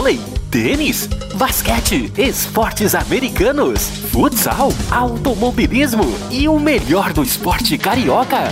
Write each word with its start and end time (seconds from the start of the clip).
vôlei, 0.00 0.18
tênis, 0.50 1.06
basquete, 1.34 2.10
esportes 2.16 2.94
americanos, 2.94 3.86
futsal, 4.10 4.72
automobilismo 4.90 6.04
e 6.30 6.48
o 6.48 6.58
melhor 6.58 7.12
do 7.12 7.22
esporte 7.22 7.76
carioca. 7.76 8.44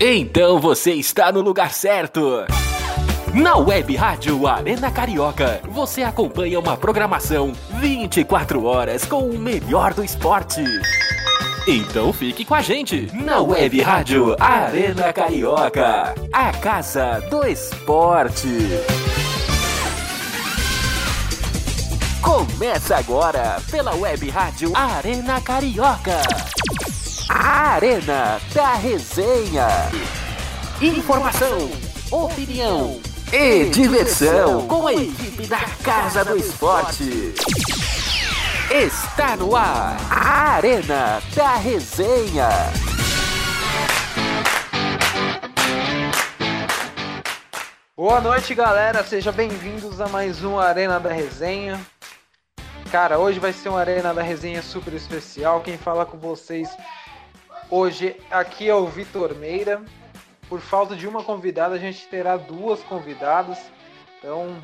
Então 0.00 0.58
você 0.58 0.92
está 0.94 1.30
no 1.30 1.42
lugar 1.42 1.74
certo. 1.74 2.46
Na 3.34 3.58
Web 3.58 3.94
Rádio 3.96 4.46
Arena 4.46 4.90
Carioca, 4.90 5.60
você 5.68 6.02
acompanha 6.02 6.58
uma 6.58 6.74
programação 6.74 7.52
24 7.78 8.64
horas 8.64 9.04
com 9.04 9.28
o 9.28 9.38
melhor 9.38 9.92
do 9.92 10.02
esporte. 10.02 10.64
Então 11.66 12.14
fique 12.14 12.46
com 12.46 12.54
a 12.54 12.62
gente 12.62 13.10
na 13.12 13.42
Web 13.42 13.82
Rádio 13.82 14.34
Arena 14.40 15.12
Carioca, 15.12 16.14
a 16.32 16.50
casa 16.52 17.22
do 17.28 17.46
esporte. 17.46 18.48
Começa 22.28 22.98
agora 22.98 23.56
pela 23.70 23.94
Web 23.94 24.28
Rádio 24.28 24.70
Arena 24.76 25.40
Carioca. 25.40 26.20
A 27.26 27.70
Arena 27.70 28.38
da 28.52 28.74
Resenha. 28.74 29.66
Informação, 30.78 31.70
opinião 32.10 33.00
e 33.32 33.70
diversão 33.70 34.68
com 34.68 34.86
a 34.86 34.92
equipe 34.92 35.46
da 35.46 35.60
Casa 35.82 36.22
do 36.22 36.36
Esporte. 36.36 37.32
Está 38.70 39.34
no 39.34 39.56
ar 39.56 39.96
a 40.10 40.50
Arena 40.52 41.22
da 41.34 41.54
Resenha. 41.54 42.50
Boa 47.96 48.20
noite, 48.20 48.54
galera. 48.54 49.02
Sejam 49.02 49.32
bem-vindos 49.32 49.98
a 49.98 50.08
mais 50.08 50.44
um 50.44 50.58
Arena 50.58 51.00
da 51.00 51.10
Resenha. 51.10 51.80
Cara, 52.90 53.18
hoje 53.18 53.38
vai 53.38 53.52
ser 53.52 53.68
uma 53.68 53.80
Arena 53.80 54.14
da 54.14 54.22
Resenha 54.22 54.62
super 54.62 54.94
especial. 54.94 55.60
Quem 55.60 55.76
fala 55.76 56.06
com 56.06 56.16
vocês 56.16 56.74
hoje 57.70 58.16
aqui 58.30 58.66
é 58.66 58.74
o 58.74 58.86
Vitor 58.86 59.34
Meira. 59.34 59.84
Por 60.48 60.58
falta 60.58 60.96
de 60.96 61.06
uma 61.06 61.22
convidada, 61.22 61.74
a 61.74 61.78
gente 61.78 62.08
terá 62.08 62.38
duas 62.38 62.82
convidadas. 62.84 63.58
Então, 64.16 64.58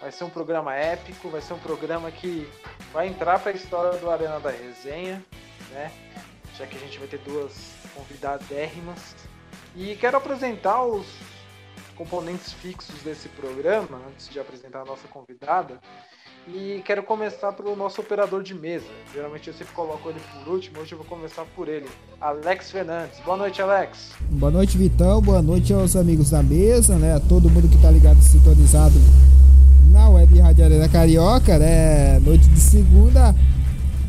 vai 0.00 0.10
ser 0.10 0.24
um 0.24 0.30
programa 0.30 0.74
épico, 0.74 1.28
vai 1.28 1.42
ser 1.42 1.52
um 1.52 1.58
programa 1.58 2.10
que 2.10 2.50
vai 2.90 3.06
entrar 3.06 3.38
para 3.38 3.52
a 3.52 3.54
história 3.54 3.98
do 3.98 4.10
Arena 4.10 4.40
da 4.40 4.50
Resenha, 4.50 5.22
né? 5.70 5.92
Já 6.56 6.66
que 6.66 6.74
a 6.74 6.80
gente 6.80 6.98
vai 6.98 7.06
ter 7.06 7.18
duas 7.18 7.52
convidadérrimas. 7.94 9.14
E 9.76 9.94
quero 9.96 10.16
apresentar 10.16 10.84
os 10.84 11.06
componentes 11.94 12.50
fixos 12.50 13.02
desse 13.02 13.28
programa, 13.28 14.00
antes 14.08 14.30
de 14.30 14.40
apresentar 14.40 14.80
a 14.80 14.84
nossa 14.86 15.06
convidada. 15.06 15.78
E 16.54 16.82
quero 16.82 17.02
começar 17.02 17.52
pelo 17.52 17.76
nosso 17.76 18.00
operador 18.00 18.42
de 18.42 18.54
mesa. 18.54 18.86
Geralmente 19.12 19.48
eu 19.48 19.54
sempre 19.54 19.74
coloco 19.74 20.08
ele 20.08 20.18
por 20.32 20.54
último, 20.54 20.80
hoje 20.80 20.92
eu 20.92 20.98
vou 20.98 21.06
começar 21.06 21.44
por 21.54 21.68
ele. 21.68 21.86
Alex 22.18 22.70
Fernandes. 22.70 23.20
Boa 23.20 23.36
noite, 23.36 23.60
Alex. 23.60 24.12
Boa 24.30 24.50
noite, 24.50 24.78
Vitão. 24.78 25.20
Boa 25.20 25.42
noite 25.42 25.74
aos 25.74 25.94
amigos 25.94 26.30
da 26.30 26.42
mesa, 26.42 26.96
né? 26.96 27.14
A 27.14 27.20
todo 27.20 27.50
mundo 27.50 27.68
que 27.68 27.80
tá 27.82 27.90
ligado 27.90 28.22
sintonizado 28.22 28.94
na 29.90 30.08
Web 30.08 30.38
Rádio 30.40 30.64
Arena 30.64 30.88
Carioca, 30.88 31.58
né? 31.58 32.18
Noite 32.20 32.48
de 32.48 32.60
segunda, 32.60 33.34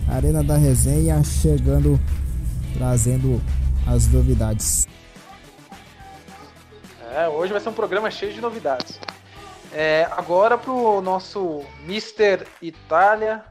Arena 0.07 0.41
da 0.41 0.55
Resenha 0.55 1.21
chegando, 1.23 1.99
trazendo 2.77 3.41
as 3.85 4.07
novidades. 4.07 4.87
É, 7.13 7.27
hoje 7.27 7.51
vai 7.51 7.59
ser 7.59 7.67
um 7.67 7.73
programa 7.73 8.09
cheio 8.09 8.33
de 8.33 8.39
novidades. 8.39 8.97
É, 9.71 10.07
agora 10.11 10.57
pro 10.57 10.99
nosso 11.01 11.63
Mister 11.85 12.45
Itália, 12.61 13.43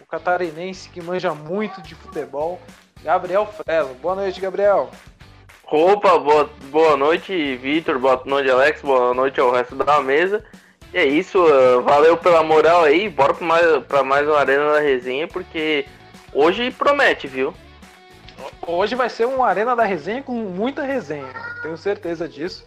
o 0.00 0.06
catarinense 0.06 0.88
que 0.88 1.02
manja 1.02 1.34
muito 1.34 1.82
de 1.82 1.94
futebol, 1.94 2.58
Gabriel 3.02 3.46
Frelo. 3.46 3.94
Boa 4.00 4.14
noite, 4.14 4.40
Gabriel. 4.40 4.90
Opa, 5.66 6.18
boa, 6.18 6.48
boa 6.70 6.96
noite, 6.96 7.56
Vitor, 7.56 7.98
boa 7.98 8.22
noite, 8.24 8.50
Alex, 8.50 8.80
boa 8.80 9.12
noite 9.12 9.40
ao 9.40 9.50
resto 9.50 9.74
da 9.74 10.00
mesa. 10.00 10.44
E 10.92 10.98
é 10.98 11.04
isso, 11.04 11.42
uh, 11.44 11.82
valeu 11.82 12.16
pela 12.16 12.42
moral 12.42 12.84
aí, 12.84 13.08
bora 13.08 13.34
pra 13.34 13.46
mais, 13.46 13.84
pra 13.84 14.04
mais 14.04 14.26
uma 14.26 14.38
Arena 14.38 14.72
da 14.72 14.80
Resenha, 14.80 15.26
porque 15.26 15.86
hoje 16.32 16.70
promete, 16.70 17.26
viu? 17.26 17.52
Hoje 18.66 18.94
vai 18.94 19.10
ser 19.10 19.26
uma 19.26 19.48
Arena 19.48 19.74
da 19.74 19.84
Resenha 19.84 20.22
com 20.22 20.32
muita 20.32 20.82
resenha, 20.82 21.26
tenho 21.62 21.76
certeza 21.76 22.28
disso. 22.28 22.66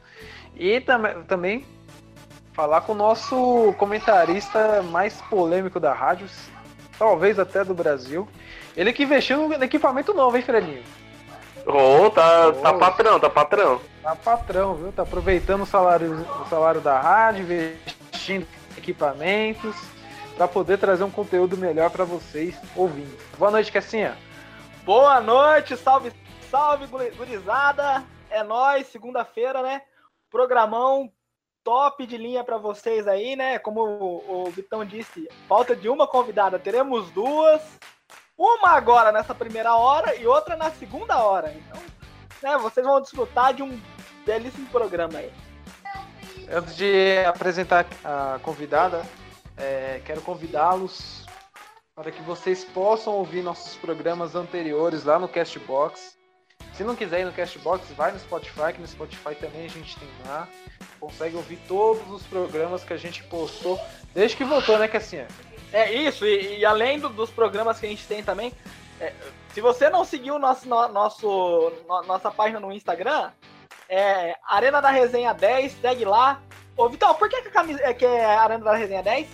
E 0.55 0.81
tam 0.81 1.23
também 1.23 1.65
falar 2.57 2.81
com 2.81 2.93
o 2.93 2.95
nosso 2.95 3.71
comentarista 3.77 4.81
mais 4.81 5.21
polêmico 5.21 5.79
da 5.79 5.93
rádio, 5.93 6.27
talvez 6.97 7.37
até 7.37 7.63
do 7.63 7.75
Brasil. 7.75 8.27
Ele 8.75 8.91
que 8.91 9.03
investiu 9.03 9.47
no 9.47 9.63
equipamento 9.63 10.11
novo, 10.11 10.35
hein, 10.35 10.41
Frelinho? 10.41 10.83
Oh, 11.67 12.09
tá, 12.09 12.47
oh, 12.47 12.53
tá 12.53 12.73
patrão, 12.73 13.19
tá 13.19 13.29
patrão. 13.29 13.79
Tá 14.01 14.15
patrão, 14.15 14.73
viu? 14.73 14.91
Tá 14.91 15.03
aproveitando 15.03 15.61
o 15.61 15.65
salário, 15.67 16.25
o 16.41 16.49
salário 16.49 16.81
da 16.81 16.99
rádio, 16.99 17.43
investindo 17.43 18.47
em 18.75 18.79
equipamentos, 18.79 19.75
para 20.35 20.47
poder 20.47 20.79
trazer 20.79 21.03
um 21.03 21.11
conteúdo 21.11 21.55
melhor 21.55 21.91
para 21.91 22.05
vocês 22.05 22.59
ouvindo. 22.75 23.15
Boa 23.37 23.51
noite, 23.51 23.71
Cassinha. 23.71 24.17
Boa 24.83 25.21
noite, 25.21 25.77
salve, 25.77 26.11
salve, 26.49 26.87
gurizada. 26.87 28.03
É 28.31 28.41
nós, 28.41 28.87
segunda-feira, 28.87 29.61
né? 29.61 29.83
Programão 30.31 31.11
top 31.67 32.07
de 32.07 32.17
linha 32.17 32.45
para 32.45 32.57
vocês 32.57 33.05
aí, 33.09 33.35
né? 33.35 33.59
Como 33.59 33.81
o, 33.81 34.49
Vitão 34.49 34.85
disse, 34.85 35.27
falta 35.49 35.75
de 35.75 35.89
uma 35.89 36.07
convidada, 36.07 36.57
teremos 36.57 37.11
duas. 37.11 37.61
Uma 38.37 38.69
agora 38.69 39.11
nessa 39.11 39.35
primeira 39.35 39.75
hora 39.75 40.15
e 40.15 40.25
outra 40.25 40.55
na 40.55 40.71
segunda 40.71 41.17
hora. 41.17 41.53
Então, 41.53 41.81
né, 42.41 42.57
vocês 42.57 42.85
vão 42.85 43.01
desfrutar 43.01 43.53
de 43.53 43.63
um 43.63 43.77
belíssimo 44.25 44.65
programa 44.69 45.19
aí. 45.19 45.29
Antes 46.49 46.77
de 46.77 47.17
apresentar 47.25 47.85
a 48.01 48.39
convidada, 48.41 49.05
é, 49.57 50.01
quero 50.05 50.21
convidá-los 50.21 51.25
para 51.93 52.13
que 52.13 52.21
vocês 52.21 52.63
possam 52.63 53.11
ouvir 53.11 53.43
nossos 53.43 53.75
programas 53.75 54.35
anteriores 54.35 55.03
lá 55.03 55.19
no 55.19 55.27
Castbox. 55.27 56.16
Se 56.73 56.83
não 56.83 56.95
quiser 56.95 57.21
ir 57.21 57.25
no 57.25 57.31
Castbox, 57.31 57.89
vai 57.95 58.11
no 58.11 58.19
Spotify, 58.19 58.73
que 58.73 58.81
no 58.81 58.87
Spotify 58.87 59.33
também 59.35 59.65
a 59.65 59.69
gente 59.69 59.97
tem 59.97 60.07
lá 60.27 60.47
consegue 60.99 61.35
ouvir 61.35 61.57
todos 61.67 62.09
os 62.09 62.23
programas 62.23 62.83
que 62.83 62.93
a 62.93 62.97
gente 62.97 63.23
postou 63.23 63.79
desde 64.13 64.37
que 64.37 64.43
voltou, 64.43 64.77
né, 64.77 64.87
Cassinha? 64.87 65.27
É 65.71 65.91
isso, 65.91 66.25
e, 66.25 66.59
e 66.59 66.65
além 66.65 66.99
do, 66.99 67.09
dos 67.09 67.29
programas 67.29 67.79
que 67.79 67.85
a 67.85 67.89
gente 67.89 68.07
tem 68.07 68.23
também, 68.23 68.53
é, 68.99 69.13
se 69.53 69.61
você 69.61 69.89
não 69.89 70.05
seguiu 70.05 70.39
nosso, 70.39 70.67
no, 70.67 70.87
nosso, 70.89 71.73
no, 71.87 72.03
nossa 72.03 72.31
página 72.31 72.59
no 72.59 72.71
Instagram, 72.71 73.31
é 73.89 74.35
Arena 74.47 74.81
da 74.81 74.89
Resenha 74.89 75.33
10, 75.33 75.73
segue 75.81 76.05
lá. 76.05 76.41
Ô, 76.75 76.89
Vital, 76.89 77.15
por 77.15 77.29
que, 77.29 77.41
que, 77.41 77.47
a 77.47 77.51
camisa, 77.51 77.79
é, 77.83 77.93
que 77.93 78.05
é 78.05 78.25
Arena 78.25 78.63
da 78.63 78.75
Resenha 78.75 79.03
10? 79.03 79.27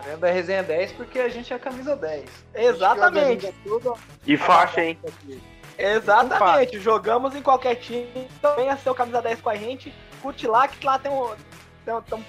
Arena 0.00 0.16
da 0.18 0.30
Resenha 0.30 0.62
10 0.62 0.92
porque 0.92 1.18
a 1.18 1.28
gente 1.28 1.52
é 1.52 1.56
a 1.56 1.58
camisa 1.58 1.96
10. 1.96 2.24
Exatamente. 2.54 3.54
E 4.26 4.36
faixa, 4.36 4.84
hein? 4.84 4.98
Exatamente, 5.78 6.78
jogamos 6.80 7.34
em 7.34 7.42
qualquer 7.42 7.76
time, 7.76 8.28
então 8.38 8.54
venha 8.56 8.76
ser 8.76 8.90
o 8.90 8.94
camisa 8.94 9.20
10 9.20 9.40
com 9.40 9.50
a 9.50 9.56
gente 9.56 9.92
curte 10.26 10.46
lá, 10.46 10.66
que 10.66 10.84
lá 10.84 10.98
tem 10.98 11.12
um. 11.12 11.34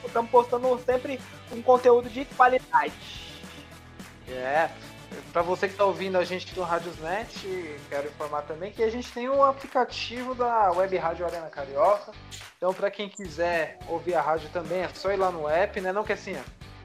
Estamos 0.06 0.30
postando 0.30 0.78
sempre 0.85 1.19
um 1.52 1.62
conteúdo 1.63 2.09
de 2.09 2.25
qualidade. 2.25 2.94
É. 4.30 4.69
Para 5.31 5.41
você 5.41 5.68
que 5.68 5.74
está 5.74 5.86
ouvindo 5.86 6.18
a 6.18 6.24
gente 6.24 6.53
do 6.53 6.62
Radiosnet, 6.62 7.80
quero 7.90 8.07
informar 8.07 8.41
também 8.44 8.72
que 8.72 8.84
a 8.84 8.90
gente 8.90 9.12
tem 9.12 9.30
um 9.30 9.44
aplicativo 9.44 10.36
da 10.36 10.72
Web 10.72 10.96
Rádio 10.97 11.25
Arena 11.25 11.50
Carioca. 11.50 12.12
Então, 12.57 12.74
para 12.74 12.91
quem 12.91 13.07
quiser 13.09 13.80
ouvir 13.88 14.16
a 14.16 14.22
rádio 14.22 14.50
também, 14.50 14.81
é 14.81 14.90
só 14.90 15.12
ir 15.12 15.18
lá 15.18 15.31
no 15.31 15.47
app, 15.47 15.80
né, 15.80 15.94
não, 15.94 16.03
Kessinha? 16.03 16.44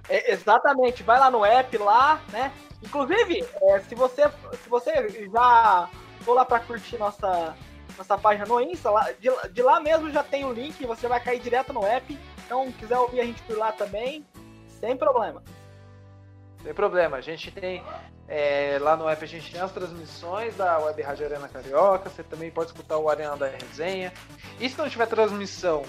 É, 0.08 0.32
exatamente, 0.32 1.02
vai 1.02 1.18
lá 1.18 1.30
no 1.30 1.44
app 1.44 1.76
lá, 1.78 2.22
né? 2.30 2.52
Inclusive, 2.82 3.44
é, 3.62 3.80
se 3.80 3.94
você 3.94 4.22
se 4.62 4.68
você 4.68 5.28
já 5.32 5.90
for 6.22 6.34
lá 6.34 6.44
para 6.44 6.60
curtir 6.60 6.98
nossa 6.98 7.54
nossa 7.96 8.16
página 8.16 8.46
no 8.46 8.60
Insta. 8.60 8.90
Lá, 8.90 9.10
de, 9.12 9.30
de, 9.50 9.62
lá 9.62 9.80
mesmo 9.80 10.10
já 10.10 10.22
tem 10.22 10.44
o 10.44 10.52
link, 10.52 10.84
você 10.86 11.06
vai 11.06 11.20
cair 11.20 11.40
direto 11.40 11.72
no 11.72 11.84
app. 11.84 12.18
Então, 12.44 12.70
quiser 12.72 12.98
ouvir 12.98 13.20
a 13.20 13.24
gente 13.24 13.42
por 13.42 13.56
lá 13.56 13.72
também, 13.72 14.24
sem 14.80 14.96
problema. 14.96 15.42
Sem 16.62 16.72
problema. 16.72 17.16
A 17.18 17.20
gente 17.20 17.50
tem 17.50 17.82
é, 18.28 18.78
lá 18.80 18.96
no 18.96 19.08
app 19.08 19.22
a 19.22 19.28
gente 19.28 19.52
tem 19.52 19.60
as 19.60 19.72
transmissões 19.72 20.56
da 20.56 20.78
Web 20.78 21.02
Rádio 21.02 21.26
Arena 21.26 21.48
Carioca. 21.48 22.08
Você 22.08 22.22
também 22.22 22.50
pode 22.50 22.70
escutar 22.70 22.96
o 22.96 23.08
Arena 23.08 23.36
da 23.36 23.46
Resenha. 23.46 24.12
E 24.58 24.68
se 24.68 24.78
não 24.78 24.88
tiver 24.88 25.06
transmissão 25.06 25.82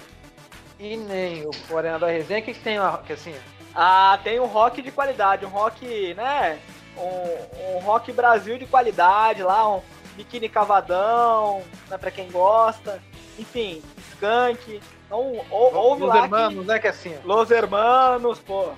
e 0.78 0.96
nem 0.96 1.46
o 1.46 1.78
Arena 1.78 1.98
da 1.98 2.08
Resenha, 2.08 2.40
o 2.40 2.42
que, 2.42 2.52
que 2.52 2.60
tem 2.60 2.78
lá, 2.78 2.98
que 2.98 3.12
assim? 3.12 3.34
Ah, 3.74 4.18
tem 4.22 4.38
um 4.38 4.46
rock 4.46 4.82
de 4.82 4.90
qualidade, 4.90 5.46
um 5.46 5.48
rock, 5.48 6.14
né? 6.14 6.58
Um, 6.96 7.76
um 7.76 7.78
rock 7.80 8.12
Brasil 8.12 8.58
de 8.58 8.66
qualidade 8.66 9.42
lá, 9.42 9.76
um, 9.76 9.82
biquíni 10.16 10.48
cavadão, 10.48 11.62
né, 11.88 11.98
para 11.98 12.10
quem 12.10 12.30
gosta. 12.30 13.02
Enfim, 13.38 13.82
Skank. 14.12 14.80
Então, 15.06 15.44
ou, 15.50 15.74
ouve 15.74 16.02
Los 16.02 16.14
lá. 16.14 16.22
hermanos, 16.22 16.60
que... 16.60 16.68
né, 16.68 16.78
que 16.78 16.86
é 16.86 16.90
assim. 16.90 17.18
Los 17.24 17.50
Hermanos, 17.50 18.38
pô. 18.38 18.72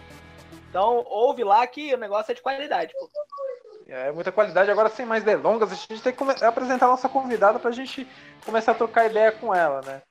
Então, 0.69 1.05
ouve 1.07 1.45
lá 1.45 1.67
que 1.67 1.95
o 1.95 1.99
negócio 1.99 2.33
é 2.33 2.35
de 2.35 2.43
qualidade, 2.43 2.93
pô. 2.99 3.09
É 3.89 4.11
muita 4.11 4.33
qualidade. 4.33 4.71
Agora, 4.71 4.89
sem 4.89 5.07
mais 5.07 5.23
delongas, 5.23 5.71
a 5.71 5.75
gente 5.75 6.03
tem 6.03 6.13
que 6.13 6.45
apresentar 6.45 6.87
a 6.87 6.91
nossa 6.91 7.09
convidada 7.09 7.59
pra 7.59 7.71
gente 7.71 8.07
começar 8.45 8.73
a 8.73 8.75
trocar 8.75 9.07
ideia 9.07 9.31
com 9.31 9.55
ela, 9.55 9.81
né? 9.83 10.03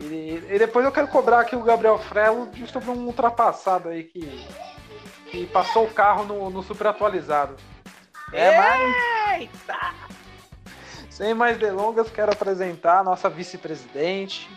E, 0.00 0.42
e 0.48 0.58
depois 0.58 0.84
eu 0.86 0.92
quero 0.92 1.08
cobrar 1.08 1.40
aqui 1.40 1.54
o 1.54 1.62
Gabriel 1.62 1.98
Frelo 1.98 2.48
sobre 2.66 2.90
um 2.90 3.06
ultrapassado 3.06 3.90
aí 3.90 4.04
que, 4.04 4.48
que 5.30 5.46
passou 5.48 5.84
o 5.84 5.92
carro 5.92 6.24
no, 6.24 6.48
no 6.48 6.62
super 6.62 6.86
atualizado. 6.86 7.54
É, 8.32 8.56
mas... 8.56 9.40
Eita! 9.40 10.10
Sem 11.20 11.34
mais 11.34 11.58
delongas, 11.58 12.08
quero 12.08 12.32
apresentar 12.32 13.00
a 13.00 13.04
nossa 13.04 13.28
vice-presidente, 13.28 14.48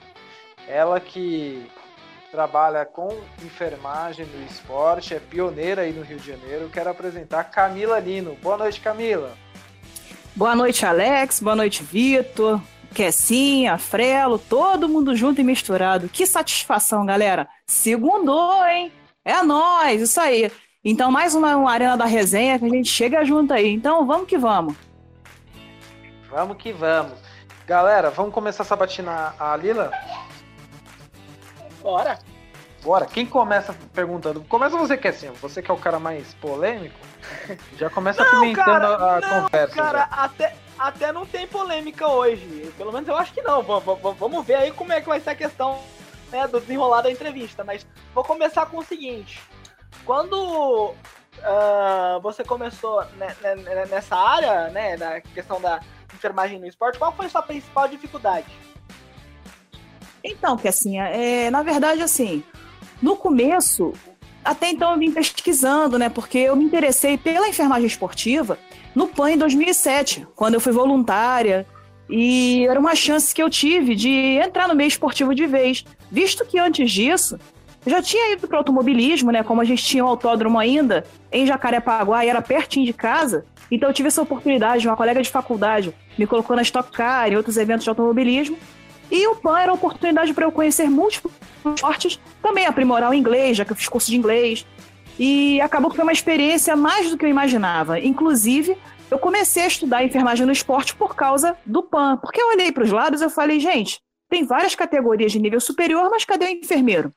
ela 0.65 0.97
que 0.97 1.69
trabalha 2.31 2.85
com 2.85 3.13
enfermagem 3.43 4.25
no 4.25 4.45
esporte, 4.45 5.13
é 5.13 5.19
pioneira 5.19 5.81
aí 5.81 5.91
no 5.91 6.03
Rio 6.03 6.17
de 6.17 6.25
Janeiro. 6.25 6.69
Quero 6.69 6.89
apresentar 6.89 7.43
Camila 7.43 7.99
Lino. 7.99 8.37
Boa 8.41 8.55
noite, 8.55 8.79
Camila. 8.79 9.33
Boa 10.33 10.55
noite, 10.55 10.85
Alex. 10.85 11.41
Boa 11.41 11.57
noite, 11.57 11.83
Vitor. 11.83 12.61
Kessinha, 12.95 13.77
Frelo, 13.77 14.39
todo 14.39 14.87
mundo 14.87 15.17
junto 15.17 15.41
e 15.41 15.43
misturado. 15.43 16.07
Que 16.07 16.25
satisfação, 16.25 17.05
galera. 17.05 17.45
Segundou, 17.67 18.65
hein? 18.65 18.89
É 19.25 19.43
nós, 19.43 20.01
isso 20.01 20.21
aí. 20.21 20.49
Então, 20.81 21.11
mais 21.11 21.35
uma, 21.35 21.57
uma 21.57 21.73
Arena 21.73 21.97
da 21.97 22.05
Resenha 22.05 22.57
que 22.57 22.63
a 22.63 22.69
gente 22.69 22.87
chega 22.89 23.25
junto 23.25 23.53
aí. 23.53 23.67
Então, 23.73 24.07
vamos 24.07 24.29
que 24.29 24.37
vamos. 24.37 24.92
Vamos 26.33 26.57
que 26.57 26.73
vamos. 26.73 27.13
Galera, 27.67 28.09
vamos 28.09 28.33
começar 28.33 28.63
a 28.63 28.65
sabatinar 28.65 29.35
a 29.39 29.55
Lila? 29.55 29.91
Bora. 31.79 32.17
Bora. 32.81 33.05
Quem 33.05 33.23
começa 33.23 33.71
perguntando? 33.93 34.41
Começa 34.45 34.75
você, 34.75 34.97
Kessinha. 34.97 35.31
Você 35.33 35.61
que 35.61 35.69
é 35.69 35.73
o 35.73 35.77
cara 35.77 35.99
mais 35.99 36.33
polêmico. 36.33 36.97
Já 37.77 37.87
começa 37.91 38.23
Não, 38.23 38.31
pimentando 38.31 38.65
cara, 38.65 39.17
a 39.17 39.21
não, 39.21 39.43
conversa. 39.43 39.75
Cara, 39.75 39.99
já. 39.99 40.05
até, 40.23 40.55
até 40.79 41.11
não 41.11 41.23
tem 41.23 41.45
polêmica 41.47 42.07
hoje. 42.07 42.73
Pelo 42.79 42.91
menos 42.91 43.07
eu 43.07 43.15
acho 43.15 43.31
que 43.31 43.41
não. 43.43 43.61
Vamos 43.61 44.43
ver 44.43 44.55
aí 44.55 44.71
como 44.71 44.91
é 44.91 45.01
que 45.01 45.07
vai 45.07 45.19
ser 45.19 45.29
a 45.29 45.35
questão 45.35 45.79
né, 46.31 46.47
do 46.47 46.59
desenrolar 46.59 47.01
da 47.03 47.11
entrevista. 47.11 47.63
Mas 47.63 47.85
vou 48.11 48.23
começar 48.23 48.65
com 48.65 48.79
o 48.79 48.83
seguinte. 48.83 49.39
Quando 50.03 50.95
ah, 51.43 52.19
você 52.23 52.43
começou 52.43 53.05
ne- 53.17 53.35
ne- 53.55 53.63
ne- 53.63 53.85
nessa 53.85 54.15
área, 54.15 54.69
né, 54.69 54.97
na 54.97 55.21
questão 55.21 55.61
da 55.61 55.79
enfermagem 56.23 56.59
no 56.59 56.67
esporte, 56.67 56.97
qual 56.97 57.11
foi 57.11 57.25
a 57.25 57.29
sua 57.29 57.41
principal 57.41 57.87
dificuldade? 57.87 58.47
Então, 60.23 60.57
Kessinha, 60.57 61.03
é, 61.07 61.51
na 61.51 61.61
verdade, 61.63 62.01
assim, 62.01 62.43
no 63.01 63.17
começo, 63.17 63.91
até 64.43 64.69
então 64.69 64.93
eu 64.93 64.97
vim 64.97 65.11
pesquisando, 65.11 65.99
né? 65.99 66.07
Porque 66.07 66.37
eu 66.37 66.55
me 66.55 66.63
interessei 66.63 67.17
pela 67.17 67.47
enfermagem 67.47 67.87
esportiva 67.87 68.57
no 68.95 69.07
PAN 69.07 69.31
em 69.31 69.37
2007, 69.37 70.25
quando 70.33 70.53
eu 70.53 70.61
fui 70.61 70.71
voluntária. 70.71 71.67
E 72.09 72.65
era 72.67 72.79
uma 72.79 72.95
chance 72.95 73.33
que 73.33 73.41
eu 73.41 73.49
tive 73.49 73.95
de 73.95 74.09
entrar 74.37 74.67
no 74.67 74.75
meio 74.75 74.87
esportivo 74.87 75.33
de 75.33 75.45
vez, 75.45 75.85
visto 76.11 76.45
que 76.45 76.59
antes 76.59 76.91
disso 76.91 77.39
já 77.85 78.01
tinha 78.01 78.33
ido 78.33 78.47
para 78.47 78.57
automobilismo, 78.57 79.31
né? 79.31 79.43
Como 79.43 79.61
a 79.61 79.65
gente 79.65 79.83
tinha 79.83 80.03
um 80.03 80.07
autódromo 80.07 80.57
ainda 80.57 81.05
em 81.31 81.45
Jacarepaguá 81.45 82.25
e 82.25 82.29
era 82.29 82.41
pertinho 82.41 82.85
de 82.85 82.93
casa, 82.93 83.45
então 83.69 83.89
eu 83.89 83.93
tive 83.93 84.07
essa 84.07 84.21
oportunidade. 84.21 84.87
Uma 84.87 84.95
colega 84.95 85.21
de 85.21 85.29
faculdade 85.29 85.93
me 86.17 86.27
colocou 86.27 86.55
na 86.55 86.61
Stock 86.61 86.91
Car 86.91 87.31
e 87.31 87.37
outros 87.37 87.57
eventos 87.57 87.83
de 87.83 87.89
automobilismo. 87.89 88.57
E 89.11 89.27
o 89.27 89.35
PAN 89.35 89.59
era 89.59 89.71
uma 89.71 89.75
oportunidade 89.75 90.33
para 90.33 90.45
eu 90.45 90.51
conhecer 90.51 90.89
múltiplos 90.89 91.33
esportes, 91.75 92.19
também 92.41 92.65
aprimorar 92.65 93.11
o 93.11 93.13
inglês, 93.13 93.57
já 93.57 93.65
que 93.65 93.71
eu 93.71 93.75
fiz 93.75 93.87
curso 93.87 94.09
de 94.09 94.17
inglês. 94.17 94.65
E 95.19 95.61
acabou 95.61 95.89
que 95.89 95.95
foi 95.95 96.03
uma 96.03 96.13
experiência 96.13 96.75
mais 96.75 97.09
do 97.09 97.17
que 97.17 97.25
eu 97.25 97.29
imaginava. 97.29 97.99
Inclusive, 97.99 98.75
eu 99.11 99.19
comecei 99.19 99.63
a 99.63 99.67
estudar 99.67 100.03
enfermagem 100.03 100.45
no 100.45 100.51
esporte 100.51 100.95
por 100.95 101.15
causa 101.15 101.55
do 101.65 101.83
PAN. 101.83 102.17
Porque 102.17 102.41
eu 102.41 102.47
olhei 102.47 102.71
para 102.71 102.83
os 102.83 102.91
lados 102.91 103.21
e 103.21 103.29
falei, 103.29 103.59
gente, 103.59 103.99
tem 104.29 104.43
várias 104.43 104.73
categorias 104.73 105.31
de 105.31 105.39
nível 105.39 105.59
superior, 105.59 106.09
mas 106.09 106.25
cadê 106.25 106.45
o 106.45 106.49
enfermeiro? 106.49 107.13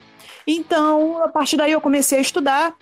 Então, 0.47 1.23
a 1.23 1.29
partir 1.29 1.57
daí 1.57 1.73
eu 1.73 1.81
comecei 1.81 2.19
a 2.19 2.23
estudar. 2.23 2.75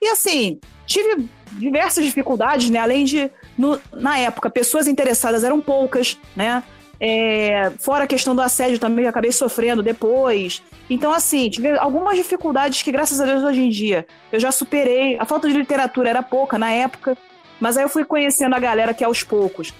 E 0.00 0.08
assim, 0.08 0.58
tive 0.86 1.28
diversas 1.52 2.04
dificuldades, 2.04 2.68
né? 2.68 2.78
Além 2.78 3.04
de, 3.04 3.30
no- 3.56 3.80
na 3.92 4.18
época, 4.18 4.50
pessoas 4.50 4.86
interessadas 4.86 5.42
eram 5.44 5.60
poucas, 5.60 6.18
né? 6.34 6.62
É, 6.98 7.72
fora 7.78 8.04
a 8.04 8.06
questão 8.06 8.34
do 8.34 8.40
assédio 8.40 8.78
também, 8.78 9.04
eu 9.04 9.10
acabei 9.10 9.30
sofrendo 9.32 9.82
depois. 9.82 10.62
Então, 10.88 11.12
assim, 11.12 11.48
tive 11.50 11.76
algumas 11.78 12.16
dificuldades 12.16 12.82
que, 12.82 12.90
graças 12.90 13.20
a 13.20 13.24
Deus, 13.26 13.42
hoje 13.42 13.60
em 13.60 13.68
dia 13.70 14.06
eu 14.32 14.40
já 14.40 14.50
superei. 14.50 15.18
A 15.18 15.24
falta 15.24 15.48
de 15.48 15.56
literatura 15.56 16.08
era 16.08 16.22
pouca 16.22 16.58
na 16.58 16.70
época, 16.70 17.16
mas 17.60 17.76
aí 17.76 17.84
eu 17.84 17.88
fui 17.88 18.04
conhecendo 18.04 18.54
a 18.54 18.58
galera 18.58 18.94
que 18.94 19.04
aos 19.04 19.22
poucos. 19.22 19.74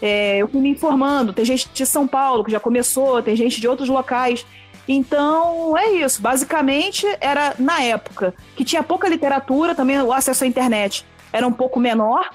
É, 0.00 0.38
eu 0.38 0.48
fui 0.48 0.60
me 0.60 0.68
informando. 0.68 1.32
Tem 1.32 1.44
gente 1.44 1.68
de 1.72 1.86
São 1.86 2.06
Paulo 2.06 2.44
que 2.44 2.52
já 2.52 2.60
começou, 2.60 3.22
tem 3.22 3.34
gente 3.34 3.60
de 3.60 3.66
outros 3.68 3.88
locais. 3.88 4.44
Então, 4.88 5.76
é 5.76 5.90
isso. 5.90 6.22
Basicamente, 6.22 7.06
era 7.20 7.54
na 7.58 7.82
época 7.82 8.34
que 8.56 8.64
tinha 8.64 8.82
pouca 8.82 9.06
literatura, 9.06 9.74
também 9.74 10.00
o 10.00 10.12
acesso 10.12 10.44
à 10.44 10.46
internet 10.46 11.04
era 11.30 11.46
um 11.46 11.52
pouco 11.52 11.78
menor. 11.78 12.30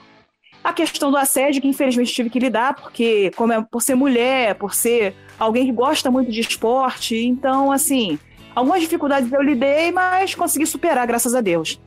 A 0.63 0.71
questão 0.71 1.11
do 1.11 1.17
assédio, 1.17 1.61
que 1.61 1.67
infelizmente 1.67 2.13
tive 2.13 2.29
que 2.29 2.39
lidar, 2.39 2.75
porque 2.75 3.31
como 3.35 3.51
é, 3.51 3.61
por 3.61 3.81
ser 3.81 3.95
mulher, 3.95 4.55
por 4.55 4.73
ser 4.73 5.15
alguém 5.37 5.65
que 5.65 5.71
gosta 5.73 6.09
muito 6.09 6.31
de 6.31 6.39
esporte, 6.39 7.17
então, 7.17 7.71
assim, 7.71 8.17
algumas 8.55 8.79
dificuldades 8.79 9.29
eu 9.31 9.41
lidei, 9.41 9.91
mas 9.91 10.35
consegui 10.35 10.65
superar, 10.65 11.05
graças 11.05 11.35
a 11.35 11.41
Deus. 11.41 11.81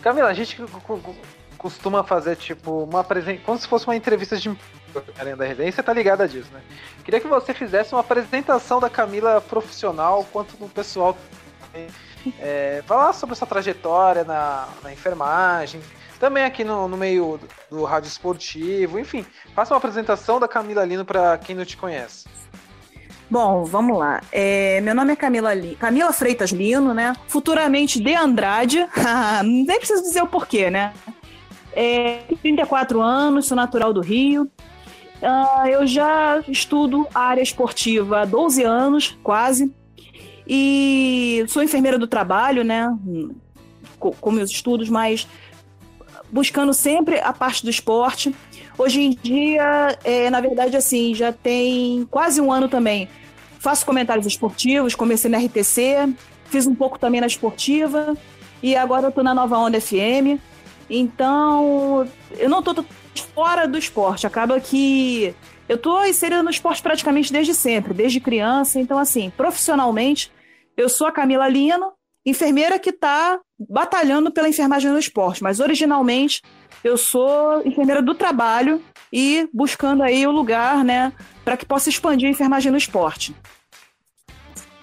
Camila, 0.00 0.28
a 0.28 0.32
gente 0.32 0.56
costuma 1.58 2.04
fazer, 2.04 2.36
tipo, 2.36 2.84
uma 2.84 3.00
apresentação. 3.00 3.44
Como 3.44 3.58
se 3.58 3.68
fosse 3.68 3.86
uma 3.86 3.96
entrevista 3.96 4.36
de 4.36 4.56
além 5.18 5.36
da 5.36 5.44
resenha, 5.44 5.70
você 5.70 5.82
tá 5.82 5.92
ligada 5.92 6.26
disso, 6.28 6.48
né? 6.52 6.60
Queria 7.04 7.20
que 7.20 7.26
você 7.28 7.52
fizesse 7.54 7.94
uma 7.94 8.00
apresentação 8.00 8.80
da 8.80 8.88
Camila 8.90 9.40
profissional, 9.40 10.26
quanto 10.32 10.56
no 10.58 10.68
pessoal. 10.68 11.16
É, 12.40 12.82
falar 12.86 13.12
sobre 13.12 13.34
essa 13.34 13.46
trajetória 13.46 14.24
na, 14.24 14.68
na 14.82 14.92
enfermagem, 14.92 15.80
também 16.18 16.44
aqui 16.44 16.64
no, 16.64 16.88
no 16.88 16.96
meio 16.96 17.38
do 17.70 17.84
rádio 17.84 18.08
esportivo, 18.08 18.98
enfim, 18.98 19.24
faça 19.54 19.72
uma 19.72 19.78
apresentação 19.78 20.40
da 20.40 20.48
Camila 20.48 20.84
Lino 20.84 21.04
para 21.04 21.38
quem 21.38 21.54
não 21.54 21.64
te 21.64 21.76
conhece. 21.76 22.26
Bom, 23.30 23.64
vamos 23.64 23.98
lá. 23.98 24.22
É, 24.32 24.80
meu 24.80 24.94
nome 24.94 25.12
é 25.12 25.16
Camila, 25.16 25.52
Li- 25.54 25.76
Camila 25.76 26.12
Freitas 26.12 26.50
Lino, 26.50 26.92
né? 26.94 27.14
Futuramente 27.28 28.00
de 28.02 28.14
Andrade. 28.14 28.88
Nem 29.44 29.78
preciso 29.78 30.02
dizer 30.02 30.22
o 30.22 30.26
porquê, 30.26 30.70
né? 30.70 30.94
É, 31.72 32.22
tenho 32.26 32.40
34 32.40 33.00
anos, 33.00 33.46
sou 33.46 33.54
natural 33.56 33.92
do 33.92 34.00
Rio. 34.00 34.50
Ah, 35.22 35.64
eu 35.68 35.86
já 35.86 36.42
estudo 36.48 37.06
a 37.14 37.20
área 37.20 37.42
esportiva 37.42 38.20
há 38.20 38.24
12 38.24 38.62
anos, 38.62 39.18
quase. 39.22 39.72
E 40.46 41.44
sou 41.48 41.62
enfermeira 41.62 41.98
do 41.98 42.06
trabalho, 42.06 42.62
né? 42.64 42.88
Co- 43.98 44.14
Com 44.20 44.30
meus 44.30 44.50
estudos, 44.50 44.88
mas 44.88 45.26
buscando 46.30 46.72
sempre 46.72 47.18
a 47.20 47.32
parte 47.32 47.64
do 47.64 47.70
esporte. 47.70 48.34
Hoje 48.78 49.00
em 49.02 49.10
dia, 49.10 49.98
é, 50.04 50.30
na 50.30 50.40
verdade, 50.40 50.76
assim, 50.76 51.14
já 51.14 51.32
tem 51.32 52.06
quase 52.10 52.40
um 52.40 52.52
ano 52.52 52.68
também. 52.68 53.08
Faço 53.58 53.84
comentários 53.84 54.24
esportivos, 54.26 54.94
comecei 54.94 55.28
na 55.30 55.38
RTC, 55.38 56.14
fiz 56.44 56.66
um 56.66 56.74
pouco 56.74 56.96
também 56.98 57.20
na 57.20 57.26
esportiva, 57.26 58.16
e 58.62 58.76
agora 58.76 59.08
eu 59.08 59.12
tô 59.12 59.22
na 59.22 59.34
Nova 59.34 59.58
Onda 59.58 59.80
FM. 59.80 60.38
Então, 60.88 62.06
eu 62.38 62.48
não 62.48 62.62
tô 62.62 62.84
fora 63.22 63.66
do 63.66 63.78
esporte. 63.78 64.26
Acaba 64.26 64.60
que 64.60 65.34
eu 65.68 65.76
tô 65.78 66.04
inserida 66.04 66.42
no 66.42 66.50
esporte 66.50 66.82
praticamente 66.82 67.32
desde 67.32 67.54
sempre, 67.54 67.92
desde 67.92 68.20
criança. 68.20 68.80
Então, 68.80 68.98
assim, 68.98 69.30
profissionalmente, 69.30 70.32
eu 70.76 70.88
sou 70.88 71.06
a 71.06 71.12
Camila 71.12 71.48
Lino, 71.48 71.92
enfermeira 72.24 72.78
que 72.78 72.92
tá 72.92 73.40
batalhando 73.58 74.30
pela 74.30 74.48
enfermagem 74.48 74.90
no 74.90 74.98
esporte, 74.98 75.42
mas 75.42 75.60
originalmente 75.60 76.42
eu 76.84 76.96
sou 76.96 77.66
enfermeira 77.66 78.00
do 78.00 78.14
trabalho 78.14 78.82
e 79.12 79.48
buscando 79.52 80.02
aí 80.02 80.26
o 80.26 80.30
lugar, 80.30 80.84
né, 80.84 81.12
para 81.44 81.56
que 81.56 81.66
possa 81.66 81.88
expandir 81.88 82.28
a 82.28 82.30
enfermagem 82.30 82.70
no 82.70 82.78
esporte. 82.78 83.34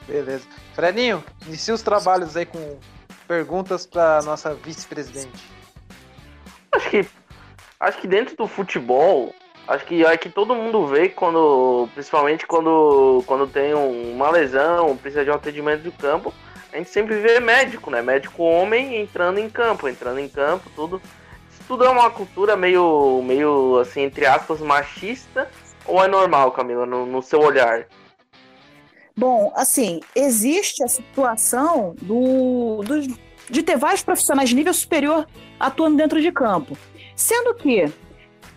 Beleza. 0.08 0.46
Freninho, 0.74 1.24
inicia 1.48 1.74
os 1.74 1.82
trabalhos 1.82 2.36
aí 2.36 2.46
com 2.46 2.78
perguntas 3.28 3.86
para 3.86 4.22
nossa 4.24 4.54
vice-presidente. 4.54 5.44
Acho 6.72 6.90
que, 6.90 7.06
acho 7.86 8.00
que 8.00 8.08
dentro 8.08 8.36
do 8.36 8.48
futebol, 8.48 9.34
acho 9.68 9.86
que 9.86 10.06
é 10.06 10.18
que 10.18 10.30
todo 10.30 10.56
mundo 10.56 10.86
vê 10.88 11.10
quando, 11.10 11.88
principalmente 11.94 12.46
quando, 12.46 13.24
quando 13.26 13.48
tem 13.48 13.74
um- 13.74 14.14
uma 14.14 14.30
lesão, 14.30 14.98
precisa 14.98 15.24
de 15.24 15.30
um 15.30 15.36
atendimento 15.36 15.82
de 15.84 15.92
campo, 15.92 16.34
a 16.74 16.78
gente 16.78 16.90
sempre 16.90 17.16
vê 17.20 17.40
médico, 17.40 17.90
né? 17.90 18.02
Médico 18.02 18.44
homem 18.44 18.98
entrando 19.00 19.40
em 19.40 19.50
campo, 19.50 19.88
entrando 19.88 20.20
em 20.20 20.28
campo, 20.28 20.70
tudo. 20.76 21.02
Isso 21.50 21.62
tudo 21.68 21.86
é 21.86 21.90
uma 21.90 22.10
cultura 22.10 22.56
meio, 22.56 23.22
meio 23.24 23.80
assim, 23.80 24.02
entre 24.02 24.26
aspas, 24.26 24.60
machista, 24.60 25.50
ou 25.86 26.04
é 26.04 26.08
normal, 26.08 26.52
Camila, 26.52 26.86
no, 26.86 27.06
no 27.06 27.22
seu 27.22 27.40
olhar? 27.40 27.86
Bom, 29.16 29.54
assim, 29.56 30.02
existe 30.14 30.84
a 30.84 30.88
situação 30.88 31.96
do, 32.02 32.82
do, 32.84 33.02
de 33.50 33.64
ter 33.64 33.78
vários 33.78 34.04
profissionais 34.04 34.50
de 34.50 34.56
nível 34.56 34.74
superior 34.74 35.26
atuando 35.58 35.96
dentro 35.96 36.22
de 36.22 36.32
campo. 36.32 36.78
Sendo 37.16 37.54
que, 37.54 37.92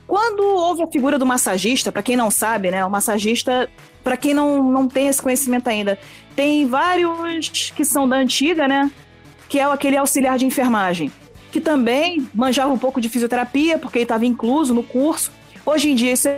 quando 0.07 0.43
houve 0.43 0.83
a 0.83 0.87
figura 0.87 1.19
do 1.19 1.27
massagista, 1.27 1.93
para 1.93 2.03
quem 2.03 2.17
não 2.17 2.31
sabe, 2.31 2.71
né, 2.71 2.85
o 2.85 2.91
massagista, 2.91 3.69
para 4.03 4.17
quem 4.17 4.35
não, 4.35 4.63
não 4.63 4.89
tem 4.89 5.09
esse 5.09 5.23
conhecimento 5.23 5.69
ainda, 5.69 5.99
tem 6.35 6.67
vários 6.67 7.71
que 7.75 7.85
são 7.85 8.09
da 8.09 8.17
antiga, 8.17 8.67
né, 8.67 8.91
que 9.49 9.59
é 9.59 9.65
aquele 9.65 9.97
auxiliar 9.97 10.39
de 10.39 10.47
enfermagem, 10.47 11.13
que 11.51 11.61
também 11.61 12.29
manjava 12.35 12.73
um 12.73 12.79
pouco 12.79 13.01
de 13.01 13.09
fisioterapia, 13.09 13.79
porque 13.79 13.99
ele 13.99 14.05
estava 14.05 14.27
incluso 14.27 14.75
no 14.75 14.83
curso. 14.83 15.33
Hoje 15.65 15.91
em 15.91 15.95
dia, 15.95 16.13
esse 16.13 16.29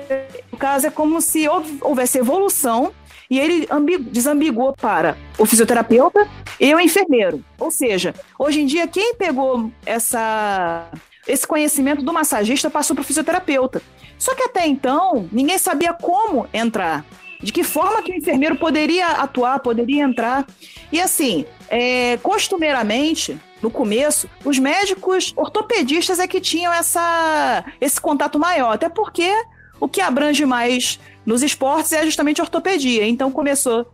o 0.51 0.57
caso 0.57 0.87
é 0.87 0.91
como 0.91 1.21
se 1.21 1.47
houvesse 1.81 2.19
evolução 2.19 2.93
e 3.31 3.39
ele 3.39 3.67
desambigou 4.11 4.73
para 4.73 5.17
o 5.39 5.47
fisioterapeuta 5.47 6.29
e 6.59 6.75
o 6.75 6.81
enfermeiro. 6.81 7.45
Ou 7.59 7.71
seja, 7.71 8.13
hoje 8.37 8.61
em 8.61 8.67
dia, 8.67 8.89
quem 8.89 9.15
pegou 9.15 9.71
essa, 9.87 10.91
esse 11.31 11.47
conhecimento 11.47 12.03
do 12.03 12.13
massagista 12.13 12.69
passou 12.69 12.95
para 12.95 13.03
o 13.03 13.05
fisioterapeuta. 13.05 13.81
Só 14.19 14.35
que 14.35 14.43
até 14.43 14.67
então, 14.67 15.29
ninguém 15.31 15.59
sabia 15.59 15.93
como 15.93 16.47
entrar. 16.53 17.05
De 17.43 17.53
que 17.53 17.65
forma 17.65 18.03
que 18.03 18.13
o 18.13 18.15
enfermeiro 18.15 18.57
poderia 18.57 19.07
atuar, 19.07 19.61
poderia 19.61 20.05
entrar. 20.05 20.47
E 20.93 21.01
assim, 21.01 21.47
é, 21.69 22.19
costumeiramente, 22.19 23.39
no 23.63 23.71
começo, 23.71 24.29
os 24.45 24.59
médicos 24.59 25.33
ortopedistas 25.37 26.19
é 26.19 26.27
que 26.27 26.41
tinham 26.41 26.73
essa, 26.73 27.65
esse 27.81 27.99
contato 27.99 28.39
maior, 28.39 28.73
até 28.73 28.89
porque 28.89 29.33
o 29.79 29.89
que 29.89 30.01
abrange 30.01 30.45
mais 30.45 31.01
nos 31.25 31.43
esportes 31.43 31.93
é 31.93 32.05
justamente 32.05 32.41
a 32.41 32.45
ortopedia. 32.45 33.07
Então 33.07 33.31
começou 33.31 33.87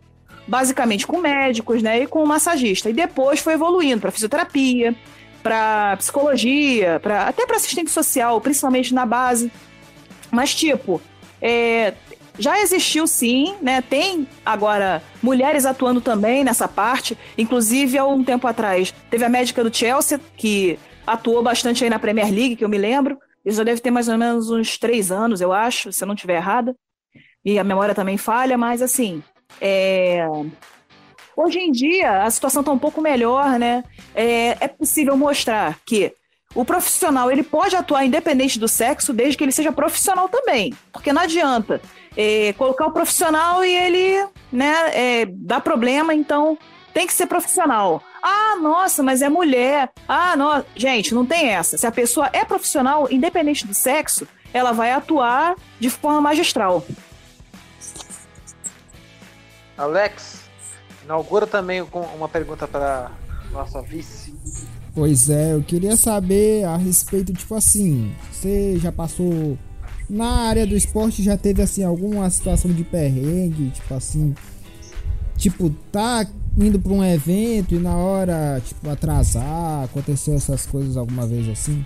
basicamente 0.45 1.05
com 1.05 1.19
médicos, 1.19 1.83
né, 1.83 2.03
e 2.03 2.07
com 2.07 2.25
massagista, 2.25 2.89
e 2.89 2.93
depois 2.93 3.39
foi 3.39 3.53
evoluindo 3.53 3.99
para 3.99 4.11
fisioterapia, 4.11 4.95
para 5.43 5.97
psicologia, 5.97 6.99
para 6.99 7.23
até 7.23 7.45
para 7.45 7.57
assistente 7.57 7.91
social, 7.91 8.39
principalmente 8.41 8.93
na 8.93 9.05
base. 9.05 9.51
Mas 10.31 10.53
tipo, 10.53 11.01
é, 11.41 11.93
já 12.37 12.59
existiu 12.59 13.07
sim, 13.07 13.55
né? 13.61 13.81
Tem 13.81 14.27
agora 14.45 15.01
mulheres 15.21 15.65
atuando 15.65 15.99
também 15.99 16.43
nessa 16.43 16.67
parte. 16.67 17.17
Inclusive, 17.37 17.97
há 17.97 18.05
um 18.05 18.23
tempo 18.23 18.47
atrás, 18.47 18.93
teve 19.09 19.25
a 19.25 19.29
médica 19.29 19.63
do 19.63 19.75
Chelsea, 19.75 20.19
que 20.35 20.77
atuou 21.05 21.41
bastante 21.41 21.83
aí 21.83 21.89
na 21.89 21.99
Premier 21.99 22.31
League, 22.31 22.55
que 22.55 22.63
eu 22.63 22.69
me 22.69 22.77
lembro. 22.77 23.17
Isso 23.45 23.57
já 23.57 23.63
deve 23.63 23.81
ter 23.81 23.91
mais 23.91 24.07
ou 24.07 24.17
menos 24.17 24.51
uns 24.51 24.77
três 24.77 25.11
anos, 25.11 25.41
eu 25.41 25.53
acho, 25.53 25.91
se 25.91 26.03
eu 26.03 26.07
não 26.07 26.15
estiver 26.15 26.35
errada. 26.35 26.75
E 27.43 27.57
a 27.57 27.63
memória 27.63 27.95
também 27.95 28.17
falha, 28.17 28.57
mas 28.57 28.81
assim. 28.81 29.23
É... 29.61 30.27
Hoje 31.37 31.59
em 31.59 31.71
dia, 31.71 32.23
a 32.23 32.31
situação 32.31 32.61
está 32.61 32.71
um 32.71 32.79
pouco 32.79 32.99
melhor, 32.99 33.59
né? 33.59 33.83
É, 34.15 34.57
é 34.59 34.67
possível 34.67 35.15
mostrar 35.15 35.77
que 35.85 36.11
o 36.55 36.65
profissional 36.65 37.29
ele 37.29 37.43
pode 37.43 37.75
atuar 37.75 38.03
independente 38.03 38.57
do 38.57 38.67
sexo, 38.67 39.13
desde 39.13 39.37
que 39.37 39.43
ele 39.43 39.51
seja 39.51 39.71
profissional 39.71 40.27
também. 40.27 40.73
Porque 40.91 41.13
não 41.13 41.21
adianta 41.21 41.79
é, 42.17 42.53
colocar 42.53 42.87
o 42.87 42.91
profissional 42.91 43.63
e 43.63 43.71
ele 43.71 44.27
né, 44.51 44.73
é, 44.93 45.25
dá 45.29 45.59
problema, 45.61 46.11
então 46.11 46.57
tem 46.91 47.05
que 47.05 47.13
ser 47.13 47.27
profissional. 47.27 48.01
Ah, 48.23 48.55
nossa, 48.59 49.03
mas 49.03 49.21
é 49.21 49.29
mulher. 49.29 49.91
Ah, 50.07 50.35
não. 50.35 50.65
Gente, 50.75 51.13
não 51.13 51.23
tem 51.23 51.49
essa. 51.49 51.77
Se 51.77 51.85
a 51.85 51.91
pessoa 51.91 52.31
é 52.33 52.43
profissional, 52.43 53.07
independente 53.11 53.67
do 53.67 53.75
sexo, 53.75 54.27
ela 54.51 54.71
vai 54.71 54.91
atuar 54.91 55.55
de 55.79 55.91
forma 55.91 56.19
magistral. 56.19 56.83
Alex, 59.77 60.46
inaugura 61.07 61.47
também 61.47 61.83
com 61.85 62.01
uma 62.01 62.27
pergunta 62.27 62.67
para 62.67 63.11
nossa 63.53 63.81
vice. 63.81 64.33
Pois 64.93 65.29
é, 65.29 65.53
eu 65.53 65.63
queria 65.63 65.95
saber 65.95 66.65
a 66.65 66.75
respeito, 66.75 67.33
tipo 67.33 67.55
assim, 67.55 68.13
você 68.29 68.77
já 68.77 68.91
passou 68.91 69.57
na 70.09 70.27
área 70.47 70.65
do 70.65 70.75
esporte 70.75 71.23
já 71.23 71.37
teve 71.37 71.61
assim 71.61 71.83
alguma 71.83 72.29
situação 72.29 72.71
de 72.71 72.83
perrengue, 72.83 73.69
tipo 73.69 73.93
assim, 73.93 74.35
tipo 75.37 75.69
tá 75.91 76.25
indo 76.57 76.79
para 76.79 76.91
um 76.91 77.03
evento 77.03 77.75
e 77.75 77.79
na 77.79 77.95
hora 77.95 78.61
tipo 78.65 78.89
atrasar, 78.89 79.83
aconteceu 79.83 80.35
essas 80.35 80.65
coisas 80.65 80.97
alguma 80.97 81.25
vez 81.25 81.47
assim? 81.47 81.85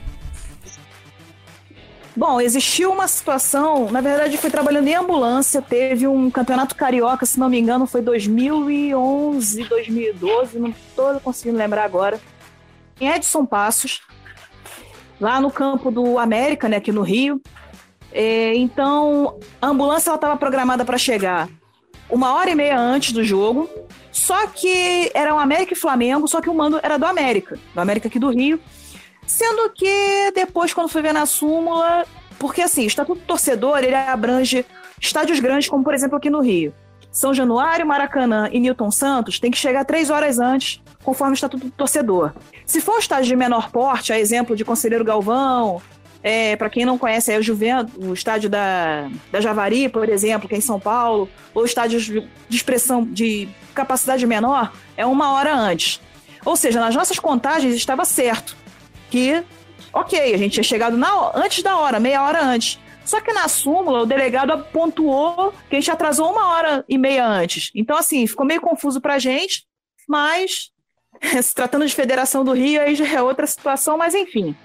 Bom, 2.16 2.42
existiu 2.42 2.92
uma 2.92 3.08
situação, 3.08 3.90
na 3.90 4.02
verdade 4.02 4.38
foi 4.38 4.50
trabalhando 4.50 4.88
em 4.88 4.96
ambulância, 4.96 5.62
teve 5.62 6.06
um 6.08 6.30
campeonato 6.30 6.76
carioca, 6.76 7.26
se 7.26 7.40
não 7.40 7.50
me 7.50 7.58
engano, 7.58 7.88
foi 7.88 8.02
2011, 8.02 9.64
2012, 9.64 10.60
não 10.60 10.70
estou 10.70 11.20
conseguindo 11.22 11.58
lembrar 11.58 11.86
agora. 11.86 12.20
Em 13.00 13.08
Edson 13.08 13.46
Passos, 13.46 14.02
lá 15.22 15.40
no 15.40 15.50
campo 15.50 15.90
do 15.90 16.20
América, 16.20 16.68
né, 16.68 16.78
aqui 16.78 16.92
no 16.92 17.02
Rio. 17.02 17.42
É, 18.12 18.54
então, 18.56 19.40
a 19.62 19.68
ambulância 19.68 20.14
estava 20.14 20.36
programada 20.36 20.84
para 20.84 20.98
chegar 20.98 21.48
uma 22.10 22.34
hora 22.34 22.50
e 22.50 22.56
meia 22.56 22.78
antes 22.78 23.14
do 23.14 23.24
jogo. 23.24 23.70
Só 24.12 24.46
que 24.48 25.10
era 25.14 25.34
o 25.34 25.40
América 25.40 25.74
e 25.74 25.78
Flamengo, 25.78 26.28
só 26.28 26.42
que 26.42 26.50
o 26.50 26.54
mando 26.54 26.80
era 26.84 27.00
do 27.00 27.06
América, 27.06 27.58
do 27.74 27.80
América 27.80 28.10
aqui 28.10 28.20
do 28.20 28.30
Rio. 28.30 28.60
Sendo 29.26 29.70
que 29.70 30.32
depois, 30.34 30.74
quando 30.74 30.90
fui 30.90 31.02
ver 31.02 31.14
na 31.14 31.26
súmula, 31.26 32.06
porque 32.38 32.62
assim, 32.62 32.84
o 32.84 32.88
Estatuto 32.88 33.22
Torcedor 33.22 33.80
ele 33.80 33.96
abrange 33.96 34.66
estádios 35.00 35.40
grandes, 35.40 35.70
como 35.70 35.84
por 35.84 35.94
exemplo 35.94 36.18
aqui 36.18 36.30
no 36.30 36.42
Rio. 36.42 36.74
São 37.12 37.34
Januário, 37.34 37.86
Maracanã 37.86 38.50
e 38.52 38.60
Newton 38.60 38.90
Santos 38.90 39.40
tem 39.40 39.52
que 39.52 39.58
chegar 39.58 39.84
três 39.84 40.10
horas 40.10 40.40
antes, 40.40 40.82
conforme 41.04 41.34
o 41.34 41.36
Estatuto 41.36 41.66
do 41.66 41.72
Torcedor. 41.72 42.34
Se 42.66 42.80
for 42.80 42.96
um 42.96 43.00
estádio 43.00 43.28
de 43.28 43.36
menor 43.36 43.70
porte, 43.70 44.14
a 44.14 44.20
exemplo 44.20 44.56
de 44.56 44.64
Conselheiro 44.64 45.04
Galvão, 45.04 45.82
é, 46.24 46.56
para 46.56 46.70
quem 46.70 46.86
não 46.86 46.98
conhece, 46.98 47.34
é 47.34 47.38
o 47.38 47.44
Juventus, 47.44 47.94
o 47.98 48.14
estádio 48.14 48.50
da, 48.50 49.10
da 49.32 49.42
Javari, 49.42 49.90
por 49.90 50.08
exemplo, 50.08 50.48
que 50.48 50.56
é 50.56 50.58
em 50.58 50.62
São 50.62 50.80
Paulo, 50.80 51.28
ou 51.54 51.66
estádios 51.66 52.04
de 52.04 52.28
expressão 52.50 53.04
de 53.04 53.50
capacidade 53.74 54.26
menor, 54.26 54.72
é 54.96 55.06
uma 55.06 55.34
hora 55.34 55.54
antes. 55.54 56.00
Ou 56.46 56.56
seja, 56.56 56.80
nas 56.80 56.96
nossas 56.96 57.20
contagens 57.20 57.76
estava 57.76 58.06
certo 58.06 58.56
que, 59.12 59.44
ok, 59.94 60.34
a 60.34 60.38
gente 60.38 60.54
tinha 60.54 60.64
chegado 60.64 60.98
na, 60.98 61.32
antes 61.36 61.62
da 61.62 61.78
hora, 61.78 62.00
meia 62.00 62.24
hora 62.24 62.44
antes. 62.44 62.80
Só 63.06 63.20
que 63.20 63.34
na 63.34 63.48
súmula, 63.48 64.02
o 64.02 64.06
delegado 64.06 64.64
pontuou 64.72 65.54
que 65.70 65.76
a 65.76 65.80
gente 65.80 65.92
atrasou 65.92 66.32
uma 66.32 66.48
hora 66.50 66.86
e 66.88 66.98
meia 66.98 67.28
antes. 67.28 67.70
Então, 67.76 67.98
assim, 67.98 68.26
ficou 68.26 68.46
meio 68.46 68.62
confuso 68.62 69.02
para 69.02 69.16
a 69.16 69.20
gente, 69.20 69.66
mas 70.08 70.72
se 71.44 71.54
tratando 71.54 71.86
de 71.86 71.94
Federação 71.94 72.44
do 72.44 72.54
Rio, 72.54 72.82
aí 72.82 72.96
já 72.96 73.08
é 73.08 73.22
outra 73.22 73.46
situação, 73.46 73.98
mas 73.98 74.16
enfim. 74.16 74.56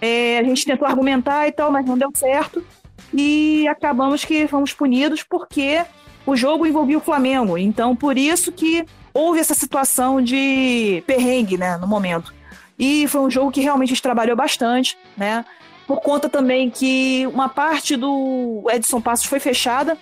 É, 0.00 0.38
a 0.38 0.42
gente 0.42 0.66
tentou 0.66 0.86
argumentar 0.86 1.48
e 1.48 1.52
tal, 1.52 1.70
mas 1.70 1.86
não 1.86 1.96
deu 1.96 2.10
certo. 2.14 2.64
E 3.12 3.66
acabamos 3.68 4.24
que 4.24 4.46
fomos 4.46 4.72
punidos 4.72 5.22
porque 5.22 5.82
o 6.26 6.36
jogo 6.36 6.66
envolvia 6.66 6.98
o 6.98 7.00
Flamengo. 7.00 7.56
Então, 7.56 7.96
por 7.96 8.18
isso 8.18 8.52
que 8.52 8.84
houve 9.14 9.38
essa 9.38 9.54
situação 9.54 10.20
de 10.20 11.02
perrengue, 11.06 11.56
né, 11.56 11.76
no 11.76 11.86
momento. 11.86 12.34
E 12.78 13.06
foi 13.08 13.20
um 13.20 13.30
jogo 13.30 13.50
que 13.50 13.60
realmente 13.60 13.88
a 13.88 13.94
gente 13.94 14.02
trabalhou 14.02 14.36
bastante, 14.36 14.96
né? 15.16 15.44
Por 15.86 16.00
conta 16.00 16.28
também 16.28 16.70
que 16.70 17.26
uma 17.26 17.48
parte 17.48 17.96
do 17.96 18.64
Edson 18.72 19.00
Passos 19.00 19.26
foi 19.26 19.38
fechada 19.38 19.98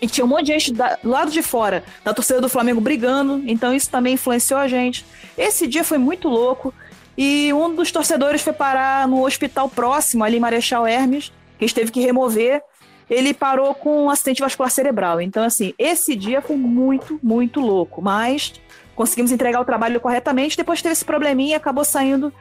e 0.00 0.06
tinha 0.06 0.24
um 0.24 0.28
monte 0.28 0.46
de 0.46 0.52
gente 0.52 0.72
do 0.72 0.82
lado 1.04 1.30
de 1.30 1.42
fora 1.42 1.84
da 2.02 2.14
torcida 2.14 2.40
do 2.40 2.48
Flamengo 2.48 2.80
brigando, 2.80 3.42
então 3.46 3.74
isso 3.74 3.90
também 3.90 4.14
influenciou 4.14 4.58
a 4.58 4.68
gente. 4.68 5.04
Esse 5.36 5.66
dia 5.66 5.84
foi 5.84 5.98
muito 5.98 6.28
louco. 6.28 6.72
E 7.18 7.52
um 7.52 7.74
dos 7.74 7.92
torcedores 7.92 8.40
foi 8.40 8.52
parar 8.52 9.06
no 9.06 9.26
hospital 9.26 9.68
próximo, 9.68 10.24
ali 10.24 10.38
em 10.38 10.40
Marechal 10.40 10.86
Hermes, 10.86 11.30
que 11.58 11.64
a 11.64 11.66
gente 11.66 11.74
teve 11.74 11.92
que 11.92 12.00
remover. 12.00 12.62
Ele 13.10 13.34
parou 13.34 13.74
com 13.74 14.04
um 14.04 14.10
acidente 14.10 14.40
vascular 14.40 14.70
cerebral. 14.70 15.20
Então, 15.20 15.42
assim, 15.42 15.74
esse 15.76 16.14
dia 16.14 16.40
foi 16.40 16.56
muito, 16.56 17.18
muito 17.20 17.60
louco. 17.60 18.00
Mas 18.00 18.54
conseguimos 18.94 19.32
entregar 19.32 19.60
o 19.60 19.64
trabalho 19.64 20.00
corretamente. 20.00 20.56
Depois 20.56 20.80
teve 20.80 20.92
esse 20.92 21.04
probleminha 21.04 21.50
e 21.50 21.54
acabou 21.54 21.84
saindo 21.84 22.32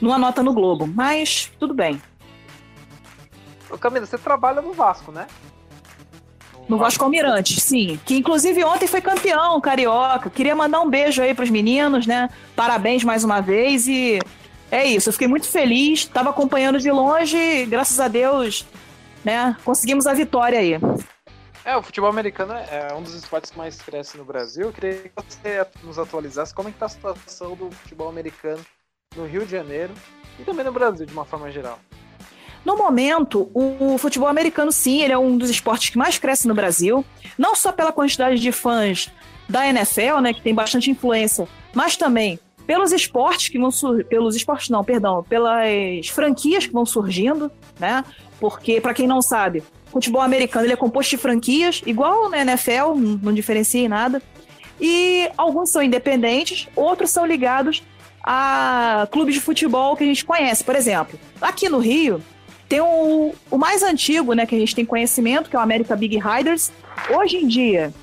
numa 0.00 0.16
nota 0.16 0.42
no 0.42 0.54
Globo. 0.54 0.86
Mas 0.86 1.52
tudo 1.58 1.74
bem. 1.74 2.00
Ô 3.70 3.76
Camila, 3.76 4.06
você 4.06 4.16
trabalha 4.16 4.62
no 4.62 4.72
Vasco, 4.72 5.12
né? 5.12 5.26
No 6.68 6.78
Vasco 6.78 7.04
Almirante, 7.04 7.60
sim. 7.60 8.00
Que 8.04 8.16
inclusive 8.16 8.64
ontem 8.64 8.86
foi 8.86 9.00
campeão 9.00 9.60
carioca. 9.60 10.30
Queria 10.30 10.54
mandar 10.56 10.80
um 10.80 10.90
beijo 10.90 11.22
aí 11.22 11.32
pros 11.32 11.50
meninos, 11.50 12.06
né? 12.06 12.28
Parabéns 12.56 13.04
mais 13.04 13.22
uma 13.22 13.40
vez 13.40 13.86
e 13.86 14.18
é 14.70 14.84
isso. 14.84 15.08
Eu 15.08 15.12
fiquei 15.12 15.28
muito 15.28 15.46
feliz. 15.48 16.06
Tava 16.06 16.30
acompanhando 16.30 16.80
de 16.80 16.90
longe 16.90 17.36
e, 17.36 17.66
graças 17.66 18.00
a 18.00 18.08
Deus, 18.08 18.66
né? 19.26 19.56
Conseguimos 19.64 20.06
a 20.06 20.14
vitória 20.14 20.60
aí. 20.60 20.74
É, 21.64 21.76
o 21.76 21.82
futebol 21.82 22.08
americano 22.08 22.52
é 22.52 22.94
um 22.94 23.02
dos 23.02 23.12
esportes 23.12 23.50
que 23.50 23.58
mais 23.58 23.82
cresce 23.82 24.16
no 24.16 24.24
Brasil. 24.24 24.66
Eu 24.66 24.72
queria 24.72 24.94
que 24.94 25.10
você 25.16 25.66
nos 25.82 25.98
atualizasse 25.98 26.54
como 26.54 26.68
é 26.68 26.72
que 26.72 26.78
tá 26.78 26.86
a 26.86 26.88
situação 26.88 27.56
do 27.56 27.68
futebol 27.72 28.08
americano 28.08 28.64
no 29.16 29.26
Rio 29.26 29.44
de 29.44 29.50
Janeiro 29.50 29.92
e 30.38 30.44
também 30.44 30.64
no 30.64 30.70
Brasil, 30.70 31.04
de 31.04 31.12
uma 31.12 31.24
forma 31.24 31.50
geral. 31.50 31.80
No 32.64 32.76
momento, 32.76 33.50
o 33.52 33.98
futebol 33.98 34.28
americano, 34.28 34.70
sim, 34.70 35.02
ele 35.02 35.12
é 35.12 35.18
um 35.18 35.36
dos 35.36 35.50
esportes 35.50 35.90
que 35.90 35.98
mais 35.98 36.18
cresce 36.18 36.46
no 36.46 36.54
Brasil, 36.54 37.04
não 37.36 37.56
só 37.56 37.72
pela 37.72 37.92
quantidade 37.92 38.40
de 38.40 38.52
fãs 38.52 39.10
da 39.48 39.66
NFL, 39.66 40.20
né, 40.20 40.32
que 40.32 40.40
tem 40.40 40.54
bastante 40.54 40.88
influência, 40.88 41.48
mas 41.74 41.96
também 41.96 42.38
pelos 42.66 42.92
esportes 42.92 43.48
que 43.48 43.58
vão 43.58 43.70
pelos 44.08 44.34
esportes 44.34 44.68
não, 44.68 44.82
perdão, 44.82 45.22
pelas 45.22 46.08
franquias 46.08 46.66
que 46.66 46.72
vão 46.72 46.84
surgindo, 46.84 47.50
né? 47.78 48.04
Porque 48.40 48.80
para 48.80 48.94
quem 48.94 49.06
não 49.06 49.22
sabe, 49.22 49.62
futebol 49.86 50.20
americano 50.20 50.66
ele 50.66 50.72
é 50.72 50.76
composto 50.76 51.10
de 51.10 51.16
franquias, 51.16 51.82
igual 51.86 52.28
na 52.28 52.40
NFL, 52.40 52.94
não 53.22 53.32
diferencia 53.32 53.84
em 53.84 53.88
nada. 53.88 54.22
E 54.80 55.28
alguns 55.36 55.70
são 55.70 55.82
independentes, 55.82 56.68
outros 56.76 57.10
são 57.10 57.24
ligados 57.24 57.82
a 58.22 59.08
clubes 59.10 59.34
de 59.34 59.40
futebol 59.40 59.96
que 59.96 60.04
a 60.04 60.06
gente 60.06 60.24
conhece. 60.24 60.64
Por 60.64 60.74
exemplo, 60.74 61.18
aqui 61.40 61.68
no 61.68 61.78
Rio, 61.78 62.20
tem 62.68 62.80
o, 62.80 63.32
o 63.50 63.56
mais 63.56 63.82
antigo, 63.82 64.32
né, 64.34 64.44
que 64.44 64.54
a 64.54 64.58
gente 64.58 64.74
tem 64.74 64.84
conhecimento, 64.84 65.48
que 65.48 65.56
é 65.56 65.58
o 65.58 65.62
América 65.62 65.94
Big 65.94 66.18
Riders. 66.18 66.72
Hoje 67.16 67.36
em 67.36 67.46
dia, 67.46 67.94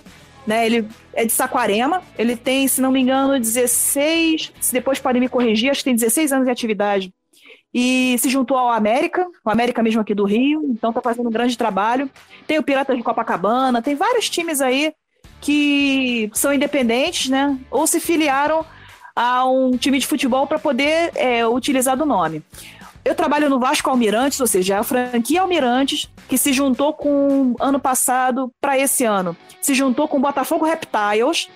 né, 0.47 0.65
ele 0.65 0.87
é 1.13 1.25
de 1.25 1.31
Saquarema, 1.31 2.01
ele 2.17 2.35
tem, 2.35 2.67
se 2.67 2.81
não 2.81 2.91
me 2.91 3.01
engano, 3.01 3.37
16, 3.37 4.53
se 4.59 4.73
depois 4.73 4.99
podem 4.99 5.21
me 5.21 5.29
corrigir, 5.29 5.69
acho 5.69 5.81
que 5.81 5.85
tem 5.85 5.95
16 5.95 6.31
anos 6.31 6.45
de 6.45 6.51
atividade. 6.51 7.13
E 7.73 8.15
se 8.19 8.29
juntou 8.29 8.55
ao 8.55 8.69
América, 8.69 9.27
o 9.43 9.49
América 9.49 9.81
mesmo 9.81 9.99
aqui 9.99 10.13
do 10.13 10.25
Rio, 10.25 10.63
então 10.69 10.91
está 10.91 11.01
fazendo 11.01 11.27
um 11.27 11.31
grande 11.31 11.57
trabalho. 11.57 12.09
Tem 12.45 12.59
o 12.59 12.63
Piratas 12.63 12.95
de 12.95 13.03
Copacabana, 13.03 13.81
tem 13.81 13.95
vários 13.95 14.29
times 14.29 14.61
aí 14.61 14.93
que 15.41 16.29
são 16.33 16.53
independentes, 16.53 17.29
né, 17.29 17.57
ou 17.69 17.85
se 17.85 17.99
filiaram 17.99 18.65
a 19.15 19.45
um 19.45 19.71
time 19.77 19.99
de 19.99 20.07
futebol 20.07 20.47
para 20.47 20.57
poder 20.57 21.11
é, 21.15 21.45
utilizar 21.45 21.97
do 21.97 22.05
nome. 22.05 22.41
Eu 23.03 23.13
trabalho 23.13 23.49
no 23.49 23.59
Vasco 23.59 23.89
Almirantes, 23.89 24.39
ou 24.39 24.47
seja, 24.47 24.75
é 24.75 24.77
a 24.77 24.83
franquia 24.83 25.41
Almirantes, 25.41 26.09
que 26.29 26.37
se 26.37 26.53
juntou 26.53 26.93
com 26.93 27.53
ano 27.59 27.77
passado 27.77 28.49
para 28.61 28.79
esse 28.79 29.03
ano. 29.03 29.35
Se 29.61 29.73
juntou 29.73 30.07
com 30.07 30.17
o 30.17 30.21
Botafogo 30.21 30.65
Reptiles, 30.65 31.49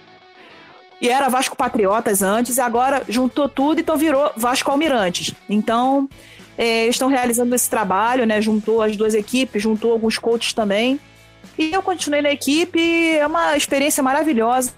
e 1.01 1.09
era 1.09 1.29
Vasco 1.29 1.55
Patriotas 1.55 2.21
antes, 2.21 2.57
e 2.57 2.61
agora 2.61 3.03
juntou 3.07 3.47
tudo, 3.47 3.79
então 3.79 3.97
virou 3.97 4.31
Vasco 4.35 4.69
Almirantes. 4.71 5.33
Então, 5.49 6.09
é, 6.57 6.87
estão 6.87 7.07
realizando 7.07 7.53
esse 7.53 7.69
trabalho, 7.69 8.25
né? 8.25 8.41
Juntou 8.41 8.81
as 8.81 8.95
duas 8.95 9.13
equipes, 9.13 9.61
juntou 9.61 9.91
alguns 9.91 10.17
coaches 10.17 10.53
também. 10.53 10.99
E 11.57 11.71
eu 11.71 11.81
continuei 11.81 12.21
na 12.21 12.31
equipe, 12.31 12.79
é 13.15 13.25
uma 13.25 13.55
experiência 13.55 14.01
maravilhosa. 14.03 14.73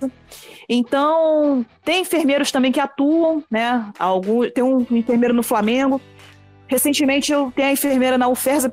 Então, 0.67 1.65
tem 1.83 2.01
enfermeiros 2.01 2.51
também 2.51 2.71
que 2.71 2.79
atuam, 2.79 3.43
né? 3.49 3.91
Algum, 3.97 4.49
tem 4.49 4.63
um 4.63 4.85
enfermeiro 4.91 5.33
no 5.33 5.41
Flamengo 5.41 6.01
Recentemente 6.69 7.31
eu 7.31 7.51
tenho 7.53 7.67
a 7.67 7.71
enfermeira 7.71 8.15
na 8.15 8.27
UFERSA 8.27 8.69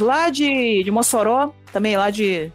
lá 0.00 0.30
de, 0.30 0.82
de 0.82 0.90
Mossoró, 0.90 1.52
também 1.70 1.94
lá 1.94 2.08
de 2.08 2.50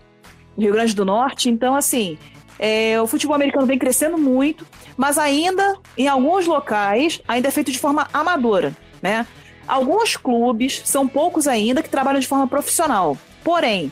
Rio 0.58 0.74
Grande 0.74 0.96
do 0.96 1.06
Norte. 1.06 1.48
Então, 1.48 1.76
assim, 1.76 2.18
é, 2.60 3.00
o 3.02 3.08
futebol 3.08 3.36
americano 3.36 3.66
vem 3.66 3.78
crescendo 3.78 4.18
muito, 4.18 4.66
mas 4.96 5.18
ainda, 5.18 5.78
em 5.98 6.08
alguns 6.08 6.46
locais, 6.46 7.22
ainda 7.28 7.48
é 7.48 7.52
feito 7.52 7.72
de 7.72 7.80
forma 7.80 8.08
amadora, 8.12 8.76
né? 9.02 9.26
Alguns 9.68 10.16
clubes, 10.16 10.82
são 10.86 11.08
poucos 11.08 11.48
ainda, 11.48 11.84
que 11.84 11.90
trabalham 11.90 12.20
de 12.20 12.28
forma 12.28 12.48
profissional. 12.48 13.18
Porém, 13.44 13.92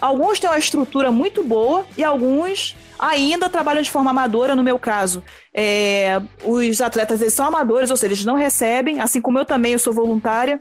alguns 0.00 0.38
têm 0.38 0.50
uma 0.50 0.58
estrutura 0.58 1.10
muito 1.10 1.42
boa 1.42 1.86
e 1.96 2.04
alguns 2.04 2.76
ainda 2.98 3.48
trabalham 3.48 3.80
de 3.80 3.90
forma 3.90 4.10
amadora, 4.10 4.54
no 4.54 4.62
meu 4.62 4.78
caso. 4.78 5.22
É, 5.54 6.20
os 6.44 6.80
atletas 6.80 7.20
eles 7.20 7.32
são 7.32 7.46
amadores, 7.46 7.90
ou 7.90 7.96
seja, 7.96 8.12
eles 8.12 8.24
não 8.24 8.34
recebem, 8.34 9.00
assim 9.00 9.20
como 9.20 9.38
eu 9.38 9.44
também, 9.44 9.72
eu 9.72 9.78
sou 9.78 9.92
voluntária. 9.92 10.58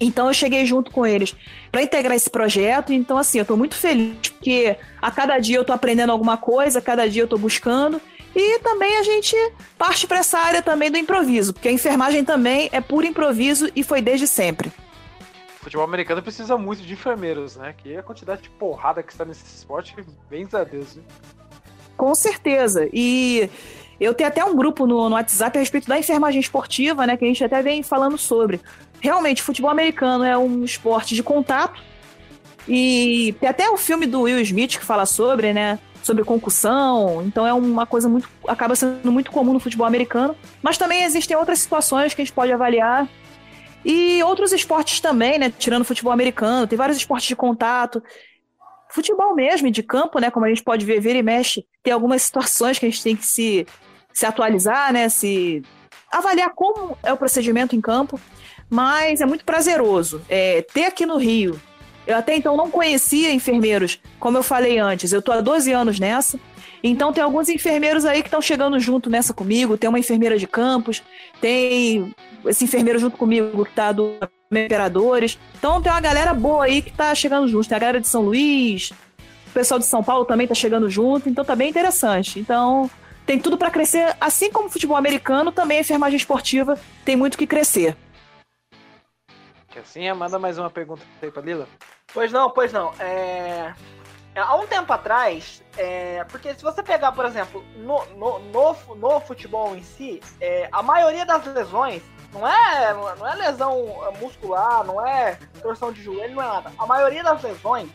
Então 0.00 0.28
eu 0.28 0.34
cheguei 0.34 0.64
junto 0.64 0.90
com 0.90 1.06
eles 1.06 1.36
para 1.70 1.82
integrar 1.82 2.16
esse 2.16 2.30
projeto. 2.30 2.92
Então, 2.92 3.18
assim, 3.18 3.38
eu 3.38 3.42
estou 3.42 3.56
muito 3.56 3.74
feliz 3.74 4.30
porque 4.30 4.76
a 5.00 5.10
cada 5.10 5.38
dia 5.38 5.58
eu 5.58 5.60
estou 5.60 5.74
aprendendo 5.74 6.10
alguma 6.10 6.36
coisa, 6.36 6.78
a 6.78 6.82
cada 6.82 7.08
dia 7.08 7.22
eu 7.22 7.26
estou 7.26 7.38
buscando. 7.38 8.00
E 8.34 8.58
também 8.60 8.96
a 8.96 9.02
gente 9.02 9.36
parte 9.76 10.06
para 10.06 10.20
essa 10.20 10.38
área 10.38 10.62
também 10.62 10.90
do 10.90 10.96
improviso, 10.96 11.52
porque 11.52 11.68
a 11.68 11.72
enfermagem 11.72 12.24
também 12.24 12.68
é 12.72 12.80
puro 12.80 13.04
improviso 13.04 13.68
e 13.74 13.82
foi 13.82 14.00
desde 14.00 14.26
sempre. 14.26 14.72
O 15.60 15.64
futebol 15.64 15.84
americano 15.84 16.22
precisa 16.22 16.56
muito 16.56 16.82
de 16.82 16.92
enfermeiros, 16.92 17.56
né? 17.56 17.74
Que 17.76 17.96
a 17.96 18.02
quantidade 18.02 18.42
de 18.42 18.50
porrada 18.50 19.02
que 19.02 19.12
está 19.12 19.24
nesse 19.24 19.44
esporte, 19.44 19.94
bem 20.30 20.48
a 20.52 20.64
Deus. 20.64 20.94
Viu? 20.94 21.04
Com 21.96 22.14
certeza. 22.14 22.88
E 22.94 23.50
eu 24.00 24.14
tenho 24.14 24.28
até 24.28 24.42
um 24.42 24.56
grupo 24.56 24.86
no, 24.86 25.06
no, 25.10 25.14
WhatsApp 25.16 25.58
a 25.58 25.60
respeito 25.60 25.86
da 25.86 25.98
enfermagem 25.98 26.40
esportiva, 26.40 27.06
né? 27.06 27.14
Que 27.14 27.26
a 27.26 27.28
gente 27.28 27.44
até 27.44 27.60
vem 27.60 27.82
falando 27.82 28.16
sobre. 28.16 28.58
Realmente, 29.00 29.42
futebol 29.42 29.70
americano 29.70 30.24
é 30.24 30.36
um 30.36 30.64
esporte 30.64 31.14
de 31.14 31.22
contato. 31.22 31.82
E 32.68 33.34
tem 33.40 33.48
até 33.48 33.68
o 33.70 33.76
filme 33.76 34.06
do 34.06 34.22
Will 34.22 34.40
Smith 34.40 34.78
que 34.78 34.84
fala 34.84 35.06
sobre, 35.06 35.52
né? 35.52 35.78
Sobre 36.02 36.24
concussão. 36.24 37.22
Então 37.24 37.46
é 37.46 37.52
uma 37.52 37.86
coisa 37.86 38.08
muito. 38.08 38.28
acaba 38.46 38.74
sendo 38.76 39.10
muito 39.10 39.30
comum 39.30 39.52
no 39.52 39.60
futebol 39.60 39.86
americano. 39.86 40.36
Mas 40.62 40.78
também 40.78 41.04
existem 41.04 41.36
outras 41.36 41.58
situações 41.58 42.14
que 42.14 42.20
a 42.20 42.24
gente 42.24 42.34
pode 42.34 42.52
avaliar. 42.52 43.08
E 43.84 44.22
outros 44.22 44.52
esportes 44.52 45.00
também, 45.00 45.38
né? 45.38 45.50
Tirando 45.50 45.82
o 45.82 45.86
futebol 45.86 46.12
americano, 46.12 46.66
tem 46.66 46.76
vários 46.76 46.98
esportes 46.98 47.28
de 47.28 47.36
contato 47.36 48.02
futebol 48.90 49.34
mesmo, 49.34 49.70
de 49.70 49.82
campo, 49.82 50.18
né? 50.18 50.30
Como 50.30 50.44
a 50.44 50.48
gente 50.48 50.62
pode 50.62 50.84
ver, 50.84 51.16
e 51.16 51.22
mexe, 51.22 51.64
tem 51.82 51.92
algumas 51.92 52.22
situações 52.22 52.78
que 52.78 52.86
a 52.86 52.90
gente 52.90 53.02
tem 53.02 53.16
que 53.16 53.24
se, 53.24 53.66
se 54.12 54.26
atualizar, 54.26 54.92
né? 54.92 55.08
Se 55.08 55.62
avaliar 56.10 56.50
como 56.50 56.98
é 57.02 57.12
o 57.12 57.16
procedimento 57.16 57.74
em 57.74 57.80
campo. 57.80 58.20
Mas 58.70 59.20
é 59.20 59.26
muito 59.26 59.44
prazeroso. 59.44 60.22
É, 60.28 60.62
ter 60.62 60.84
aqui 60.84 61.04
no 61.04 61.18
Rio, 61.18 61.60
eu 62.06 62.16
até 62.16 62.36
então 62.36 62.56
não 62.56 62.70
conhecia 62.70 63.32
enfermeiros, 63.32 64.00
como 64.18 64.38
eu 64.38 64.42
falei 64.42 64.78
antes, 64.78 65.12
eu 65.12 65.20
tô 65.20 65.32
há 65.32 65.40
12 65.40 65.72
anos 65.72 65.98
nessa. 65.98 66.38
Então 66.82 67.12
tem 67.12 67.22
alguns 67.22 67.48
enfermeiros 67.48 68.06
aí 68.06 68.22
que 68.22 68.28
estão 68.28 68.40
chegando 68.40 68.78
junto 68.80 69.10
nessa 69.10 69.34
comigo. 69.34 69.76
Tem 69.76 69.88
uma 69.88 69.98
enfermeira 69.98 70.38
de 70.38 70.46
campus, 70.46 71.02
tem 71.40 72.14
esse 72.46 72.64
enfermeiro 72.64 72.98
junto 72.98 73.16
comigo 73.18 73.64
que 73.66 73.72
tá 73.72 73.92
do 73.92 74.16
Imperadores. 74.50 75.38
Então 75.58 75.80
tem 75.82 75.92
uma 75.92 76.00
galera 76.00 76.32
boa 76.32 76.64
aí 76.64 76.80
que 76.80 76.90
tá 76.90 77.14
chegando 77.14 77.46
junto. 77.48 77.68
Tem 77.68 77.76
a 77.76 77.78
galera 77.78 78.00
de 78.00 78.08
São 78.08 78.22
Luís, 78.22 78.92
o 79.46 79.52
pessoal 79.52 79.78
de 79.78 79.86
São 79.86 80.02
Paulo 80.02 80.24
também 80.24 80.46
tá 80.46 80.54
chegando 80.54 80.88
junto, 80.88 81.28
então 81.28 81.44
tá 81.44 81.54
bem 81.54 81.68
interessante. 81.68 82.40
Então 82.40 82.90
tem 83.26 83.38
tudo 83.38 83.58
para 83.58 83.70
crescer, 83.70 84.16
assim 84.20 84.50
como 84.50 84.66
o 84.66 84.70
futebol 84.70 84.96
americano, 84.96 85.52
também 85.52 85.78
a 85.78 85.80
enfermagem 85.82 86.16
esportiva 86.16 86.78
tem 87.04 87.14
muito 87.14 87.36
que 87.36 87.46
crescer. 87.46 87.96
Assim, 89.78 90.10
manda 90.12 90.38
mais 90.38 90.58
uma 90.58 90.70
pergunta 90.70 91.02
aí 91.22 91.30
pra 91.30 91.42
Lila. 91.42 91.68
Pois 92.12 92.32
não, 92.32 92.50
pois 92.50 92.72
não. 92.72 92.92
É... 92.98 93.72
Há 94.34 94.56
um 94.56 94.66
tempo 94.66 94.92
atrás, 94.92 95.62
é... 95.76 96.24
porque 96.24 96.54
se 96.54 96.62
você 96.62 96.82
pegar, 96.82 97.12
por 97.12 97.24
exemplo, 97.24 97.64
no, 97.76 98.04
no, 98.16 98.38
no, 98.38 98.94
no 98.96 99.20
futebol 99.20 99.76
em 99.76 99.82
si, 99.82 100.20
é... 100.40 100.68
a 100.72 100.82
maioria 100.82 101.24
das 101.24 101.44
lesões 101.46 102.02
não 102.32 102.46
é, 102.46 102.94
não 102.94 103.26
é 103.26 103.34
lesão 103.34 103.74
muscular, 104.20 104.84
não 104.84 105.04
é 105.04 105.38
torção 105.60 105.92
de 105.92 106.02
joelho, 106.02 106.34
não 106.34 106.42
é 106.42 106.46
nada. 106.46 106.72
A 106.78 106.86
maioria 106.86 107.22
das 107.22 107.42
lesões, 107.42 107.90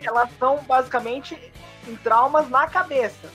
elas 0.00 0.30
são 0.38 0.58
basicamente 0.58 1.52
em 1.88 1.96
traumas 1.96 2.48
na 2.48 2.68
cabeça. 2.68 3.28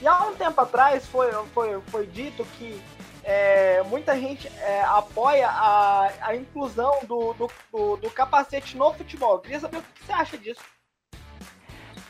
E 0.00 0.06
há 0.06 0.24
um 0.24 0.34
tempo 0.34 0.60
atrás 0.60 1.06
foi, 1.06 1.30
foi, 1.52 1.80
foi 1.82 2.06
dito 2.06 2.44
que 2.56 2.80
é, 3.28 3.82
muita 3.82 4.18
gente 4.18 4.48
é, 4.62 4.80
apoia 4.80 5.48
a, 5.48 6.10
a 6.22 6.34
inclusão 6.34 6.98
do, 7.02 7.34
do, 7.34 7.50
do, 7.70 7.96
do, 7.98 8.10
capacete 8.10 8.74
no 8.74 8.94
futebol. 8.94 9.34
Eu 9.34 9.38
queria 9.40 9.60
saber 9.60 9.76
o 9.76 9.82
que 9.82 10.04
você 10.04 10.12
acha 10.12 10.38
disso. 10.38 10.60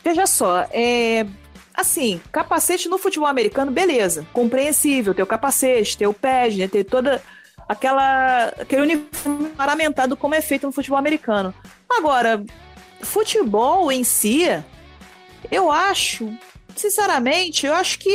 Veja 0.05 0.27
só, 0.27 0.61
é, 0.71 1.27
Assim, 1.75 2.21
capacete 2.33 2.89
no 2.89 2.99
futebol 2.99 3.29
americano, 3.29 3.71
beleza. 3.71 4.27
Compreensível, 4.33 5.15
ter 5.15 5.23
o 5.23 5.27
capacete, 5.27 5.97
ter 5.97 6.09
o 6.09 6.13
pad, 6.13 6.57
né, 6.57 6.67
ter 6.67 6.83
toda 6.83 7.23
aquela 7.69 8.47
aquele 8.61 8.83
uniforme 8.83 9.51
paramentado 9.51 10.17
como 10.17 10.35
é 10.35 10.41
feito 10.41 10.67
no 10.67 10.73
futebol 10.73 10.99
americano. 10.99 11.55
Agora, 11.89 12.45
futebol 13.01 13.93
em 13.93 14.03
si, 14.03 14.47
eu 15.53 15.71
acho, 15.71 16.37
sinceramente, 16.75 17.65
eu 17.65 17.75
acho 17.75 18.01
que 18.01 18.11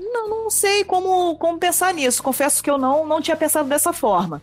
não, 0.00 0.28
não 0.28 0.50
sei 0.50 0.84
como, 0.84 1.36
como 1.36 1.58
pensar 1.58 1.92
nisso. 1.92 2.22
Confesso 2.22 2.62
que 2.62 2.70
eu 2.70 2.78
não, 2.78 3.06
não 3.06 3.20
tinha 3.20 3.36
pensado 3.36 3.68
dessa 3.68 3.92
forma. 3.92 4.42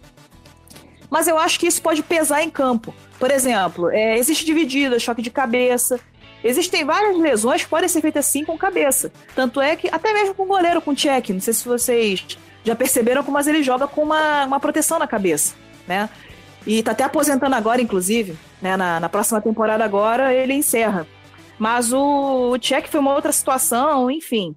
Mas 1.10 1.28
eu 1.28 1.38
acho 1.38 1.60
que 1.60 1.68
isso 1.68 1.82
pode 1.82 2.04
pesar 2.04 2.44
em 2.44 2.50
campo. 2.50 2.94
Por 3.20 3.32
exemplo, 3.32 3.90
é, 3.90 4.18
existe 4.18 4.46
dividida, 4.46 5.00
choque 5.00 5.22
de 5.22 5.30
cabeça, 5.30 6.00
Existem 6.46 6.86
várias 6.86 7.18
lesões 7.18 7.64
que 7.64 7.70
podem 7.70 7.90
ser 7.90 8.02
feitas 8.02 8.28
assim 8.28 8.46
com 8.46 8.56
cabeça. 8.56 9.12
Tanto 9.34 9.60
é 9.60 9.76
que, 9.76 9.90
até 9.92 10.14
mesmo 10.14 10.36
com 10.36 10.44
o 10.44 10.46
goleiro, 10.46 10.80
com 10.80 10.92
o 10.92 10.96
check, 10.96 11.30
não 11.30 11.40
sei 11.40 11.56
se 11.56 11.68
vocês 11.68 12.38
já 12.64 12.76
perceberam 12.76 13.24
como 13.24 13.40
ele 13.40 13.64
joga 13.64 13.88
com 13.88 14.04
uma, 14.04 14.46
uma 14.46 14.60
proteção 14.60 15.00
na 15.00 15.08
cabeça, 15.08 15.56
né? 15.88 16.08
E 16.66 16.84
tá 16.84 16.92
até 16.92 17.04
aposentando 17.04 17.56
agora, 17.56 17.82
inclusive, 17.82 18.38
né? 18.62 18.78
Na, 18.78 19.00
na 19.00 19.10
próxima 19.10 19.42
temporada 19.42 19.84
agora 19.84 20.36
ele 20.36 20.54
encerra. 20.54 21.08
Mas 21.58 21.92
o, 21.92 22.52
o 22.52 22.60
check 22.60 22.88
foi 22.88 23.00
uma 23.00 23.16
outra 23.16 23.32
situação, 23.32 24.12
enfim. 24.12 24.56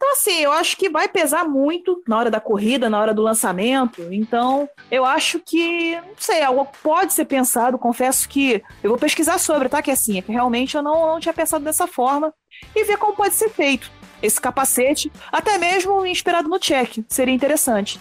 Então, 0.00 0.12
assim, 0.12 0.40
eu 0.40 0.50
acho 0.50 0.78
que 0.78 0.88
vai 0.88 1.06
pesar 1.08 1.44
muito 1.44 2.02
na 2.08 2.16
hora 2.16 2.30
da 2.30 2.40
corrida, 2.40 2.88
na 2.88 2.98
hora 2.98 3.12
do 3.12 3.20
lançamento. 3.20 4.02
Então, 4.10 4.66
eu 4.90 5.04
acho 5.04 5.38
que, 5.40 5.94
não 5.96 6.14
sei, 6.16 6.42
algo 6.42 6.66
pode 6.82 7.12
ser 7.12 7.26
pensado. 7.26 7.78
Confesso 7.78 8.26
que 8.26 8.62
eu 8.82 8.88
vou 8.88 8.98
pesquisar 8.98 9.36
sobre, 9.36 9.68
tá? 9.68 9.82
Que 9.82 9.90
assim, 9.90 10.16
é 10.16 10.22
que 10.22 10.32
realmente 10.32 10.74
eu 10.74 10.82
não, 10.82 11.06
não 11.06 11.20
tinha 11.20 11.34
pensado 11.34 11.62
dessa 11.62 11.86
forma. 11.86 12.32
E 12.74 12.82
ver 12.84 12.96
como 12.96 13.14
pode 13.14 13.34
ser 13.34 13.50
feito 13.50 13.90
esse 14.22 14.40
capacete, 14.40 15.12
até 15.30 15.58
mesmo 15.58 16.06
inspirado 16.06 16.48
no 16.48 16.58
check. 16.58 17.04
Seria 17.06 17.34
interessante. 17.34 18.00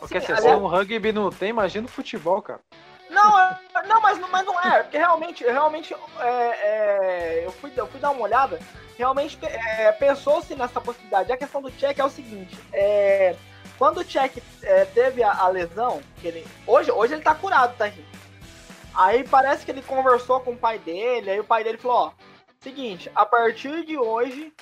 Porque 0.00 0.18
Sim, 0.18 0.34
se 0.34 0.48
um 0.48 0.66
rugby 0.66 1.12
não 1.12 1.30
tem, 1.30 1.50
imagina 1.50 1.84
o 1.84 1.90
futebol, 1.90 2.40
cara. 2.40 2.60
Não, 3.12 3.56
não, 3.86 4.00
mas, 4.00 4.18
mas 4.18 4.46
não 4.46 4.60
é, 4.60 4.82
porque 4.82 4.96
realmente, 4.96 5.44
realmente 5.44 5.94
é, 6.18 6.26
é, 6.26 7.42
eu, 7.44 7.52
fui, 7.52 7.70
eu 7.76 7.86
fui 7.86 8.00
dar 8.00 8.10
uma 8.10 8.22
olhada 8.22 8.58
realmente 8.96 9.38
é, 9.42 9.90
pensou-se 9.92 10.54
nessa 10.54 10.80
possibilidade. 10.80 11.32
A 11.32 11.36
questão 11.36 11.60
do 11.62 11.70
Check 11.72 11.98
é 11.98 12.04
o 12.04 12.10
seguinte: 12.10 12.58
é, 12.72 13.34
quando 13.78 13.98
o 13.98 14.04
Check 14.04 14.38
é, 14.62 14.84
teve 14.86 15.22
a, 15.22 15.32
a, 15.32 15.48
lesão, 15.48 16.00
ele, 16.22 16.46
hoje, 16.66 16.90
hoje 16.90 17.14
ele 17.14 17.22
tá 17.22 17.34
curado, 17.34 17.76
tá, 17.76 17.88
gente? 17.88 18.06
Aí 18.94 19.26
parece 19.26 19.64
que 19.64 19.70
ele 19.70 19.82
conversou 19.82 20.40
com 20.40 20.52
o 20.52 20.56
pai 20.56 20.78
dele, 20.78 21.30
aí 21.30 21.40
o 21.40 21.44
pai 21.44 21.64
dele 21.64 21.78
falou: 21.78 21.96
ó, 21.96 22.12
seguinte, 22.60 23.10
a 23.14 23.26
partir 23.26 23.84
de 23.84 23.98
hoje, 23.98 24.52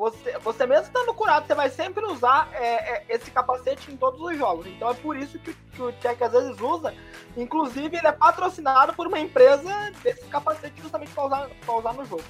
você, 0.00 0.38
você 0.38 0.66
mesmo 0.66 0.86
estando 0.86 1.12
curado, 1.12 1.46
você 1.46 1.54
vai 1.54 1.68
sempre 1.68 2.02
usar 2.06 2.48
é, 2.54 2.64
é, 2.64 3.04
esse 3.10 3.30
capacete 3.30 3.92
em 3.92 3.96
todos 3.98 4.18
os 4.18 4.38
jogos. 4.38 4.66
Então 4.66 4.88
é 4.88 4.94
por 4.94 5.14
isso 5.14 5.38
que, 5.38 5.52
que 5.52 5.82
o 5.82 5.92
Check 6.00 6.22
às 6.22 6.32
vezes 6.32 6.58
usa. 6.58 6.94
Inclusive, 7.36 7.98
ele 7.98 8.06
é 8.06 8.12
patrocinado 8.12 8.94
por 8.94 9.06
uma 9.06 9.20
empresa 9.20 9.92
desse 10.02 10.24
capacete 10.28 10.80
justamente 10.80 11.10
para 11.12 11.26
usar, 11.26 11.50
pra 11.66 11.74
usar 11.76 11.92
no 11.92 12.06
jogo. 12.06 12.24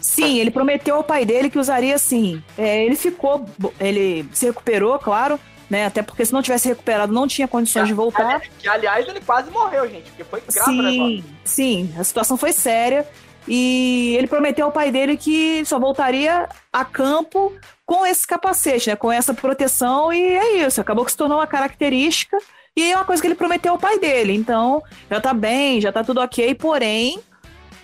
Sim, 0.00 0.38
ele 0.38 0.52
prometeu 0.52 0.94
ao 0.94 1.02
pai 1.02 1.24
dele 1.24 1.50
que 1.50 1.58
usaria 1.58 1.98
sim. 1.98 2.40
É, 2.56 2.84
ele 2.84 2.94
ficou, 2.94 3.44
ele 3.80 4.28
se 4.32 4.46
recuperou, 4.46 4.96
claro, 4.96 5.40
né? 5.68 5.86
Até 5.86 6.00
porque 6.00 6.24
se 6.24 6.32
não 6.32 6.42
tivesse 6.42 6.68
recuperado, 6.68 7.12
não 7.12 7.26
tinha 7.26 7.48
condições 7.48 7.82
que, 7.84 7.88
de 7.88 7.94
voltar. 7.94 8.40
Que, 8.40 8.68
aliás, 8.68 9.08
ele 9.08 9.20
quase 9.20 9.50
morreu, 9.50 9.88
gente, 9.90 10.10
porque 10.10 10.22
foi 10.22 10.40
grave 10.40 10.70
sim, 10.70 11.24
Sim, 11.42 11.94
a 11.98 12.04
situação 12.04 12.36
foi 12.36 12.52
séria. 12.52 13.04
E 13.46 14.14
ele 14.16 14.26
prometeu 14.26 14.66
ao 14.66 14.72
pai 14.72 14.90
dele 14.90 15.16
que 15.16 15.64
só 15.64 15.78
voltaria 15.78 16.48
a 16.72 16.84
campo 16.84 17.52
com 17.84 18.06
esse 18.06 18.26
capacete, 18.26 18.88
né? 18.88 18.96
Com 18.96 19.12
essa 19.12 19.34
proteção, 19.34 20.12
e 20.12 20.22
é 20.22 20.66
isso. 20.66 20.80
Acabou 20.80 21.04
que 21.04 21.10
se 21.10 21.16
tornou 21.16 21.38
uma 21.38 21.46
característica. 21.46 22.38
E 22.76 22.90
é 22.90 22.96
uma 22.96 23.04
coisa 23.04 23.22
que 23.22 23.28
ele 23.28 23.34
prometeu 23.34 23.72
ao 23.72 23.78
pai 23.78 23.98
dele. 23.98 24.34
Então, 24.34 24.82
já 25.10 25.20
tá 25.20 25.32
bem, 25.32 25.80
já 25.80 25.92
tá 25.92 26.02
tudo 26.02 26.20
ok, 26.20 26.54
porém, 26.54 27.20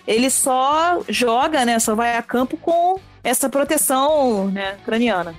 ele 0.07 0.31
só 0.31 1.01
joga, 1.09 1.65
né? 1.65 1.79
Só 1.79 1.95
vai 1.95 2.17
a 2.17 2.23
campo 2.23 2.57
com 2.57 2.99
essa 3.23 3.49
proteção 3.49 4.49
né, 4.49 4.79
craniana. 4.85 5.35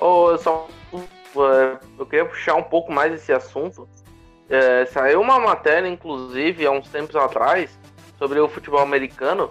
Oh, 0.00 0.36
só, 0.36 0.68
uh, 0.92 1.78
eu 1.98 2.06
queria 2.06 2.26
puxar 2.26 2.54
um 2.54 2.62
pouco 2.62 2.92
mais 2.92 3.12
esse 3.14 3.32
assunto. 3.32 3.88
É, 4.48 4.84
saiu 4.86 5.20
uma 5.20 5.40
matéria, 5.40 5.88
inclusive, 5.88 6.66
há 6.66 6.70
uns 6.70 6.88
tempos 6.88 7.16
atrás, 7.16 7.70
sobre 8.18 8.40
o 8.40 8.48
futebol 8.48 8.80
americano 8.80 9.50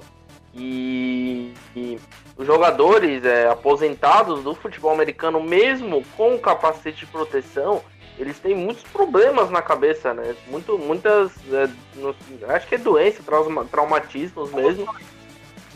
e, 0.53 1.53
e 1.75 1.99
os 2.37 2.45
jogadores 2.45 3.25
é, 3.25 3.47
aposentados 3.47 4.43
do 4.43 4.53
futebol 4.53 4.91
americano, 4.91 5.41
mesmo 5.41 6.03
com 6.15 6.37
capacete 6.37 7.05
de 7.05 7.05
proteção, 7.07 7.81
eles 8.17 8.39
têm 8.39 8.55
muitos 8.55 8.83
problemas 8.83 9.49
na 9.49 9.61
cabeça, 9.61 10.13
né? 10.13 10.35
Muito, 10.47 10.77
muitas. 10.77 11.31
É, 11.51 11.67
no, 11.95 12.15
acho 12.49 12.67
que 12.67 12.75
é 12.75 12.77
doença, 12.77 13.23
trauma, 13.23 13.65
traumatismos 13.65 14.51
mesmo. 14.51 14.87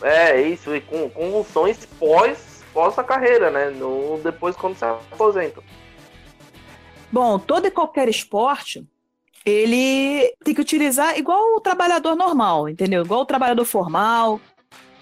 É, 0.01 0.39
isso, 0.39 0.75
e 0.75 0.81
com 0.81 1.09
convulsões 1.09 1.85
pós, 1.85 2.63
pós 2.71 2.99
a 2.99 3.03
carreira, 3.03 3.49
né? 3.49 3.71
No, 3.71 4.19
depois 4.23 4.55
quando 4.55 4.77
se 4.77 4.85
aposenta. 4.85 5.63
Bom, 7.11 7.39
todo 7.39 7.65
e 7.65 7.71
qualquer 7.71 8.07
esporte, 8.07 8.85
ele 9.47 10.33
tem 10.43 10.53
que 10.53 10.59
utilizar 10.59 11.17
igual 11.17 11.55
o 11.55 11.61
trabalhador 11.61 12.17
normal, 12.17 12.67
entendeu? 12.67 13.05
Igual 13.05 13.21
o 13.21 13.25
trabalhador 13.25 13.63
formal, 13.63 14.41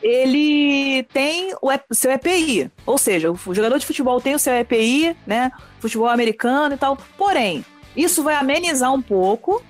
ele 0.04 1.02
tem 1.12 1.52
o 1.60 1.72
seu 1.92 2.12
EPI. 2.12 2.70
Ou 2.86 2.96
seja, 2.96 3.32
o 3.32 3.56
jogador 3.56 3.80
de 3.80 3.88
futebol 3.88 4.22
tem 4.22 4.36
o 4.36 4.40
seu 4.40 4.54
EPI, 4.54 5.18
né? 5.26 5.52
Futebol 5.80 6.08
americano 6.08 6.76
e 6.76 6.78
tal. 6.78 6.96
Porém, 7.18 7.66
isso 7.98 8.22
vai 8.22 8.36
amenizar 8.36 8.94
um 8.94 9.02
pouco 9.02 9.64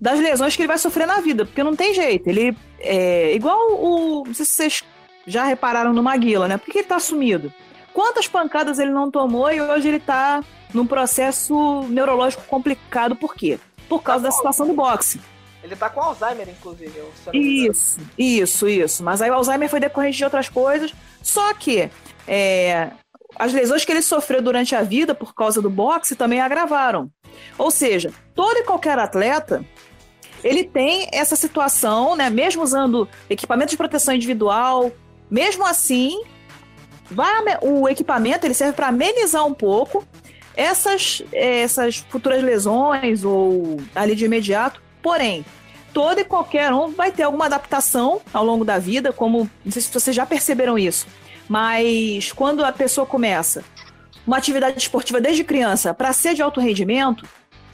das 0.00 0.20
lesões 0.20 0.54
que 0.54 0.62
ele 0.62 0.68
vai 0.68 0.78
sofrer 0.78 1.08
na 1.08 1.20
vida, 1.20 1.44
porque 1.44 1.64
não 1.64 1.74
tem 1.74 1.92
jeito. 1.92 2.28
Ele 2.28 2.56
é 2.78 3.34
igual 3.34 3.72
o. 3.72 4.22
Não 4.24 4.34
sei 4.34 4.44
se 4.44 4.52
vocês 4.52 4.84
já 5.26 5.42
repararam 5.42 5.92
no 5.92 6.00
Maguila, 6.00 6.46
né? 6.46 6.58
Por 6.58 6.70
que 6.70 6.78
ele 6.78 6.86
tá 6.86 7.00
sumido? 7.00 7.52
Quantas 7.92 8.28
pancadas 8.28 8.78
ele 8.78 8.90
não 8.90 9.10
tomou 9.10 9.50
e 9.50 9.60
hoje 9.60 9.88
ele 9.88 10.00
tá 10.00 10.42
num 10.72 10.86
processo 10.86 11.82
neurológico 11.88 12.44
complicado, 12.44 13.16
por 13.16 13.34
quê? 13.34 13.58
Por 13.88 14.02
causa 14.02 14.24
da 14.24 14.30
situação 14.30 14.66
do 14.66 14.74
boxe. 14.74 15.20
Ele 15.62 15.74
tá 15.74 15.90
com 15.90 16.00
Alzheimer, 16.00 16.48
inclusive. 16.48 17.02
Isso, 17.32 18.00
isso, 18.16 18.68
isso. 18.68 19.02
Mas 19.02 19.20
aí 19.20 19.30
o 19.30 19.34
Alzheimer 19.34 19.68
foi 19.68 19.80
decorrente 19.80 20.16
de 20.16 20.24
outras 20.24 20.48
coisas. 20.48 20.94
Só 21.22 21.52
que 21.52 21.90
é, 22.26 22.90
as 23.36 23.52
lesões 23.52 23.84
que 23.84 23.92
ele 23.92 24.02
sofreu 24.02 24.40
durante 24.40 24.74
a 24.74 24.82
vida 24.82 25.14
por 25.14 25.34
causa 25.34 25.60
do 25.60 25.68
boxe 25.68 26.14
também 26.14 26.40
agravaram. 26.40 27.10
Ou 27.56 27.70
seja, 27.70 28.12
todo 28.34 28.58
e 28.58 28.64
qualquer 28.64 28.98
atleta 28.98 29.64
ele 30.42 30.64
tem 30.64 31.08
essa 31.12 31.36
situação, 31.36 32.14
né? 32.14 32.30
Mesmo 32.30 32.62
usando 32.62 33.08
equipamento 33.28 33.70
de 33.70 33.76
proteção 33.76 34.14
individual, 34.14 34.92
mesmo 35.30 35.66
assim, 35.66 36.22
vai, 37.10 37.58
o 37.62 37.88
equipamento 37.88 38.46
ele 38.46 38.54
serve 38.54 38.74
para 38.74 38.88
amenizar 38.88 39.44
um 39.46 39.54
pouco 39.54 40.06
essas, 40.56 41.22
essas 41.32 41.96
futuras 42.08 42.42
lesões 42.42 43.24
ou 43.24 43.78
ali 43.94 44.14
de 44.14 44.24
imediato 44.24 44.80
Porém, 45.02 45.44
todo 45.92 46.20
e 46.20 46.24
qualquer 46.24 46.72
um 46.72 46.88
vai 46.90 47.10
ter 47.10 47.22
alguma 47.22 47.46
adaptação 47.46 48.20
ao 48.32 48.44
longo 48.44 48.64
da 48.64 48.78
vida, 48.78 49.12
como 49.12 49.50
não 49.64 49.72
sei 49.72 49.82
se 49.82 49.92
vocês 49.92 50.14
já 50.14 50.26
perceberam 50.26 50.78
isso, 50.78 51.06
mas 51.48 52.32
quando 52.32 52.64
a 52.64 52.72
pessoa 52.72 53.06
começa 53.06 53.64
uma 54.26 54.36
atividade 54.36 54.76
esportiva 54.78 55.20
desde 55.20 55.44
criança 55.44 55.94
para 55.94 56.12
ser 56.12 56.34
de 56.34 56.42
alto 56.42 56.60
rendimento, 56.60 57.26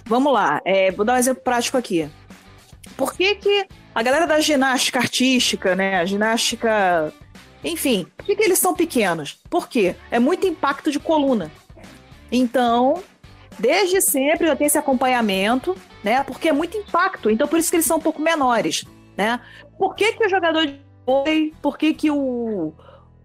vamos 0.05 0.33
lá, 0.33 0.61
é, 0.65 0.93
vou 0.93 1.05
dar 1.05 1.15
um 1.15 1.19
exemplo 1.19 1.43
prático 1.43 1.77
aqui. 1.77 2.09
Por 2.97 3.15
que, 3.15 3.35
que 3.35 3.67
a 3.95 4.03
galera 4.03 4.27
da 4.27 4.39
ginástica 4.39 4.99
artística, 4.99 5.75
né, 5.75 5.97
a 5.99 6.05
ginástica, 6.05 7.13
enfim, 7.65 8.07
por 8.17 8.27
que, 8.27 8.37
que 8.37 8.43
eles 8.43 8.59
são 8.59 8.75
pequenos? 8.75 9.41
Por 9.49 9.69
quê? 9.69 9.97
É 10.11 10.19
muito 10.19 10.47
impacto 10.47 10.91
de 10.91 11.01
coluna. 11.01 11.51
Então, 12.31 13.03
desde 13.59 14.01
sempre 14.01 14.47
já 14.47 14.55
tem 14.55 14.67
esse 14.67 14.79
acompanhamento 14.79 15.77
né? 16.05 16.23
Porque 16.23 16.51
é 16.51 16.53
muito 16.53 16.77
impacto, 16.77 17.31
então 17.31 17.49
por 17.49 17.59
isso 17.59 17.71
que 17.71 17.77
eles 17.77 17.87
são 17.87 17.97
um 17.97 18.01
pouco 18.01 18.21
menores, 18.21 18.85
né? 19.17 19.41
Por 19.79 19.95
que, 19.97 20.13
que 20.13 20.27
o 20.27 20.29
jogador 20.29 20.67
de 20.67 20.79
vôlei, 21.07 21.55
por 21.63 21.79
que, 21.79 21.95
que 21.95 22.11
o, 22.11 22.75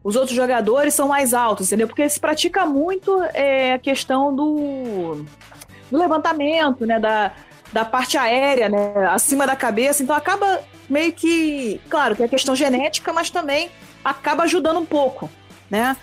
os 0.01 0.15
outros 0.15 0.33
jogadores 0.33 0.93
são 0.93 1.09
mais 1.09 1.33
altos, 1.33 1.67
entendeu? 1.67 1.87
Porque 1.87 2.07
se 2.07 2.19
pratica 2.19 2.65
muito 2.65 3.21
é, 3.33 3.73
a 3.73 3.79
questão 3.79 4.33
do, 4.33 5.25
do 5.91 5.97
levantamento, 5.97 6.85
né? 6.85 6.97
Da, 6.99 7.33
da 7.73 7.83
parte 7.83 8.17
aérea, 8.17 8.69
né? 8.69 8.93
Acima 9.09 9.45
da 9.45 9.57
cabeça, 9.57 10.01
então 10.01 10.15
acaba 10.15 10.61
meio 10.89 11.11
que, 11.11 11.81
claro, 11.89 12.15
que 12.15 12.23
é 12.23 12.27
questão 12.29 12.55
genética, 12.55 13.11
mas 13.11 13.29
também 13.29 13.69
acaba 14.03 14.43
ajudando 14.43 14.79
um 14.79 14.85
pouco, 14.85 15.29
né? 15.69 15.95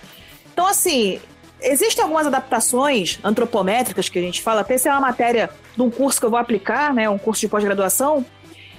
Então, 0.52 0.66
assim, 0.66 1.20
Existem 1.60 2.02
algumas 2.02 2.26
adaptações 2.26 3.18
antropométricas 3.24 4.08
que 4.08 4.18
a 4.18 4.22
gente 4.22 4.42
fala, 4.42 4.60
até 4.60 4.76
se 4.76 4.88
é 4.88 4.92
uma 4.92 5.00
matéria 5.00 5.48
de 5.74 5.82
um 5.82 5.90
curso 5.90 6.20
que 6.20 6.26
eu 6.26 6.30
vou 6.30 6.38
aplicar, 6.38 6.92
né, 6.92 7.08
um 7.08 7.18
curso 7.18 7.40
de 7.40 7.48
pós-graduação, 7.48 8.24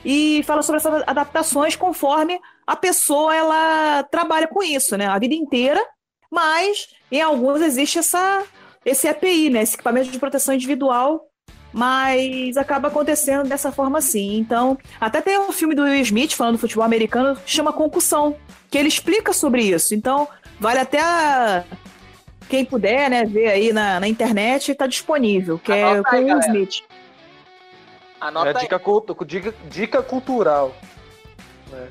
e 0.05 0.43
fala 0.43 0.61
sobre 0.61 0.79
essas 0.79 1.03
adaptações 1.07 1.75
conforme 1.75 2.39
a 2.65 2.75
pessoa 2.75 3.35
ela 3.35 4.03
trabalha 4.03 4.47
com 4.47 4.61
isso, 4.61 4.95
né, 4.95 5.07
a 5.07 5.17
vida 5.17 5.33
inteira, 5.33 5.83
mas 6.31 6.87
em 7.11 7.21
alguns 7.21 7.61
existe 7.61 7.99
essa 7.99 8.43
esse 8.85 9.07
EPI, 9.07 9.49
né, 9.49 9.63
esse 9.63 9.73
equipamento 9.73 10.09
de 10.09 10.19
proteção 10.19 10.53
individual, 10.53 11.25
mas 11.71 12.57
acaba 12.57 12.87
acontecendo 12.87 13.47
dessa 13.47 13.71
forma 13.71 13.99
assim. 13.99 14.37
Então, 14.37 14.77
até 14.99 15.21
tem 15.21 15.39
um 15.39 15.51
filme 15.51 15.75
do 15.75 15.83
Will 15.83 16.01
Smith 16.01 16.33
falando 16.33 16.55
do 16.55 16.59
futebol 16.59 16.85
americano 16.85 17.35
que 17.35 17.51
chama 17.51 17.73
Concussão, 17.73 18.35
que 18.69 18.77
ele 18.77 18.87
explica 18.87 19.33
sobre 19.33 19.63
isso. 19.63 19.93
Então, 19.93 20.27
vale 20.59 20.79
até 20.79 20.99
a, 21.01 21.63
quem 22.47 22.65
puder, 22.65 23.09
né, 23.09 23.25
ver 23.25 23.47
aí 23.47 23.73
na, 23.73 23.99
na 23.99 24.07
internet, 24.07 24.71
está 24.71 24.87
disponível, 24.87 25.59
que 25.59 25.71
é 25.71 25.83
Anota 25.83 26.15
é 26.15 26.21
com 26.21 26.33
o 26.33 26.39
Smith. 26.39 26.83
Anota 28.19 28.49
é 28.49 28.53
dica, 28.53 28.81
dica, 29.25 29.53
dica 29.69 30.01
cultural. 30.01 30.75
Né? 31.69 31.87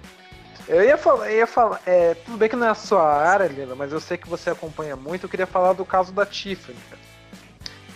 Eu 0.67 0.83
ia 0.83 0.97
falar, 0.97 1.31
eu 1.31 1.39
ia 1.39 1.47
falar 1.47 1.81
é, 1.87 2.15
tudo 2.15 2.37
bem 2.37 2.49
que 2.49 2.57
não 2.57 2.67
é 2.67 2.71
a 2.71 2.75
sua 2.75 3.05
área, 3.05 3.47
Lila, 3.47 3.77
mas 3.77 3.93
eu 3.93 4.01
sei 4.01 4.17
que 4.17 4.29
você 4.29 4.51
acompanha 4.51 4.97
muito. 4.97 5.25
Eu 5.25 5.29
queria 5.29 5.47
falar 5.47 5.75
do 5.75 5.85
caso 5.85 6.13
da 6.13 6.27
Tiffany. 6.27 6.79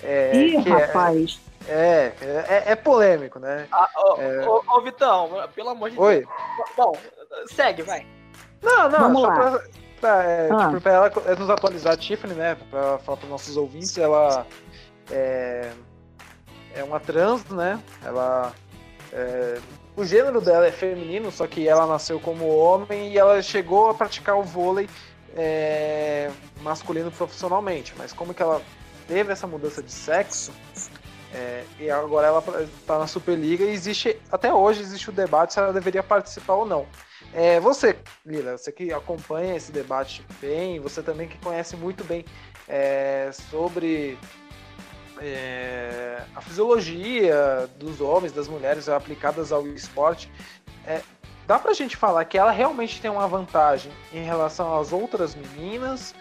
É, 0.02 0.32
Ih, 0.36 0.56
é- 0.56 0.60
rapaz. 0.60 1.40
É, 1.46 1.49
é, 1.68 2.12
é, 2.66 2.76
polêmico, 2.76 3.38
né? 3.38 3.66
Ah, 3.70 3.88
ô, 3.96 4.20
é... 4.20 4.48
ô, 4.48 4.62
ô, 4.66 4.80
Vitão, 4.82 5.30
pelo 5.54 5.70
amor 5.70 5.90
de 5.90 5.98
Oi? 5.98 6.20
Deus. 6.20 6.28
Bom, 6.76 6.92
segue, 7.46 7.82
vai. 7.82 8.06
Não, 8.62 8.88
não, 8.88 9.00
Vamos 9.00 9.22
só 9.22 9.28
lá. 9.28 9.34
Pra 9.34 9.62
pra, 10.00 10.24
é, 10.24 10.48
Ah. 10.50 10.68
tipo, 10.68 10.80
pra 10.80 10.92
ela 10.92 11.12
é, 11.26 11.36
nos 11.36 11.50
atualizar 11.50 11.92
a 11.92 11.96
Tiffany, 11.96 12.34
né? 12.34 12.56
Pra 12.70 12.98
falar 12.98 13.18
para 13.18 13.28
nossos 13.28 13.56
ouvintes, 13.56 13.96
ela 13.98 14.46
é, 15.10 15.70
é 16.74 16.82
uma 16.82 16.98
trans, 16.98 17.44
né? 17.46 17.80
Ela. 18.04 18.52
é, 19.12 19.58
o 19.96 20.04
gênero 20.04 20.40
dela 20.40 20.66
é 20.66 20.72
feminino, 20.72 21.30
só 21.30 21.46
que 21.46 21.68
ela 21.68 21.86
nasceu 21.86 22.18
como 22.18 22.48
homem 22.48 23.12
e 23.12 23.18
ela 23.18 23.42
chegou 23.42 23.90
a 23.90 23.94
praticar 23.94 24.36
o 24.38 24.42
vôlei 24.42 24.88
é, 25.36 26.30
masculino 26.62 27.10
profissionalmente. 27.10 27.92
Mas 27.98 28.12
como 28.12 28.32
que 28.32 28.42
ela 28.42 28.62
teve 29.06 29.32
essa 29.32 29.46
mudança 29.46 29.82
de 29.82 29.92
sexo, 29.92 30.52
é, 31.32 31.64
e 31.78 31.90
agora 31.90 32.26
ela 32.26 32.44
está 32.62 32.98
na 32.98 33.06
Superliga 33.06 33.64
e 33.64 33.70
existe, 33.70 34.20
até 34.32 34.52
hoje 34.52 34.80
existe 34.80 35.10
o 35.10 35.12
debate 35.12 35.52
se 35.52 35.60
ela 35.60 35.72
deveria 35.72 36.02
participar 36.02 36.54
ou 36.54 36.66
não. 36.66 36.86
É, 37.32 37.60
você, 37.60 37.96
Lila, 38.26 38.58
você 38.58 38.72
que 38.72 38.92
acompanha 38.92 39.54
esse 39.54 39.70
debate 39.70 40.24
bem, 40.40 40.80
você 40.80 41.02
também 41.02 41.28
que 41.28 41.38
conhece 41.38 41.76
muito 41.76 42.02
bem 42.02 42.24
é, 42.68 43.30
sobre 43.32 44.18
é, 45.20 46.22
a 46.34 46.40
fisiologia 46.40 47.68
dos 47.76 48.00
homens, 48.00 48.32
das 48.32 48.48
mulheres 48.48 48.88
aplicadas 48.88 49.52
ao 49.52 49.64
esporte, 49.68 50.30
é, 50.84 51.00
dá 51.46 51.60
pra 51.60 51.72
gente 51.72 51.96
falar 51.96 52.24
que 52.24 52.36
ela 52.36 52.50
realmente 52.50 53.00
tem 53.00 53.10
uma 53.10 53.28
vantagem 53.28 53.92
em 54.12 54.24
relação 54.24 54.76
às 54.76 54.92
outras 54.92 55.36
meninas? 55.36 56.12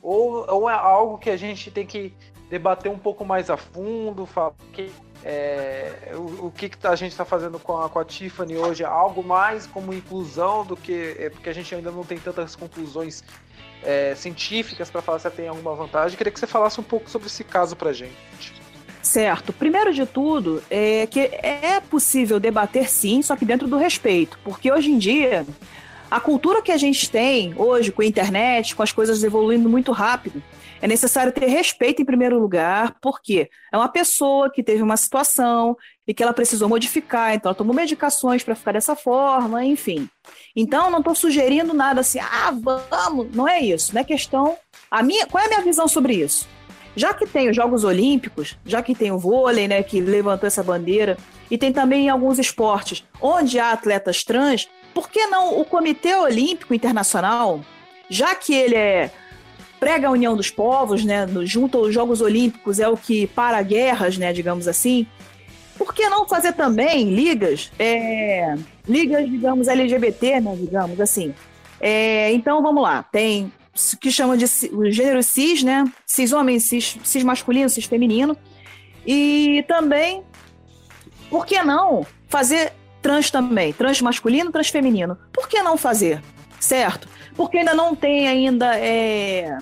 Ou, 0.00 0.46
ou 0.48 0.70
é 0.70 0.74
algo 0.74 1.18
que 1.18 1.28
a 1.28 1.36
gente 1.36 1.70
tem 1.70 1.84
que 1.84 2.14
debater 2.48 2.90
um 2.90 2.98
pouco 2.98 3.24
mais 3.24 3.50
a 3.50 3.56
fundo, 3.56 4.26
falar 4.26 4.54
que 4.72 4.90
é, 5.24 6.12
o, 6.14 6.46
o 6.46 6.52
que, 6.52 6.68
que 6.68 6.86
a 6.86 6.94
gente 6.94 7.12
está 7.12 7.24
fazendo 7.24 7.58
com 7.58 7.80
a, 7.80 7.88
com 7.88 7.98
a 7.98 8.04
Tiffany 8.04 8.56
hoje 8.56 8.84
algo 8.84 9.24
mais 9.24 9.66
como 9.66 9.92
inclusão 9.92 10.64
do 10.64 10.76
que. 10.76 11.16
É, 11.18 11.30
porque 11.30 11.48
a 11.48 11.52
gente 11.52 11.74
ainda 11.74 11.90
não 11.90 12.04
tem 12.04 12.18
tantas 12.18 12.54
conclusões 12.54 13.24
é, 13.82 14.14
científicas 14.14 14.90
para 14.90 15.02
falar 15.02 15.18
se 15.18 15.26
ela 15.26 15.34
tem 15.34 15.48
alguma 15.48 15.74
vantagem. 15.74 16.16
Queria 16.16 16.32
que 16.32 16.38
você 16.38 16.46
falasse 16.46 16.80
um 16.80 16.84
pouco 16.84 17.10
sobre 17.10 17.26
esse 17.26 17.42
caso 17.42 17.74
para 17.74 17.92
gente. 17.92 18.54
Certo. 19.02 19.52
Primeiro 19.52 19.94
de 19.94 20.04
tudo, 20.04 20.62
é 20.68 21.06
que 21.06 21.20
é 21.20 21.80
possível 21.80 22.40
debater 22.40 22.88
sim, 22.88 23.22
só 23.22 23.36
que 23.36 23.44
dentro 23.44 23.68
do 23.68 23.76
respeito. 23.76 24.38
Porque 24.44 24.70
hoje 24.70 24.90
em 24.90 24.98
dia, 24.98 25.46
a 26.16 26.20
cultura 26.20 26.62
que 26.62 26.72
a 26.72 26.78
gente 26.78 27.10
tem 27.10 27.52
hoje 27.58 27.92
com 27.92 28.00
a 28.00 28.06
internet, 28.06 28.74
com 28.74 28.82
as 28.82 28.90
coisas 28.90 29.22
evoluindo 29.22 29.68
muito 29.68 29.92
rápido, 29.92 30.42
é 30.80 30.88
necessário 30.88 31.30
ter 31.30 31.44
respeito 31.44 32.00
em 32.00 32.06
primeiro 32.06 32.38
lugar, 32.38 32.96
porque 33.02 33.50
é 33.70 33.76
uma 33.76 33.90
pessoa 33.90 34.50
que 34.50 34.62
teve 34.62 34.82
uma 34.82 34.96
situação 34.96 35.76
e 36.08 36.14
que 36.14 36.22
ela 36.22 36.32
precisou 36.32 36.70
modificar, 36.70 37.34
então 37.34 37.50
ela 37.50 37.54
tomou 37.54 37.74
medicações 37.74 38.42
para 38.42 38.54
ficar 38.54 38.72
dessa 38.72 38.96
forma, 38.96 39.62
enfim. 39.62 40.08
Então, 40.56 40.90
não 40.90 41.00
estou 41.00 41.14
sugerindo 41.14 41.74
nada 41.74 42.00
assim, 42.00 42.18
ah, 42.18 42.50
vamos, 42.90 43.30
não 43.36 43.46
é 43.46 43.60
isso, 43.60 43.94
não 43.94 44.00
é 44.00 44.04
questão. 44.04 44.56
A 44.90 45.02
minha, 45.02 45.26
qual 45.26 45.44
é 45.44 45.46
a 45.46 45.50
minha 45.50 45.62
visão 45.62 45.86
sobre 45.86 46.14
isso? 46.14 46.48
Já 46.96 47.12
que 47.12 47.26
tem 47.26 47.50
os 47.50 47.56
Jogos 47.56 47.84
Olímpicos, 47.84 48.56
já 48.64 48.82
que 48.82 48.94
tem 48.94 49.12
o 49.12 49.18
vôlei, 49.18 49.68
né, 49.68 49.82
que 49.82 50.00
levantou 50.00 50.46
essa 50.46 50.62
bandeira, 50.62 51.18
e 51.50 51.58
tem 51.58 51.74
também 51.74 52.08
alguns 52.08 52.38
esportes 52.38 53.04
onde 53.20 53.58
há 53.58 53.72
atletas 53.72 54.24
trans, 54.24 54.66
por 54.96 55.10
que 55.10 55.26
não 55.26 55.60
o 55.60 55.64
Comitê 55.66 56.14
Olímpico 56.16 56.72
Internacional, 56.72 57.60
já 58.08 58.34
que 58.34 58.54
ele 58.54 58.76
é 58.76 59.10
prega 59.78 60.08
a 60.08 60.10
união 60.10 60.34
dos 60.34 60.50
povos, 60.50 61.04
né, 61.04 61.26
junto 61.42 61.76
aos 61.76 61.92
Jogos 61.92 62.22
Olímpicos 62.22 62.80
é 62.80 62.88
o 62.88 62.96
que 62.96 63.26
para 63.26 63.60
guerras, 63.60 64.16
né, 64.16 64.32
digamos 64.32 64.66
assim, 64.66 65.06
por 65.76 65.92
que 65.92 66.08
não 66.08 66.26
fazer 66.26 66.54
também 66.54 67.14
ligas, 67.14 67.70
é, 67.78 68.54
ligas, 68.88 69.28
digamos, 69.28 69.68
LGBT, 69.68 70.40
né, 70.40 70.56
digamos 70.58 70.98
assim. 70.98 71.34
É, 71.78 72.32
então, 72.32 72.62
vamos 72.62 72.82
lá, 72.82 73.02
tem 73.02 73.52
o 73.92 73.96
que 73.98 74.10
chama 74.10 74.34
de 74.34 74.46
o 74.72 74.90
gênero 74.90 75.22
cis, 75.22 75.62
né, 75.62 75.84
cis 76.06 76.32
homem, 76.32 76.58
cis, 76.58 76.96
cis 77.04 77.22
masculino, 77.22 77.68
cis 77.68 77.84
feminino, 77.84 78.34
e 79.06 79.62
também, 79.68 80.22
por 81.28 81.44
que 81.44 81.62
não 81.62 82.06
fazer 82.28 82.72
trans 83.06 83.30
também, 83.30 83.72
trans 83.72 84.02
masculino, 84.02 84.50
trans 84.50 84.68
feminino? 84.68 85.16
Por 85.32 85.48
que 85.48 85.62
não 85.62 85.76
fazer, 85.76 86.20
certo? 86.58 87.08
Porque 87.36 87.58
ainda 87.58 87.72
não 87.72 87.94
tem 87.94 88.26
ainda 88.26 88.76
é, 88.76 89.58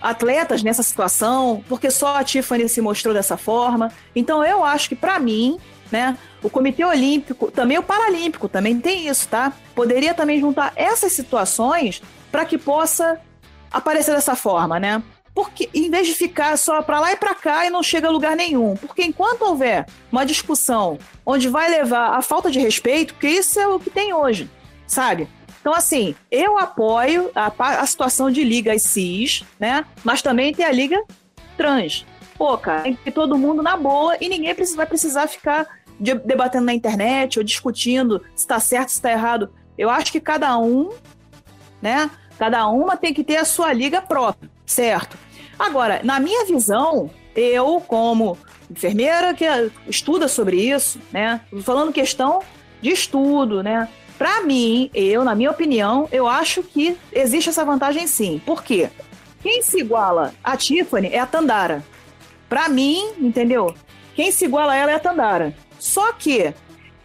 atletas 0.00 0.62
nessa 0.62 0.82
situação, 0.82 1.62
porque 1.68 1.90
só 1.90 2.16
a 2.16 2.24
Tiffany 2.24 2.66
se 2.66 2.80
mostrou 2.80 3.12
dessa 3.12 3.36
forma. 3.36 3.92
Então 4.16 4.42
eu 4.42 4.64
acho 4.64 4.88
que 4.88 4.96
para 4.96 5.18
mim, 5.18 5.58
né, 5.92 6.16
o 6.42 6.48
Comitê 6.48 6.82
Olímpico, 6.82 7.50
também 7.50 7.76
o 7.76 7.82
Paralímpico, 7.82 8.48
também 8.48 8.80
tem 8.80 9.06
isso, 9.06 9.28
tá? 9.28 9.52
Poderia 9.74 10.14
também 10.14 10.40
juntar 10.40 10.72
essas 10.74 11.12
situações 11.12 12.00
para 12.32 12.46
que 12.46 12.56
possa 12.56 13.20
aparecer 13.70 14.14
dessa 14.14 14.34
forma, 14.34 14.80
né? 14.80 15.02
Porque 15.38 15.70
em 15.72 15.88
vez 15.88 16.08
de 16.08 16.14
ficar 16.14 16.58
só 16.58 16.82
para 16.82 16.98
lá 16.98 17.12
e 17.12 17.16
para 17.16 17.32
cá 17.32 17.64
e 17.64 17.70
não 17.70 17.80
chega 17.80 18.08
a 18.08 18.10
lugar 18.10 18.34
nenhum, 18.34 18.74
porque 18.74 19.04
enquanto 19.04 19.42
houver 19.42 19.86
uma 20.10 20.26
discussão 20.26 20.98
onde 21.24 21.48
vai 21.48 21.70
levar 21.70 22.18
a 22.18 22.22
falta 22.22 22.50
de 22.50 22.58
respeito, 22.58 23.14
porque 23.14 23.28
isso 23.28 23.60
é 23.60 23.68
o 23.68 23.78
que 23.78 23.88
tem 23.88 24.12
hoje, 24.12 24.50
sabe? 24.84 25.28
Então, 25.60 25.72
assim, 25.72 26.16
eu 26.28 26.58
apoio 26.58 27.30
a, 27.36 27.52
a 27.56 27.86
situação 27.86 28.32
de 28.32 28.42
ligas 28.42 28.82
cis, 28.82 29.44
né? 29.60 29.84
Mas 30.02 30.22
também 30.22 30.52
tem 30.52 30.66
a 30.66 30.72
liga 30.72 31.00
trans. 31.56 32.04
Pô, 32.36 32.58
cara, 32.58 32.82
tem 32.82 32.96
que 32.96 33.04
ter 33.04 33.12
todo 33.12 33.38
mundo 33.38 33.62
na 33.62 33.76
boa 33.76 34.16
e 34.20 34.28
ninguém 34.28 34.52
precisa, 34.56 34.76
vai 34.76 34.86
precisar 34.86 35.28
ficar 35.28 35.68
de, 36.00 36.16
debatendo 36.16 36.66
na 36.66 36.74
internet 36.74 37.38
ou 37.38 37.44
discutindo 37.44 38.24
se 38.34 38.42
está 38.42 38.58
certo, 38.58 38.88
se 38.88 38.96
está 38.96 39.12
errado. 39.12 39.54
Eu 39.78 39.88
acho 39.88 40.10
que 40.10 40.20
cada 40.20 40.58
um, 40.58 40.90
né? 41.80 42.10
Cada 42.36 42.66
uma 42.66 42.96
tem 42.96 43.14
que 43.14 43.22
ter 43.22 43.36
a 43.36 43.44
sua 43.44 43.72
liga 43.72 44.02
própria, 44.02 44.50
certo? 44.66 45.27
Agora, 45.58 46.00
na 46.04 46.20
minha 46.20 46.44
visão, 46.46 47.10
eu, 47.34 47.82
como 47.86 48.38
enfermeira 48.70 49.34
que 49.34 49.44
estuda 49.86 50.28
sobre 50.28 50.56
isso, 50.56 51.00
né? 51.12 51.40
Falando 51.62 51.92
questão 51.92 52.40
de 52.80 52.90
estudo, 52.90 53.62
né? 53.62 53.88
Para 54.16 54.42
mim, 54.42 54.90
eu, 54.94 55.24
na 55.24 55.34
minha 55.34 55.50
opinião, 55.50 56.08
eu 56.10 56.26
acho 56.26 56.62
que 56.62 56.96
existe 57.12 57.48
essa 57.48 57.64
vantagem 57.64 58.06
sim. 58.06 58.40
Por 58.44 58.62
quê? 58.62 58.90
Quem 59.42 59.62
se 59.62 59.78
iguala 59.78 60.34
a 60.42 60.56
Tiffany 60.56 61.08
é 61.12 61.20
a 61.20 61.26
Tandara. 61.26 61.84
Para 62.48 62.68
mim, 62.68 63.12
entendeu? 63.18 63.74
Quem 64.14 64.32
se 64.32 64.44
iguala 64.44 64.72
a 64.72 64.76
ela 64.76 64.90
é 64.90 64.94
a 64.94 65.00
Tandara. 65.00 65.54
Só 65.78 66.12
que 66.12 66.52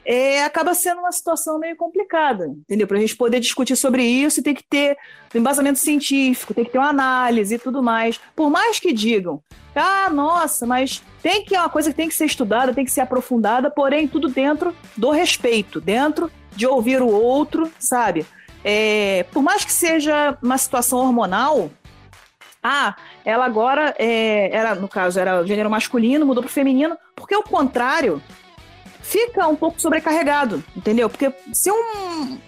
é, 0.06 0.44
acaba 0.44 0.74
sendo 0.74 1.00
uma 1.00 1.12
situação 1.12 1.58
meio 1.60 1.76
complicada, 1.76 2.48
entendeu? 2.48 2.88
Para 2.88 2.98
a 2.98 3.00
gente 3.02 3.16
poder 3.16 3.40
discutir 3.40 3.76
sobre 3.76 4.04
isso, 4.04 4.44
tem 4.44 4.54
que 4.54 4.64
ter 4.64 4.98
um 5.34 5.40
embasamento 5.40 5.80
científico, 5.80 6.54
tem 6.54 6.66
que 6.66 6.72
ter 6.72 6.78
uma 6.78 6.90
análise 6.90 7.56
e 7.56 7.60
tudo 7.60 7.82
mais. 7.82 8.20
Por 8.36 8.50
mais 8.50 8.80
que 8.80 8.92
digam, 8.92 9.42
ah, 9.76 10.10
nossa, 10.10 10.68
mas 10.68 11.02
tem 11.22 11.44
que 11.44 11.56
é 11.56 11.60
uma 11.60 11.70
coisa 11.70 11.90
que 11.90 11.96
tem 11.96 12.10
que 12.10 12.16
ser 12.16 12.26
estudada, 12.26 12.74
tem 12.74 12.86
que 12.86 12.92
ser 12.92 13.02
aprofundada, 13.02 13.72
porém 13.72 14.08
tudo 14.08 14.28
dentro 14.28 14.76
do 14.96 15.10
respeito, 15.10 15.80
dentro 15.80 16.32
de 16.56 16.68
ouvir 16.68 17.02
o 17.02 17.08
outro, 17.08 17.72
sabe? 17.80 18.26
É, 18.64 19.26
por 19.32 19.42
mais 19.42 19.66
que 19.66 19.72
seja 19.72 20.38
uma 20.42 20.58
situação 20.58 21.00
hormonal, 21.00 21.72
ah, 22.62 22.96
ela 23.26 23.46
agora 23.46 23.94
é, 23.98 24.50
era, 24.56 24.76
no 24.76 24.88
caso, 24.88 25.20
era 25.20 25.46
gênero 25.46 25.70
masculino, 25.70 26.26
mudou 26.26 26.44
para 26.44 26.52
feminino, 26.52 26.98
porque 27.16 27.36
o 27.36 27.44
contrário 27.44 28.22
fica 29.04 29.48
um 29.48 29.56
pouco 29.56 29.80
sobrecarregado, 29.80 30.64
entendeu? 30.76 31.08
Porque 31.10 31.32
se 31.54 31.70
um, 31.70 32.40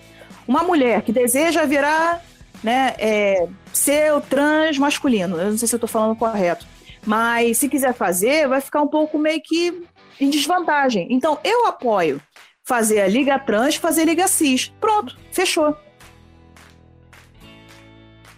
uma 0.48 0.64
mulher 0.64 1.04
que 1.04 1.12
deseja 1.12 1.66
virar, 1.66 2.24
né, 2.64 2.96
é, 2.98 3.48
ser 3.72 4.12
o 4.14 4.22
trans 4.22 4.80
masculino, 4.80 5.38
eu 5.40 5.52
não 5.52 5.58
sei 5.58 5.68
se 5.68 5.76
eu 5.76 5.80
tô 5.80 5.86
falando 5.88 6.16
correto, 6.18 6.66
mas 7.06 7.60
se 7.60 7.70
quiser 7.70 7.94
fazer, 7.94 8.48
vai 8.48 8.60
ficar 8.62 8.82
um 8.82 8.88
pouco 8.88 9.20
meio 9.20 9.40
que 9.44 9.84
em 10.20 10.30
desvantagem. 10.32 11.08
Então, 11.12 11.38
eu 11.44 11.68
apoio 11.68 12.20
fazer 12.64 13.02
a 13.02 13.08
liga 13.08 13.38
trans, 13.38 13.76
fazer 13.76 14.02
a 14.02 14.06
liga 14.06 14.28
cis. 14.28 14.74
Pronto, 14.80 15.16
fechou. 15.32 15.76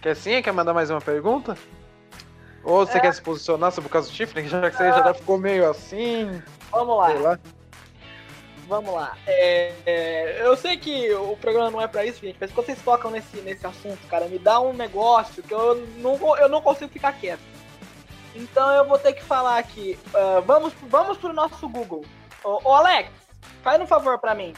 Quer 0.02 0.14
sim? 0.16 0.42
Quer 0.42 0.52
mandar 0.52 0.74
mais 0.74 0.90
uma 0.90 1.00
pergunta? 1.00 1.56
Ou 2.62 2.84
você 2.86 2.98
É. 2.98 3.00
quer 3.00 3.14
se 3.14 3.22
posicionar 3.22 3.72
sobre 3.72 3.88
o 3.88 3.90
caso 3.90 4.10
do 4.10 4.14
Tiffany? 4.14 4.46
Já 4.48 4.70
que 4.70 4.76
você 4.76 4.88
já 4.90 5.14
ficou 5.14 5.38
meio 5.38 5.68
assim, 5.70 6.42
Vamos 6.70 6.96
lá. 6.98 7.06
sei 7.10 7.18
lá. 7.20 7.38
Vamos 8.68 8.92
lá. 8.94 9.16
É, 9.26 9.72
é, 9.86 10.38
eu 10.42 10.54
sei 10.54 10.76
que 10.76 11.10
o 11.14 11.34
programa 11.38 11.70
não 11.70 11.80
é 11.80 11.86
pra 11.88 12.04
isso, 12.04 12.20
gente, 12.20 12.36
mas 12.38 12.52
quando 12.52 12.66
vocês 12.66 12.82
tocam 12.82 13.10
nesse, 13.10 13.38
nesse 13.38 13.66
assunto, 13.66 14.06
cara, 14.08 14.26
me 14.26 14.38
dá 14.38 14.60
um 14.60 14.74
negócio 14.74 15.42
que 15.42 15.54
eu 15.54 15.76
não, 15.96 16.36
eu 16.36 16.50
não 16.50 16.60
consigo 16.60 16.92
ficar 16.92 17.12
quieto. 17.14 17.40
Então 18.34 18.70
eu 18.74 18.84
vou 18.84 18.98
ter 18.98 19.14
que 19.14 19.24
falar 19.24 19.56
aqui. 19.58 19.98
ah, 20.14 20.40
vamos, 20.44 20.74
vamos 20.82 21.16
pro 21.16 21.32
nosso 21.32 21.66
Google. 21.66 22.04
Ô, 22.44 22.60
ô, 22.62 22.74
Alex, 22.74 23.10
faz 23.62 23.80
um 23.80 23.86
favor 23.86 24.18
pra 24.18 24.34
mim. 24.34 24.52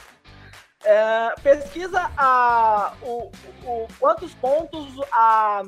É, 0.83 1.35
pesquisa 1.41 2.11
a, 2.17 2.93
o, 3.03 3.31
o- 3.65 3.87
quantos 4.01 4.35
pontos 4.35 4.89
a, 5.13 5.63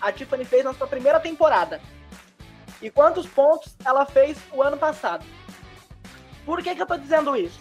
a 0.00 0.10
Tiffany 0.10 0.44
fez 0.46 0.64
na 0.64 0.72
sua 0.72 0.86
primeira 0.86 1.20
temporada. 1.20 1.82
E 2.80 2.88
quantos 2.90 3.26
pontos 3.26 3.76
ela 3.84 4.06
fez 4.06 4.38
o 4.52 4.62
ano 4.62 4.78
passado. 4.78 5.24
Por 6.46 6.62
que, 6.62 6.74
que 6.74 6.80
eu 6.82 6.86
tô 6.86 6.96
dizendo 6.96 7.36
isso? 7.36 7.58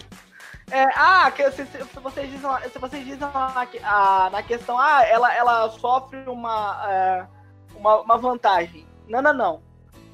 É, 0.71 0.83
ah, 0.95 1.31
se, 1.35 1.65
se, 1.65 1.65
se 1.65 1.99
vocês 1.99 2.29
dizem, 2.29 2.49
se 2.71 2.79
vocês 2.79 3.05
dizem 3.05 3.19
na, 3.19 3.67
ah, 3.83 4.29
na 4.31 4.43
questão, 4.43 4.77
ah, 4.79 5.03
ela, 5.05 5.33
ela 5.33 5.69
sofre 5.71 6.17
uma, 6.27 6.81
é, 6.89 7.27
uma, 7.75 8.01
uma 8.01 8.17
vantagem. 8.17 8.87
Não, 9.07 9.21
não, 9.21 9.33
não. 9.33 9.61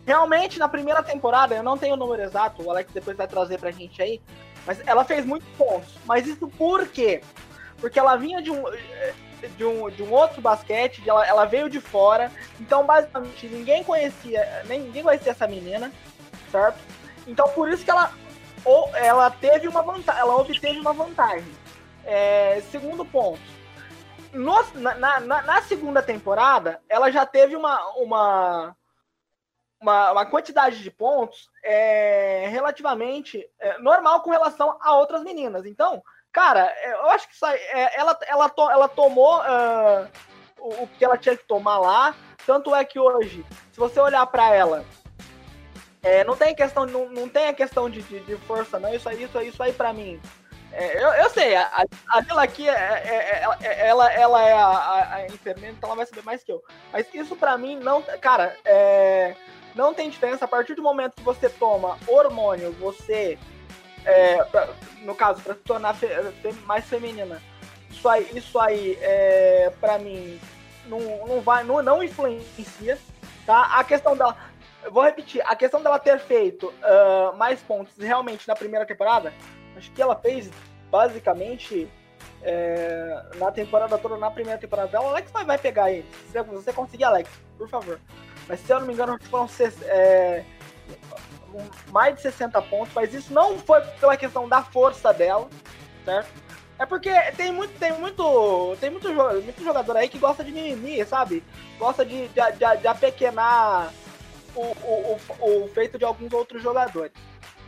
Realmente, 0.05 0.57
na 0.57 0.67
primeira 0.67 1.03
temporada, 1.03 1.55
eu 1.55 1.63
não 1.63 1.77
tenho 1.77 1.93
o 1.93 1.97
número 1.97 2.23
exato, 2.23 2.63
o 2.63 2.71
Alex 2.71 2.91
depois 2.91 3.15
vai 3.15 3.27
trazer 3.27 3.59
pra 3.59 3.69
gente 3.69 4.01
aí, 4.01 4.19
mas 4.65 4.81
ela 4.87 5.05
fez 5.05 5.23
muitos 5.25 5.47
pontos. 5.49 5.93
Mas 6.05 6.25
isso 6.25 6.47
por 6.47 6.87
quê? 6.87 7.21
Porque 7.79 7.99
ela 7.99 8.15
vinha 8.15 8.41
de 8.41 8.49
um, 8.49 8.63
de 9.55 9.63
um, 9.63 9.89
de 9.89 10.03
um 10.03 10.11
outro 10.11 10.41
basquete, 10.41 11.07
ela, 11.07 11.25
ela 11.25 11.45
veio 11.45 11.69
de 11.69 11.79
fora, 11.79 12.31
então 12.59 12.85
basicamente 12.85 13.47
ninguém 13.47 13.83
conhecia, 13.83 14.63
ninguém 14.67 15.03
conhecia 15.03 15.31
essa 15.31 15.47
menina, 15.47 15.91
certo? 16.51 16.79
Então 17.27 17.47
por 17.49 17.69
isso 17.69 17.85
que 17.85 17.91
ela 17.91 18.11
ou 18.65 18.95
ela 18.95 19.29
teve 19.31 19.67
uma 19.67 19.81
vantagem, 19.81 20.21
ela 20.21 20.35
obteve 20.37 20.79
uma 20.79 20.93
vantagem. 20.93 21.51
É, 22.05 22.61
segundo 22.71 23.05
ponto, 23.05 23.39
no- 24.33 24.63
na, 24.75 24.95
na- 25.19 25.41
na- 25.41 25.61
segunda 25.61 26.01
temporada, 26.01 26.81
ela 26.89 27.11
já 27.11 27.25
teve 27.25 27.55
uma, 27.55 27.85
uma, 27.95 28.75
uma, 29.79 30.11
uma 30.11 30.25
quantidade 30.25 30.81
de 30.81 30.89
pontos 30.91 31.49
é, 31.63 32.47
relativamente 32.49 33.47
é, 33.59 33.77
normal 33.79 34.21
com 34.21 34.29
relação 34.31 34.77
a 34.81 34.95
outras 34.95 35.23
meninas. 35.23 35.65
Então, 35.65 36.01
cara, 36.31 36.61
é, 36.77 36.93
eu 36.93 37.09
acho 37.09 37.27
que 37.27 37.35
isso 37.35 37.45
aí, 37.45 37.57
é, 37.57 37.99
ela, 37.99 38.17
ela, 38.27 38.49
to- 38.49 38.69
ela 38.71 38.87
tomou 38.87 39.33
ah, 39.41 40.07
o, 40.57 40.83
o 40.83 40.87
que 40.87 41.05
ela 41.05 41.17
tinha 41.17 41.37
que 41.37 41.43
tomar 41.45 41.77
lá. 41.77 42.15
Tanto 42.45 42.73
é 42.73 42.83
que 42.83 42.99
hoje, 42.99 43.45
se 43.71 43.79
você 43.79 43.99
olhar 43.99 44.25
pra 44.25 44.51
ela, 44.53 44.83
é, 46.01 46.23
não 46.23 46.35
tem 46.35 46.55
questão, 46.55 46.85
não, 46.85 47.09
não 47.09 47.27
tem 47.27 47.47
a 47.47 47.53
questão 47.53 47.89
de, 47.89 48.01
de, 48.03 48.19
de 48.21 48.35
força, 48.37 48.79
não. 48.79 48.93
Isso 48.93 49.07
aí, 49.09 49.23
isso 49.23 49.37
aí, 49.37 49.47
isso 49.49 49.61
aí 49.63 49.73
pra 49.73 49.91
mim. 49.93 50.19
É, 50.71 51.03
eu, 51.03 51.09
eu 51.23 51.29
sei, 51.31 51.55
a, 51.55 51.83
a 52.09 52.19
Lila 52.21 52.43
aqui, 52.43 52.69
é, 52.69 52.71
é- 52.73 53.43
é- 53.43 53.67
é- 53.67 53.87
ela, 53.87 54.11
ela 54.13 54.43
é 54.47 54.53
a, 54.53 54.65
a- 54.67 55.13
a 55.15 55.25
enfermeira, 55.25 55.75
então 55.75 55.89
ela 55.89 55.97
vai 55.97 56.05
saber 56.05 56.23
mais 56.23 56.43
que 56.43 56.51
eu. 56.51 56.63
Mas 56.93 57.07
isso 57.13 57.35
pra 57.35 57.57
mim 57.57 57.75
não. 57.77 58.03
Cara, 58.21 58.55
é, 58.63 59.35
não 59.75 59.93
tem 59.93 60.09
diferença. 60.09 60.45
A 60.45 60.47
partir 60.47 60.75
do 60.75 60.83
momento 60.83 61.15
que 61.15 61.23
você 61.23 61.49
toma 61.49 61.97
hormônio, 62.07 62.71
você. 62.73 63.37
é, 64.05 64.43
pra- 64.45 64.69
no 65.01 65.15
caso, 65.15 65.41
pra 65.41 65.53
se 65.55 65.59
tornar 65.61 65.93
fe- 65.95 66.07
fe- 66.41 66.53
mais 66.65 66.85
feminina, 66.85 67.41
isso 67.89 68.07
aí, 68.07 68.29
isso 68.33 68.57
aí 68.59 68.97
é, 69.01 69.71
pra 69.81 69.97
mim, 69.97 70.39
não, 70.85 70.99
não 71.27 71.41
vai, 71.41 71.63
não, 71.63 71.81
não 71.81 72.03
influencia. 72.03 72.97
Tá? 73.45 73.63
A 73.79 73.83
questão 73.83 74.15
dela. 74.15 74.37
Eu 74.83 74.91
vou 74.91 75.03
repetir, 75.03 75.41
a 75.45 75.55
questão 75.55 75.81
dela 75.81 75.99
ter 75.99 76.19
feito 76.19 76.73
ah, 76.81 77.33
mais 77.37 77.61
pontos 77.61 77.93
realmente 77.97 78.47
na 78.47 78.55
primeira 78.55 78.85
temporada, 78.85 79.33
acho 79.75 79.91
que 79.91 80.01
ela 80.01 80.15
fez 80.15 80.49
basicamente 80.89 81.89
é, 82.41 83.21
na 83.35 83.51
temporada 83.51 83.97
toda, 83.97 84.17
na 84.17 84.31
primeira 84.31 84.59
temporada 84.59 84.89
dela. 84.89 85.05
O 85.05 85.09
Alex 85.09 85.31
vai, 85.31 85.45
vai 85.45 85.57
pegar 85.57 85.85
aí. 85.85 86.05
Se 86.31 86.41
você 86.41 86.73
conseguir, 86.73 87.03
Alex, 87.03 87.29
por 87.57 87.69
favor. 87.69 87.99
Mas 88.47 88.59
se 88.61 88.71
eu 88.71 88.79
não 88.79 88.87
me 88.87 88.93
engano, 88.93 89.17
foram 89.29 89.47
é, 89.85 90.43
mais 91.91 92.15
de 92.15 92.21
60 92.21 92.61
pontos, 92.63 92.93
mas 92.93 93.13
isso 93.13 93.33
não 93.33 93.57
foi 93.59 93.81
pela 93.99 94.17
questão 94.17 94.47
da 94.47 94.63
força 94.63 95.13
dela, 95.13 95.47
certo? 96.05 96.49
É 96.79 96.85
porque 96.85 97.11
tem 97.35 97.51
muito, 97.51 97.77
tem 97.77 97.91
muito, 97.91 98.77
tem 98.79 98.89
muito, 98.89 99.13
muito 99.13 99.63
jogador 99.63 99.97
aí 99.97 100.07
que 100.07 100.17
gosta 100.17 100.43
de 100.43 100.51
mimimi, 100.51 101.05
sabe? 101.05 101.43
Gosta 101.77 102.05
de, 102.05 102.29
de, 102.29 102.41
de, 102.53 102.77
de 102.81 102.87
apequenar 102.87 103.91
o, 104.59 105.17
o, 105.41 105.63
o, 105.63 105.67
feito 105.69 105.97
de 105.97 106.05
alguns 106.05 106.31
outros 106.33 106.61
jogadores. 106.61 107.13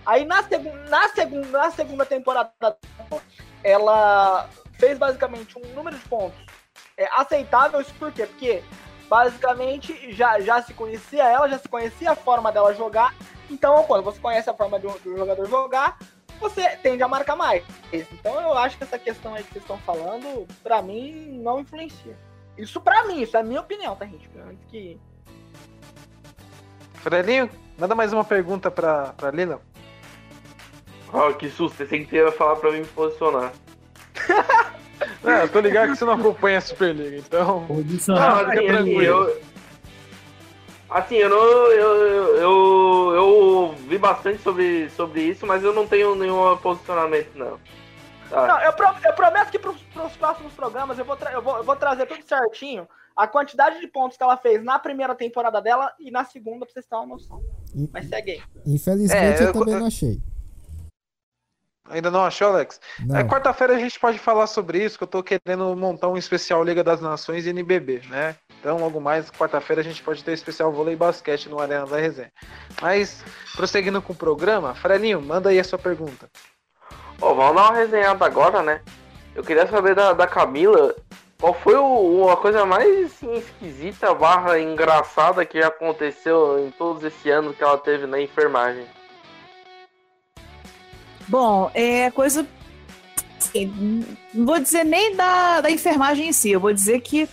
Aí 0.05 0.25
na, 0.25 0.43
segu 0.43 0.73
na, 0.89 1.09
segu 1.09 1.45
na 1.47 1.71
segunda 1.71 2.05
temporada, 2.05 2.51
ela 3.63 4.49
fez 4.79 4.97
basicamente 4.97 5.57
um 5.57 5.73
número 5.73 5.97
de 5.97 6.07
pontos 6.07 6.39
é, 6.97 7.07
aceitável. 7.13 7.81
Isso 7.81 7.93
por 7.95 8.11
quê? 8.11 8.25
Porque 8.25 8.63
basicamente 9.07 10.11
já, 10.13 10.39
já 10.39 10.61
se 10.61 10.73
conhecia 10.73 11.23
ela, 11.23 11.49
já 11.49 11.59
se 11.59 11.67
conhecia 11.67 12.11
a 12.11 12.15
forma 12.15 12.51
dela 12.51 12.73
jogar. 12.73 13.13
Então, 13.49 13.83
quando 13.83 14.03
você 14.03 14.19
conhece 14.19 14.49
a 14.49 14.53
forma 14.53 14.79
do, 14.79 14.89
do 14.99 15.17
jogador 15.17 15.45
jogar, 15.47 15.97
você 16.39 16.75
tende 16.77 17.03
a 17.03 17.07
marcar 17.07 17.35
mais. 17.35 17.63
Então, 17.91 18.39
eu 18.41 18.57
acho 18.57 18.77
que 18.77 18.83
essa 18.83 18.97
questão 18.97 19.35
aí 19.35 19.43
que 19.43 19.53
vocês 19.53 19.63
estão 19.63 19.77
falando, 19.79 20.47
pra 20.63 20.81
mim, 20.81 21.39
não 21.43 21.59
influencia. 21.59 22.17
Isso 22.57 22.81
pra 22.81 23.05
mim, 23.05 23.21
isso 23.21 23.37
é 23.37 23.41
a 23.41 23.43
minha 23.43 23.61
opinião, 23.61 23.95
tá, 23.95 24.05
gente? 24.05 24.29
Antes 24.37 24.65
que. 24.65 24.99
Frelinho, 27.01 27.49
manda 27.77 27.95
mais 27.95 28.13
uma 28.13 28.23
pergunta 28.23 28.69
pra, 28.69 29.13
pra 29.17 29.31
Lila. 29.31 29.59
Ah, 31.13 31.33
que 31.33 31.49
susto, 31.49 31.77
você 31.77 31.85
tem 31.85 32.03
que 32.05 32.11
ter 32.11 32.31
falar 32.33 32.55
pra 32.57 32.71
mim 32.71 32.79
me 32.79 32.85
posicionar. 32.85 33.51
Não, 35.23 35.31
eu 35.41 35.49
tô 35.49 35.59
ligado 35.59 35.89
que 35.91 35.95
você 35.97 36.05
não 36.05 36.13
acompanha 36.13 36.59
a 36.59 36.61
Superliga, 36.61 37.17
então. 37.17 37.65
Posicionar. 37.65 38.45
Ah, 38.45 38.51
assim, 38.51 38.67
assim, 38.69 39.01
eu, 39.01 39.41
assim, 40.89 41.15
eu, 41.15 41.29
não, 41.29 41.37
eu, 41.37 41.95
eu, 42.07 42.35
eu, 42.37 43.13
eu 43.15 43.75
vi 43.87 43.97
bastante 43.97 44.41
sobre, 44.41 44.89
sobre 44.91 45.21
isso, 45.21 45.45
mas 45.45 45.63
eu 45.63 45.73
não 45.73 45.87
tenho 45.87 46.15
nenhum 46.15 46.55
posicionamento, 46.57 47.31
não. 47.35 47.59
Tá. 48.29 48.47
Não, 48.47 48.61
eu, 48.61 48.71
pro- 48.73 48.95
eu 49.03 49.13
prometo 49.13 49.49
que 49.51 49.59
pros, 49.59 49.81
pros 49.93 50.15
próximos 50.15 50.53
programas 50.53 50.97
eu 50.97 51.03
vou, 51.03 51.17
tra- 51.17 51.33
eu, 51.33 51.41
vou, 51.41 51.57
eu 51.57 51.63
vou 51.63 51.75
trazer 51.75 52.05
tudo 52.05 52.23
certinho. 52.25 52.87
A 53.15 53.27
quantidade 53.27 53.79
de 53.79 53.87
pontos 53.87 54.17
que 54.17 54.23
ela 54.23 54.37
fez 54.37 54.63
na 54.63 54.79
primeira 54.79 55.13
temporada 55.15 55.61
dela 55.61 55.93
e 55.99 56.09
na 56.11 56.23
segunda, 56.25 56.65
pra 56.65 56.73
vocês 56.73 56.85
terem 56.85 57.03
uma 57.05 57.15
noção. 57.15 57.41
In- 57.75 57.89
Mas 57.91 58.07
segue 58.07 58.31
aí. 58.31 58.41
Infelizmente 58.65 59.17
É, 59.17 59.43
eu, 59.43 59.47
eu- 59.47 59.53
também 59.53 59.75
não 59.75 59.85
achei. 59.87 60.19
Ainda 61.89 62.09
não 62.09 62.23
achou, 62.23 62.47
Alex? 62.47 62.79
Não. 63.05 63.17
É, 63.17 63.23
Quarta-feira 63.25 63.75
a 63.75 63.79
gente 63.79 63.99
pode 63.99 64.17
falar 64.17 64.47
sobre 64.47 64.81
isso, 64.81 64.97
que 64.97 65.03
eu 65.03 65.07
tô 65.07 65.21
querendo 65.21 65.75
montar 65.75 66.07
um 66.07 66.15
especial 66.15 66.63
Liga 66.63 66.83
das 66.83 67.01
Nações 67.01 67.45
e 67.45 67.49
NBB, 67.49 68.03
né? 68.07 68.35
Então, 68.59 68.77
logo 68.77 69.01
mais, 69.01 69.29
quarta-feira 69.29 69.81
a 69.81 69.83
gente 69.83 70.01
pode 70.01 70.23
ter 70.23 70.31
especial 70.31 70.71
vôlei 70.71 70.93
e 70.93 70.97
basquete 70.97 71.49
no 71.49 71.59
Arena 71.59 71.85
da 71.85 71.97
Resenha. 71.97 72.31
Mas, 72.81 73.21
prosseguindo 73.55 74.01
com 74.01 74.13
o 74.13 74.15
programa, 74.15 74.73
Frelinho, 74.73 75.21
manda 75.21 75.49
aí 75.49 75.59
a 75.59 75.63
sua 75.65 75.77
pergunta. 75.79 76.29
Ó, 77.19 77.33
vamos 77.33 77.55
dar 77.55 77.69
uma 77.71 77.75
resenhada 77.77 78.25
agora, 78.25 78.61
né? 78.63 78.81
Eu 79.35 79.43
queria 79.43 79.67
saber 79.67 79.93
da, 79.93 80.13
da 80.13 80.27
Camila 80.27 80.95
qual 81.41 81.55
foi 81.55 81.75
o, 81.75 82.29
a 82.29 82.37
coisa 82.37 82.63
mais 82.67 83.19
esquisita 83.23 84.13
barra 84.13 84.59
engraçada 84.59 85.43
que 85.43 85.57
aconteceu 85.57 86.63
em 86.63 86.69
todos 86.69 87.03
esse 87.03 87.31
ano 87.31 87.51
que 87.51 87.63
ela 87.63 87.79
teve 87.79 88.05
na 88.05 88.21
enfermagem. 88.21 88.85
Bom, 91.27 91.71
é 91.73 92.11
coisa. 92.11 92.45
assim, 93.39 94.05
não 94.31 94.45
vou 94.45 94.59
dizer 94.59 94.83
nem 94.83 95.15
da, 95.15 95.61
da 95.61 95.71
enfermagem 95.71 96.29
em 96.29 96.33
si, 96.33 96.51
eu 96.51 96.59
vou 96.59 96.71
dizer 96.71 97.01
que 97.01 97.27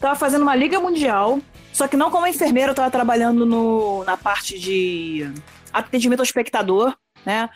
tava 0.00 0.16
fazendo 0.16 0.42
uma 0.42 0.56
liga 0.56 0.80
mundial, 0.80 1.38
só 1.72 1.86
que 1.86 1.96
não 1.96 2.10
como 2.10 2.26
enfermeira, 2.26 2.72
eu 2.72 2.76
tava 2.76 2.90
trabalhando 2.90 3.46
no, 3.46 4.02
na 4.02 4.16
parte 4.16 4.58
de 4.58 5.30
atendimento 5.72 6.18
ao 6.18 6.24
espectador, 6.24 6.96
né? 7.24 7.48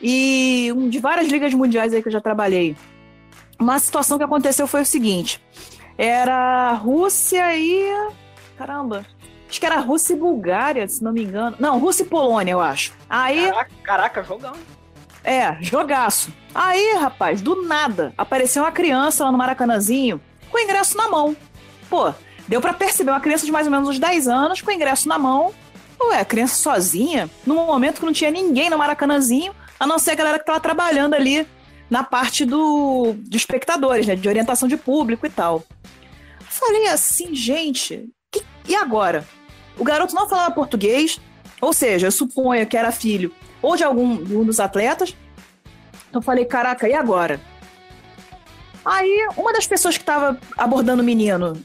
E 0.00 0.72
um, 0.76 0.88
de 0.88 1.00
várias 1.00 1.26
ligas 1.26 1.52
mundiais 1.52 1.92
aí 1.92 2.00
que 2.00 2.06
eu 2.06 2.12
já 2.12 2.20
trabalhei. 2.20 2.76
Uma 3.58 3.78
situação 3.78 4.18
que 4.18 4.24
aconteceu 4.24 4.66
foi 4.66 4.82
o 4.82 4.86
seguinte: 4.86 5.42
era 5.96 6.72
Rússia 6.74 7.56
e. 7.56 8.08
Caramba! 8.56 9.04
Acho 9.48 9.60
que 9.60 9.66
era 9.66 9.80
Rússia 9.80 10.12
e 10.12 10.16
Bulgária, 10.16 10.86
se 10.86 11.02
não 11.02 11.12
me 11.12 11.24
engano. 11.24 11.56
Não, 11.58 11.78
Rússia 11.78 12.02
e 12.02 12.06
Polônia, 12.06 12.52
eu 12.52 12.60
acho. 12.60 12.92
Aí. 13.08 13.46
Caraca, 13.46 13.70
caraca, 13.82 14.22
jogão. 14.22 14.52
É, 15.24 15.56
jogaço. 15.60 16.32
Aí, 16.54 16.94
rapaz, 16.98 17.40
do 17.40 17.62
nada, 17.62 18.12
apareceu 18.16 18.62
uma 18.62 18.72
criança 18.72 19.24
lá 19.24 19.32
no 19.32 19.38
Maracanãzinho 19.38 20.20
com 20.50 20.58
o 20.58 20.60
ingresso 20.60 20.96
na 20.96 21.08
mão. 21.08 21.36
Pô, 21.88 22.12
deu 22.46 22.60
pra 22.60 22.72
perceber 22.72 23.10
uma 23.10 23.20
criança 23.20 23.44
de 23.44 23.52
mais 23.52 23.66
ou 23.66 23.70
menos 23.70 23.88
uns 23.88 23.98
10 23.98 24.28
anos 24.28 24.60
com 24.60 24.70
o 24.70 24.74
ingresso 24.74 25.08
na 25.08 25.18
mão. 25.18 25.52
Ué, 26.00 26.24
criança 26.24 26.54
sozinha, 26.56 27.28
num 27.44 27.66
momento 27.66 28.00
que 28.00 28.06
não 28.06 28.12
tinha 28.12 28.30
ninguém 28.30 28.70
no 28.70 28.78
Maracanãzinho, 28.78 29.52
a 29.80 29.86
não 29.86 29.98
ser 29.98 30.12
a 30.12 30.14
galera 30.14 30.38
que 30.38 30.44
tava 30.44 30.60
trabalhando 30.60 31.14
ali 31.14 31.46
na 31.90 32.02
parte 32.04 32.44
do, 32.44 33.14
de 33.18 33.36
espectadores, 33.36 34.06
né? 34.06 34.14
De 34.16 34.28
orientação 34.28 34.68
de 34.68 34.76
público 34.76 35.26
e 35.26 35.30
tal. 35.30 35.64
Falei 36.40 36.88
assim, 36.88 37.34
gente, 37.34 38.08
que- 38.30 38.42
e 38.66 38.74
agora? 38.74 39.26
O 39.76 39.84
garoto 39.84 40.14
não 40.14 40.28
falava 40.28 40.50
português, 40.54 41.20
ou 41.60 41.72
seja, 41.72 42.08
eu 42.08 42.12
suponho 42.12 42.66
que 42.66 42.76
era 42.76 42.90
filho 42.92 43.32
ou 43.62 43.76
de 43.76 43.84
algum 43.84 44.22
de 44.22 44.36
um 44.36 44.44
dos 44.44 44.60
atletas. 44.60 45.16
Então 46.10 46.20
falei, 46.22 46.44
caraca, 46.44 46.88
e 46.88 46.94
agora? 46.94 47.40
Aí, 48.84 49.28
uma 49.36 49.52
das 49.52 49.66
pessoas 49.66 49.96
que 49.96 50.02
estava 50.02 50.38
abordando 50.56 51.02
o 51.02 51.04
menino 51.04 51.62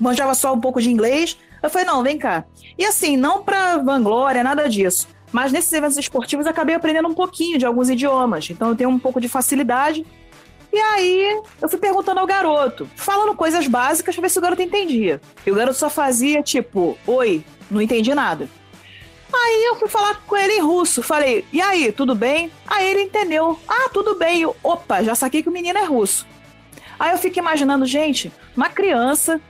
manjava 0.00 0.34
só 0.34 0.52
um 0.52 0.60
pouco 0.60 0.80
de 0.80 0.90
inglês. 0.90 1.38
Eu 1.62 1.70
falei, 1.70 1.86
não, 1.86 2.02
vem 2.02 2.18
cá. 2.18 2.44
E 2.76 2.84
assim, 2.84 3.16
não 3.16 3.42
pra 3.42 3.78
vanglória, 3.78 4.44
nada 4.44 4.68
disso. 4.68 5.08
Mas 5.32 5.52
nesses 5.52 5.72
eventos 5.72 5.96
esportivos 5.96 6.46
acabei 6.46 6.74
aprendendo 6.74 7.08
um 7.08 7.14
pouquinho 7.14 7.58
de 7.58 7.66
alguns 7.66 7.90
idiomas. 7.90 8.48
Então 8.50 8.68
eu 8.68 8.76
tenho 8.76 8.90
um 8.90 8.98
pouco 8.98 9.20
de 9.20 9.28
facilidade. 9.28 10.06
E 10.72 10.78
aí 10.78 11.40
eu 11.60 11.68
fui 11.68 11.78
perguntando 11.78 12.20
ao 12.20 12.26
garoto, 12.26 12.88
falando 12.94 13.34
coisas 13.34 13.66
básicas 13.66 14.14
pra 14.14 14.22
ver 14.22 14.28
se 14.28 14.38
o 14.38 14.42
garoto 14.42 14.62
entendia. 14.62 15.20
E 15.46 15.50
o 15.50 15.54
garoto 15.54 15.78
só 15.78 15.88
fazia 15.88 16.42
tipo, 16.42 16.98
oi, 17.06 17.44
não 17.70 17.80
entendi 17.80 18.14
nada. 18.14 18.48
Aí 19.32 19.64
eu 19.64 19.76
fui 19.76 19.88
falar 19.88 20.22
com 20.26 20.36
ele 20.36 20.54
em 20.54 20.60
russo. 20.60 21.02
Falei, 21.02 21.44
e 21.52 21.60
aí, 21.60 21.92
tudo 21.92 22.14
bem? 22.14 22.50
Aí 22.66 22.90
ele 22.90 23.02
entendeu. 23.02 23.58
Ah, 23.68 23.88
tudo 23.92 24.14
bem. 24.14 24.40
Eu, 24.40 24.56
Opa, 24.62 25.02
já 25.02 25.14
saquei 25.14 25.42
que 25.42 25.48
o 25.48 25.52
menino 25.52 25.78
é 25.78 25.84
russo. 25.84 26.26
Aí 26.98 27.12
eu 27.12 27.18
fico 27.18 27.38
imaginando, 27.38 27.86
gente, 27.86 28.32
uma 28.56 28.68
criança 28.68 29.40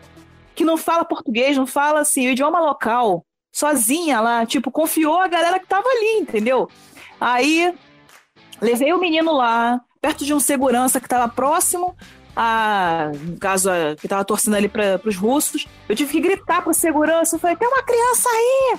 que 0.55 0.65
não 0.65 0.77
fala 0.77 1.05
português, 1.05 1.57
não 1.57 1.67
fala 1.67 2.01
assim, 2.01 2.27
o 2.27 2.31
idioma 2.31 2.61
local, 2.61 3.25
sozinha 3.59 4.21
lá, 4.21 4.47
tipo, 4.47 4.71
confiou 4.71 5.19
a 5.19 5.27
galera 5.27 5.59
que 5.59 5.67
tava 5.67 5.89
ali, 5.89 6.21
entendeu? 6.21 6.71
Aí 7.21 7.75
levei 8.61 8.93
o 8.93 9.01
menino 9.01 9.33
lá, 9.33 9.81
perto 10.01 10.25
de 10.25 10.33
um 10.33 10.39
segurança 10.39 11.01
que 11.01 11.09
tava 11.09 11.29
próximo, 11.29 11.97
a, 12.37 13.11
no 13.21 13.37
caso, 13.37 13.69
a, 13.69 13.97
que 13.97 14.07
tava 14.07 14.25
torcendo 14.25 14.55
ali 14.55 14.69
para 14.69 15.01
os 15.05 15.17
russos. 15.17 15.67
Eu 15.89 15.97
tive 15.97 16.13
que 16.13 16.21
gritar 16.21 16.63
pro 16.63 16.73
segurança, 16.73 17.35
eu 17.35 17.41
falei, 17.41 17.57
tem 17.57 17.67
uma 17.67 17.83
criança 17.83 18.29
aí! 18.29 18.79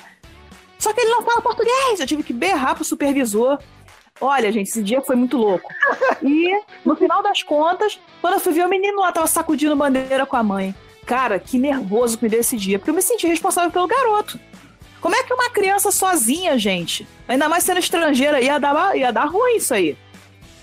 Só 0.77 0.93
que 0.93 1.01
ele 1.01 1.11
não 1.11 1.23
fala 1.23 1.41
português! 1.41 1.99
Eu 1.99 2.07
tive 2.07 2.23
que 2.23 2.31
berrar 2.31 2.75
pro 2.75 2.85
supervisor. 2.85 3.59
Olha, 4.21 4.49
gente, 4.49 4.69
esse 4.69 4.81
dia 4.81 5.01
foi 5.01 5.17
muito 5.17 5.35
louco. 5.35 5.69
E, 6.23 6.57
no 6.85 6.95
final 6.95 7.21
das 7.21 7.43
contas, 7.43 7.99
quando 8.21 8.35
eu 8.35 8.39
fui 8.39 8.53
ver 8.53 8.65
o 8.65 8.69
menino 8.69 9.01
lá, 9.01 9.11
tava 9.11 9.27
sacudindo 9.27 9.75
bandeira 9.75 10.25
com 10.25 10.37
a 10.37 10.43
mãe. 10.43 10.73
Cara, 11.05 11.37
que 11.37 11.57
nervoso 11.57 12.17
que 12.17 12.23
me 12.23 12.29
deu 12.29 12.39
esse 12.39 12.55
dia, 12.55 12.79
porque 12.79 12.91
eu 12.91 12.95
me 12.95 13.01
senti 13.01 13.27
responsável 13.27 13.71
pelo 13.71 13.87
garoto. 13.87 14.39
Como 15.01 15.15
é 15.15 15.23
que 15.23 15.33
uma 15.33 15.49
criança 15.49 15.91
sozinha, 15.91 16.57
gente, 16.57 17.07
ainda 17.27 17.47
mais 17.47 17.63
sendo 17.63 17.79
estrangeira, 17.79 18.41
ia 18.41 18.59
dar, 18.59 18.97
ia 18.97 19.11
dar 19.11 19.25
ruim 19.25 19.55
isso 19.55 19.73
aí? 19.73 19.97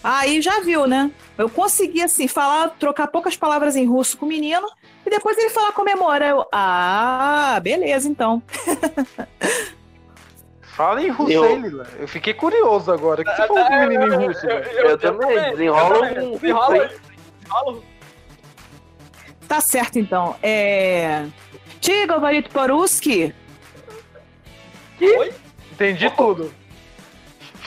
Aí 0.04 0.40
já 0.40 0.60
viu, 0.60 0.86
né? 0.86 1.10
Eu 1.36 1.48
consegui, 1.48 2.02
assim, 2.02 2.28
falar, 2.28 2.68
trocar 2.78 3.08
poucas 3.08 3.36
palavras 3.36 3.74
em 3.76 3.86
russo 3.86 4.16
com 4.16 4.24
o 4.26 4.28
menino, 4.28 4.68
e 5.04 5.10
depois 5.10 5.36
ele 5.38 5.50
falar 5.50 5.72
comemora. 5.72 6.24
É 6.26 6.32
eu, 6.32 6.46
ah, 6.52 7.58
beleza, 7.62 8.08
então. 8.08 8.42
Fala 10.76 11.02
em 11.02 11.08
russo 11.08 11.32
eu... 11.32 11.42
aí, 11.42 11.58
Lila. 11.58 11.86
Eu 11.98 12.06
fiquei 12.06 12.34
curioso 12.34 12.92
agora. 12.92 13.22
O 13.22 13.24
que 13.24 13.30
você 13.30 13.46
falou 13.46 13.64
com 13.64 13.72
o 13.72 13.88
menino 13.88 14.12
em 14.12 14.26
russo? 14.26 14.46
Eu, 14.46 14.58
eu, 14.58 14.90
eu 14.90 14.98
também. 14.98 15.50
Desenrola. 15.52 16.08
Desenrola. 16.10 16.90
Tá 19.48 19.60
certo, 19.60 19.98
então. 19.98 20.36
É. 20.42 21.24
Tiga, 21.80 22.18
Varito 22.18 22.50
Poruski. 22.50 23.34
Oi? 25.00 25.32
Entendi 25.72 26.10
tudo. 26.10 26.52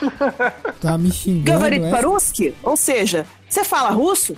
Tá 0.79 0.97
me 0.97 1.11
xingando. 1.11 1.43
Gavarit 1.43 1.83
é? 1.83 1.91
Paruski? 1.91 2.55
Ou 2.63 2.77
seja, 2.77 3.25
você 3.47 3.65
fala 3.65 3.89
russo? 3.89 4.35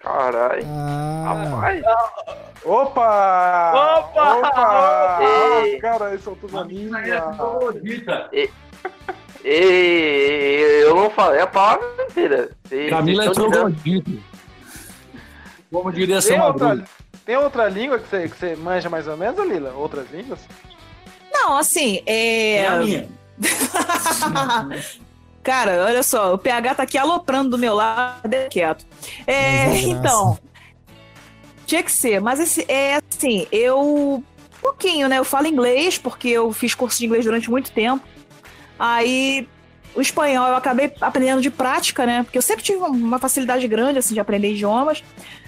Caralho. 0.00 0.64
Ah. 0.66 1.50
Rapaz. 1.52 1.84
Ah. 1.84 2.36
Opa! 2.64 3.72
Opa! 3.98 4.36
Opa! 4.36 4.50
são 4.50 4.56
Ah, 4.56 5.80
cara, 5.80 6.04
é 6.04 6.12
ah, 6.12 6.14
isso 6.14 6.30
é 6.30 6.34
tudo 6.34 6.58
amigo. 6.58 6.94
Eu 9.42 10.94
não 10.94 11.10
falei 11.10 11.40
é 11.40 11.42
a 11.42 11.46
palavra 11.46 11.86
inteira. 12.10 12.50
Camila 12.90 13.24
é 13.24 13.26
então, 13.28 13.50
troglodita. 13.50 14.10
Né? 14.10 14.20
Como 15.70 15.92
diria 15.92 16.20
Tem 16.20 16.40
outra, 16.40 16.84
tem 17.24 17.36
outra 17.36 17.68
língua 17.68 17.98
que 17.98 18.08
você, 18.08 18.28
que 18.28 18.36
você 18.36 18.56
manja 18.56 18.90
mais 18.90 19.06
ou 19.06 19.16
menos, 19.16 19.46
Lila? 19.46 19.72
Outras 19.72 20.10
línguas? 20.10 20.40
Não, 21.42 21.56
assim, 21.56 22.02
é. 22.04 22.56
É 22.56 22.66
a 22.66 22.76
minha. 22.76 23.08
Cara, 25.42 25.86
olha 25.86 26.02
só, 26.02 26.34
o 26.34 26.38
PH 26.38 26.74
tá 26.74 26.82
aqui 26.82 26.98
aloprando 26.98 27.50
do 27.50 27.58
meu 27.58 27.74
lado, 27.74 28.28
deixa 28.28 28.48
quieto. 28.50 28.84
É, 29.26 29.68
é 29.68 29.80
então. 29.80 30.38
Tinha 31.64 31.82
que 31.82 31.90
ser, 31.90 32.20
mas 32.20 32.38
esse, 32.38 32.64
é 32.68 33.00
assim, 33.10 33.46
eu. 33.50 34.22
Um 34.22 34.22
pouquinho, 34.60 35.08
né? 35.08 35.18
Eu 35.18 35.24
falo 35.24 35.46
inglês, 35.46 35.96
porque 35.96 36.28
eu 36.28 36.52
fiz 36.52 36.74
curso 36.74 36.98
de 36.98 37.06
inglês 37.06 37.24
durante 37.24 37.48
muito 37.48 37.72
tempo. 37.72 38.06
Aí, 38.78 39.48
o 39.94 40.02
espanhol 40.02 40.48
eu 40.48 40.56
acabei 40.56 40.92
aprendendo 41.00 41.40
de 41.40 41.50
prática, 41.50 42.04
né? 42.04 42.22
Porque 42.22 42.36
eu 42.36 42.42
sempre 42.42 42.62
tive 42.62 42.78
uma 42.78 43.18
facilidade 43.18 43.66
grande, 43.66 43.98
assim, 43.98 44.12
de 44.12 44.20
aprender 44.20 44.52
idiomas. 44.52 45.02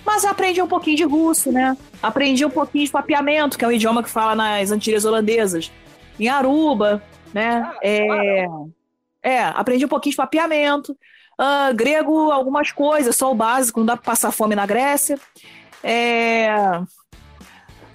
Mas 0.06 0.24
eu 0.24 0.30
aprendi 0.30 0.62
um 0.62 0.66
pouquinho 0.66 0.96
de 0.96 1.04
russo, 1.04 1.52
né? 1.52 1.76
Aprendi 2.02 2.44
um 2.44 2.50
pouquinho 2.50 2.86
de 2.86 2.90
papiamento, 2.90 3.58
que 3.58 3.64
é 3.64 3.68
um 3.68 3.72
idioma 3.72 4.02
que 4.02 4.08
fala 4.08 4.34
nas 4.34 4.70
Antilhas 4.70 5.04
Holandesas. 5.04 5.70
Em 6.18 6.28
Aruba, 6.28 7.02
né? 7.32 7.70
É, 7.82 8.46
é, 9.22 9.44
aprendi 9.44 9.84
um 9.84 9.88
pouquinho 9.88 10.12
de 10.12 10.16
papiamento. 10.16 10.96
Ah, 11.38 11.72
grego, 11.72 12.30
algumas 12.30 12.70
coisas, 12.70 13.16
só 13.16 13.30
o 13.30 13.34
básico, 13.34 13.80
não 13.80 13.86
dá 13.86 13.96
pra 13.96 14.12
passar 14.12 14.30
fome 14.30 14.54
na 14.54 14.66
Grécia. 14.66 15.18
É, 15.82 16.48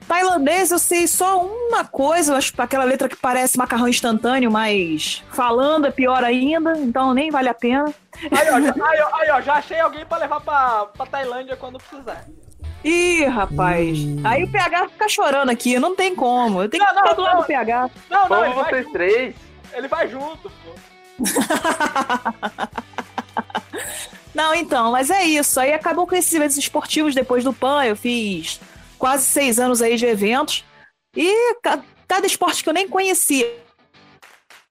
Tailandês, 0.07 0.71
eu 0.71 0.79
sei 0.79 1.05
só 1.05 1.45
uma 1.45 1.83
coisa, 1.83 2.37
acho 2.37 2.53
que 2.53 2.61
aquela 2.61 2.85
letra 2.85 3.09
que 3.09 3.15
parece 3.15 3.57
macarrão 3.57 3.89
instantâneo, 3.89 4.49
mas 4.49 5.21
falando 5.31 5.85
é 5.85 5.91
pior 5.91 6.23
ainda, 6.23 6.77
então 6.77 7.13
nem 7.13 7.29
vale 7.29 7.49
a 7.49 7.53
pena. 7.53 7.93
Aí, 8.31 8.49
ó, 8.49 8.61
já, 8.61 8.73
aí, 9.17 9.31
ó, 9.31 9.41
já 9.41 9.53
achei 9.55 9.79
alguém 9.79 10.05
pra 10.05 10.17
levar 10.17 10.39
pra, 10.39 10.85
pra 10.85 11.05
Tailândia 11.05 11.57
quando 11.57 11.77
precisar. 11.77 12.25
Ih, 12.83 13.25
rapaz. 13.25 13.97
Hum. 13.99 14.21
Aí 14.23 14.43
o 14.43 14.51
PH 14.51 14.89
fica 14.89 15.09
chorando 15.09 15.49
aqui, 15.49 15.77
não 15.79 15.95
tem 15.95 16.15
como. 16.15 16.61
Eu 16.63 16.69
tenho 16.69 16.83
Não, 16.83 16.89
que 16.93 16.95
ficar 16.99 17.09
não, 17.09 17.15
do 17.15 17.21
lado 17.21 17.33
não. 17.35 17.41
do 17.41 17.47
PH. 17.47 17.89
Não, 18.09 18.29
não, 18.29 18.45
ele 18.45 18.53
Vamos 18.53 18.55
vai, 18.55 18.69
vocês 18.83 18.91
três. 18.91 19.35
ele 19.73 19.87
vai 19.87 20.07
junto, 20.07 20.49
pô. 20.49 20.73
Não, 24.33 24.53
então, 24.53 24.91
mas 24.91 25.09
é 25.09 25.23
isso. 25.23 25.59
Aí 25.59 25.73
acabou 25.73 26.05
com 26.05 26.15
esses 26.15 26.31
eventos 26.31 26.57
esportivos 26.57 27.15
depois 27.15 27.43
do 27.43 27.51
PAN. 27.51 27.83
Eu 27.85 27.95
fiz 27.95 28.59
quase 28.99 29.25
seis 29.25 29.59
anos 29.59 29.81
aí 29.81 29.95
de 29.97 30.05
eventos. 30.05 30.63
E 31.15 31.55
ca- 31.63 31.81
cada 32.07 32.27
esporte 32.27 32.63
que 32.63 32.69
eu 32.69 32.73
nem 32.73 32.87
conhecia. 32.87 33.51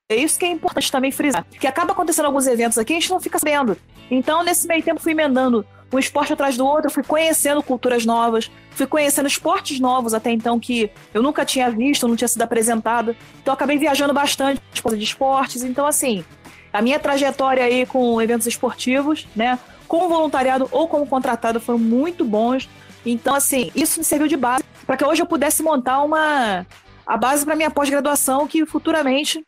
É 0.08 0.14
isso 0.14 0.38
que 0.38 0.44
é 0.44 0.48
importante 0.48 0.92
também 0.92 1.10
frisar. 1.10 1.44
Que 1.44 1.66
acaba 1.66 1.90
acontecendo 1.92 2.26
alguns 2.26 2.46
eventos 2.46 2.78
aqui, 2.78 2.92
a 2.92 2.96
gente 3.00 3.10
não 3.10 3.18
fica 3.18 3.40
sabendo. 3.40 3.76
Então, 4.08 4.44
nesse 4.44 4.68
meio 4.68 4.84
tempo, 4.84 5.00
fui 5.00 5.10
emendando 5.10 5.66
um 5.92 5.98
esporte 5.98 6.32
atrás 6.32 6.56
do 6.56 6.66
outro, 6.66 6.90
fui 6.90 7.02
conhecendo 7.02 7.62
culturas 7.62 8.04
novas, 8.04 8.50
fui 8.70 8.86
conhecendo 8.86 9.26
esportes 9.26 9.78
novos 9.78 10.14
até 10.14 10.30
então 10.30 10.58
que 10.58 10.90
eu 11.14 11.22
nunca 11.22 11.44
tinha 11.44 11.70
visto, 11.70 12.08
não 12.08 12.16
tinha 12.16 12.28
sido 12.28 12.42
apresentado. 12.42 13.16
Então, 13.40 13.54
acabei 13.54 13.78
viajando 13.78 14.12
bastante 14.12 14.60
de 14.72 15.04
esportes. 15.04 15.62
Então, 15.62 15.86
assim, 15.86 16.24
a 16.72 16.82
minha 16.82 16.98
trajetória 16.98 17.64
aí 17.64 17.86
com 17.86 18.20
eventos 18.20 18.46
esportivos, 18.46 19.26
né, 19.34 19.58
com 19.86 20.08
voluntariado 20.08 20.68
ou 20.70 20.88
como 20.88 21.06
contratado 21.06 21.60
foram 21.60 21.78
muito 21.78 22.24
bons. 22.24 22.68
Então, 23.04 23.34
assim, 23.34 23.70
isso 23.74 24.00
me 24.00 24.04
serviu 24.04 24.26
de 24.26 24.36
base 24.36 24.64
para 24.86 24.96
que 24.96 25.04
hoje 25.04 25.22
eu 25.22 25.26
pudesse 25.26 25.62
montar 25.62 26.02
uma 26.02 26.66
a 27.06 27.16
base 27.16 27.44
para 27.44 27.54
minha 27.54 27.70
pós-graduação 27.70 28.48
que 28.48 28.66
futuramente 28.66 29.44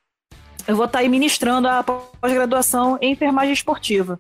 eu 0.66 0.76
vou 0.76 0.84
estar 0.84 1.00
aí 1.00 1.08
ministrando 1.08 1.66
a 1.66 1.82
pós-graduação 1.82 2.98
em 3.00 3.12
enfermagem 3.12 3.52
esportiva. 3.52 4.18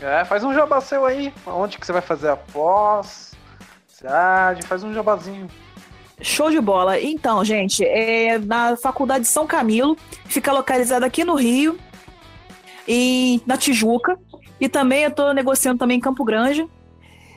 É, 0.00 0.24
faz 0.24 0.42
um 0.42 0.52
jabá 0.52 0.80
seu 0.80 1.04
aí. 1.04 1.32
Onde 1.46 1.78
que 1.78 1.86
você 1.86 1.92
vai 1.92 2.02
fazer 2.02 2.28
a 2.28 2.36
pós? 2.36 3.32
Cidade, 3.86 4.66
faz 4.66 4.82
um 4.82 4.92
jabazinho. 4.92 5.48
Show 6.20 6.50
de 6.50 6.60
bola. 6.60 7.00
Então, 7.00 7.44
gente, 7.44 7.84
é 7.84 8.38
na 8.38 8.76
Faculdade 8.76 9.24
de 9.24 9.30
São 9.30 9.46
Camilo, 9.46 9.96
fica 10.26 10.52
localizada 10.52 11.06
aqui 11.06 11.24
no 11.24 11.34
Rio, 11.34 11.78
e 12.86 13.40
na 13.46 13.56
Tijuca, 13.56 14.18
e 14.60 14.68
também 14.68 15.02
eu 15.02 15.10
estou 15.10 15.32
negociando 15.32 15.78
também 15.78 15.98
em 15.98 16.00
Campo 16.00 16.24
Grande, 16.24 16.68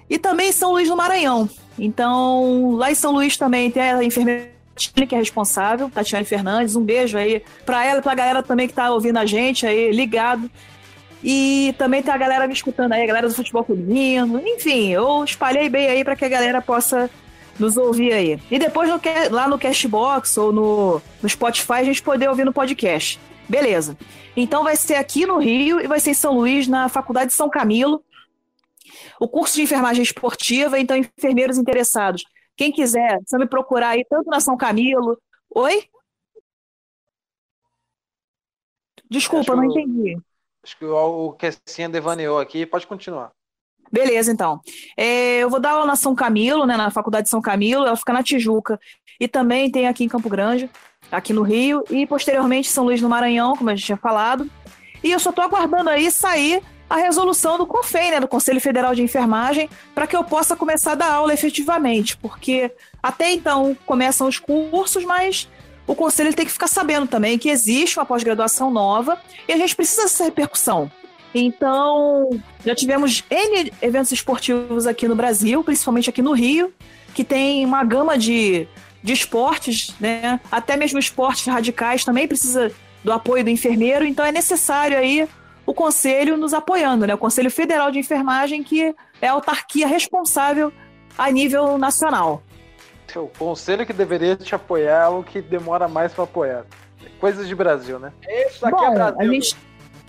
e 0.09 0.17
também 0.17 0.49
em 0.49 0.53
São 0.53 0.71
Luís 0.71 0.87
do 0.87 0.95
Maranhão. 0.95 1.49
Então, 1.77 2.71
lá 2.75 2.91
em 2.91 2.95
São 2.95 3.11
Luís 3.11 3.37
também 3.37 3.71
tem 3.71 3.81
a 3.81 4.03
enfermeira 4.03 4.51
que 4.75 5.15
é 5.15 5.17
responsável, 5.17 5.89
Tatiane 5.89 6.25
Fernandes, 6.25 6.75
um 6.75 6.83
beijo 6.83 7.17
aí 7.17 7.43
pra 7.65 7.83
ela 7.83 7.99
e 7.99 8.03
pra 8.03 8.13
galera 8.13 8.43
também 8.43 8.67
que 8.67 8.73
tá 8.73 8.91
ouvindo 8.91 9.17
a 9.17 9.25
gente 9.25 9.65
aí, 9.65 9.91
ligado. 9.91 10.49
E 11.23 11.73
também 11.77 12.01
tem 12.03 12.13
a 12.13 12.17
galera 12.17 12.47
me 12.47 12.53
escutando 12.53 12.93
aí, 12.93 13.03
a 13.03 13.07
galera 13.07 13.27
do 13.27 13.33
futebol 13.33 13.63
feminino, 13.63 14.39
enfim, 14.45 14.89
eu 14.91 15.23
espalhei 15.23 15.67
bem 15.67 15.87
aí 15.89 16.03
pra 16.03 16.15
que 16.15 16.23
a 16.25 16.29
galera 16.29 16.61
possa 16.61 17.09
nos 17.59 17.75
ouvir 17.75 18.13
aí. 18.13 18.39
E 18.51 18.59
depois 18.59 18.87
no, 18.89 18.99
lá 19.31 19.47
no 19.47 19.57
Cashbox 19.57 20.37
ou 20.37 20.51
no, 20.53 21.01
no 21.21 21.27
Spotify 21.29 21.73
a 21.73 21.83
gente 21.83 22.03
poder 22.03 22.29
ouvir 22.29 22.45
no 22.45 22.53
podcast. 22.53 23.19
Beleza. 23.49 23.97
Então 24.35 24.63
vai 24.63 24.75
ser 24.75 24.95
aqui 24.95 25.25
no 25.25 25.39
Rio 25.39 25.79
e 25.81 25.87
vai 25.87 25.99
ser 25.99 26.11
em 26.11 26.13
São 26.13 26.35
Luís, 26.35 26.67
na 26.67 26.87
Faculdade 26.87 27.27
de 27.27 27.33
São 27.33 27.49
Camilo. 27.49 28.03
O 29.19 29.27
curso 29.27 29.55
de 29.55 29.63
enfermagem 29.63 30.03
esportiva, 30.03 30.79
então 30.79 30.95
enfermeiros 30.95 31.57
interessados. 31.57 32.23
Quem 32.55 32.71
quiser, 32.71 33.19
só 33.25 33.37
me 33.39 33.47
procurar 33.47 33.89
aí, 33.89 34.05
tanto 34.07 34.29
na 34.29 34.39
São 34.39 34.55
Camilo. 34.55 35.19
Oi? 35.55 35.85
Desculpa, 39.09 39.53
Acho- 39.53 39.61
não 39.61 39.63
entendi. 39.71 40.17
Acho 40.67 40.77
que 40.77 40.85
o, 40.85 41.31
Kessinha 41.31 41.87
devaneou 41.87 42.39
aqui. 42.39 42.65
Pode 42.65 42.85
continuar. 42.85 43.31
Beleza, 43.89 44.33
então. 44.33 44.59
É, 44.97 45.37
eu 45.37 45.49
vou 45.49 45.61
dar 45.61 45.71
aula 45.71 45.85
na 45.85 45.95
São 45.95 46.13
Camilo, 46.13 46.65
né, 46.65 46.75
na 46.75 46.91
Faculdade 46.91 47.23
de 47.23 47.29
São 47.29 47.41
Camilo, 47.41 47.85
ela 47.85 47.95
fica 47.95 48.11
na 48.11 48.21
Tijuca. 48.21 48.77
E 49.17 49.29
também 49.29 49.71
tem 49.71 49.87
aqui 49.87 50.03
em 50.03 50.09
Campo 50.09 50.29
Grande, 50.29 50.69
aqui 51.09 51.31
no 51.31 51.41
Rio, 51.41 51.85
e 51.89 52.05
posteriormente 52.05 52.67
São 52.67 52.83
Luís 52.83 52.99
do 52.99 53.07
Maranhão, 53.07 53.55
como 53.55 53.69
a 53.69 53.75
gente 53.75 53.85
tinha 53.85 53.97
falado. 53.97 54.49
E 55.01 55.09
eu 55.09 55.19
só 55.21 55.29
estou 55.29 55.45
aguardando 55.45 55.89
aí 55.89 56.11
sair 56.11 56.61
a 56.89 56.97
resolução 56.97 57.57
do 57.57 57.65
CONFEI, 57.65 58.11
né, 58.11 58.19
do 58.19 58.27
Conselho 58.27 58.59
Federal 58.59 58.93
de 58.93 59.01
Enfermagem, 59.01 59.69
para 59.95 60.05
que 60.05 60.17
eu 60.17 60.23
possa 60.23 60.53
começar 60.53 60.91
a 60.91 60.95
dar 60.95 61.13
aula 61.13 61.33
efetivamente, 61.33 62.17
porque 62.17 62.71
até 63.01 63.31
então 63.31 63.75
começam 63.85 64.27
os 64.27 64.37
cursos, 64.37 65.05
mas 65.05 65.47
o 65.87 65.95
conselho 65.95 66.33
tem 66.33 66.45
que 66.45 66.51
ficar 66.51 66.67
sabendo 66.67 67.07
também 67.07 67.39
que 67.39 67.49
existe 67.49 67.97
uma 67.97 68.05
pós-graduação 68.05 68.69
nova 68.69 69.17
e 69.47 69.53
a 69.53 69.57
gente 69.57 69.75
precisa 69.75 70.03
dessa 70.03 70.25
repercussão. 70.25 70.91
Então, 71.33 72.29
já 72.65 72.75
tivemos 72.75 73.23
N 73.29 73.71
eventos 73.81 74.11
esportivos 74.11 74.85
aqui 74.85 75.07
no 75.07 75.15
Brasil, 75.15 75.63
principalmente 75.63 76.09
aqui 76.09 76.21
no 76.21 76.33
Rio, 76.33 76.73
que 77.13 77.23
tem 77.23 77.65
uma 77.65 77.83
gama 77.83 78.17
de, 78.17 78.67
de 79.01 79.13
esportes, 79.13 79.95
né? 79.99 80.39
Até 80.51 80.75
mesmo 80.75 80.99
esportes 80.99 81.45
radicais 81.45 82.03
também 82.03 82.27
precisa 82.27 82.71
do 83.03 83.11
apoio 83.11 83.43
do 83.43 83.49
enfermeiro, 83.49 84.05
então 84.05 84.25
é 84.25 84.31
necessário 84.31 84.97
aí 84.97 85.27
o 85.65 85.73
conselho 85.73 86.37
nos 86.37 86.53
apoiando, 86.53 87.05
né? 87.05 87.13
O 87.13 87.17
Conselho 87.17 87.51
Federal 87.51 87.91
de 87.91 87.99
Enfermagem, 87.99 88.63
que 88.63 88.95
é 89.21 89.27
a 89.27 89.33
autarquia 89.33 89.87
responsável 89.87 90.71
a 91.17 91.29
nível 91.29 91.77
nacional. 91.77 92.41
O 93.15 93.27
conselho 93.37 93.85
que 93.85 93.93
deveria 93.93 94.35
te 94.35 94.53
apoiar 94.53 95.05
é 95.05 95.07
o 95.07 95.23
que 95.23 95.41
demora 95.41 95.87
mais 95.87 96.11
para 96.11 96.23
apoiar. 96.25 96.65
Coisas 97.19 97.47
de 97.47 97.55
Brasil, 97.55 97.99
né? 97.99 98.11
Isso 98.47 98.65
aqui 98.65 98.75
é 98.75 98.87
Bom, 98.87 98.93
Brasil. 98.93 99.19
a 99.19 99.25
gente... 99.25 99.57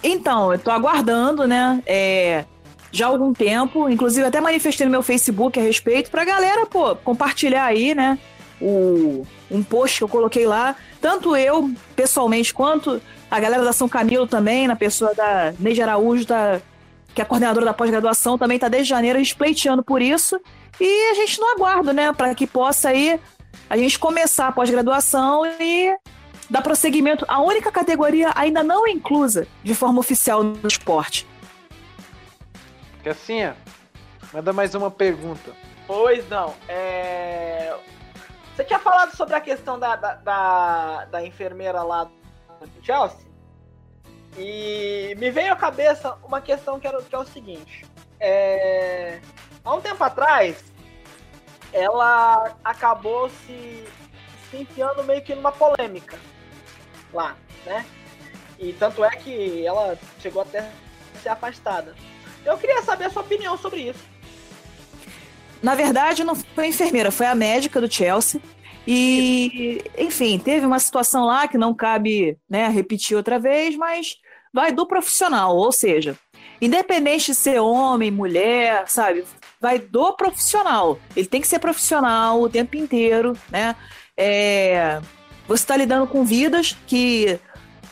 Então, 0.02 0.52
eu 0.52 0.58
tô 0.58 0.70
aguardando, 0.70 1.46
né? 1.46 1.82
É, 1.86 2.44
já 2.90 3.06
há 3.06 3.08
algum 3.08 3.32
tempo, 3.32 3.88
inclusive 3.88 4.26
até 4.26 4.40
manifestei 4.40 4.86
no 4.86 4.90
meu 4.90 5.02
Facebook 5.02 5.58
a 5.58 5.62
respeito 5.62 6.10
pra 6.10 6.24
galera, 6.24 6.66
pô, 6.66 6.94
compartilhar 6.96 7.64
aí, 7.64 7.94
né? 7.94 8.18
O, 8.60 9.26
um 9.50 9.62
post 9.62 9.98
que 9.98 10.04
eu 10.04 10.08
coloquei 10.08 10.46
lá. 10.46 10.76
Tanto 11.00 11.36
eu, 11.36 11.70
pessoalmente, 11.94 12.52
quanto 12.52 13.00
a 13.30 13.38
galera 13.38 13.64
da 13.64 13.72
São 13.72 13.88
Camilo 13.88 14.26
também, 14.26 14.66
na 14.66 14.76
pessoa 14.76 15.14
da 15.14 15.52
Neide 15.58 15.82
Araújo, 15.82 16.26
da, 16.26 16.60
que 17.14 17.20
é 17.20 17.24
a 17.24 17.26
coordenadora 17.26 17.66
da 17.66 17.74
pós-graduação, 17.74 18.38
também 18.38 18.58
tá 18.58 18.68
desde 18.68 18.88
janeiro 18.88 19.20
espleiteando 19.20 19.82
por 19.82 20.00
isso. 20.00 20.40
E 20.80 21.10
a 21.10 21.14
gente 21.14 21.40
não 21.40 21.54
aguarda, 21.54 21.92
né? 21.92 22.12
Para 22.12 22.34
que 22.34 22.46
possa 22.46 22.90
aí 22.90 23.20
a 23.68 23.76
gente 23.76 23.98
começar 23.98 24.48
a 24.48 24.52
pós-graduação 24.52 25.44
e 25.60 25.96
dar 26.48 26.62
prosseguimento. 26.62 27.24
A 27.28 27.40
única 27.40 27.70
categoria 27.70 28.32
ainda 28.34 28.62
não 28.62 28.86
inclusa 28.86 29.46
de 29.62 29.74
forma 29.74 30.00
oficial 30.00 30.42
no 30.42 30.66
esporte. 30.66 31.26
Cassinha, 33.02 33.56
manda 34.32 34.52
mais 34.52 34.74
uma 34.74 34.90
pergunta. 34.90 35.52
Pois 35.86 36.28
não. 36.28 36.54
É... 36.68 37.74
Você 38.54 38.64
tinha 38.64 38.78
falado 38.78 39.16
sobre 39.16 39.34
a 39.34 39.40
questão 39.40 39.78
da, 39.78 39.96
da, 39.96 40.14
da, 40.14 41.04
da 41.06 41.24
enfermeira 41.24 41.82
lá 41.82 42.04
do 42.04 42.84
Chelsea. 42.84 43.26
E 44.36 45.14
me 45.18 45.30
veio 45.30 45.52
à 45.52 45.56
cabeça 45.56 46.16
uma 46.24 46.40
questão 46.40 46.78
que, 46.78 46.86
era, 46.86 47.00
que 47.02 47.14
é 47.14 47.18
o 47.18 47.24
seguinte. 47.24 47.86
É... 48.20 49.20
Há 49.68 49.74
um 49.74 49.82
tempo 49.82 50.02
atrás, 50.02 50.64
ela 51.74 52.56
acabou 52.64 53.28
se, 53.28 53.84
se 54.50 54.56
enfiando 54.56 55.04
meio 55.04 55.20
que 55.20 55.34
numa 55.34 55.52
polêmica 55.52 56.18
lá, 57.12 57.36
né? 57.66 57.84
E 58.58 58.72
tanto 58.72 59.04
é 59.04 59.10
que 59.10 59.66
ela 59.66 59.98
chegou 60.20 60.40
até 60.40 60.60
a 60.60 61.18
ser 61.22 61.28
afastada. 61.28 61.94
Eu 62.46 62.56
queria 62.56 62.80
saber 62.80 63.04
a 63.04 63.10
sua 63.10 63.20
opinião 63.20 63.58
sobre 63.58 63.90
isso. 63.90 64.02
Na 65.62 65.74
verdade, 65.74 66.24
não 66.24 66.34
foi 66.34 66.64
a 66.64 66.68
enfermeira, 66.68 67.10
foi 67.10 67.26
a 67.26 67.34
médica 67.34 67.78
do 67.78 67.92
Chelsea. 67.92 68.40
E, 68.86 69.84
enfim, 69.98 70.38
teve 70.38 70.64
uma 70.64 70.78
situação 70.78 71.26
lá 71.26 71.46
que 71.46 71.58
não 71.58 71.74
cabe 71.74 72.38
né, 72.48 72.68
repetir 72.68 73.18
outra 73.18 73.38
vez, 73.38 73.76
mas 73.76 74.16
vai 74.50 74.72
do 74.72 74.86
profissional, 74.86 75.54
ou 75.54 75.70
seja, 75.70 76.16
independente 76.58 77.26
de 77.26 77.34
ser 77.34 77.60
homem, 77.60 78.10
mulher, 78.10 78.88
sabe, 78.88 79.26
vai 79.60 79.78
do 79.78 80.12
profissional. 80.12 80.98
Ele 81.16 81.26
tem 81.26 81.40
que 81.40 81.48
ser 81.48 81.58
profissional 81.58 82.40
o 82.40 82.48
tempo 82.48 82.76
inteiro, 82.76 83.36
né? 83.50 83.74
É, 84.16 85.00
você 85.46 85.62
está 85.62 85.76
lidando 85.76 86.06
com 86.06 86.24
vidas 86.24 86.76
que 86.86 87.38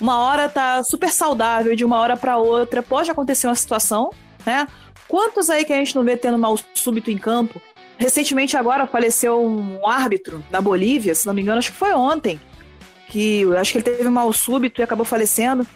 uma 0.01 0.19
hora 0.19 0.49
tá 0.49 0.83
super 0.85 1.11
saudável 1.11 1.75
de 1.75 1.85
uma 1.85 1.99
hora 1.99 2.17
para 2.17 2.37
outra 2.37 2.83
pode 2.83 3.11
acontecer 3.11 3.47
uma 3.47 3.55
situação, 3.55 4.11
né? 4.45 4.69
Quantos 5.09 5.49
aí 5.49 5.64
que 5.64 5.73
a 5.73 5.77
gente 5.77 5.95
não 5.95 6.05
vê 6.05 6.17
tendo 6.17 6.39
mal 6.39 6.59
súbito 6.75 7.11
em 7.11 7.19
campo? 7.19 7.61
Recentemente 7.97 8.57
agora 8.57 8.87
faleceu 8.87 9.43
um 9.43 9.87
árbitro 9.87 10.45
da 10.51 10.61
Bolívia, 10.61 11.14
se 11.14 11.27
não 11.27 11.33
me 11.33 11.41
engano, 11.41 11.59
acho 11.59 11.73
que 11.73 11.79
foi 11.79 11.95
ontem, 11.95 12.41
que 13.09 13.45
acho 13.57 13.73
que 13.73 13.79
ele 13.79 13.85
teve 13.85 14.09
mal 14.11 14.31
súbito 14.33 14.81
e 14.81 14.85
acabou 14.85 15.07
falecendo. 15.07 15.67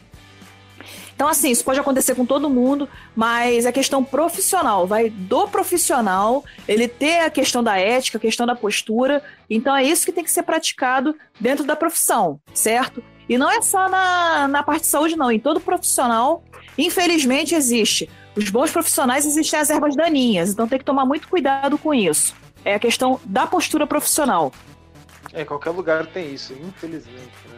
Então, 1.21 1.29
assim, 1.29 1.51
isso 1.51 1.63
pode 1.63 1.79
acontecer 1.79 2.15
com 2.15 2.25
todo 2.25 2.49
mundo, 2.49 2.89
mas 3.15 3.67
é 3.67 3.73
questão 3.73 4.03
profissional, 4.03 4.87
vai 4.87 5.11
do 5.11 5.47
profissional, 5.47 6.43
ele 6.67 6.89
ter 6.89 7.19
a 7.21 7.29
questão 7.29 7.63
da 7.63 7.77
ética, 7.77 8.17
a 8.17 8.21
questão 8.21 8.47
da 8.47 8.57
postura. 8.57 9.23
Então, 9.51 9.77
é 9.77 9.85
isso 9.85 10.07
que 10.07 10.13
tem 10.13 10.25
que 10.25 10.33
ser 10.33 10.45
praticado 10.45 11.15
dentro 11.39 11.63
da 11.63 11.77
profissão, 11.77 12.41
certo? 12.55 13.05
E 13.29 13.37
não 13.37 13.51
é 13.51 13.61
só 13.61 13.87
na, 13.87 14.49
na 14.49 14.63
parte 14.63 14.81
de 14.81 14.87
saúde, 14.87 15.15
não. 15.15 15.31
Em 15.31 15.39
todo 15.39 15.61
profissional, 15.61 16.43
infelizmente, 16.79 17.55
existe. 17.55 18.09
Os 18.35 18.49
bons 18.49 18.71
profissionais 18.71 19.27
existem 19.27 19.61
as 19.61 19.69
ervas 19.69 19.95
daninhas, 19.95 20.49
então 20.49 20.67
tem 20.67 20.79
que 20.79 20.87
tomar 20.87 21.05
muito 21.05 21.29
cuidado 21.29 21.77
com 21.77 21.93
isso. 21.93 22.35
É 22.65 22.77
a 22.77 22.79
questão 22.79 23.21
da 23.27 23.47
postura 23.47 23.87
profissional. 23.87 24.55
É, 25.35 25.45
qualquer 25.45 25.71
lugar 25.71 26.07
tem 26.07 26.33
isso, 26.33 26.55
infelizmente, 26.55 27.50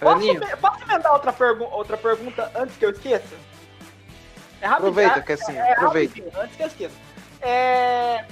né? 0.00 0.12
Posso, 0.12 0.16
Aninho, 0.16 0.56
posso 0.58 0.82
emendar 0.82 1.12
outra, 1.12 1.32
pergu 1.32 1.64
outra 1.64 1.96
pergunta 1.96 2.50
antes 2.54 2.76
que 2.76 2.84
eu 2.84 2.90
esqueça? 2.90 3.34
É 4.60 4.66
rapidinho. 4.66 4.90
Aproveita, 4.90 5.18
é- 5.18 5.22
Cassinha, 5.22 5.62
é 5.62 5.72
aproveita. 5.72 6.14
rapidinho, 6.14 6.42
antes 6.42 6.56
que 6.56 6.62
eu 6.62 6.66
esqueça. 6.66 6.94
É, 7.42 8.24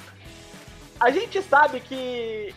A 1.01 1.11
gente 1.11 1.41
sabe 1.43 1.81
que 1.81 2.55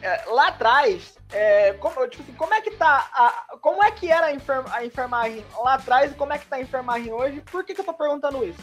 é, 0.00 0.24
lá 0.26 0.48
atrás, 0.48 1.16
é, 1.32 1.72
como, 1.74 2.06
tipo 2.08 2.22
assim, 2.22 2.32
como 2.34 2.54
é 2.54 2.60
que 2.60 2.70
tá. 2.72 3.08
A, 3.12 3.56
como 3.60 3.82
é 3.84 3.90
que 3.90 4.10
era 4.10 4.26
a, 4.26 4.32
enfer- 4.32 4.64
a 4.72 4.84
enfermagem 4.84 5.44
lá 5.58 5.74
atrás 5.74 6.12
e 6.12 6.14
como 6.14 6.32
é 6.32 6.38
que 6.38 6.46
tá 6.46 6.56
a 6.56 6.60
enfermagem 6.60 7.12
hoje? 7.12 7.40
Por 7.50 7.64
que, 7.64 7.74
que 7.74 7.80
eu 7.80 7.84
tô 7.84 7.92
perguntando 7.94 8.44
isso? 8.44 8.60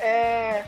É, 0.00 0.64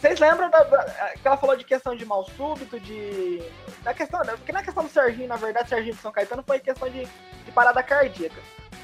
vocês 0.00 0.18
lembram 0.18 0.48
da, 0.48 0.64
que 0.64 1.28
ela 1.28 1.36
falou 1.36 1.54
de 1.54 1.64
questão 1.64 1.94
de 1.94 2.06
mal 2.06 2.24
súbito, 2.24 2.80
de. 2.80 3.42
Da 3.82 3.92
questão. 3.92 4.20
Porque 4.20 4.50
na 4.50 4.62
questão 4.62 4.82
do 4.82 4.88
Serginho, 4.88 5.28
na 5.28 5.36
verdade, 5.36 5.68
Serginho 5.68 5.94
de 5.94 6.00
São 6.00 6.10
Caetano 6.10 6.42
foi 6.42 6.58
questão 6.58 6.88
de, 6.88 7.04
de 7.04 7.52
parada 7.52 7.82
cardíaca. 7.82 8.40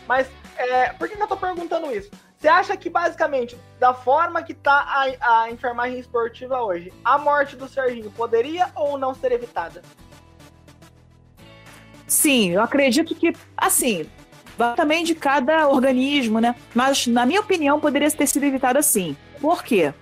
Mas 0.07 0.29
é, 0.59 0.93
por 0.93 1.09
que, 1.09 1.17
que 1.17 1.23
eu 1.23 1.27
tô 1.27 1.37
perguntando 1.37 1.91
isso? 1.91 2.11
Você 2.37 2.49
acha 2.49 2.77
que 2.77 2.91
basicamente, 2.91 3.59
da 3.81 3.95
forma 3.95 4.43
que 4.43 4.53
tá 4.53 4.87
a, 5.21 5.43
a 5.45 5.51
enfermagem 5.51 5.99
esportiva 5.99 6.61
hoje, 6.61 6.93
a 7.03 7.17
morte 7.17 7.57
do 7.57 7.67
Serginho 7.67 8.11
poderia 8.11 8.69
ou 8.75 8.99
não 8.99 9.15
ser 9.15 9.33
evitada? 9.33 9.81
Sim, 12.07 12.51
eu 12.51 12.61
acredito 12.61 13.15
que, 13.15 13.33
assim, 13.57 14.09
vai 14.59 14.75
também 14.75 15.03
de 15.03 15.15
cada 15.15 15.67
organismo, 15.67 16.41
né? 16.41 16.55
Mas, 16.75 17.07
na 17.07 17.25
minha 17.25 17.41
opinião, 17.41 17.81
poderia 17.81 18.11
ter 18.11 18.27
sido 18.27 18.45
evitado 18.45 18.79
assim. 18.79 19.17
Por 19.41 19.65
quê? 19.65 19.95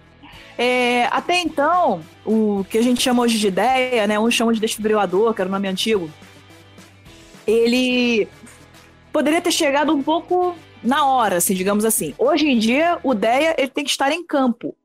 É, 0.56 1.06
até 1.06 1.40
então, 1.40 2.00
o 2.24 2.64
que 2.68 2.78
a 2.78 2.82
gente 2.82 3.02
chama 3.02 3.22
hoje 3.22 3.38
de 3.38 3.48
ideia, 3.48 4.06
né? 4.06 4.18
Uns 4.18 4.34
chamam 4.34 4.52
de 4.52 4.60
desfibrilador, 4.60 5.34
que 5.34 5.40
era 5.40 5.48
o 5.48 5.52
nome 5.52 5.68
antigo. 5.68 6.10
Ele 7.46 8.28
poderia 9.12 9.40
ter 9.40 9.52
chegado 9.52 9.92
um 9.94 10.02
pouco 10.02 10.56
na 10.82 11.06
hora, 11.06 11.36
assim, 11.36 11.54
digamos 11.54 11.84
assim. 11.84 12.14
Hoje 12.18 12.46
em 12.46 12.58
dia, 12.58 12.98
o 13.02 13.14
DEA 13.14 13.54
ele 13.58 13.68
tem 13.68 13.84
que 13.84 13.90
estar 13.90 14.12
em 14.12 14.24
campo. 14.24 14.76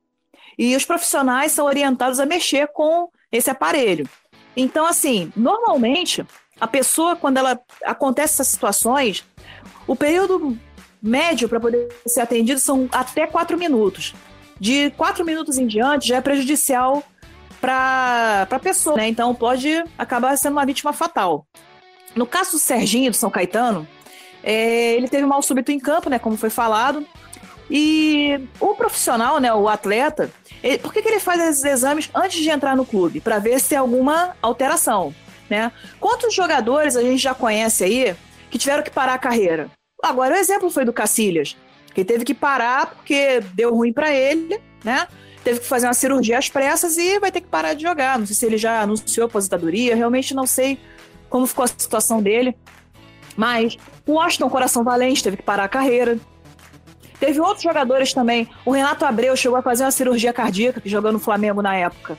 E 0.58 0.76
os 0.76 0.86
profissionais 0.86 1.52
são 1.52 1.66
orientados 1.66 2.20
a 2.20 2.26
mexer 2.26 2.68
com 2.68 3.10
esse 3.32 3.50
aparelho. 3.50 4.10
Então, 4.58 4.86
assim, 4.86 5.32
normalmente, 5.36 6.26
a 6.60 6.68
pessoa, 6.68 7.16
quando 7.16 7.38
ela 7.38 7.60
acontece 7.86 8.34
essas 8.34 8.48
situações, 8.48 9.24
o 9.88 9.96
período 9.96 10.58
médio 11.02 11.48
para 11.48 11.60
poder 11.60 11.88
ser 12.06 12.22
atendido 12.22 12.60
são 12.60 12.90
até 12.92 13.26
quatro 13.26 13.58
minutos. 13.58 14.14
De 14.60 14.90
quatro 14.92 15.24
minutos 15.26 15.58
em 15.58 15.66
diante 15.66 16.08
já 16.08 16.18
é 16.18 16.22
prejudicial 16.22 17.04
para 17.62 18.48
a 18.50 18.60
pessoa, 18.60 18.98
né? 18.98 19.08
Então 19.08 19.34
pode 19.36 19.84
acabar 19.98 20.38
sendo 20.38 20.54
uma 20.54 20.66
vítima 20.66 20.94
fatal. 20.94 21.46
No 22.16 22.26
caso 22.26 22.52
do 22.52 22.60
Serginho, 22.60 23.12
do 23.12 23.18
São 23.18 23.30
Caetano, 23.30 23.88
é, 24.44 24.96
ele 24.96 25.08
teve 25.08 25.24
um 25.24 25.28
mal 25.28 25.42
súbito 25.42 25.72
em 25.72 25.80
campo, 25.80 26.10
né? 26.10 26.18
Como 26.20 26.38
foi 26.38 26.50
falado. 26.50 27.06
E 27.70 28.40
o 28.60 28.74
profissional, 28.74 29.40
né? 29.40 29.54
O 29.54 29.68
atleta, 29.68 30.32
ele- 30.64 30.80
por 30.80 30.92
que, 30.92 31.02
que 31.02 31.08
ele 31.08 31.20
faz 31.20 31.40
esses 31.42 31.64
exames 31.64 32.10
antes 32.16 32.42
de 32.42 32.50
entrar 32.50 32.76
no 32.76 32.86
clube? 32.86 33.22
Para 33.22 33.38
ver 33.40 33.60
se 33.60 33.70
tem 33.70 33.78
alguma 33.78 34.36
alteração, 34.42 35.14
né? 35.50 35.72
Quantos 36.00 36.34
jogadores 36.34 36.96
a 36.96 37.02
gente 37.02 37.20
já 37.22 37.34
conhece 37.36 37.84
aí 37.84 38.16
que 38.50 38.58
tiveram 38.58 38.84
que 38.84 38.90
parar 38.90 39.14
a 39.14 39.20
carreira? 39.20 39.70
Agora, 40.04 40.34
o 40.34 40.38
exemplo 40.38 40.72
foi 40.72 40.84
do 40.86 40.94
Cacilhas, 40.94 41.56
que 42.00 42.06
teve 42.06 42.24
que 42.24 42.34
parar 42.34 42.88
porque 42.88 43.42
deu 43.54 43.76
ruim 43.76 43.92
para 43.92 44.14
ele, 44.14 44.60
né? 44.84 45.08
Teve 45.44 45.60
que 45.60 45.66
fazer 45.66 45.88
uma 45.88 45.94
cirurgia 45.94 46.38
às 46.38 46.50
pressas 46.50 46.98
e 46.98 47.20
vai 47.20 47.32
ter 47.32 47.42
que 47.42 47.48
parar 47.48 47.74
de 47.74 47.84
jogar. 47.84 48.18
Não 48.18 48.26
sei 48.26 48.36
se 48.36 48.46
ele 48.46 48.58
já 48.58 48.82
anunciou 48.82 49.28
aposentadoria, 49.28 49.96
realmente 49.96 50.34
não 50.34 50.46
sei 50.46 50.80
como 51.30 51.46
ficou 51.46 51.66
a 51.66 51.68
situação 51.68 52.22
dele. 52.22 52.56
Mas 53.36 53.78
o 54.06 54.14
Washington 54.14 54.50
Coração 54.50 54.84
Valente 54.84 55.24
teve 55.24 55.38
que 55.38 55.44
parar 55.44 55.66
a 55.66 55.70
carreira. 55.70 56.18
Teve 57.20 57.40
outros 57.42 57.64
jogadores 57.64 58.14
também. 58.14 58.50
O 58.66 58.72
Renato 58.72 59.04
Abreu 59.06 59.36
chegou 59.36 59.58
a 59.58 59.62
fazer 59.62 59.84
uma 59.84 59.92
cirurgia 59.92 60.32
cardíaca, 60.32 60.82
jogou 60.86 61.12
no 61.12 61.20
Flamengo 61.20 61.62
na 61.62 61.76
época. 61.76 62.18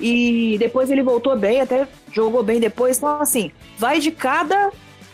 E 0.00 0.56
depois 0.58 0.90
ele 0.90 1.02
voltou 1.02 1.36
bem, 1.36 1.60
até 1.60 1.86
jogou 2.10 2.42
bem 2.42 2.58
depois. 2.58 2.96
Então, 2.96 3.20
assim, 3.20 3.50
vai 3.78 4.00
de 4.00 4.10
cada 4.10 4.70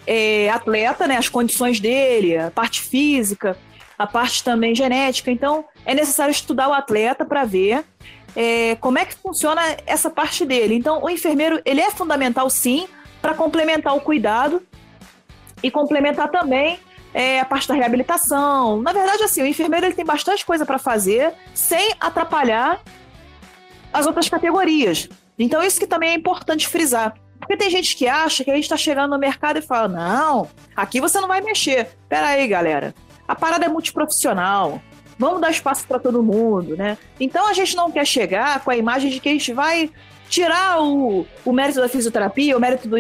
é, 0.07 0.49
atleta, 0.51 1.09
né? 1.09 1.17
As 1.17 1.29
condições 1.29 1.81
dele, 1.81 2.39
a 2.39 2.51
parte 2.53 2.81
física, 2.83 3.57
a 3.99 4.07
parte 4.07 4.43
também 4.43 4.75
genética. 4.75 5.31
Então, 5.31 5.65
é 5.85 5.95
necessário 5.95 6.33
estudar 6.33 6.69
o 6.69 6.73
atleta 6.73 7.25
para 7.25 7.45
ver 7.45 7.85
é, 8.35 8.77
como 8.77 8.99
é 8.99 9.05
que 9.05 9.15
funciona 9.15 9.63
essa 9.87 10.11
parte 10.11 10.45
dele. 10.45 10.75
Então, 10.75 11.03
o 11.03 11.09
enfermeiro 11.09 11.61
ele 11.65 11.81
é 11.81 11.91
fundamental 11.91 12.49
sim 12.51 12.87
para 13.23 13.35
complementar 13.35 13.97
o 13.97 14.01
cuidado 14.01 14.63
e 15.63 15.71
complementar 15.71 16.31
também 16.31 16.79
é, 17.15 17.41
a 17.41 17.45
parte 17.47 17.67
da 17.67 17.75
reabilitação. 17.75 18.83
Na 18.83 18.93
verdade, 18.93 19.23
assim, 19.23 19.43
o 19.43 19.47
enfermeiro 19.47 19.87
ele 19.87 19.95
tem 19.95 20.05
bastante 20.05 20.45
coisa 20.45 20.67
para 20.67 20.79
fazer 20.79 21.33
sem 21.55 21.95
atrapalhar 21.99 22.81
as 23.93 24.07
outras 24.07 24.29
categorias. 24.29 25.09
Então, 25.39 25.63
isso 25.63 25.81
que 25.81 25.87
também 25.87 26.11
é 26.11 26.15
importante 26.15 26.69
frisar. 26.69 27.15
Porque 27.39 27.57
tem 27.57 27.71
gente 27.71 27.97
que 27.97 28.09
acha 28.09 28.45
que 28.45 28.51
a 28.51 28.55
gente 28.55 28.65
está 28.65 28.77
chegando 28.77 29.13
no 29.13 29.19
mercado 29.19 29.59
e 29.59 29.63
fala: 29.63 29.89
não, 29.89 30.49
aqui 30.75 31.01
você 31.01 31.21
não 31.21 31.29
vai 31.29 31.41
mexer. 31.41 31.89
Pera 32.09 32.29
aí, 32.29 32.47
galera. 32.49 32.95
A 33.27 33.35
parada 33.35 33.65
é 33.67 33.69
multiprofissional. 33.69 34.81
Vamos 35.19 35.41
dar 35.41 35.51
espaço 35.51 35.87
para 35.87 35.99
todo 35.99 36.23
mundo, 36.23 36.77
né? 36.77 36.99
Então 37.19 37.49
a 37.49 37.53
gente 37.53 37.75
não 37.75 37.91
quer 37.91 38.07
chegar 38.07 38.61
com 38.61 38.71
a 38.71 38.77
imagem 38.77 39.11
de 39.11 39.19
que 39.19 39.29
a 39.29 39.33
gente 39.33 39.53
vai 39.53 39.91
tirar 40.29 40.83
o, 40.83 41.27
o 41.45 41.53
mérito 41.53 41.81
da 41.81 41.89
fisioterapia, 41.89 42.57
o 42.57 42.61
mérito 42.61 42.89
do. 42.89 42.97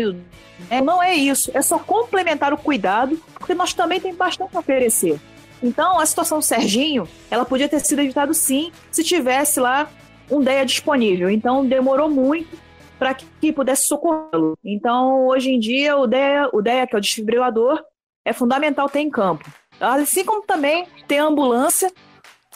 É, 0.70 0.80
não 0.80 1.02
é 1.02 1.14
isso. 1.14 1.50
É 1.52 1.60
só 1.60 1.78
complementar 1.78 2.52
o 2.52 2.58
cuidado, 2.58 3.20
porque 3.34 3.54
nós 3.54 3.74
também 3.74 4.00
temos 4.00 4.16
bastante 4.16 4.56
a 4.56 4.60
oferecer. 4.60 5.20
Então, 5.62 5.98
a 5.98 6.06
situação 6.06 6.38
do 6.38 6.44
Serginho, 6.44 7.08
ela 7.30 7.44
podia 7.44 7.68
ter 7.68 7.80
sido 7.80 8.00
evitada 8.00 8.32
sim, 8.32 8.70
se 8.90 9.02
tivesse 9.02 9.60
lá 9.60 9.88
um 10.30 10.40
DEA 10.40 10.64
disponível. 10.64 11.30
Então, 11.30 11.66
demorou 11.66 12.10
muito 12.10 12.58
para 12.98 13.14
que 13.14 13.52
pudesse 13.52 13.86
socorrê-lo. 13.86 14.56
Então, 14.64 15.26
hoje 15.26 15.50
em 15.50 15.58
dia, 15.58 15.96
o 15.96 16.06
DEA, 16.06 16.48
o 16.52 16.62
DEA, 16.62 16.86
que 16.86 16.94
é 16.94 16.98
o 16.98 17.00
desfibrilador, 17.00 17.82
é 18.24 18.32
fundamental 18.32 18.88
ter 18.88 19.00
em 19.00 19.10
campo. 19.10 19.48
Assim 19.80 20.24
como 20.24 20.42
também 20.42 20.86
ter 21.06 21.18
ambulância 21.18 21.92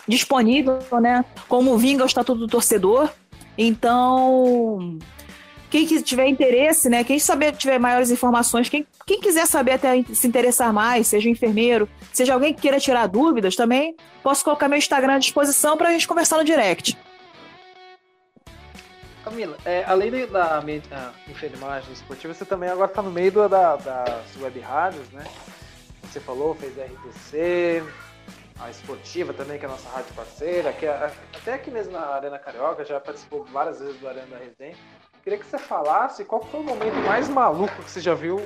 disponível, 0.09 0.79
né? 1.01 1.25
Como 1.49 1.77
vinga 1.77 2.03
o 2.03 2.07
Estatuto 2.07 2.41
do 2.41 2.47
Torcedor. 2.47 3.11
Então, 3.57 4.99
quem 5.71 5.87
tiver 5.87 6.27
interesse, 6.27 6.89
né? 6.89 7.05
Quem 7.05 7.19
saber 7.19 7.53
tiver 7.53 7.79
maiores 7.79 8.11
informações, 8.11 8.69
quem, 8.69 8.87
quem 9.07 9.21
quiser 9.21 9.47
saber 9.47 9.73
até 9.73 10.03
se 10.03 10.27
interessar 10.27 10.73
mais, 10.73 11.07
seja 11.07 11.29
um 11.29 11.33
enfermeiro, 11.33 11.89
seja 12.13 12.35
alguém 12.35 12.53
que 12.53 12.63
queira 12.63 12.81
tirar 12.81 13.07
dúvidas 13.07 13.55
também, 13.55 13.95
posso 14.23 14.45
colocar 14.45 14.69
meu 14.69 14.79
Instagram 14.79 15.15
à 15.15 15.19
disposição 15.19 15.77
para 15.77 15.91
a 15.91 15.93
gente 15.93 16.09
conversar 16.09 16.39
no 16.39 16.45
direct. 16.45 16.99
Camila, 19.23 19.57
é, 19.65 19.85
além 19.87 20.11
da, 20.27 20.61
da 20.61 21.13
enfermagem 21.29 21.93
esportiva, 21.93 22.35
você 22.35 22.45
também 22.45 22.71
agora 22.71 22.91
está 22.91 23.03
no 23.03 23.11
meio 23.11 23.31
da, 23.49 23.77
das 23.77 24.37
web 24.41 24.59
rádios, 24.61 25.09
né? 25.11 25.23
Você 26.11 26.19
falou, 26.19 26.57
fez 26.57 26.77
a 26.77 26.85
RTC, 26.85 27.85
a 28.59 28.69
esportiva 28.69 29.33
também, 29.33 29.61
que 29.61 29.65
é 29.65 29.69
a 29.69 29.71
nossa 29.71 29.89
rádio 29.91 30.13
parceira, 30.13 30.73
que 30.73 30.85
é, 30.85 31.13
até 31.37 31.55
aqui 31.55 31.71
mesmo 31.71 31.93
na 31.93 32.01
Arena 32.01 32.37
Carioca, 32.37 32.85
já 32.85 32.99
participou 32.99 33.45
várias 33.45 33.79
vezes 33.79 33.97
do 34.01 34.09
Arena 34.09 34.27
da 34.27 34.39
Resenha. 34.39 34.77
Queria 35.23 35.39
que 35.39 35.47
você 35.47 35.57
falasse 35.57 36.25
qual 36.25 36.45
foi 36.45 36.59
o 36.59 36.65
momento 36.65 36.97
mais 37.07 37.29
maluco 37.29 37.81
que 37.83 37.91
você 37.91 38.01
já 38.01 38.15
viu 38.15 38.45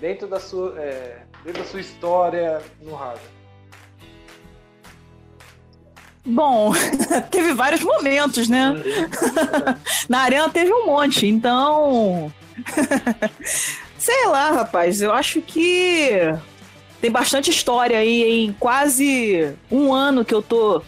dentro 0.00 0.26
da 0.26 0.40
sua, 0.40 0.74
é, 0.80 1.22
dentro 1.44 1.62
da 1.62 1.68
sua 1.68 1.80
história 1.80 2.62
no 2.80 2.94
rádio. 2.94 3.28
Bom, 6.24 6.72
teve 7.30 7.52
vários 7.52 7.82
momentos, 7.82 8.48
né? 8.48 8.72
Na 10.08 10.20
arena 10.20 10.48
teve 10.48 10.72
um 10.72 10.86
monte, 10.86 11.26
então. 11.26 12.32
Sei 13.98 14.26
lá, 14.28 14.50
rapaz, 14.50 15.02
eu 15.02 15.12
acho 15.12 15.42
que 15.42 16.10
tem 17.00 17.10
bastante 17.10 17.50
história 17.50 17.98
aí 17.98 18.44
em 18.44 18.52
quase 18.52 19.54
um 19.70 19.92
ano 19.92 20.24
que 20.24 20.34
eu 20.34 20.42
tô 20.42 20.82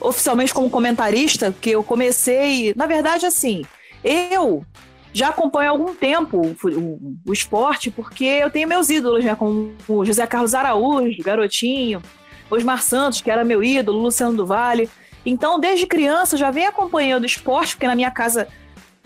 oficialmente 0.00 0.52
como 0.52 0.70
comentarista, 0.70 1.54
que 1.60 1.70
eu 1.70 1.82
comecei. 1.82 2.72
Na 2.76 2.86
verdade, 2.86 3.26
assim, 3.26 3.64
eu 4.04 4.64
já 5.12 5.28
acompanho 5.28 5.70
há 5.70 5.72
algum 5.72 5.94
tempo 5.94 6.54
o, 6.62 7.18
o, 7.26 7.32
esporte, 7.32 7.90
porque 7.90 8.24
eu 8.24 8.50
tenho 8.50 8.68
meus 8.68 8.90
ídolos, 8.90 9.24
né? 9.24 9.34
Como 9.34 9.74
o 9.88 10.04
José 10.04 10.26
Carlos 10.26 10.54
Araújo, 10.54 11.22
garotinho, 11.22 12.02
Osmar 12.50 12.82
Santos, 12.82 13.22
que 13.22 13.30
era 13.30 13.44
meu 13.44 13.64
ídolo, 13.64 13.98
Luciano 13.98 14.36
do 14.36 14.44
Vale. 14.44 14.90
Então, 15.24 15.58
desde 15.58 15.86
criança, 15.86 16.36
já 16.36 16.50
venho 16.50 16.68
acompanhando 16.68 17.24
o 17.24 17.26
esporte, 17.26 17.74
porque 17.74 17.86
na 17.86 17.96
minha 17.96 18.10
casa, 18.10 18.46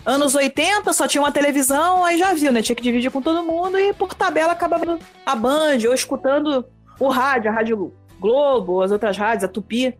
anos 0.05 0.35
80, 0.35 0.91
só 0.93 1.07
tinha 1.07 1.21
uma 1.21 1.31
televisão, 1.31 2.03
aí 2.03 2.17
já 2.17 2.33
viu, 2.33 2.51
né? 2.51 2.61
Tinha 2.61 2.75
que 2.75 2.83
dividir 2.83 3.11
com 3.11 3.21
todo 3.21 3.43
mundo 3.43 3.79
e 3.79 3.93
por 3.93 4.13
tabela 4.13 4.53
acabava 4.53 4.99
a 5.25 5.35
Band 5.35 5.79
ou 5.87 5.93
escutando 5.93 6.65
o 6.99 7.07
rádio, 7.07 7.51
a 7.51 7.53
Rádio 7.53 7.93
Globo, 8.19 8.81
as 8.81 8.91
outras 8.91 9.17
rádios, 9.17 9.43
a 9.43 9.47
Tupi. 9.47 9.97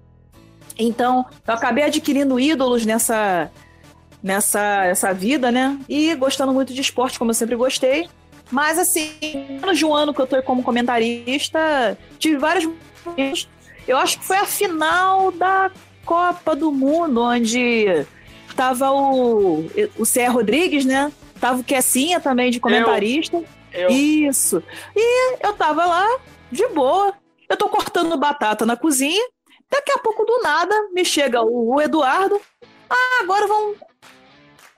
Então, 0.77 1.25
eu 1.47 1.53
acabei 1.53 1.83
adquirindo 1.83 2.39
ídolos 2.39 2.85
nessa 2.85 3.51
nessa 4.23 4.85
essa 4.85 5.13
vida, 5.13 5.51
né? 5.51 5.79
E 5.89 6.13
gostando 6.15 6.53
muito 6.53 6.73
de 6.73 6.81
esporte, 6.81 7.17
como 7.17 7.31
eu 7.31 7.35
sempre 7.35 7.55
gostei. 7.55 8.07
Mas, 8.51 8.77
assim, 8.77 9.11
menos 9.49 9.77
de 9.77 9.85
um 9.85 9.93
ano 9.93 10.13
que 10.13 10.21
eu 10.21 10.27
tô 10.27 10.41
como 10.43 10.61
comentarista, 10.61 11.97
tive 12.19 12.37
vários 12.37 12.69
momentos. 13.05 13.49
Eu 13.87 13.97
acho 13.97 14.19
que 14.19 14.25
foi 14.25 14.37
a 14.37 14.45
final 14.45 15.31
da 15.31 15.71
Copa 16.05 16.55
do 16.55 16.71
Mundo, 16.71 17.21
onde 17.21 18.05
tava 18.55 18.91
o, 18.91 19.65
o 19.97 20.05
Cé 20.05 20.27
Rodrigues, 20.27 20.85
né? 20.85 21.11
Tava 21.39 21.59
o 21.59 21.63
Kessinha 21.63 22.19
também 22.19 22.51
de 22.51 22.59
comentarista. 22.59 23.37
Eu, 23.73 23.89
eu. 23.89 23.89
Isso. 23.89 24.63
E 24.95 25.37
eu 25.45 25.53
tava 25.53 25.85
lá, 25.85 26.19
de 26.51 26.67
boa. 26.67 27.13
Eu 27.49 27.57
tô 27.57 27.67
cortando 27.69 28.17
batata 28.17 28.65
na 28.65 28.77
cozinha. 28.77 29.23
Daqui 29.69 29.91
a 29.91 29.97
pouco, 29.99 30.25
do 30.25 30.41
nada, 30.41 30.75
me 30.91 31.03
chega 31.05 31.41
o, 31.41 31.75
o 31.75 31.81
Eduardo. 31.81 32.39
Ah, 32.89 33.21
agora 33.21 33.47
vamos 33.47 33.77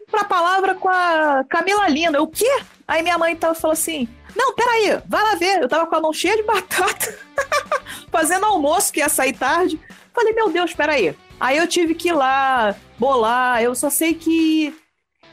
pra 0.10 0.24
palavra 0.24 0.76
com 0.76 0.88
a 0.88 1.44
Camila 1.50 1.90
Lina. 1.90 2.22
O 2.22 2.28
quê? 2.28 2.62
Aí 2.88 3.02
minha 3.02 3.18
mãe 3.18 3.36
tava, 3.36 3.56
falou 3.56 3.74
assim: 3.74 4.08
Não, 4.36 4.54
peraí, 4.54 5.02
vai 5.08 5.24
lá 5.24 5.36
ver. 5.36 5.62
Eu 5.62 5.68
tava 5.68 5.88
com 5.88 5.96
a 5.96 6.02
mão 6.02 6.14
cheia 6.14 6.38
de 6.38 6.44
batata, 6.44 7.18
fazendo 8.12 8.46
almoço, 8.46 8.94
que 8.94 9.00
ia 9.00 9.10
sair 9.10 9.34
tarde. 9.34 9.80
Falei, 10.14 10.34
meu 10.34 10.50
Deus, 10.50 10.74
peraí. 10.74 11.16
Aí 11.40 11.58
eu 11.58 11.68
tive 11.68 11.96
que 11.96 12.10
ir 12.10 12.14
lá 12.14 12.76
bolar. 12.98 13.62
Eu 13.62 13.76
só 13.76 13.90
sei 13.90 14.14
que 14.14 14.74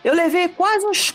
eu 0.03 0.14
levei 0.14 0.48
quase 0.48 0.86
uns 0.86 1.14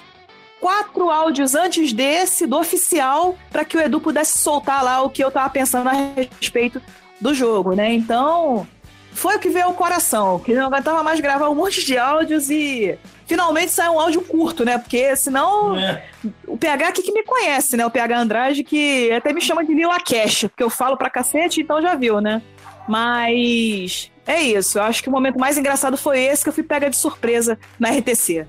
quatro 0.59 1.09
áudios 1.09 1.53
antes 1.53 1.93
desse, 1.93 2.47
do 2.47 2.57
oficial, 2.57 3.37
para 3.51 3.65
que 3.65 3.77
o 3.77 3.81
Edu 3.81 3.99
pudesse 3.99 4.37
soltar 4.37 4.83
lá 4.83 5.01
o 5.01 5.09
que 5.09 5.23
eu 5.23 5.29
tava 5.29 5.49
pensando 5.49 5.89
a 5.89 5.93
respeito 5.93 6.81
do 7.19 7.33
jogo, 7.33 7.73
né? 7.73 7.93
Então, 7.93 8.67
foi 9.11 9.37
o 9.37 9.39
que 9.39 9.49
veio 9.49 9.65
ao 9.65 9.73
coração, 9.73 10.39
que 10.39 10.53
não 10.53 10.65
aguentava 10.65 11.01
mais 11.03 11.19
gravar 11.19 11.49
um 11.49 11.55
monte 11.55 11.85
de 11.85 11.97
áudios 11.97 12.49
e 12.49 12.97
finalmente 13.25 13.71
saiu 13.71 13.93
um 13.93 13.99
áudio 13.99 14.21
curto, 14.21 14.65
né? 14.65 14.77
Porque 14.77 15.15
senão 15.15 15.77
é. 15.77 16.03
o 16.47 16.57
PH 16.57 16.87
aqui 16.87 17.01
que 17.01 17.13
me 17.13 17.23
conhece, 17.23 17.77
né? 17.77 17.85
O 17.85 17.91
PH 17.91 18.19
Andrade, 18.19 18.63
que 18.63 19.11
até 19.11 19.31
me 19.31 19.41
chama 19.41 19.63
de 19.63 19.73
Lila 19.73 19.99
Cash, 19.99 20.41
porque 20.41 20.63
eu 20.63 20.69
falo 20.69 20.97
pra 20.97 21.09
cacete, 21.09 21.61
então 21.61 21.81
já 21.81 21.95
viu, 21.95 22.19
né? 22.19 22.41
Mas 22.87 24.11
é 24.25 24.41
isso. 24.41 24.77
Eu 24.77 24.83
acho 24.83 25.01
que 25.01 25.09
o 25.09 25.11
momento 25.11 25.39
mais 25.39 25.57
engraçado 25.57 25.97
foi 25.97 26.19
esse 26.19 26.43
que 26.43 26.49
eu 26.49 26.53
fui 26.53 26.63
pega 26.63 26.89
de 26.89 26.95
surpresa 26.95 27.57
na 27.79 27.89
RTC. 27.89 28.47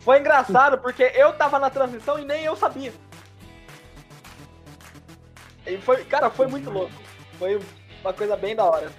Foi 0.00 0.20
engraçado 0.20 0.78
porque 0.78 1.02
eu 1.02 1.32
tava 1.32 1.58
na 1.58 1.68
transmissão 1.68 2.18
e 2.18 2.24
nem 2.24 2.44
eu 2.44 2.54
sabia. 2.56 2.92
E 5.66 5.76
foi, 5.78 6.04
cara, 6.04 6.30
foi 6.30 6.46
muito 6.46 6.70
louco. 6.70 6.92
Foi 7.38 7.60
uma 8.02 8.12
coisa 8.12 8.36
bem 8.36 8.54
da 8.54 8.64
hora. 8.64 8.90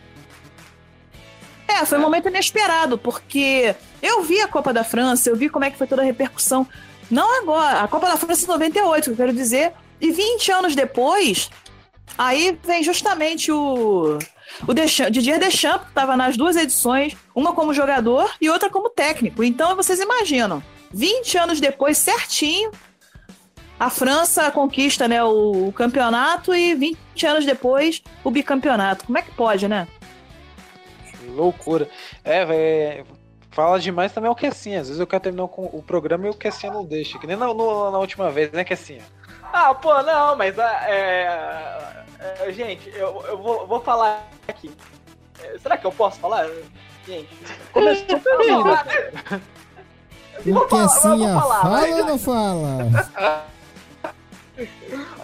É, 1.68 1.86
foi 1.86 1.98
um 1.98 2.02
momento 2.02 2.28
inesperado, 2.28 2.98
porque 2.98 3.76
eu 4.02 4.22
vi 4.22 4.42
a 4.42 4.48
Copa 4.48 4.74
da 4.74 4.84
França, 4.84 5.30
eu 5.30 5.36
vi 5.36 5.50
como 5.50 5.66
é 5.66 5.72
que 5.72 5.78
foi 5.78 5.88
toda 5.88 6.02
a 6.02 6.06
repercussão. 6.06 6.68
Não 7.10 7.42
agora, 7.42 7.82
a 7.82 7.88
Copa 7.88 8.08
da 8.08 8.18
França 8.18 8.44
em 8.44 8.48
98, 8.48 9.12
eu 9.12 9.16
quero 9.16 9.34
dizer. 9.34 9.74
E 10.00 10.12
20 10.12 10.52
anos 10.52 10.76
depois, 10.76 11.50
aí 12.18 12.58
vem 12.64 12.84
justamente 12.84 13.52
o 13.52 14.20
o 14.68 14.74
Deschamps, 14.74 15.12
Didier 15.12 15.40
Deschamps 15.40 15.88
estava 15.88 16.16
nas 16.16 16.38
duas 16.38 16.56
edições, 16.56 17.16
uma 17.36 17.54
como 17.54 17.74
jogador 17.74 18.32
e 18.40 18.50
outra 18.50 18.70
como 18.70 18.90
técnico. 18.90 19.44
Então 19.44 19.76
vocês 19.76 20.00
imaginam, 20.00 20.64
20 20.92 21.38
anos 21.38 21.60
depois, 21.60 21.98
certinho, 21.98 22.72
a 23.80 23.90
França 23.90 24.50
conquista 24.50 25.08
né, 25.08 25.24
o, 25.24 25.72
campeonato 25.74 26.56
e 26.56 26.74
20 26.74 27.28
anos 27.28 27.46
depois 27.46 28.02
o 28.24 28.32
bicampeonato. 28.32 29.06
Como 29.06 29.18
é 29.18 29.22
que 29.22 29.32
pode, 29.32 29.68
né? 29.68 29.88
loucura. 31.28 31.90
É, 32.24 33.04
fala 33.52 33.80
demais 33.80 34.12
também 34.12 34.28
é 34.28 34.32
o 34.32 34.36
Kessinha. 34.36 34.82
Às 34.82 34.88
vezes 34.88 35.00
eu 35.00 35.08
quero 35.08 35.24
terminar 35.24 35.46
o 35.46 35.84
programa 35.86 36.26
e 36.26 36.30
o 36.30 36.34
Kessinha 36.34 36.72
não 36.72 36.84
deixa. 36.84 37.20
Que 37.20 37.28
nem 37.28 37.36
na, 37.36 37.48
no, 37.48 37.92
na 37.92 38.00
última 38.00 38.32
vez, 38.32 38.52
né, 38.52 38.64
Kessinha? 38.64 39.04
Ah, 39.60 39.74
pô, 39.74 40.04
não, 40.04 40.36
mas 40.36 40.56
é, 40.60 42.04
é, 42.20 42.52
gente, 42.52 42.88
eu, 42.90 43.24
eu 43.28 43.38
vou, 43.40 43.66
vou 43.66 43.82
falar 43.82 44.28
aqui. 44.48 44.72
É, 45.42 45.58
será 45.58 45.76
que 45.78 45.86
eu 45.88 45.92
posso 45.92 46.20
falar? 46.20 46.48
Gente, 47.08 47.28
começou 47.74 48.20
pelo 48.20 48.44
falar? 48.64 48.86
O 50.46 50.68
Kessinha 50.68 51.34
fala 51.42 51.56
ou 51.56 52.06
não 52.06 52.20
fala? 52.20 52.86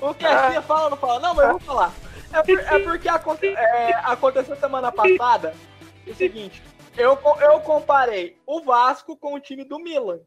O 0.01 0.13
que 0.15 0.25
a 0.25 0.51
Cia 0.51 0.61
fala 0.63 0.83
ou 0.85 0.89
não 0.89 0.97
fala? 0.97 1.19
Não, 1.19 1.33
mas 1.35 1.45
eu 1.45 1.51
vou 1.51 1.59
falar. 1.59 1.93
É, 2.31 2.41
por- 2.41 2.59
é 2.59 2.79
porque 2.79 3.07
aconte- 3.09 3.47
é, 3.55 3.93
aconteceu 4.03 4.55
semana 4.55 4.91
passada 4.91 5.53
o 6.07 6.13
seguinte. 6.15 6.63
Eu, 6.97 7.19
eu 7.39 7.59
comparei 7.59 8.39
o 8.47 8.61
Vasco 8.63 9.15
com 9.15 9.35
o 9.35 9.39
time 9.39 9.63
do 9.63 9.77
Milan. 9.77 10.19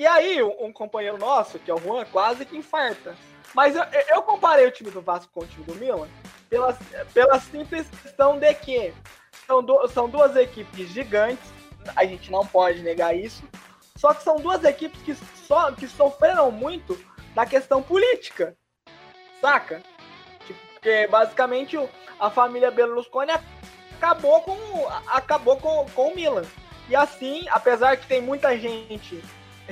E 0.00 0.06
aí, 0.06 0.42
um 0.42 0.72
companheiro 0.72 1.18
nosso, 1.18 1.58
que 1.58 1.70
é 1.70 1.74
o 1.74 1.78
Juan, 1.78 2.06
quase 2.06 2.46
que 2.46 2.56
infarta. 2.56 3.14
Mas 3.52 3.76
eu, 3.76 3.82
eu 4.08 4.22
comparei 4.22 4.66
o 4.66 4.70
time 4.70 4.90
do 4.90 5.02
Vasco 5.02 5.30
com 5.30 5.40
o 5.40 5.46
time 5.46 5.62
do 5.66 5.74
Milan 5.74 6.08
pela, 6.48 6.72
pela 7.12 7.38
simples 7.38 7.86
questão 8.02 8.38
de 8.38 8.54
que 8.54 8.94
são, 9.46 9.62
du- 9.62 9.86
são 9.88 10.08
duas 10.08 10.34
equipes 10.36 10.88
gigantes, 10.88 11.52
a 11.94 12.06
gente 12.06 12.30
não 12.32 12.46
pode 12.46 12.80
negar 12.80 13.14
isso, 13.14 13.42
só 13.94 14.14
que 14.14 14.22
são 14.22 14.36
duas 14.36 14.64
equipes 14.64 15.02
que, 15.02 15.14
só, 15.46 15.70
que 15.72 15.86
sofreram 15.86 16.50
muito 16.50 16.98
na 17.36 17.44
questão 17.44 17.82
política, 17.82 18.56
saca? 19.38 19.82
Tipo, 20.46 20.58
porque 20.72 21.06
basicamente 21.08 21.78
a 22.18 22.30
família 22.30 22.70
Berlusconi 22.70 23.32
acabou 23.98 24.40
com, 24.40 24.56
acabou 25.08 25.58
com, 25.58 25.84
com 25.90 26.08
o 26.08 26.14
Milan. 26.14 26.46
E 26.88 26.96
assim, 26.96 27.46
apesar 27.50 27.98
que 27.98 28.06
tem 28.06 28.22
muita 28.22 28.56
gente 28.58 29.22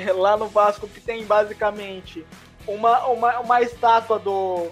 lá 0.17 0.37
no 0.37 0.47
Vasco 0.49 0.89
que 0.89 1.01
tem 1.01 1.25
basicamente 1.25 2.27
uma, 2.67 3.07
uma, 3.07 3.39
uma 3.41 3.63
estátua 3.63 4.19
do, 4.19 4.71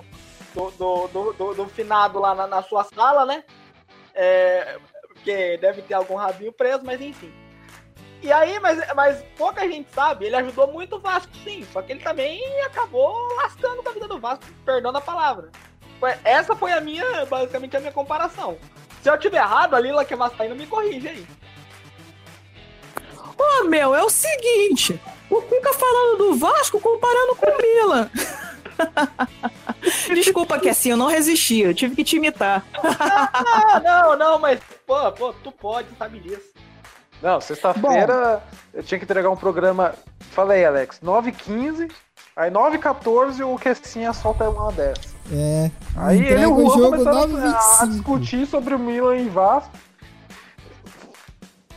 do, 0.54 0.70
do, 0.72 1.08
do, 1.08 1.32
do- 1.32 1.54
do 1.54 1.66
finado 1.68 2.18
lá 2.18 2.34
na, 2.34 2.46
na 2.46 2.62
sua 2.62 2.84
sala, 2.84 3.24
né? 3.24 3.44
É, 4.14 4.78
porque 5.08 5.56
deve 5.58 5.82
ter 5.82 5.94
algum 5.94 6.14
rabinho 6.16 6.52
preso, 6.52 6.82
mas 6.84 7.00
enfim. 7.00 7.32
E 8.22 8.32
aí, 8.32 8.58
mas, 8.60 8.80
mas 8.94 9.22
pouca 9.36 9.68
gente 9.68 9.88
sabe, 9.92 10.26
ele 10.26 10.36
ajudou 10.36 10.72
muito 10.72 10.96
o 10.96 11.00
Vasco, 11.00 11.32
sim. 11.44 11.66
Só 11.72 11.82
que 11.82 11.92
ele 11.92 12.02
também 12.02 12.40
acabou 12.62 13.14
lascando 13.36 13.82
com 13.82 13.88
a 13.88 13.92
vida 13.92 14.08
do 14.08 14.18
Vasco, 14.18 14.44
perdão 14.64 14.92
da 14.92 15.00
palavra. 15.00 15.50
Essa 16.24 16.54
foi 16.56 16.72
a 16.72 16.80
minha, 16.80 17.24
basicamente, 17.26 17.76
a 17.76 17.80
minha 17.80 17.92
comparação. 17.92 18.58
Se 19.02 19.08
eu 19.10 19.18
tiver 19.18 19.38
errado, 19.38 19.74
a 19.74 19.80
Lila 19.80 20.04
que 20.04 20.14
é 20.14 20.16
vascaína 20.16 20.54
me 20.54 20.66
corrige 20.66 21.08
aí. 21.08 21.26
Ô, 23.38 23.64
meu, 23.64 23.94
é 23.94 24.02
o 24.02 24.10
seguinte. 24.10 25.00
O 25.30 25.40
fica 25.42 25.72
falando 25.72 26.18
do 26.18 26.36
Vasco 26.36 26.80
comparando 26.80 27.36
com 27.36 27.46
o 27.46 27.56
Milan. 27.56 28.10
Desculpa, 30.14 30.58
que 30.58 30.68
assim, 30.68 30.90
eu 30.90 30.96
não 30.96 31.06
resisti, 31.06 31.60
eu 31.60 31.74
tive 31.74 31.96
que 31.96 32.04
te 32.04 32.16
imitar. 32.16 32.64
Ah, 32.74 33.80
não, 33.82 34.16
não, 34.16 34.38
mas, 34.38 34.60
pô, 34.86 35.10
pô, 35.12 35.32
tu 35.32 35.50
pode, 35.52 35.88
sabe 35.98 36.20
disso. 36.20 36.54
Não, 37.22 37.40
sexta-feira 37.40 38.42
eu 38.74 38.82
tinha 38.82 38.98
que 38.98 39.04
entregar 39.04 39.30
um 39.30 39.36
programa. 39.36 39.94
Falei, 40.30 40.64
Alex, 40.64 41.00
9h15, 41.02 41.90
aí 42.36 42.50
9h14 42.50 43.46
o 43.46 43.58
Kessinha 43.58 44.12
solta 44.12 44.50
uma 44.50 44.70
dessa. 44.70 45.16
É. 45.32 45.70
Aí 45.96 46.24
ele 46.24 46.42
e 46.42 46.46
o 46.46 46.56
Juan 46.56 46.76
jogo 46.76 46.98
começaram 46.98 47.22
a 47.22 47.28
9h25. 47.28 47.88
discutir 47.88 48.46
sobre 48.46 48.74
o 48.74 48.78
Milan 48.78 49.16
e 49.16 49.28
Vasco. 49.28 49.70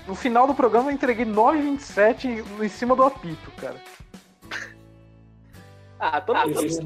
No 0.07 0.15
final 0.15 0.47
do 0.47 0.55
programa 0.55 0.89
eu 0.89 0.95
entreguei 0.95 1.25
9h27 1.25 2.43
em 2.61 2.69
cima 2.69 2.95
do 2.95 3.03
apito, 3.03 3.51
cara. 3.59 3.75
Ah, 6.01 6.21
todo 6.21 6.37
mundo. 6.47 6.65
Esse 6.65 6.81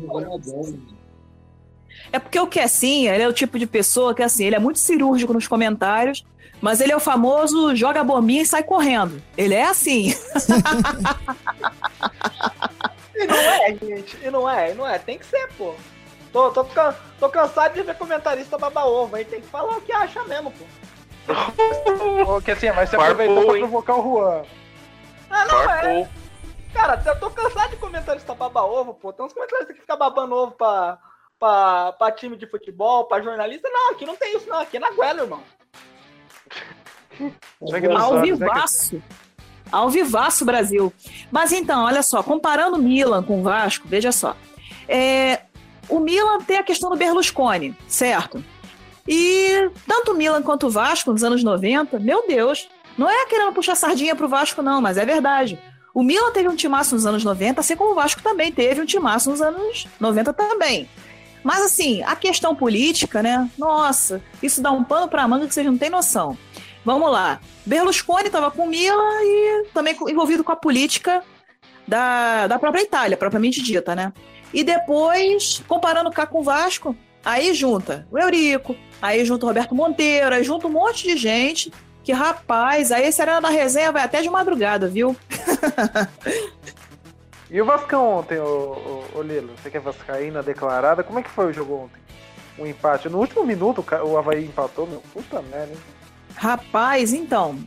é 2.12 2.18
porque 2.18 2.40
o 2.40 2.48
Kessinha, 2.48 3.14
ele 3.14 3.22
é 3.24 3.28
o 3.28 3.34
tipo 3.34 3.60
de 3.60 3.68
pessoa 3.68 4.14
que, 4.16 4.24
assim, 4.24 4.44
ele 4.46 4.56
é 4.56 4.60
muito 4.60 4.80
cirúrgico 4.80 5.32
nos 5.32 5.48
comentários, 5.48 6.26
mas 6.60 6.82
ele 6.82 6.92
é 6.92 6.96
o 6.96 7.00
famoso 7.00 7.76
joga 7.76 8.02
a 8.02 8.04
bombinha 8.04 8.42
e 8.42 8.46
sai 8.46 8.64
correndo. 8.64 9.22
Ele 9.38 9.54
é 9.54 9.66
assim. 9.70 10.14
E 13.16 13.28
não 13.28 13.36
é, 13.38 13.76
gente. 13.76 14.18
E 14.24 14.30
não 14.32 14.50
é, 14.50 14.72
e 14.72 14.74
não 14.74 14.88
é. 14.88 14.98
Tem 14.98 15.18
que 15.20 15.26
ser, 15.26 15.48
pô. 15.58 15.76
Tô, 16.32 16.50
tô, 16.50 16.64
ficando- 16.66 16.98
tô 17.20 17.30
cansado 17.30 17.74
de 17.76 17.84
ver 17.84 17.96
comentarista 17.96 18.58
baba-ovo 18.58 19.16
aí. 19.16 19.24
Tem 19.24 19.40
que 19.40 19.48
falar 19.48 19.78
o 19.78 19.82
que 19.82 19.92
acha 19.94 20.24
mesmo, 20.24 20.52
pô. 20.52 20.66
Ô, 22.28 22.42
Kessinha, 22.42 22.74
mas 22.74 22.90
você 22.90 22.98
Farpou, 22.98 23.14
aproveitou 23.14 23.46
pra 23.46 23.58
provocar 23.60 23.96
o 23.96 24.04
Juan. 24.04 24.44
Ah, 25.30 25.46
não, 25.46 25.62
é. 25.62 25.66
Farpou. 25.66 26.08
Cara, 26.74 27.02
eu 27.06 27.20
tô 27.20 27.30
cansado 27.30 27.70
de 27.70 27.78
comentarista 27.78 28.34
baba-ovo, 28.34 28.96
pô. 28.96 29.14
Tem 29.14 29.26
uns 29.26 29.34
comentaristas 29.34 29.76
que 29.76 29.82
ficam 29.82 29.98
babando 29.98 30.36
ovo 30.36 30.52
pra, 30.54 30.98
pra, 31.40 31.94
pra 31.94 32.12
time 32.12 32.36
de 32.36 32.48
futebol, 32.48 33.06
pra 33.06 33.22
jornalista. 33.22 33.70
Não, 33.70 33.92
aqui 33.92 34.06
não 34.06 34.16
tem 34.16 34.36
isso, 34.36 34.50
não. 34.50 34.60
Aqui 34.60 34.78
é 34.78 34.80
na 34.80 34.92
Guela, 34.92 35.22
irmão. 35.22 35.44
Você 37.62 37.80
que 37.80 37.88
não 37.88 37.98
Ao 37.98 38.14
sabe, 38.16 38.32
né, 38.32 38.38
vivaço. 38.38 39.04
Ao 39.72 39.90
vivaço, 39.90 40.46
Brasil. 40.46 40.92
Mas 41.32 41.52
então, 41.52 41.86
olha 41.86 42.02
só, 42.02 42.24
comparando 42.24 42.78
o 42.78 42.82
Milan 42.82 43.24
com 43.24 43.40
o 43.40 43.44
Vasco, 43.44 43.88
veja 43.88 44.12
só. 44.12 44.36
É, 44.88 45.42
o 45.88 46.00
Milan 46.00 46.40
tem 46.40 46.58
a 46.58 46.64
questão 46.64 46.90
do 46.90 46.98
Berlusconi, 46.98 47.78
certo? 47.88 48.44
E 49.08 49.70
tanto 49.88 50.12
o 50.12 50.16
Milan 50.16 50.42
quanto 50.42 50.68
o 50.68 50.70
Vasco, 50.70 51.12
nos 51.12 51.24
anos 51.24 51.44
90, 51.44 52.00
meu 52.00 52.26
Deus, 52.28 52.70
não 52.98 53.10
é 53.10 53.26
querendo 53.26 53.54
puxar 53.54 53.76
sardinha 53.76 54.16
pro 54.16 54.28
Vasco, 54.28 54.62
não, 54.62 54.82
mas 54.82 54.98
é 54.98 55.06
verdade. 55.06 55.60
O 55.94 56.02
Milan 56.02 56.32
teve 56.32 56.48
um 56.48 56.56
timaço 56.56 56.96
nos 56.96 57.06
anos 57.06 57.24
90, 57.24 57.60
assim 57.60 57.76
como 57.76 57.92
o 57.92 57.96
Vasco 57.96 58.22
também 58.22 58.52
teve 58.52 58.82
um 58.82 58.86
timaço 58.86 59.30
nos 59.30 59.42
anos 59.42 59.88
90 60.00 60.34
também. 60.34 60.90
Mas 61.44 61.62
assim, 61.62 62.02
a 62.04 62.16
questão 62.16 62.56
política, 62.56 63.22
né? 63.22 63.50
Nossa, 63.58 64.22
isso 64.42 64.62
dá 64.62 64.72
um 64.72 64.84
pano 64.84 65.08
pra 65.08 65.28
manga 65.28 65.46
que 65.46 65.54
vocês 65.54 65.66
não 65.66 65.78
têm 65.78 65.90
noção. 65.90 66.38
Vamos 66.86 67.12
lá. 67.12 67.40
Berlusconi 67.66 68.28
estava 68.28 68.50
com 68.50 68.64
o 68.64 68.70
Milan 68.70 69.22
e 69.22 69.66
também 69.74 69.96
envolvido 70.08 70.44
com 70.44 70.52
a 70.52 70.56
política 70.56 71.24
da, 71.88 72.48
da 72.48 72.58
própria 72.58 72.82
Itália, 72.82 73.18
propriamente 73.18 73.62
dita, 73.62 73.96
né? 73.96 74.14
E 74.54 74.64
depois, 74.64 75.62
comparando 75.68 76.12
cá 76.12 76.26
com 76.26 76.40
o 76.40 76.44
Vasco, 76.44 76.96
aí 77.24 77.54
junta 77.54 78.08
o 78.12 78.18
Eurico, 78.18 78.76
aí 79.04 79.26
junta 79.26 79.46
o 79.46 79.50
Roberto 79.50 79.76
Monteiro, 79.76 80.34
aí 80.34 80.46
junta 80.46 80.66
um 80.66 80.72
monte 80.72 81.04
de 81.04 81.18
gente. 81.18 81.74
Que 82.06 82.14
rapaz, 82.14 82.90
aí 82.90 83.06
esse 83.06 83.22
Arena 83.22 83.42
da 83.42 83.50
Resenha 83.50 83.92
vai 83.92 84.02
até 84.04 84.22
de 84.22 84.30
madrugada, 84.30 84.88
viu? 84.88 85.16
E 87.52 87.62
o 87.62 87.66
Vascão 87.66 88.18
ontem, 88.18 88.40
ô, 88.40 89.04
ô, 89.14 89.20
ô 89.20 89.22
Lilo? 89.22 89.54
Você 89.56 89.70
que 89.70 89.78
é 89.78 89.80
vascaína 89.80 90.42
declarada, 90.42 91.04
como 91.04 91.20
é 91.20 91.22
que 91.22 91.30
foi 91.30 91.52
o 91.52 91.54
jogo 91.54 91.84
ontem? 91.84 92.02
O 92.58 92.66
empate. 92.66 93.08
No 93.08 93.20
último 93.20 93.46
minuto 93.46 93.86
o 94.04 94.18
Havaí 94.18 94.44
empatou, 94.44 94.88
meu. 94.88 95.04
Puta 95.14 95.40
merda, 95.40 95.72
hein? 95.72 95.78
Rapaz, 96.36 97.14
então. 97.14 97.60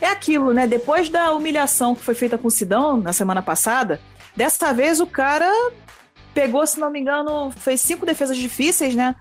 É 0.00 0.06
aquilo, 0.06 0.52
né? 0.52 0.68
Depois 0.68 1.08
da 1.08 1.32
humilhação 1.32 1.96
que 1.96 2.04
foi 2.04 2.14
feita 2.14 2.38
com 2.38 2.46
o 2.46 2.52
Sidão 2.52 2.98
na 2.98 3.12
semana 3.12 3.42
passada, 3.42 4.00
dessa 4.36 4.72
vez 4.72 5.00
o 5.00 5.08
cara 5.08 5.50
pegou, 6.32 6.64
se 6.64 6.78
não 6.78 6.88
me 6.88 7.00
engano, 7.00 7.50
fez 7.50 7.80
cinco 7.80 8.06
defesas 8.06 8.36
difíceis, 8.36 8.94
né? 8.94 9.16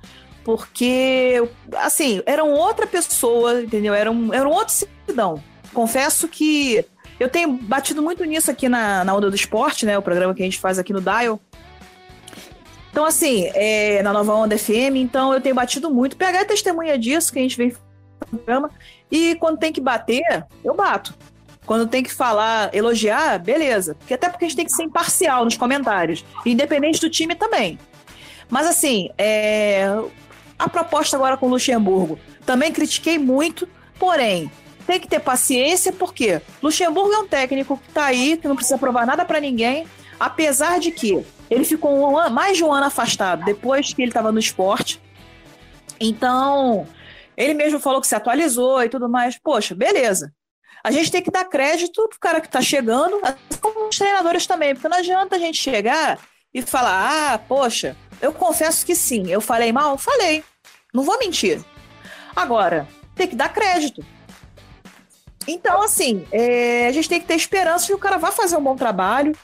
Porque, 0.46 1.44
assim, 1.78 2.22
era 2.24 2.44
uma 2.44 2.56
outra 2.56 2.86
pessoa, 2.86 3.64
entendeu? 3.64 3.96
Era 3.96 4.12
um, 4.12 4.32
era 4.32 4.48
um 4.48 4.52
outro 4.52 4.76
Sidão. 5.08 5.44
Confesso 5.74 6.28
que 6.28 6.86
eu 7.20 7.28
tenho 7.28 7.52
batido 7.52 8.00
muito 8.00 8.24
nisso 8.24 8.52
aqui 8.52 8.70
na, 8.70 9.04
na 9.04 9.16
Onda 9.16 9.32
do 9.32 9.36
Esporte, 9.36 9.88
né? 9.88 9.98
O 9.98 10.04
programa 10.04 10.36
que 10.36 10.44
a 10.44 10.46
gente 10.46 10.60
faz 10.60 10.78
aqui 10.78 10.94
no 10.94 11.02
Dial. 11.02 11.40
Então, 12.92 13.06
assim, 13.06 13.50
é, 13.56 14.04
na 14.04 14.14
Nova 14.14 14.36
Onda 14.36 14.56
FM, 14.56 14.98
então 14.98 15.34
eu 15.34 15.42
tenho 15.42 15.56
batido 15.56 15.90
muito. 15.90 16.16
PH 16.16 16.40
é 16.40 16.46
testemunha 16.46 16.98
disso, 16.98 17.34
que 17.34 17.40
a 17.40 17.42
gente 17.42 17.58
vem 17.58 17.76
no 18.32 18.38
programa. 18.38 18.70
E 19.12 19.34
quando 19.36 19.58
tem 19.58 19.74
que 19.74 19.82
bater, 19.82 20.46
eu 20.64 20.76
bato. 20.76 21.16
Quando 21.66 21.88
tem 21.88 22.04
que 22.04 22.14
falar, 22.14 22.74
elogiar, 22.74 23.40
beleza. 23.40 23.96
Porque 23.96 24.14
até 24.14 24.30
porque 24.30 24.46
a 24.46 24.48
gente 24.48 24.58
tem 24.58 24.66
que 24.66 24.72
ser 24.72 24.84
imparcial 24.84 25.44
nos 25.44 25.58
comentários. 25.58 26.24
Independente 26.46 27.02
do 27.02 27.10
time 27.10 27.34
também. 27.34 27.80
Mas 28.48 28.68
assim, 28.68 29.10
é, 29.18 29.88
a 30.58 30.70
proposta 30.70 31.16
agora 31.18 31.38
com 31.38 31.48
o 31.48 31.50
Luxemburgo. 31.50 32.20
Também 32.46 32.72
critiquei 32.72 33.18
muito, 33.18 33.68
porém, 34.00 34.52
tem 34.86 35.00
que 35.00 35.08
ter 35.08 35.20
paciência, 35.20 35.92
porque 35.92 36.42
Luxemburgo 36.62 37.14
é 37.14 37.20
um 37.20 37.28
técnico 37.28 37.78
que 37.78 37.92
tá 37.92 38.06
aí, 38.06 38.38
que 38.38 38.48
não 38.48 38.56
precisa 38.56 38.78
provar 38.78 39.06
nada 39.06 39.26
para 39.26 39.40
ninguém, 39.40 39.88
apesar 40.20 40.80
de 40.80 40.92
que 40.92 41.26
ele 41.50 41.66
ficou 41.66 41.98
um 41.98 42.18
ano- 42.18 42.34
mais 42.34 42.58
de 42.58 42.64
um 42.64 42.72
ano 42.72 42.86
afastado 42.86 43.44
depois 43.44 43.94
que 43.94 44.02
ele 44.02 44.10
estava 44.10 44.32
no 44.32 44.40
esporte. 44.40 45.02
Então, 46.00 46.88
ele 47.36 47.54
mesmo 47.54 47.80
falou 47.80 48.02
que 48.02 48.08
se 48.08 48.16
atualizou 48.16 48.84
e 48.84 48.90
tudo 48.90 49.10
mais. 49.10 49.38
Poxa, 49.38 49.76
beleza. 49.76 50.34
A 50.84 50.92
gente 50.92 51.12
tem 51.12 51.22
que 51.22 51.32
dar 51.32 51.46
crédito 51.46 52.08
pro 52.08 52.20
cara 52.20 52.40
que 52.40 52.48
tá 52.50 52.62
chegando, 52.62 53.20
assim 53.24 53.60
como 53.60 53.90
os 53.90 53.98
treinadores 53.98 54.46
também, 54.46 54.76
porque 54.76 54.88
não 54.88 54.98
adianta 54.98 55.36
a 55.36 55.40
gente 55.40 55.58
chegar 55.58 56.20
e 56.54 56.62
falar, 56.62 57.34
ah, 57.34 57.38
poxa, 57.40 57.98
eu 58.22 58.34
confesso 58.34 58.86
que 58.86 58.96
sim, 58.96 59.30
eu 59.30 59.42
falei 59.42 59.72
mal? 59.72 59.98
Falei. 59.98 60.44
Não 60.94 61.04
vou 61.04 61.20
mentir. 61.20 61.62
Agora, 62.36 62.88
tem 63.16 63.28
que 63.28 63.36
dar 63.36 63.54
crédito. 63.54 64.06
Então, 65.48 65.82
assim, 65.82 66.26
é, 66.32 66.88
a 66.88 66.92
gente 66.92 67.08
tem 67.08 67.20
que 67.20 67.28
ter 67.28 67.36
esperança 67.36 67.88
que 67.88 67.94
o 67.94 68.00
cara 68.00 68.18
vai 68.18 68.32
fazer 68.32 68.58
um 68.58 68.64
bom 68.64 68.76
trabalho. 68.76 69.36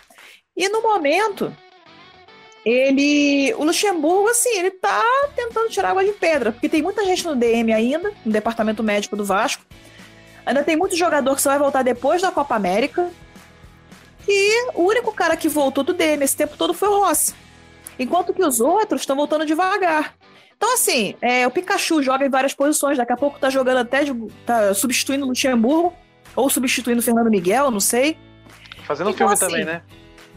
E 0.55 0.67
no 0.69 0.81
momento, 0.81 1.55
ele. 2.65 3.53
O 3.55 3.63
Luxemburgo, 3.63 4.29
assim, 4.29 4.57
ele 4.57 4.71
tá 4.71 5.03
tentando 5.35 5.69
tirar 5.69 5.91
água 5.91 6.03
de 6.03 6.11
pedra, 6.13 6.51
porque 6.51 6.69
tem 6.69 6.81
muita 6.81 7.05
gente 7.05 7.25
no 7.25 7.35
DM 7.35 7.71
ainda, 7.73 8.11
no 8.25 8.31
departamento 8.31 8.83
médico 8.83 9.15
do 9.15 9.25
Vasco. 9.25 9.63
Ainda 10.45 10.63
tem 10.63 10.75
muito 10.75 10.95
jogador 10.95 11.35
que 11.35 11.41
só 11.41 11.49
vai 11.51 11.59
voltar 11.59 11.83
depois 11.83 12.21
da 12.21 12.31
Copa 12.31 12.55
América. 12.55 13.11
E 14.27 14.71
o 14.73 14.83
único 14.83 15.11
cara 15.11 15.35
que 15.35 15.49
voltou 15.49 15.83
do 15.83 15.93
DM 15.93 16.23
esse 16.23 16.35
tempo 16.35 16.57
todo 16.57 16.73
foi 16.73 16.89
o 16.89 16.99
Rossi. 16.99 17.33
Enquanto 17.99 18.33
que 18.33 18.43
os 18.43 18.59
outros 18.61 19.01
estão 19.01 19.15
voltando 19.15 19.45
devagar. 19.45 20.15
Então, 20.55 20.73
assim, 20.75 21.15
é, 21.21 21.47
o 21.47 21.51
Pikachu 21.51 22.03
joga 22.03 22.25
em 22.25 22.29
várias 22.29 22.53
posições, 22.53 22.97
daqui 22.97 23.11
a 23.11 23.17
pouco 23.17 23.39
tá 23.39 23.49
jogando 23.49 23.77
até, 23.79 24.03
de, 24.03 24.13
tá 24.45 24.73
substituindo 24.73 25.25
o 25.25 25.29
Luxemburgo, 25.29 25.93
ou 26.35 26.49
substituindo 26.49 26.99
o 26.99 27.03
Fernando 27.03 27.29
Miguel, 27.31 27.71
não 27.71 27.79
sei. 27.79 28.17
Fazendo 28.85 29.09
Então, 29.09 29.17
filme 29.27 29.33
assim, 29.33 29.45
também, 29.47 29.65
né? 29.65 29.81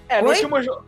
É, 0.09 0.23
no 0.23 0.29
Oi? 0.29 0.35
último 0.37 0.63
jogo. 0.63 0.87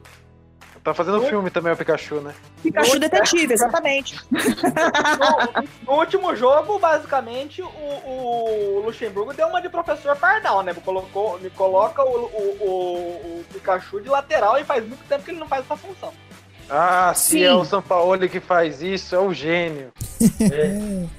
Tá 0.83 0.95
fazendo 0.95 1.19
Oi? 1.21 1.27
filme 1.29 1.51
também 1.51 1.73
o 1.73 1.77
Pikachu, 1.77 2.21
né? 2.21 2.33
Pikachu 2.63 2.99
detetive, 3.01 3.53
exatamente. 3.55 4.17
No, 4.31 5.93
no 5.95 5.99
último 6.01 6.35
jogo, 6.37 6.79
basicamente, 6.79 7.61
o, 7.61 7.67
o 7.67 8.83
Luxemburgo 8.87 9.35
deu 9.35 9.49
uma 9.49 9.61
de 9.61 9.69
professor 9.69 10.15
Pardal, 10.17 10.63
né? 10.63 10.73
Colocou, 10.85 11.39
me 11.41 11.51
coloca 11.51 12.03
o, 12.05 12.09
o, 12.09 12.57
o- 12.61 13.41
o 13.41 13.45
Pikachu 13.53 14.01
de 14.01 14.09
lateral 14.09 14.59
e 14.59 14.65
faz 14.65 14.87
muito 14.87 15.03
tempo 15.09 15.25
que 15.25 15.31
ele 15.33 15.41
não 15.41 15.49
faz 15.49 15.65
essa 15.65 15.77
função. 15.77 16.13
Ah, 16.69 17.13
se 17.15 17.39
Sim. 17.39 17.43
é 17.45 17.55
o 17.55 17.65
Sampaoli 17.65 18.29
que 18.29 18.41
faz 18.41 18.83
isso, 18.83 19.15
é 19.15 19.19
o 19.19 19.33
gênio. 19.33 19.93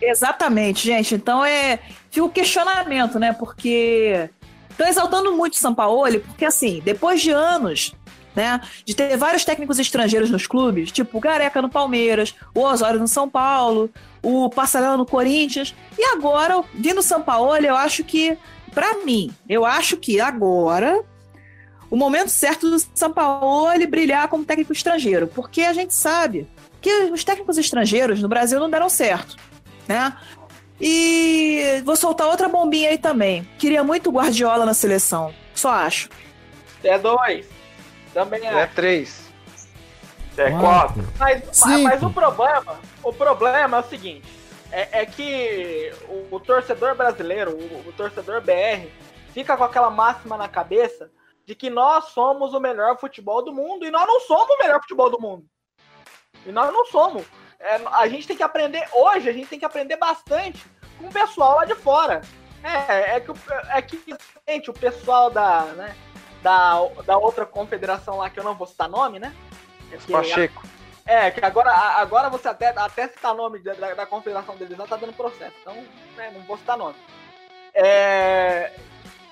Exatamente, 0.00 0.86
gente. 0.86 1.14
Então 1.14 1.44
é. 1.44 1.78
Fica 2.10 2.26
o 2.26 2.30
questionamento, 2.30 3.18
né? 3.18 3.32
Porque. 3.32 4.28
Estão 4.70 4.86
exaltando 4.86 5.34
muito 5.34 5.54
o 5.54 5.56
Sampaoli, 5.56 6.18
porque 6.18 6.44
assim, 6.44 6.82
depois 6.84 7.22
de 7.22 7.30
anos, 7.30 7.94
né? 8.34 8.60
De 8.84 8.94
ter 8.94 9.16
vários 9.16 9.42
técnicos 9.42 9.78
estrangeiros 9.78 10.28
nos 10.28 10.46
clubes, 10.46 10.92
tipo 10.92 11.16
o 11.16 11.20
Gareca 11.20 11.62
no 11.62 11.70
Palmeiras, 11.70 12.34
o 12.54 12.60
Osório 12.60 13.00
no 13.00 13.08
São 13.08 13.26
Paulo, 13.26 13.90
o 14.22 14.50
Passarela 14.50 14.98
no 14.98 15.06
Corinthians, 15.06 15.74
e 15.98 16.04
agora, 16.04 16.62
vindo 16.74 16.98
o 16.98 17.02
Sampaoli, 17.02 17.66
eu 17.66 17.74
acho 17.74 18.04
que, 18.04 18.36
pra 18.74 19.02
mim, 19.02 19.30
eu 19.48 19.64
acho 19.64 19.96
que 19.96 20.20
agora 20.20 21.02
o 21.90 21.96
momento 21.96 22.28
certo 22.28 22.70
do 22.70 22.78
Sampaoli 22.94 23.86
brilhar 23.86 24.28
como 24.28 24.44
técnico 24.44 24.72
estrangeiro, 24.72 25.26
porque 25.28 25.62
a 25.62 25.72
gente 25.72 25.94
sabe 25.94 26.48
que 26.80 26.90
os 27.12 27.24
técnicos 27.24 27.58
estrangeiros 27.58 28.20
no 28.20 28.28
Brasil 28.28 28.58
não 28.58 28.70
deram 28.70 28.88
certo, 28.88 29.36
né? 29.86 30.16
E 30.80 31.82
vou 31.84 31.96
soltar 31.96 32.26
outra 32.26 32.48
bombinha 32.48 32.90
aí 32.90 32.98
também. 32.98 33.48
Queria 33.58 33.82
muito 33.82 34.10
o 34.10 34.12
Guardiola 34.12 34.66
na 34.66 34.74
seleção, 34.74 35.32
só 35.54 35.70
acho. 35.70 36.08
É 36.84 36.98
dois. 36.98 37.46
Também 38.12 38.46
é. 38.46 38.60
É 38.60 38.66
três. 38.66 39.26
É 40.36 40.50
quatro. 40.50 41.02
Mas, 41.18 41.42
Cinco. 41.52 41.82
mas 41.82 42.02
o 42.02 42.10
problema, 42.10 42.78
o 43.02 43.12
problema 43.12 43.78
é 43.78 43.80
o 43.80 43.84
seguinte, 43.84 44.26
é, 44.70 45.00
é 45.00 45.06
que 45.06 45.92
o, 46.08 46.36
o 46.36 46.40
torcedor 46.40 46.94
brasileiro, 46.94 47.52
o, 47.52 47.88
o 47.88 47.92
torcedor 47.96 48.42
BR, 48.42 48.86
fica 49.32 49.56
com 49.56 49.64
aquela 49.64 49.90
máxima 49.90 50.36
na 50.36 50.46
cabeça 50.46 51.10
de 51.46 51.54
que 51.54 51.70
nós 51.70 52.06
somos 52.06 52.52
o 52.52 52.60
melhor 52.60 52.98
futebol 52.98 53.42
do 53.42 53.54
mundo 53.54 53.86
e 53.86 53.90
nós 53.90 54.06
não 54.06 54.20
somos 54.20 54.50
o 54.50 54.58
melhor 54.58 54.80
futebol 54.80 55.08
do 55.08 55.20
mundo. 55.20 55.46
E 56.44 56.50
nós 56.50 56.72
não 56.72 56.84
somos. 56.86 57.24
É, 57.58 57.80
a 57.92 58.08
gente 58.08 58.26
tem 58.26 58.36
que 58.36 58.42
aprender 58.42 58.86
hoje, 58.92 59.28
a 59.28 59.32
gente 59.32 59.48
tem 59.48 59.58
que 59.58 59.64
aprender 59.64 59.96
bastante 59.96 60.66
com 60.98 61.06
o 61.06 61.12
pessoal 61.12 61.56
lá 61.56 61.64
de 61.64 61.74
fora. 61.76 62.20
É, 62.62 63.16
é 63.16 63.20
que, 63.20 63.32
é 63.68 63.82
que 63.82 64.16
gente, 64.48 64.70
o 64.70 64.74
pessoal 64.74 65.30
da, 65.30 65.62
né, 65.66 65.96
da, 66.42 66.74
da 67.06 67.16
outra 67.16 67.46
confederação 67.46 68.18
lá, 68.18 68.28
que 68.28 68.40
eu 68.40 68.44
não 68.44 68.54
vou 68.54 68.66
citar 68.66 68.88
nome, 68.88 69.20
né? 69.20 69.34
É 69.92 69.96
que- 69.96 70.12
Pacheco. 70.12 70.62
é, 71.06 71.30
que 71.30 71.44
agora, 71.44 71.70
agora 71.70 72.28
você 72.28 72.48
até, 72.48 72.68
até 72.68 73.06
citar 73.06 73.34
nome 73.34 73.60
da, 73.60 73.94
da, 73.94 74.06
confederação 74.06 74.56
deles 74.56 74.76
já 74.76 74.86
tá 74.86 74.96
dando 74.96 75.12
processo. 75.12 75.54
Então, 75.60 75.74
né, 76.16 76.32
não 76.34 76.42
vou 76.42 76.58
citar 76.58 76.76
nome. 76.76 76.96
É, 77.72 78.72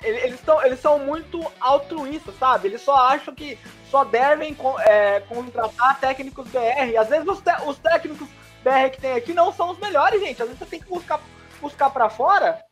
eles, 0.05 0.41
tão, 0.41 0.63
eles 0.65 0.81
são 0.81 0.99
muito 0.99 1.41
altruístas, 1.61 2.35
sabe? 2.39 2.69
Eles 2.69 2.83
só 2.83 2.95
acham 2.97 3.35
que 3.35 3.59
só 3.91 4.05
devem 4.05 4.57
é, 4.81 5.21
contratar 5.21 5.99
técnicos 6.01 6.47
BR. 6.49 6.97
Às 6.99 7.09
vezes 7.09 7.27
os, 7.27 7.41
te- 7.41 7.63
os 7.67 7.79
técnicos 7.79 8.29
BR 8.63 8.91
que 8.93 9.01
tem 9.01 9.13
aqui 9.13 9.33
não 9.33 9.53
são 9.53 9.71
os 9.71 9.79
melhores, 9.79 10.21
gente. 10.21 10.41
Às 10.43 10.49
vezes 10.49 10.59
você 10.59 10.67
tem 10.67 10.81
que 10.81 10.89
buscar, 10.89 11.21
buscar 11.61 11.91
para 11.91 12.09
fora 12.09 12.63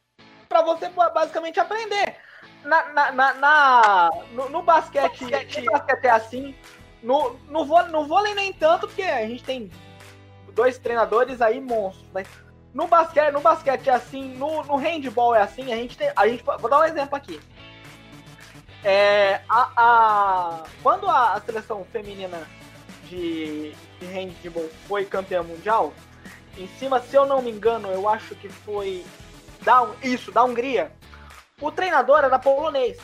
para 0.48 0.62
você 0.62 0.88
ba- 0.90 1.10
basicamente 1.10 1.58
aprender. 1.58 2.16
Na, 2.64 2.84
na, 2.92 3.12
na- 3.12 3.34
na- 3.34 4.10
no, 4.32 4.48
no 4.50 4.62
basquete, 4.62 5.22
no 5.24 5.72
basquete 5.72 6.04
é 6.04 6.10
assim. 6.10 6.54
No, 7.02 7.34
no, 7.48 7.64
vôlei, 7.64 7.90
no 7.90 8.06
vôlei 8.06 8.34
nem 8.34 8.52
tanto, 8.52 8.86
porque 8.86 9.02
a 9.02 9.26
gente 9.26 9.42
tem 9.42 9.70
dois 10.52 10.78
treinadores 10.78 11.40
aí 11.42 11.60
monstros, 11.60 12.08
mas 12.12 12.28
no 12.74 12.86
basquete, 12.86 13.32
no 13.32 13.40
basquete 13.40 13.88
é 13.88 13.92
assim, 13.92 14.34
no, 14.34 14.62
no 14.64 14.76
handball 14.76 15.34
é 15.34 15.42
assim, 15.42 15.72
a 15.72 15.76
gente 15.76 15.96
tem. 15.96 16.10
A 16.16 16.26
gente, 16.28 16.42
vou 16.42 16.70
dar 16.70 16.80
um 16.80 16.84
exemplo 16.84 17.16
aqui. 17.16 17.40
É, 18.84 19.40
a, 19.48 19.68
a- 19.76 20.62
quando 20.82 21.08
a, 21.08 21.34
a 21.34 21.40
seleção 21.40 21.84
feminina 21.92 22.46
de, 23.08 23.72
de 24.00 24.06
handball 24.06 24.68
foi 24.88 25.04
campeã 25.04 25.42
mundial, 25.42 25.92
em 26.58 26.66
cima, 26.78 27.00
se 27.00 27.14
eu 27.14 27.24
não 27.24 27.40
me 27.40 27.50
engano, 27.50 27.88
eu 27.90 28.08
acho 28.08 28.34
que 28.34 28.48
foi 28.48 29.04
da, 29.62 29.86
isso, 30.02 30.32
da 30.32 30.42
Hungria, 30.44 30.90
o 31.60 31.70
treinador 31.70 32.24
era 32.24 32.38
polonês. 32.38 32.98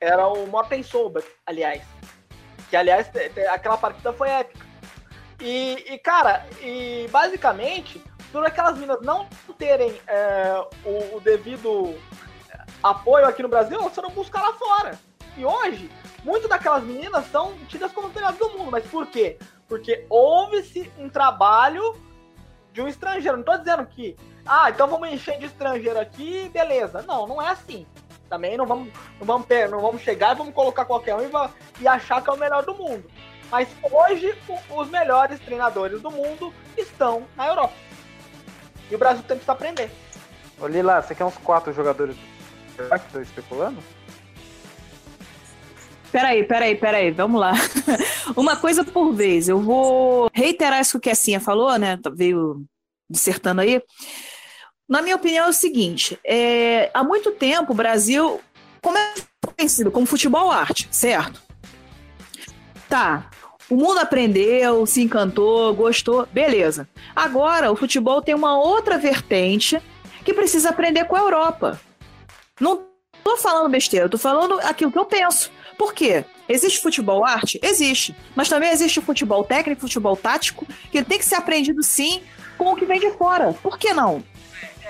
Era 0.00 0.26
o 0.26 0.46
Morten 0.46 0.82
Solberg, 0.82 1.26
aliás. 1.46 1.82
Que, 2.68 2.76
aliás, 2.76 3.08
aquela 3.50 3.78
partida 3.78 4.12
foi 4.12 4.28
épica. 4.28 4.66
E, 5.40 5.84
e, 5.94 5.98
cara, 5.98 6.44
e 6.60 7.06
basicamente, 7.10 8.02
por 8.36 8.44
aquelas 8.44 8.74
meninas 8.74 9.00
não 9.00 9.26
terem 9.56 9.98
é, 10.06 10.62
o, 10.84 11.16
o 11.16 11.20
devido 11.20 11.98
apoio 12.82 13.26
aqui 13.26 13.42
no 13.42 13.48
Brasil, 13.48 13.80
elas 13.80 13.94
foram 13.94 14.10
buscar 14.10 14.42
lá 14.42 14.52
fora. 14.52 14.98
E 15.38 15.44
hoje, 15.46 15.90
muitas 16.22 16.46
daquelas 16.46 16.84
meninas 16.84 17.24
são 17.30 17.54
tidas 17.66 17.90
como 17.92 18.10
melhores 18.10 18.36
do 18.38 18.50
mundo. 18.50 18.70
Mas 18.70 18.84
por 18.88 19.06
quê? 19.06 19.38
Porque 19.66 20.04
houve-se 20.10 20.92
um 20.98 21.08
trabalho 21.08 21.96
de 22.74 22.82
um 22.82 22.86
estrangeiro. 22.86 23.38
Não 23.38 23.44
tô 23.44 23.56
dizendo 23.56 23.86
que, 23.86 24.14
ah, 24.44 24.68
então 24.68 24.86
vamos 24.86 25.08
encher 25.08 25.38
de 25.38 25.46
estrangeiro 25.46 25.98
aqui, 25.98 26.50
beleza. 26.50 27.00
Não, 27.08 27.26
não 27.26 27.40
é 27.40 27.48
assim. 27.48 27.86
Também 28.28 28.58
não 28.58 28.66
vamos, 28.66 28.92
não 29.18 29.26
vamos, 29.26 29.46
não 29.70 29.80
vamos 29.80 30.02
chegar 30.02 30.34
e 30.34 30.38
vamos 30.38 30.52
colocar 30.52 30.84
qualquer 30.84 31.14
um 31.14 31.22
e, 31.22 31.30
e 31.80 31.88
achar 31.88 32.22
que 32.22 32.28
é 32.28 32.32
o 32.34 32.36
melhor 32.36 32.66
do 32.66 32.74
mundo. 32.74 33.10
Mas 33.50 33.66
hoje, 33.90 34.36
os 34.68 34.90
melhores 34.90 35.40
treinadores 35.40 36.02
do 36.02 36.10
mundo 36.10 36.52
estão 36.76 37.24
na 37.34 37.46
Europa. 37.46 37.85
E 38.90 38.94
o 38.94 38.98
Brasil 38.98 39.22
tem 39.26 39.38
que 39.38 39.44
se 39.44 39.50
aprender. 39.50 39.90
Ô 40.60 40.66
Lila, 40.66 41.02
você 41.02 41.14
quer 41.14 41.24
uns 41.24 41.36
quatro 41.38 41.72
jogadores 41.72 42.16
Será 42.76 42.98
que 42.98 43.10
tô 43.10 43.20
especulando? 43.20 43.82
Peraí, 46.12 46.44
peraí, 46.44 46.76
peraí, 46.76 47.10
vamos 47.10 47.40
lá. 47.40 47.52
Uma 48.36 48.56
coisa 48.56 48.84
por 48.84 49.12
vez. 49.12 49.48
Eu 49.48 49.60
vou 49.60 50.30
reiterar 50.32 50.80
isso 50.80 50.92
que 50.92 51.08
o 51.08 51.10
Kessinha 51.10 51.40
falou, 51.40 51.76
né? 51.78 51.98
Veio 52.14 52.64
dissertando 53.08 53.62
aí. 53.62 53.82
Na 54.88 55.02
minha 55.02 55.16
opinião, 55.16 55.46
é 55.46 55.48
o 55.48 55.54
seguinte: 55.54 56.18
é, 56.24 56.90
há 56.92 57.02
muito 57.02 57.32
tempo 57.32 57.72
o 57.72 57.76
Brasil 57.76 58.40
como 58.82 58.98
é 58.98 59.14
conhecido 59.56 59.90
como 59.90 60.06
futebol 60.06 60.50
arte, 60.50 60.86
certo? 60.90 61.42
Tá. 62.88 63.30
O 63.68 63.76
mundo 63.76 63.98
aprendeu, 63.98 64.86
se 64.86 65.02
encantou, 65.02 65.74
gostou, 65.74 66.26
beleza. 66.32 66.88
Agora 67.14 67.72
o 67.72 67.76
futebol 67.76 68.22
tem 68.22 68.34
uma 68.34 68.56
outra 68.58 68.96
vertente 68.96 69.80
que 70.24 70.32
precisa 70.32 70.70
aprender 70.70 71.04
com 71.06 71.16
a 71.16 71.20
Europa. 71.20 71.80
Não 72.60 72.84
tô 73.24 73.36
falando 73.36 73.68
besteira, 73.68 74.08
tô 74.08 74.18
falando 74.18 74.60
aquilo 74.60 74.92
que 74.92 74.98
eu 74.98 75.04
penso. 75.04 75.50
Por 75.76 75.92
quê? 75.92 76.24
Existe 76.48 76.80
futebol 76.80 77.24
arte? 77.24 77.58
Existe. 77.62 78.14
Mas 78.36 78.48
também 78.48 78.70
existe 78.70 79.00
futebol 79.00 79.42
técnico, 79.42 79.80
futebol 79.80 80.16
tático, 80.16 80.64
que 80.90 81.02
tem 81.02 81.18
que 81.18 81.24
ser 81.24 81.34
aprendido 81.34 81.82
sim 81.82 82.22
com 82.56 82.72
o 82.72 82.76
que 82.76 82.86
vem 82.86 83.00
de 83.00 83.10
fora. 83.12 83.52
Por 83.62 83.78
que 83.78 83.92
não? 83.92 84.22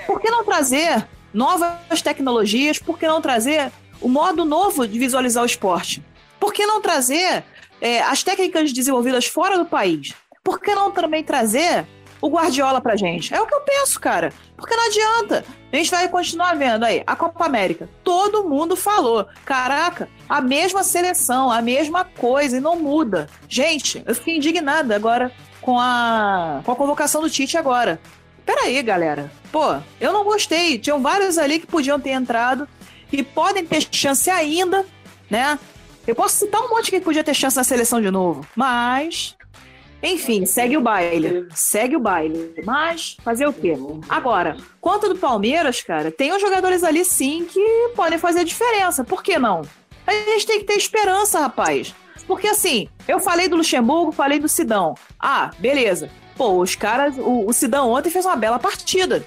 Por 0.06 0.20
que 0.20 0.30
não 0.30 0.44
trazer 0.44 1.08
novas 1.32 2.02
tecnologias? 2.02 2.78
Por 2.78 2.98
que 2.98 3.08
não 3.08 3.22
trazer 3.22 3.72
o 4.00 4.08
modo 4.08 4.44
novo 4.44 4.86
de 4.86 4.98
visualizar 4.98 5.42
o 5.42 5.46
esporte? 5.46 6.04
Por 6.38 6.52
que 6.52 6.66
não 6.66 6.80
trazer 6.80 7.42
é, 7.80 8.00
as 8.02 8.22
técnicas 8.22 8.72
desenvolvidas 8.72 9.26
fora 9.26 9.58
do 9.58 9.64
país? 9.64 10.14
Por 10.42 10.60
que 10.60 10.74
não 10.74 10.90
também 10.90 11.24
trazer 11.24 11.86
o 12.20 12.28
Guardiola 12.28 12.80
pra 12.80 12.96
gente? 12.96 13.34
É 13.34 13.40
o 13.40 13.46
que 13.46 13.54
eu 13.54 13.60
penso, 13.60 14.00
cara. 14.00 14.32
Porque 14.56 14.74
não 14.74 14.86
adianta. 14.86 15.44
A 15.72 15.76
gente 15.76 15.90
vai 15.90 16.08
continuar 16.08 16.56
vendo 16.56 16.84
aí 16.84 17.02
a 17.06 17.16
Copa 17.16 17.44
América. 17.44 17.88
Todo 18.02 18.48
mundo 18.48 18.76
falou. 18.76 19.26
Caraca, 19.44 20.08
a 20.28 20.40
mesma 20.40 20.82
seleção, 20.82 21.50
a 21.50 21.60
mesma 21.60 22.04
coisa 22.04 22.56
e 22.56 22.60
não 22.60 22.76
muda. 22.76 23.28
Gente, 23.48 24.02
eu 24.06 24.14
fiquei 24.14 24.36
indignada 24.36 24.94
agora 24.94 25.32
com 25.60 25.78
a, 25.78 26.60
com 26.64 26.72
a 26.72 26.76
convocação 26.76 27.20
do 27.20 27.28
Tite 27.28 27.58
agora. 27.58 28.00
Peraí, 28.44 28.80
galera. 28.82 29.30
Pô, 29.50 29.76
eu 30.00 30.12
não 30.12 30.22
gostei. 30.22 30.78
Tinham 30.78 31.02
vários 31.02 31.36
ali 31.36 31.58
que 31.58 31.66
podiam 31.66 31.98
ter 31.98 32.10
entrado 32.10 32.68
e 33.12 33.22
podem 33.22 33.66
ter 33.66 33.86
chance 33.90 34.30
ainda, 34.30 34.86
né? 35.28 35.58
Eu 36.06 36.14
posso 36.14 36.36
citar 36.36 36.62
um 36.62 36.70
monte 36.70 36.90
que 36.90 37.00
podia 37.00 37.24
ter 37.24 37.34
chance 37.34 37.56
na 37.56 37.64
seleção 37.64 38.00
de 38.00 38.10
novo. 38.10 38.46
Mas, 38.54 39.36
enfim, 40.02 40.46
segue 40.46 40.76
o 40.76 40.80
baile. 40.80 41.48
Segue 41.52 41.96
o 41.96 42.00
baile. 42.00 42.54
Mas, 42.64 43.16
fazer 43.24 43.46
o 43.46 43.52
quê? 43.52 43.74
Agora, 44.08 44.56
quanto 44.80 45.08
do 45.08 45.18
Palmeiras, 45.18 45.82
cara, 45.82 46.12
tem 46.12 46.32
uns 46.32 46.40
jogadores 46.40 46.84
ali 46.84 47.04
sim 47.04 47.44
que 47.44 47.90
podem 47.96 48.18
fazer 48.18 48.44
diferença. 48.44 49.02
Por 49.02 49.22
que 49.22 49.36
não? 49.36 49.62
A 50.06 50.12
gente 50.12 50.46
tem 50.46 50.60
que 50.60 50.64
ter 50.64 50.74
esperança, 50.74 51.40
rapaz. 51.40 51.92
Porque 52.24 52.46
assim, 52.46 52.88
eu 53.08 53.18
falei 53.18 53.48
do 53.48 53.56
Luxemburgo, 53.56 54.12
falei 54.12 54.38
do 54.38 54.48
Sidão. 54.48 54.94
Ah, 55.18 55.50
beleza. 55.58 56.08
Pô, 56.36 56.60
os 56.60 56.76
caras. 56.76 57.16
O, 57.18 57.48
o 57.48 57.52
Sidão 57.52 57.90
ontem 57.90 58.10
fez 58.10 58.24
uma 58.24 58.36
bela 58.36 58.60
partida. 58.60 59.26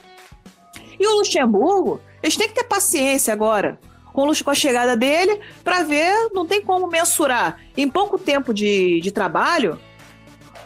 E 0.98 1.06
o 1.06 1.18
Luxemburgo, 1.18 2.00
eles 2.24 2.38
têm 2.38 2.48
que 2.48 2.56
ter 2.56 2.64
paciência 2.64 3.34
agora 3.34 3.78
com, 4.14 4.32
com 4.34 4.52
a 4.52 4.56
chegada 4.56 4.96
dele 4.96 5.40
para 5.64 5.84
ver, 5.84 6.30
não 6.34 6.46
tem 6.46 6.62
como 6.62 6.88
mensurar 6.88 7.60
em 7.76 7.90
pouco 7.90 8.18
tempo 8.18 8.54
de, 8.54 9.00
de 9.02 9.12
trabalho 9.12 9.80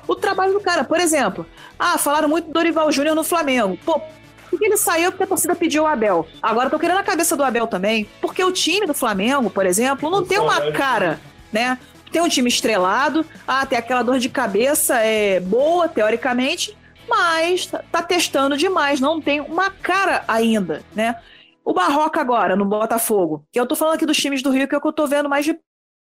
o 0.07 0.15
trabalho 0.15 0.53
do 0.53 0.59
cara. 0.59 0.83
Por 0.83 0.99
exemplo, 0.99 1.45
ah, 1.79 1.97
falaram 1.97 2.27
muito 2.27 2.47
do 2.47 2.53
Dorival 2.53 2.91
Júnior 2.91 3.15
no 3.15 3.23
Flamengo. 3.23 3.77
Pô, 3.85 4.01
porque 4.49 4.65
ele 4.65 4.77
saiu 4.77 5.11
porque 5.11 5.23
a 5.23 5.27
torcida 5.27 5.55
pediu 5.55 5.83
o 5.83 5.87
Abel. 5.87 6.27
Agora 6.41 6.69
tô 6.69 6.77
querendo 6.77 6.99
a 6.99 7.03
cabeça 7.03 7.35
do 7.35 7.43
Abel 7.43 7.67
também, 7.67 8.07
porque 8.21 8.43
o 8.43 8.51
time 8.51 8.85
do 8.85 8.93
Flamengo, 8.93 9.49
por 9.49 9.65
exemplo, 9.65 10.09
não 10.09 10.23
tem 10.23 10.39
uma 10.39 10.71
cara, 10.71 11.19
né? 11.51 11.77
Tem 12.11 12.21
um 12.21 12.29
time 12.29 12.47
estrelado, 12.47 13.25
ah, 13.47 13.65
tem 13.65 13.77
aquela 13.77 14.03
dor 14.03 14.19
de 14.19 14.29
cabeça 14.29 14.99
é 14.99 15.39
boa 15.39 15.87
teoricamente, 15.87 16.77
mas 17.09 17.65
tá 17.91 18.03
testando 18.03 18.55
demais, 18.55 18.99
não 18.99 19.19
tem 19.19 19.41
uma 19.41 19.71
cara 19.71 20.23
ainda, 20.27 20.83
né? 20.93 21.15
O 21.63 21.73
Barroca 21.73 22.19
agora 22.19 22.55
no 22.55 22.65
Botafogo, 22.65 23.45
eu 23.53 23.65
tô 23.65 23.75
falando 23.75 23.95
aqui 23.95 24.05
dos 24.05 24.17
times 24.17 24.41
do 24.41 24.51
Rio 24.51 24.67
que 24.67 24.75
é 24.75 24.77
o 24.77 24.81
que 24.81 24.87
eu 24.87 24.93
tô 24.93 25.07
vendo 25.07 25.29
mais 25.29 25.45
de 25.45 25.57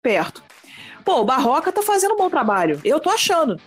perto. 0.03 0.43
Pô, 1.03 1.21
o 1.21 1.25
Barroca 1.25 1.71
tá 1.71 1.81
fazendo 1.81 2.13
um 2.13 2.17
bom 2.17 2.29
trabalho, 2.29 2.79
eu 2.83 2.99
tô 2.99 3.09
achando. 3.09 3.59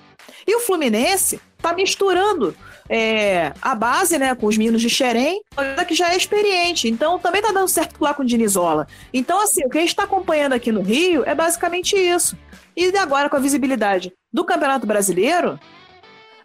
E 0.47 0.55
o 0.55 0.61
Fluminense 0.61 1.41
tá 1.59 1.73
misturando 1.73 2.55
é, 2.89 3.53
a 3.61 3.75
base, 3.75 4.19
né, 4.19 4.35
com 4.35 4.47
os 4.47 4.57
meninos 4.57 4.81
de 4.81 4.91
Xerém, 4.91 5.41
que 5.87 5.95
já 5.95 6.13
é 6.13 6.17
experiente. 6.17 6.89
Então 6.89 7.19
também 7.19 7.43
tá 7.43 7.53
dando 7.53 7.69
certo 7.69 8.01
lá 8.01 8.13
com 8.13 8.23
o 8.23 8.27
Dinizola. 8.27 8.87
Então, 9.13 9.41
assim, 9.41 9.65
o 9.65 9.69
que 9.69 9.79
a 9.79 9.81
gente 9.81 9.91
está 9.91 10.05
acompanhando 10.05 10.53
aqui 10.53 10.71
no 10.71 10.83
Rio 10.83 11.25
é 11.25 11.35
basicamente 11.35 11.97
isso. 11.97 12.37
E 12.77 12.97
agora, 12.97 13.29
com 13.29 13.37
a 13.37 13.41
visibilidade 13.41 14.13
do 14.33 14.45
Campeonato 14.45 14.87
Brasileiro, 14.87 15.59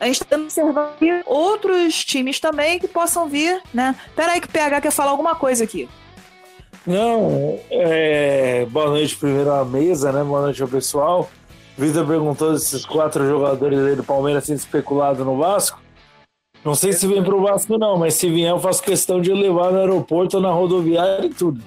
a 0.03 0.07
gente 0.07 0.21
está 0.21 0.35
observando 0.35 1.23
outros 1.25 2.03
times 2.03 2.37
também 2.37 2.77
que 2.77 2.87
possam 2.89 3.29
vir, 3.29 3.61
né? 3.73 3.95
Peraí 4.13 4.41
que 4.41 4.47
o 4.47 4.51
PH 4.51 4.81
quer 4.81 4.91
falar 4.91 5.11
alguma 5.11 5.33
coisa 5.33 5.63
aqui. 5.63 5.89
Não, 6.85 7.57
é... 7.71 8.65
boa 8.69 8.87
noite 8.87 9.15
primeiro 9.15 9.49
à 9.49 9.63
mesa, 9.63 10.11
né? 10.11 10.21
Boa 10.21 10.41
noite 10.41 10.61
ao 10.61 10.67
pessoal. 10.67 11.29
Vitor 11.77 12.05
perguntou 12.05 12.53
esses 12.53 12.85
quatro 12.85 13.25
jogadores 13.25 13.79
aí 13.79 13.95
do 13.95 14.03
Palmeiras 14.03 14.43
sendo 14.43 14.57
especulado 14.57 15.23
no 15.23 15.37
Vasco. 15.37 15.81
Não 16.65 16.75
sei 16.75 16.91
se 16.91 17.07
vem 17.07 17.23
pro 17.23 17.41
Vasco, 17.41 17.77
não, 17.77 17.97
mas 17.97 18.15
se 18.15 18.29
vier, 18.29 18.51
eu 18.51 18.59
faço 18.59 18.83
questão 18.83 19.21
de 19.21 19.31
levar 19.31 19.71
no 19.71 19.79
aeroporto, 19.79 20.39
na 20.41 20.51
rodoviária 20.51 21.25
e 21.25 21.29
tudo. 21.29 21.63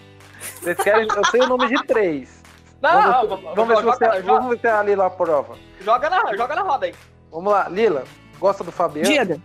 Vocês 0.60 0.76
querem. 0.76 1.08
Eu 1.08 1.24
sei 1.26 1.40
o 1.40 1.48
nome 1.48 1.68
de 1.68 1.86
três. 1.86 2.42
Não, 2.82 3.26
vamos, 3.26 3.54
vamos, 3.54 3.68
ver, 3.68 3.76
se 3.76 3.82
você, 3.82 4.22
vamos 4.22 4.50
ver 4.50 4.58
se 4.60 4.66
a 4.66 4.82
Lila 4.82 5.10
prova. 5.10 5.56
Joga 5.80 6.10
na, 6.10 6.36
joga 6.36 6.54
na 6.54 6.62
roda 6.62 6.86
aí. 6.86 6.94
Vamos 7.30 7.52
lá, 7.52 7.68
Lila, 7.68 8.04
gosta 8.38 8.62
do 8.64 8.72
Fabiano? 8.72 9.08
Diga. 9.08 9.40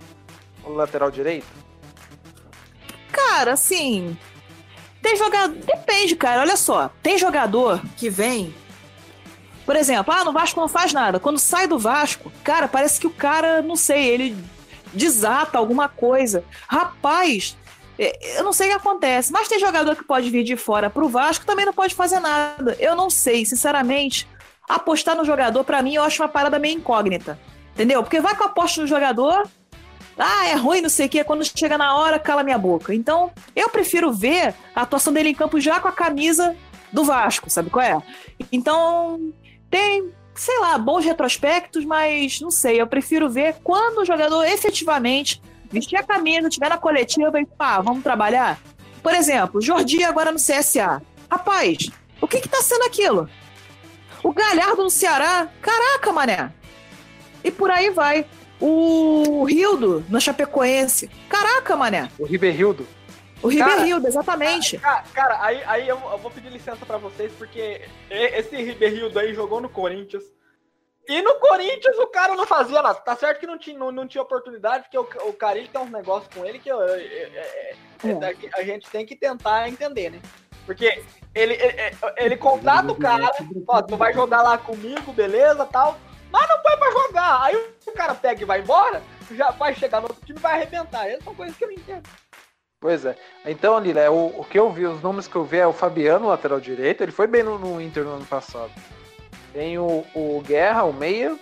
O 0.63 0.71
lateral 0.71 1.09
direito? 1.11 1.47
Cara, 3.11 3.53
assim. 3.53 4.17
Tem 5.01 5.15
jogador. 5.15 5.55
Depende, 5.55 6.15
cara. 6.15 6.41
Olha 6.41 6.55
só. 6.55 6.91
Tem 7.01 7.17
jogador 7.17 7.81
que 7.97 8.09
vem. 8.09 8.53
Por 9.65 9.75
exemplo, 9.75 10.13
ah, 10.13 10.23
no 10.23 10.33
Vasco 10.33 10.59
não 10.59 10.67
faz 10.67 10.93
nada. 10.93 11.19
Quando 11.19 11.39
sai 11.39 11.67
do 11.67 11.77
Vasco, 11.77 12.31
cara, 12.43 12.67
parece 12.67 12.99
que 12.99 13.07
o 13.07 13.11
cara, 13.11 13.61
não 13.61 13.75
sei, 13.75 14.07
ele 14.07 14.37
desata 14.93 15.57
alguma 15.57 15.87
coisa. 15.87 16.43
Rapaz, 16.67 17.55
é, 17.97 18.39
eu 18.39 18.43
não 18.43 18.51
sei 18.51 18.67
o 18.67 18.71
que 18.71 18.77
acontece, 18.77 19.31
mas 19.31 19.47
tem 19.47 19.59
jogador 19.59 19.95
que 19.95 20.03
pode 20.03 20.29
vir 20.29 20.43
de 20.43 20.57
fora 20.57 20.89
pro 20.89 21.07
Vasco 21.07 21.45
também 21.45 21.65
não 21.65 21.73
pode 21.73 21.93
fazer 21.93 22.19
nada. 22.19 22.75
Eu 22.79 22.95
não 22.95 23.09
sei, 23.09 23.45
sinceramente. 23.45 24.27
Apostar 24.67 25.15
no 25.15 25.25
jogador, 25.25 25.63
para 25.63 25.81
mim, 25.81 25.95
eu 25.95 26.03
acho 26.03 26.21
uma 26.21 26.29
parada 26.29 26.57
meio 26.57 26.77
incógnita. 26.77 27.37
Entendeu? 27.81 28.03
Porque 28.03 28.21
vai 28.21 28.35
com 28.35 28.43
a 28.43 28.45
aposta 28.45 28.79
no 28.79 28.85
jogador, 28.85 29.49
ah, 30.15 30.45
é 30.45 30.53
ruim, 30.53 30.81
não 30.81 30.89
sei 30.89 31.07
o 31.07 31.09
que, 31.09 31.23
quando 31.23 31.43
chega 31.43 31.79
na 31.79 31.95
hora, 31.95 32.19
cala 32.19 32.43
minha 32.43 32.57
boca. 32.57 32.93
Então, 32.93 33.31
eu 33.55 33.69
prefiro 33.69 34.13
ver 34.13 34.53
a 34.75 34.83
atuação 34.83 35.11
dele 35.11 35.29
em 35.29 35.33
campo 35.33 35.59
já 35.59 35.79
com 35.79 35.87
a 35.87 35.91
camisa 35.91 36.55
do 36.93 37.03
Vasco, 37.03 37.49
sabe 37.49 37.71
qual 37.71 37.83
é? 37.83 37.99
Então, 38.51 39.33
tem 39.67 40.11
sei 40.35 40.59
lá, 40.59 40.77
bons 40.77 41.03
retrospectos, 41.03 41.83
mas 41.83 42.39
não 42.39 42.51
sei, 42.51 42.79
eu 42.79 42.85
prefiro 42.85 43.27
ver 43.27 43.55
quando 43.63 43.99
o 43.99 44.05
jogador 44.05 44.43
efetivamente 44.45 45.41
vestir 45.71 45.95
a 45.95 46.03
camisa, 46.03 46.49
estiver 46.49 46.69
na 46.69 46.77
coletiva 46.77 47.39
e 47.39 47.45
pá, 47.47 47.81
vamos 47.81 48.03
trabalhar. 48.03 48.59
Por 49.01 49.15
exemplo, 49.15 49.59
Jordi 49.59 50.03
agora 50.03 50.31
no 50.31 50.37
CSA. 50.37 51.01
Rapaz, 51.29 51.89
o 52.21 52.27
que 52.27 52.41
que 52.41 52.47
tá 52.47 52.61
sendo 52.61 52.83
aquilo? 52.83 53.27
O 54.23 54.31
Galhardo 54.31 54.83
no 54.83 54.89
Ceará, 54.91 55.47
caraca, 55.59 56.13
mané. 56.13 56.53
E 57.43 57.51
por 57.51 57.69
aí 57.69 57.89
vai. 57.89 58.25
O 58.59 59.43
Rildo 59.43 60.05
na 60.07 60.19
Chapecoense, 60.19 61.09
caraca, 61.27 61.75
mané. 61.75 62.11
O 62.19 62.25
Riberildo. 62.25 62.85
O 63.41 63.47
Riberildo, 63.47 64.07
exatamente. 64.07 64.77
Cara, 64.77 65.03
cara, 65.13 65.43
aí, 65.43 65.63
aí 65.65 65.87
eu, 65.87 65.99
eu, 66.11 66.17
vou 66.19 66.29
pedir 66.29 66.49
licença 66.49 66.85
para 66.85 66.97
vocês, 66.97 67.31
porque 67.37 67.81
esse 68.09 68.55
Riberildo 68.55 69.17
aí 69.17 69.33
jogou 69.33 69.59
no 69.59 69.67
Corinthians. 69.67 70.23
E 71.07 71.21
no 71.23 71.35
Corinthians 71.39 71.97
o 71.97 72.07
cara 72.07 72.35
não 72.35 72.45
fazia 72.45 72.81
nada. 72.83 72.99
Tá 72.99 73.15
certo 73.15 73.39
que 73.39 73.47
não 73.47 73.57
tinha, 73.57 73.77
não, 73.77 73.91
não 73.91 74.07
tinha 74.07 74.21
oportunidade, 74.21 74.83
porque 74.83 74.97
o, 74.97 75.29
o 75.29 75.33
Carilho 75.33 75.67
tem 75.67 75.81
uns 75.81 75.91
negócios 75.91 76.31
com 76.31 76.45
ele 76.45 76.59
que 76.59 76.69
eu, 76.69 76.79
eu, 76.79 76.99
eu, 76.99 78.23
é. 78.23 78.35
a 78.55 78.63
gente 78.63 78.87
tem 78.91 79.05
que 79.05 79.15
tentar 79.15 79.67
entender, 79.67 80.11
né? 80.11 80.21
Porque 80.65 81.03
ele, 81.33 81.55
ele, 81.55 81.97
ele 82.17 82.37
contrata 82.37 82.91
o 82.91 82.95
cara, 82.95 83.31
ó, 83.67 83.81
tu 83.81 83.97
vai 83.97 84.13
jogar 84.13 84.43
lá 84.43 84.57
comigo, 84.59 85.11
beleza, 85.11 85.65
tal. 85.65 85.97
Mas 86.31 86.47
não 86.47 86.59
põe 86.59 86.77
pra 86.77 86.91
jogar. 86.91 87.43
Aí 87.43 87.55
o 87.85 87.91
cara 87.91 88.15
pega 88.15 88.41
e 88.41 88.45
vai 88.45 88.61
embora, 88.61 89.01
já 89.31 89.51
vai 89.51 89.75
chegar 89.75 89.99
no 89.99 90.07
outro 90.07 90.25
time 90.25 90.39
e 90.39 90.41
vai 90.41 90.53
arrebentar. 90.53 91.07
Essas 91.07 91.23
são 91.23 91.35
coisas 91.35 91.55
que 91.55 91.63
eu 91.63 91.67
não 91.67 91.75
entendo. 91.75 92.09
Pois 92.79 93.05
é. 93.05 93.15
Então, 93.45 93.77
Lila, 93.77 93.99
é 93.99 94.09
o, 94.09 94.33
o 94.37 94.43
que 94.43 94.57
eu 94.57 94.71
vi, 94.71 94.87
os 94.87 95.01
nomes 95.03 95.27
que 95.27 95.35
eu 95.35 95.45
vi 95.45 95.57
é 95.57 95.67
o 95.67 95.73
Fabiano, 95.73 96.29
lateral 96.29 96.59
direito. 96.59 97.03
Ele 97.03 97.11
foi 97.11 97.27
bem 97.27 97.43
no, 97.43 97.59
no 97.59 97.79
Inter 97.79 98.03
no 98.03 98.13
ano 98.13 98.25
passado. 98.25 98.71
Tem 99.53 99.77
o, 99.77 100.03
o 100.15 100.41
Guerra, 100.41 100.83
o 100.83 100.93
meia. 100.93 101.37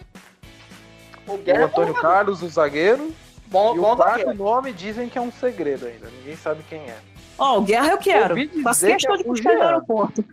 O, 1.25 1.37
Guerra 1.37 1.59
o 1.59 1.61
é 1.61 1.65
Antônio 1.65 1.95
é 1.97 2.01
Carlos, 2.01 2.41
o 2.41 2.49
zagueiro. 2.49 3.13
Bom, 3.47 3.75
e 3.75 3.79
bom 3.79 3.93
o 3.93 3.95
quarto 3.95 4.33
nome 4.33 4.73
dizem 4.73 5.07
que 5.07 5.17
é 5.17 5.21
um 5.21 5.31
segredo 5.31 5.87
ainda. 5.87 6.09
Ninguém 6.09 6.35
sabe 6.35 6.61
quem 6.67 6.81
é. 6.81 6.97
Ó, 7.37 7.53
oh, 7.53 7.57
o 7.59 7.61
Guerra 7.61 7.91
eu 7.91 7.97
quero. 7.97 8.35
Faço 8.61 8.85
questão 8.85 9.15
que 9.15 9.21
é 9.21 9.23
de 9.23 9.29
buscar 9.29 9.55
no 9.55 9.63
aeroporto. 9.63 10.25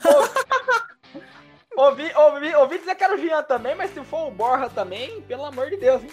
Ouvi, 1.77 2.13
ouvi, 2.15 2.55
ouvi 2.55 2.79
dizer 2.79 2.95
que 2.95 3.05
era 3.05 3.15
o 3.15 3.19
Jean 3.19 3.43
também, 3.43 3.75
mas 3.75 3.93
se 3.93 4.03
for 4.05 4.29
o 4.29 4.31
Borra 4.31 4.69
também, 4.71 5.21
pelo 5.23 5.45
amor 5.45 5.71
de 5.71 5.77
Deus, 5.77 6.03
hein? 6.03 6.11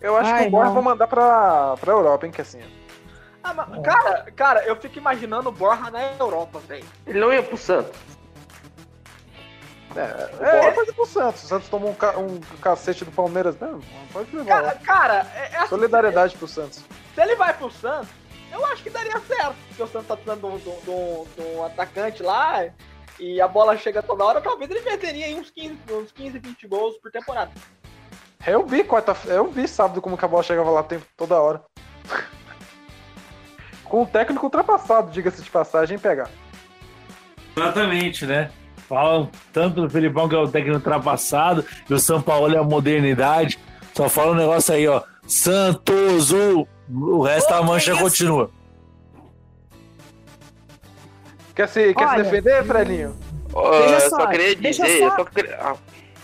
Eu 0.00 0.16
acho 0.16 0.30
Ai, 0.30 0.42
que 0.42 0.48
o 0.48 0.50
Borra 0.50 0.70
vai 0.70 0.82
mandar 0.82 1.06
pra, 1.06 1.76
pra 1.76 1.92
Europa, 1.92 2.26
hein, 2.26 2.32
que 2.32 2.40
assim. 2.40 2.60
Ah, 3.42 3.54
mas, 3.54 3.82
cara, 3.82 4.30
cara, 4.36 4.64
eu 4.64 4.76
fico 4.76 4.98
imaginando 4.98 5.48
o 5.48 5.52
Borja 5.52 5.90
na 5.90 6.12
Europa, 6.14 6.58
velho. 6.60 6.84
Ele 7.06 7.20
não 7.20 7.32
ia 7.32 7.42
pro 7.42 7.56
Santos. 7.56 7.98
É, 9.96 10.00
é, 10.44 10.66
é 10.66 10.70
pode 10.72 10.90
ir 10.90 10.92
pro 10.92 11.06
Santos. 11.06 11.44
O 11.44 11.46
Santos 11.46 11.68
tomou 11.68 11.90
um, 11.90 11.94
ca 11.94 12.16
um 12.18 12.40
cacete 12.60 13.04
do 13.04 13.10
Palmeiras 13.10 13.58
mesmo. 13.58 13.82
Pode 14.12 14.34
levar. 14.36 14.62
Cara, 14.62 14.74
cara 14.84 15.26
é, 15.34 15.54
é 15.54 15.56
assim, 15.58 15.68
Solidariedade 15.68 16.36
pro 16.36 16.46
Santos. 16.46 16.84
Se 17.14 17.20
ele 17.20 17.34
vai 17.36 17.54
pro 17.54 17.70
Santos, 17.70 18.08
eu 18.52 18.64
acho 18.66 18.82
que 18.82 18.90
daria 18.90 19.18
certo. 19.20 19.56
Porque 19.68 19.82
o 19.82 19.88
Santos 19.88 20.08
tá 20.08 20.16
precisando 20.16 20.58
de 21.34 21.40
um 21.40 21.64
atacante 21.64 22.22
lá 22.22 22.66
e 23.18 23.40
a 23.40 23.48
bola 23.48 23.76
chega 23.76 24.02
toda 24.02 24.24
hora, 24.24 24.40
talvez 24.40 24.70
ele 24.70 24.80
meteria 24.80 25.36
uns 25.36 25.50
15, 25.50 25.78
uns 25.90 26.12
15, 26.12 26.38
20 26.38 26.66
gols 26.68 26.96
por 26.98 27.10
temporada. 27.10 27.50
Eu 28.46 28.64
vi 28.66 28.84
quarta, 28.84 29.16
eu 29.26 29.50
vi 29.50 29.66
sábado 29.66 30.00
como 30.00 30.16
que 30.16 30.24
a 30.24 30.28
bola 30.28 30.42
chegava 30.42 30.70
lá 30.70 30.86
toda 31.16 31.40
hora 31.40 31.62
com 33.84 34.02
o 34.02 34.06
técnico 34.06 34.46
ultrapassado, 34.46 35.10
diga-se 35.10 35.42
de 35.42 35.50
passagem, 35.50 35.98
pegar. 35.98 36.30
Exatamente, 37.56 38.24
né? 38.24 38.50
Falam 38.88 39.28
tanto 39.52 39.82
do 39.82 39.90
Felipão 39.90 40.28
que 40.28 40.34
é 40.34 40.38
o 40.38 40.48
técnico 40.48 40.76
ultrapassado, 40.76 41.64
e 41.88 41.92
o 41.92 41.98
São 41.98 42.22
Paulo 42.22 42.54
é 42.54 42.58
a 42.58 42.62
modernidade. 42.62 43.58
Só 43.94 44.08
fala 44.08 44.32
um 44.32 44.36
negócio 44.36 44.74
aí, 44.74 44.86
ó. 44.86 45.02
Santos, 45.26 46.30
o, 46.32 46.66
o 46.88 47.22
resto 47.22 47.50
da 47.50 47.62
mancha 47.62 47.96
continua. 47.96 48.50
Quer 51.58 51.66
se, 51.68 51.92
quer 51.92 52.08
se 52.10 52.16
defender, 52.22 52.64
Frelinho? 52.64 53.16
Deixa 53.52 54.00
só, 54.08 54.16
só 54.20 54.26
queria 54.28 54.54
dizer, 54.54 54.62
deixa 54.62 54.86
só, 55.00 55.16
só 55.16 55.24
queria... 55.24 55.58
ah. 55.60 55.76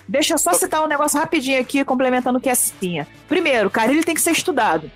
Deixa 0.06 0.34
eu 0.34 0.38
só 0.38 0.52
citar 0.52 0.80
um 0.84 0.86
negócio 0.86 1.18
rapidinho 1.18 1.60
aqui, 1.60 1.84
complementando 1.84 2.38
o 2.38 2.40
que 2.40 2.48
é 2.48 2.54
Cinha. 2.54 3.04
Primeiro, 3.26 3.68
cara, 3.68 3.90
ele 3.90 4.04
tem 4.04 4.14
que 4.14 4.20
ser 4.20 4.30
estudado. 4.30 4.88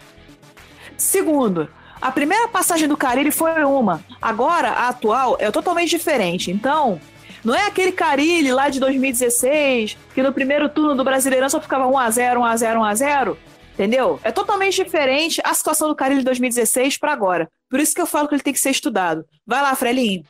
Segundo, 0.96 1.68
a 2.00 2.12
primeira 2.12 2.46
passagem 2.46 2.86
do 2.86 2.96
Carilli 2.96 3.32
foi 3.32 3.64
uma. 3.64 4.00
Agora, 4.22 4.68
a 4.68 4.90
atual 4.90 5.36
é 5.40 5.50
totalmente 5.50 5.90
diferente. 5.90 6.52
Então, 6.52 7.00
não 7.42 7.52
é 7.52 7.66
aquele 7.66 7.90
Carilli 7.90 8.52
lá 8.52 8.68
de 8.68 8.78
2016, 8.78 9.98
que 10.14 10.22
no 10.22 10.32
primeiro 10.32 10.68
turno 10.68 10.94
do 10.94 11.02
Brasileirão 11.02 11.48
só 11.48 11.60
ficava 11.60 11.84
1x0, 11.84 12.36
1x0, 12.36 12.76
1x0. 12.76 13.36
Entendeu? 13.78 14.18
É 14.24 14.32
totalmente 14.32 14.82
diferente 14.82 15.40
a 15.44 15.54
situação 15.54 15.86
do 15.86 15.94
Carilli 15.94 16.18
de 16.18 16.24
2016 16.24 16.98
para 16.98 17.12
agora. 17.12 17.48
Por 17.70 17.78
isso 17.78 17.94
que 17.94 18.00
eu 18.00 18.06
falo 18.06 18.26
que 18.26 18.34
ele 18.34 18.42
tem 18.42 18.52
que 18.52 18.58
ser 18.58 18.70
estudado. 18.70 19.24
Vai 19.46 19.62
lá, 19.62 19.72
Frelinho. 19.76 20.24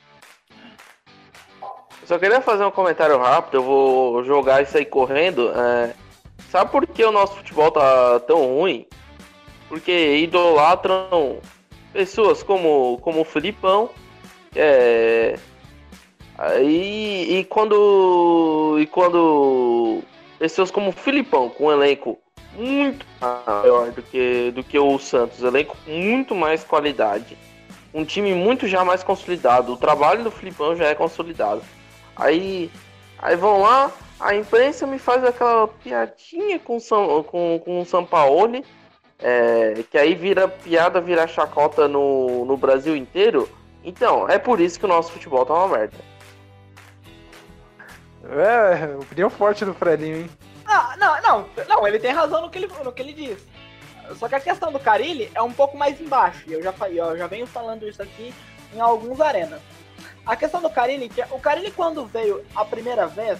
só 2.04 2.18
queria 2.18 2.42
fazer 2.42 2.66
um 2.66 2.70
comentário 2.70 3.16
rápido, 3.16 3.54
eu 3.54 3.62
vou 3.62 4.22
jogar 4.22 4.62
isso 4.62 4.76
aí 4.76 4.84
correndo. 4.84 5.50
É, 5.56 5.94
sabe 6.50 6.70
por 6.70 6.86
que 6.86 7.02
o 7.02 7.10
nosso 7.10 7.36
futebol 7.36 7.70
tá 7.70 8.20
tão 8.20 8.54
ruim? 8.54 8.86
Porque 9.66 10.18
idolatram 10.18 11.40
pessoas 11.90 12.42
como, 12.42 12.98
como 13.00 13.22
o 13.22 13.24
Filipão. 13.24 13.88
É, 14.54 15.38
e, 16.60 17.38
e 17.38 17.44
quando. 17.44 18.76
E 18.78 18.86
quando. 18.86 20.02
Pessoas 20.38 20.70
como 20.70 20.90
o 20.90 20.92
Filipão, 20.92 21.48
com 21.48 21.66
um 21.66 21.72
elenco 21.72 22.18
muito 22.54 23.06
maior 23.20 23.90
do 23.90 24.02
que, 24.02 24.50
do 24.52 24.62
que 24.62 24.78
o 24.78 24.98
Santos, 24.98 25.42
elenco 25.42 25.76
com 25.84 25.90
muito 25.90 26.34
mais 26.34 26.64
qualidade. 26.64 27.36
Um 27.92 28.04
time 28.04 28.34
muito 28.34 28.66
já 28.66 28.84
mais 28.84 29.02
consolidado. 29.02 29.72
O 29.72 29.76
trabalho 29.76 30.24
do 30.24 30.30
Filipão 30.30 30.76
já 30.76 30.86
é 30.86 30.94
consolidado. 30.94 31.62
Aí, 32.16 32.70
aí 33.18 33.36
vão 33.36 33.60
lá, 33.60 33.90
a 34.20 34.34
imprensa 34.34 34.86
me 34.86 34.98
faz 34.98 35.24
aquela 35.24 35.68
piadinha 35.68 36.58
com, 36.58 36.80
São, 36.80 37.22
com, 37.22 37.60
com 37.64 37.80
o 37.80 37.86
Sampaoli, 37.86 38.64
é, 39.18 39.82
que 39.90 39.96
aí 39.96 40.14
vira 40.14 40.48
piada, 40.48 41.00
vira 41.00 41.26
chacota 41.26 41.88
no, 41.88 42.44
no 42.44 42.56
Brasil 42.56 42.96
inteiro. 42.96 43.48
Então, 43.84 44.28
é 44.28 44.38
por 44.38 44.60
isso 44.60 44.78
que 44.78 44.84
o 44.84 44.88
nosso 44.88 45.12
futebol 45.12 45.46
tá 45.46 45.54
uma 45.54 45.76
merda. 45.76 45.96
É, 48.24 48.96
opinião 48.96 49.30
forte 49.30 49.64
do 49.64 49.72
Fredinho, 49.72 50.18
hein? 50.18 50.30
Não, 50.98 51.20
não, 51.22 51.48
não, 51.68 51.86
ele 51.86 51.98
tem 51.98 52.12
razão 52.12 52.42
no 52.42 52.50
que 52.50 52.58
ele, 52.58 52.68
no 52.84 52.92
que 52.92 53.02
ele 53.02 53.12
diz. 53.12 53.46
Só 54.16 54.28
que 54.28 54.34
a 54.34 54.40
questão 54.40 54.72
do 54.72 54.80
Carilli 54.80 55.30
é 55.34 55.42
um 55.42 55.52
pouco 55.52 55.76
mais 55.76 56.00
embaixo. 56.00 56.44
E 56.46 56.52
eu 56.52 56.62
já, 56.62 56.74
eu 56.88 57.16
já 57.16 57.26
venho 57.26 57.46
falando 57.46 57.88
isso 57.88 58.02
aqui 58.02 58.34
em 58.74 58.80
alguns 58.80 59.20
arenas. 59.20 59.60
A 60.24 60.36
questão 60.36 60.60
do 60.60 60.70
Carilli, 60.70 61.08
que 61.08 61.22
o 61.30 61.40
Carilli 61.40 61.70
quando 61.70 62.06
veio 62.06 62.44
a 62.54 62.64
primeira 62.64 63.06
vez, 63.06 63.38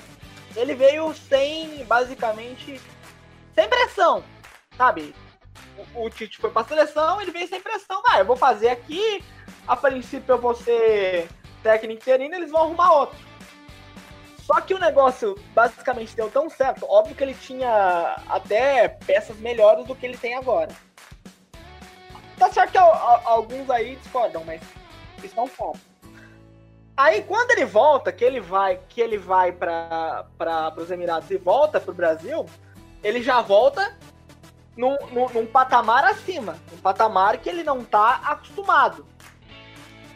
ele 0.57 0.75
veio 0.75 1.13
sem, 1.15 1.85
basicamente, 1.85 2.81
sem 3.55 3.69
pressão, 3.69 4.25
sabe? 4.77 5.15
O, 5.95 6.05
o 6.05 6.11
Tite 6.11 6.39
foi 6.39 6.51
pra 6.51 6.65
seleção, 6.65 7.21
ele 7.21 7.31
veio 7.31 7.49
sem 7.49 7.61
pressão. 7.61 8.03
Ah, 8.09 8.19
eu 8.19 8.25
vou 8.25 8.37
fazer 8.37 8.69
aqui, 8.69 9.23
a 9.67 9.77
princípio 9.77 10.33
eu 10.33 10.41
vou 10.41 10.55
ser 10.55 11.29
técnico 11.63 12.01
interino, 12.01 12.35
eles 12.35 12.51
vão 12.51 12.63
arrumar 12.63 12.93
outro. 12.93 13.28
Só 14.49 14.63
que 14.63 14.73
o 14.73 14.79
negócio 14.79 15.39
basicamente 15.55 16.17
deu 16.17 16.31
tão 16.31 16.49
certo, 16.49 16.87
óbvio 16.89 17.15
que 17.15 17.23
ele 17.23 17.35
tinha 17.35 18.17
até 18.31 18.89
peças 18.89 19.37
melhores 19.37 19.85
do 19.85 19.95
que 19.95 20.07
ele 20.07 20.17
tem 20.17 20.37
agora. 20.37 20.75
Tá 22.39 22.51
certo 22.51 22.73
que 22.73 22.79
alguns 22.79 23.69
aí 23.69 23.97
discordam, 23.97 24.43
mas 24.47 24.63
não 25.37 25.47
fato. 25.47 25.79
Aí 26.97 27.23
quando 27.25 27.51
ele 27.51 27.67
volta, 27.67 28.11
que 28.11 28.25
ele 28.25 28.41
vai, 28.41 28.81
que 28.89 29.03
ele 29.03 29.19
vai 29.19 29.53
para 29.53 30.25
os 30.79 30.91
Emirados 30.91 31.31
e 31.31 31.37
volta 31.37 31.79
para 31.79 31.91
o 31.91 31.95
Brasil, 31.95 32.47
ele 33.05 33.23
já 33.23 33.43
volta 33.43 33.99
num, 34.75 34.97
num, 35.13 35.29
num, 35.29 35.47
patamar 35.47 36.05
acima, 36.05 36.57
um 36.73 36.79
patamar 36.79 37.37
que 37.37 37.51
ele 37.51 37.63
não 37.63 37.85
tá 37.85 38.23
acostumado. 38.25 39.05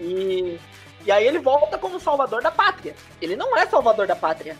E 0.00 0.58
e 1.04 1.10
aí 1.10 1.26
ele 1.26 1.38
volta 1.38 1.78
como 1.78 1.98
salvador 1.98 2.42
da 2.42 2.50
pátria. 2.50 2.94
Ele 3.20 3.36
não 3.36 3.56
é 3.56 3.66
salvador 3.66 4.06
da 4.06 4.16
pátria. 4.16 4.56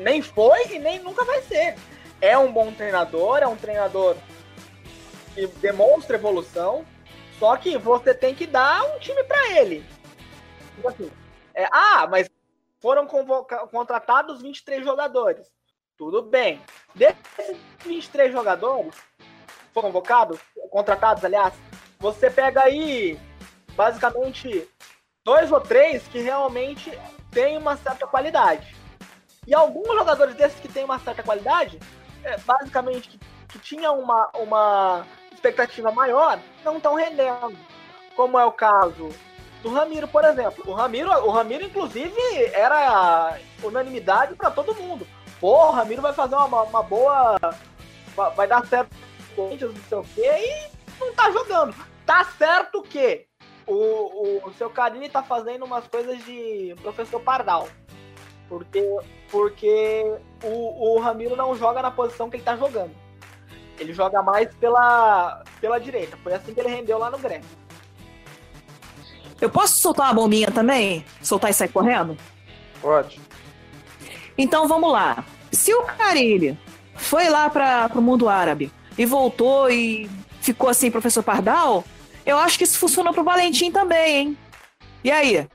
Nem 0.00 0.22
foi 0.22 0.74
e 0.74 0.78
nem 0.78 1.00
nunca 1.00 1.24
vai 1.24 1.42
ser. 1.42 1.76
É 2.20 2.38
um 2.38 2.52
bom 2.52 2.72
treinador, 2.72 3.38
é 3.38 3.46
um 3.46 3.56
treinador 3.56 4.16
que 5.34 5.46
demonstra 5.46 6.16
evolução, 6.16 6.86
só 7.38 7.56
que 7.56 7.76
você 7.76 8.14
tem 8.14 8.34
que 8.34 8.46
dar 8.46 8.84
um 8.94 8.98
time 8.98 9.22
para 9.24 9.50
ele. 9.58 9.84
Tipo 10.76 10.88
assim, 10.88 11.10
é, 11.54 11.66
ah, 11.70 12.06
mas 12.08 12.30
foram 12.80 13.06
contratados 13.06 14.40
23 14.40 14.84
jogadores. 14.84 15.50
Tudo 15.96 16.22
bem. 16.22 16.60
Desses 16.94 17.56
23 17.84 18.32
jogadores 18.32 18.94
foram 19.72 19.88
convocados, 19.88 20.38
contratados, 20.70 21.24
aliás, 21.24 21.52
você 21.98 22.30
pega 22.30 22.62
aí 22.62 23.18
basicamente 23.76 24.68
dois 25.24 25.50
ou 25.50 25.60
três 25.60 26.06
que 26.08 26.20
realmente 26.20 26.96
têm 27.30 27.56
uma 27.56 27.76
certa 27.76 28.06
qualidade. 28.06 28.76
E 29.46 29.54
alguns 29.54 29.86
jogadores 29.86 30.34
desses 30.34 30.60
que 30.60 30.68
têm 30.68 30.84
uma 30.84 30.98
certa 30.98 31.22
qualidade, 31.22 31.78
é, 32.22 32.36
basicamente 32.38 33.08
que, 33.08 33.18
que 33.48 33.58
tinham 33.58 33.98
uma, 33.98 34.30
uma 34.34 35.06
expectativa 35.32 35.90
maior, 35.90 36.38
não 36.64 36.76
estão 36.76 36.94
rendendo. 36.94 37.56
Como 38.14 38.38
é 38.38 38.44
o 38.44 38.52
caso 38.52 39.10
do 39.62 39.70
Ramiro, 39.70 40.06
por 40.06 40.24
exemplo. 40.24 40.62
O 40.66 40.74
Ramiro, 40.74 41.10
o 41.10 41.30
Ramiro 41.30 41.64
inclusive, 41.64 42.16
era 42.52 43.36
unanimidade 43.62 44.34
para 44.34 44.50
todo 44.50 44.74
mundo. 44.74 45.06
Pô, 45.40 45.68
o 45.68 45.70
Ramiro 45.70 46.02
vai 46.02 46.12
fazer 46.12 46.36
uma, 46.36 46.62
uma 46.62 46.82
boa. 46.82 47.38
Vai 48.36 48.46
dar 48.46 48.64
certo 48.66 48.94
não 49.36 49.58
sei 49.58 49.98
o 49.98 50.04
quê, 50.14 50.22
e 50.22 51.00
não 51.00 51.12
tá 51.12 51.30
jogando. 51.32 51.74
Tá 52.06 52.24
certo 52.38 52.82
que 52.82 53.26
o, 53.66 54.48
o 54.48 54.52
seu 54.54 54.70
Carini 54.70 55.08
tá 55.08 55.22
fazendo 55.22 55.64
umas 55.64 55.86
coisas 55.86 56.24
de 56.24 56.74
professor 56.82 57.20
Pardal. 57.20 57.68
Porque, 58.48 58.84
porque 59.30 60.04
o, 60.42 60.94
o 60.94 61.00
Ramiro 61.00 61.34
não 61.34 61.56
joga 61.56 61.80
na 61.82 61.90
posição 61.90 62.28
que 62.28 62.36
ele 62.36 62.42
tá 62.42 62.56
jogando. 62.56 62.92
Ele 63.78 63.92
joga 63.92 64.22
mais 64.22 64.54
pela, 64.54 65.42
pela 65.60 65.78
direita. 65.78 66.16
Foi 66.22 66.34
assim 66.34 66.54
que 66.54 66.60
ele 66.60 66.68
rendeu 66.68 66.98
lá 66.98 67.10
no 67.10 67.18
Grêmio. 67.18 67.48
Eu 69.40 69.50
posso 69.50 69.74
soltar 69.74 70.06
uma 70.06 70.14
bombinha 70.14 70.50
também? 70.50 71.04
Soltar 71.22 71.50
e 71.50 71.54
sair 71.54 71.68
correndo? 71.68 72.16
Pode. 72.80 73.20
Então 74.38 74.68
vamos 74.68 74.92
lá. 74.92 75.24
Se 75.50 75.72
o 75.74 75.82
Carilli 75.82 76.58
foi 76.94 77.28
lá 77.28 77.50
para 77.50 77.90
o 77.94 78.02
mundo 78.02 78.28
árabe 78.28 78.72
e 78.96 79.04
voltou 79.04 79.70
e 79.70 80.08
ficou 80.40 80.68
assim, 80.68 80.90
professor 80.90 81.22
Pardal, 81.22 81.84
eu 82.26 82.38
acho 82.38 82.58
que 82.58 82.64
isso 82.64 82.78
funcionou 82.78 83.12
pro 83.12 83.24
Valentim 83.24 83.70
também, 83.70 84.16
hein? 84.16 84.38
E 85.02 85.10
aí? 85.10 85.46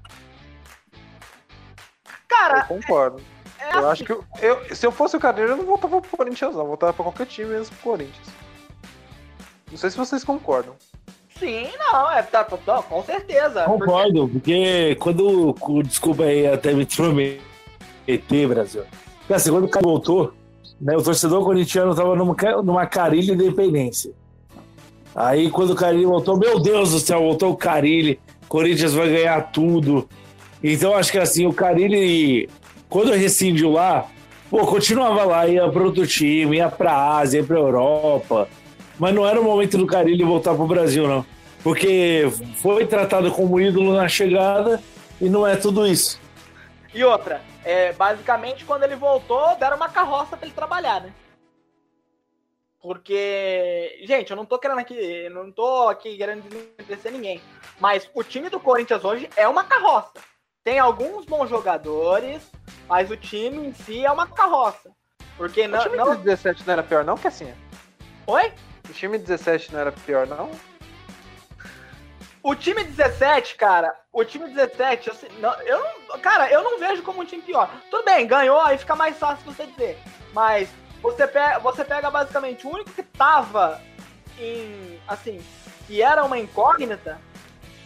Cara. 2.27 2.59
Eu 2.59 2.75
concordo. 2.75 3.21
É, 3.59 3.63
é 3.63 3.75
eu 3.75 3.89
acho 3.89 4.03
assim. 4.03 4.05
que 4.05 4.11
eu, 4.11 4.23
eu, 4.41 4.75
se 4.75 4.85
eu 4.85 4.91
fosse 4.91 5.17
o 5.17 5.19
Carneiro, 5.19 5.51
eu 5.51 5.57
não 5.57 5.65
voltava 5.65 5.99
pro 5.99 6.17
Corinthians, 6.17 6.53
não. 6.53 6.61
Eu 6.61 6.67
voltava 6.67 6.93
pra 6.93 7.03
qualquer 7.03 7.25
time 7.25 7.49
mesmo 7.49 7.75
pro 7.75 7.91
Corinthians. 7.91 8.27
Não 9.71 9.77
sei 9.77 9.89
se 9.89 9.97
vocês 9.97 10.23
concordam. 10.23 10.75
Sim, 11.37 11.69
não, 11.77 12.11
é, 12.11 12.21
tá, 12.21 12.43
tá, 12.43 12.83
com 12.83 13.03
certeza. 13.03 13.63
Concordo, 13.63 14.27
porque, 14.27 14.95
porque 14.95 14.95
quando. 14.95 15.83
Desculpa 15.83 16.23
aí, 16.23 16.45
até 16.45 16.73
me 16.73 16.85
prometer, 16.85 18.47
Brasil. 18.47 18.83
Porque 19.19 19.33
assim, 19.33 19.49
quando 19.49 19.65
o 19.65 19.69
cara 19.69 19.85
voltou, 19.85 20.33
né, 20.81 20.97
o 20.97 21.03
torcedor 21.03 21.43
corintiano 21.43 21.95
tava 21.95 22.15
numa, 22.15 22.35
numa 22.61 22.85
carilha 22.85 23.35
de 23.35 23.43
independência. 23.43 24.13
Aí 25.15 25.49
quando 25.49 25.71
o 25.71 25.75
Carilli 25.75 26.05
voltou, 26.05 26.37
meu 26.37 26.59
Deus 26.59 26.91
do 26.91 26.99
céu, 26.99 27.19
voltou 27.19 27.51
o 27.51 27.57
Carilli, 27.57 28.19
Corinthians 28.47 28.93
vai 28.93 29.09
ganhar 29.09 29.51
tudo. 29.51 30.07
Então 30.63 30.95
acho 30.95 31.11
que 31.11 31.17
assim, 31.17 31.45
o 31.45 31.53
Carilli, 31.53 32.49
quando 32.89 33.11
rescindiu 33.11 33.71
lá, 33.71 34.07
pô, 34.49 34.65
continuava 34.65 35.23
lá, 35.23 35.47
ia 35.47 35.69
para 35.69 35.83
outro 35.83 36.05
time, 36.05 36.57
ia 36.57 36.69
para 36.69 37.17
Ásia, 37.17 37.39
ia 37.39 37.43
para 37.43 37.57
Europa. 37.57 38.47
Mas 38.97 39.15
não 39.15 39.25
era 39.25 39.39
o 39.39 39.43
momento 39.43 39.77
do 39.77 39.87
Carilli 39.87 40.23
voltar 40.23 40.53
para 40.53 40.63
o 40.63 40.67
Brasil, 40.67 41.07
não. 41.07 41.25
Porque 41.63 42.29
foi 42.61 42.85
tratado 42.85 43.31
como 43.31 43.59
ídolo 43.59 43.93
na 43.93 44.07
chegada 44.07 44.81
e 45.19 45.29
não 45.29 45.45
é 45.45 45.55
tudo 45.55 45.85
isso. 45.85 46.19
E 46.93 47.03
outra, 47.03 47.41
é, 47.63 47.93
basicamente 47.93 48.65
quando 48.65 48.83
ele 48.83 48.95
voltou, 48.95 49.55
deram 49.59 49.77
uma 49.77 49.89
carroça 49.89 50.35
para 50.35 50.45
ele 50.45 50.55
trabalhar, 50.55 51.01
né? 51.01 51.09
Porque, 52.81 53.99
gente, 54.03 54.31
eu 54.31 54.37
não 54.37 54.45
tô 54.45 54.57
querendo 54.57 54.79
aqui, 54.79 55.27
não 55.29 55.51
tô 55.51 55.89
aqui 55.89 56.15
querendo 56.15 56.43
desmerecer 56.77 57.11
ninguém, 57.11 57.41
mas 57.79 58.09
o 58.13 58.23
time 58.23 58.49
do 58.49 58.59
Corinthians 58.59 59.03
hoje 59.03 59.29
é 59.35 59.47
uma 59.47 59.65
carroça. 59.65 60.13
Tem 60.63 60.79
alguns 60.79 61.25
bons 61.25 61.49
jogadores, 61.49 62.49
mas 62.87 63.11
o 63.11 63.17
time 63.17 63.67
em 63.67 63.73
si 63.73 64.05
é 64.05 64.11
uma 64.11 64.27
carroça. 64.27 64.91
Porque 65.35 65.67
não. 65.67 65.79
O 65.79 65.83
time 65.83 65.97
não... 65.97 66.15
de 66.15 66.23
17 66.23 66.63
não 66.65 66.73
era 66.73 66.83
pior, 66.83 67.03
não, 67.03 67.17
Cassinha? 67.17 67.57
Oi? 68.27 68.53
O 68.89 68.93
time 68.93 69.17
de 69.17 69.25
17 69.25 69.73
não 69.73 69.79
era 69.79 69.91
pior, 69.91 70.25
não? 70.27 70.49
O 72.41 72.55
time 72.55 72.83
17, 72.83 73.55
cara, 73.55 73.93
o 74.13 74.23
time 74.23 74.47
17, 74.47 75.09
assim, 75.09 75.27
não, 75.39 75.53
eu 75.63 75.83
não, 76.07 76.19
cara, 76.19 76.49
eu 76.49 76.63
não 76.63 76.79
vejo 76.79 77.03
como 77.03 77.21
um 77.21 77.25
time 77.25 77.41
pior. 77.41 77.69
Tudo 77.91 78.05
bem, 78.05 78.25
ganhou, 78.25 78.59
aí 78.61 78.77
fica 78.77 78.95
mais 78.95 79.17
fácil 79.17 79.43
você 79.45 79.65
dizer. 79.67 79.99
Mas 80.33 80.69
você 81.01 81.27
pega, 81.27 81.59
você 81.59 81.85
pega 81.85 82.09
basicamente 82.11 82.65
o 82.67 82.71
único 82.71 82.91
que 82.91 83.03
tava 83.03 83.81
em. 84.39 84.99
Assim, 85.07 85.41
que 85.87 86.01
era 86.01 86.23
uma 86.23 86.37
incógnita, 86.37 87.19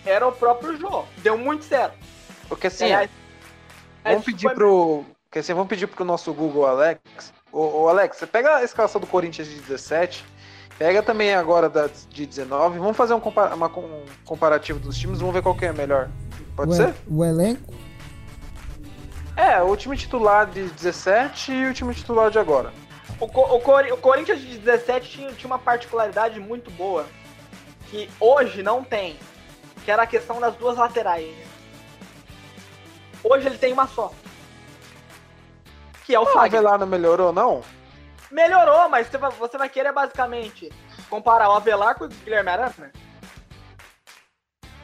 era 0.05 0.27
o 0.27 0.31
próprio 0.31 0.77
Jô. 0.77 1.05
Deu 1.17 1.37
muito 1.37 1.65
certo. 1.65 1.97
Porque 2.47 2.67
assim, 2.67 2.91
é, 2.91 3.09
vamos 4.03 4.25
pedir 4.25 4.47
foi... 4.47 4.55
pro. 4.55 5.05
Porque 5.29 5.39
assim, 5.39 5.53
vamos 5.53 5.69
pedir 5.69 5.87
pro 5.87 6.05
nosso 6.05 6.33
Google 6.33 6.67
Alex. 6.67 7.33
Ô, 7.51 7.83
ô 7.83 7.89
Alex, 7.89 8.17
você 8.17 8.27
pega 8.27 8.57
a 8.57 8.63
escalação 8.63 8.99
do 8.99 9.07
Corinthians 9.07 9.47
de 9.47 9.59
17, 9.61 10.23
pega 10.77 11.01
também 11.01 11.33
agora 11.33 11.69
da, 11.69 11.87
de 12.09 12.25
19, 12.25 12.79
vamos 12.79 12.97
fazer 12.97 13.13
um, 13.13 13.19
compara 13.19 13.55
uma, 13.55 13.67
um 13.67 14.05
comparativo 14.25 14.79
dos 14.79 14.97
times, 14.97 15.19
vamos 15.19 15.33
ver 15.33 15.41
qual 15.41 15.55
que 15.55 15.65
é 15.65 15.73
melhor. 15.73 16.09
Pode 16.55 16.71
o 16.71 16.75
ser? 16.75 16.93
O 17.07 17.23
elenco? 17.23 17.73
É, 19.35 19.61
o 19.61 19.75
time 19.75 19.97
titular 19.97 20.45
de 20.45 20.63
17 20.69 21.51
e 21.51 21.65
o 21.65 21.73
time 21.73 21.93
titular 21.93 22.29
de 22.29 22.37
agora. 22.37 22.71
O, 23.23 23.25
o, 23.25 23.93
o 23.93 23.97
Corinthians 23.97 24.41
de 24.41 24.57
17 24.57 25.09
tinha, 25.09 25.31
tinha 25.31 25.47
uma 25.47 25.59
particularidade 25.59 26.41
muito 26.41 26.69
boa 26.71 27.05
que 27.89 28.09
hoje 28.19 28.61
não 28.61 28.83
tem, 28.83 29.15
que 29.85 29.91
era 29.91 30.03
a 30.03 30.07
questão 30.07 30.41
das 30.41 30.53
duas 30.55 30.77
laterais. 30.77 31.33
Hoje 33.23 33.47
ele 33.47 33.57
tem 33.57 33.71
uma 33.71 33.87
só. 33.87 34.11
Que 36.05 36.13
é 36.13 36.19
o 36.19 36.23
ah, 36.23 36.33
Fagner. 36.33 36.61
O 36.61 36.65
Avelar 36.65 36.79
não 36.79 36.87
melhorou, 36.87 37.31
não? 37.31 37.61
Melhorou, 38.29 38.89
mas 38.89 39.07
você 39.07 39.17
vai, 39.17 39.31
você 39.31 39.57
vai 39.57 39.69
querer 39.69 39.93
basicamente 39.93 40.69
comparar 41.09 41.49
o 41.49 41.53
Avelar 41.53 41.95
com 41.95 42.05
o 42.05 42.09
Guilherme 42.09 42.49
Arana? 42.49 42.91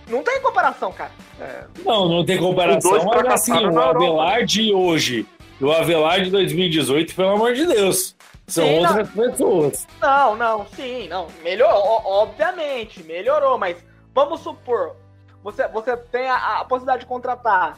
Não 0.07 0.23
tem 0.23 0.41
comparação, 0.41 0.93
cara. 0.93 1.11
É. 1.41 1.65
Não, 1.83 2.07
não 2.07 2.25
tem 2.25 2.37
comparação, 2.37 3.03
mas 3.03 3.25
assim, 3.33 3.51
o 3.51 3.79
Avelar 3.81 4.45
de 4.45 4.73
hoje 4.73 5.27
e 5.59 5.63
o 5.63 5.73
Avelar 5.73 6.23
de 6.23 6.31
2018, 6.31 7.13
pelo 7.13 7.29
amor 7.31 7.53
de 7.53 7.65
Deus. 7.65 8.15
São 8.49 8.65
sim, 8.65 8.79
outras 8.79 9.15
não. 9.15 9.29
pessoas. 9.29 9.87
Não, 10.01 10.35
não, 10.35 10.65
sim, 10.75 11.07
não. 11.07 11.27
Melhorou, 11.43 12.01
obviamente, 12.05 13.03
melhorou, 13.03 13.57
mas 13.57 13.77
vamos 14.13 14.41
supor, 14.41 14.95
você, 15.43 15.67
você 15.67 15.95
tem 15.95 16.27
a, 16.27 16.59
a 16.59 16.65
possibilidade 16.65 17.01
de 17.01 17.05
contratar 17.05 17.77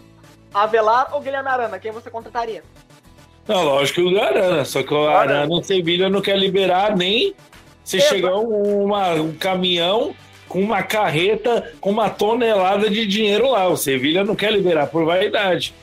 Avelar 0.53 1.13
ou 1.13 1.21
Guilherme 1.21 1.49
Arana, 1.49 1.79
quem 1.79 1.91
você 1.91 2.09
contrataria? 2.09 2.63
Não, 3.47 3.63
lógico 3.63 4.01
que 4.01 4.15
o 4.15 4.21
Arana, 4.21 4.65
só 4.65 4.83
que 4.83 4.93
o 4.93 5.07
Arana, 5.07 5.53
o 5.53 5.63
Sevilha 5.63 6.09
não 6.09 6.21
quer 6.21 6.37
liberar 6.37 6.95
nem 6.95 7.33
se 7.83 7.99
chegar 8.01 8.35
um, 8.35 8.85
uma, 8.85 9.13
um 9.13 9.33
caminhão 9.33 10.13
com 10.47 10.61
uma 10.61 10.83
carreta 10.83 11.73
com 11.79 11.89
uma 11.89 12.09
tonelada 12.09 12.89
de 12.89 13.05
dinheiro 13.05 13.49
lá. 13.51 13.67
O 13.67 13.77
Sevilha 13.77 14.23
não 14.23 14.35
quer 14.35 14.51
liberar 14.51 14.87
por 14.87 15.05
vaidade. 15.05 15.73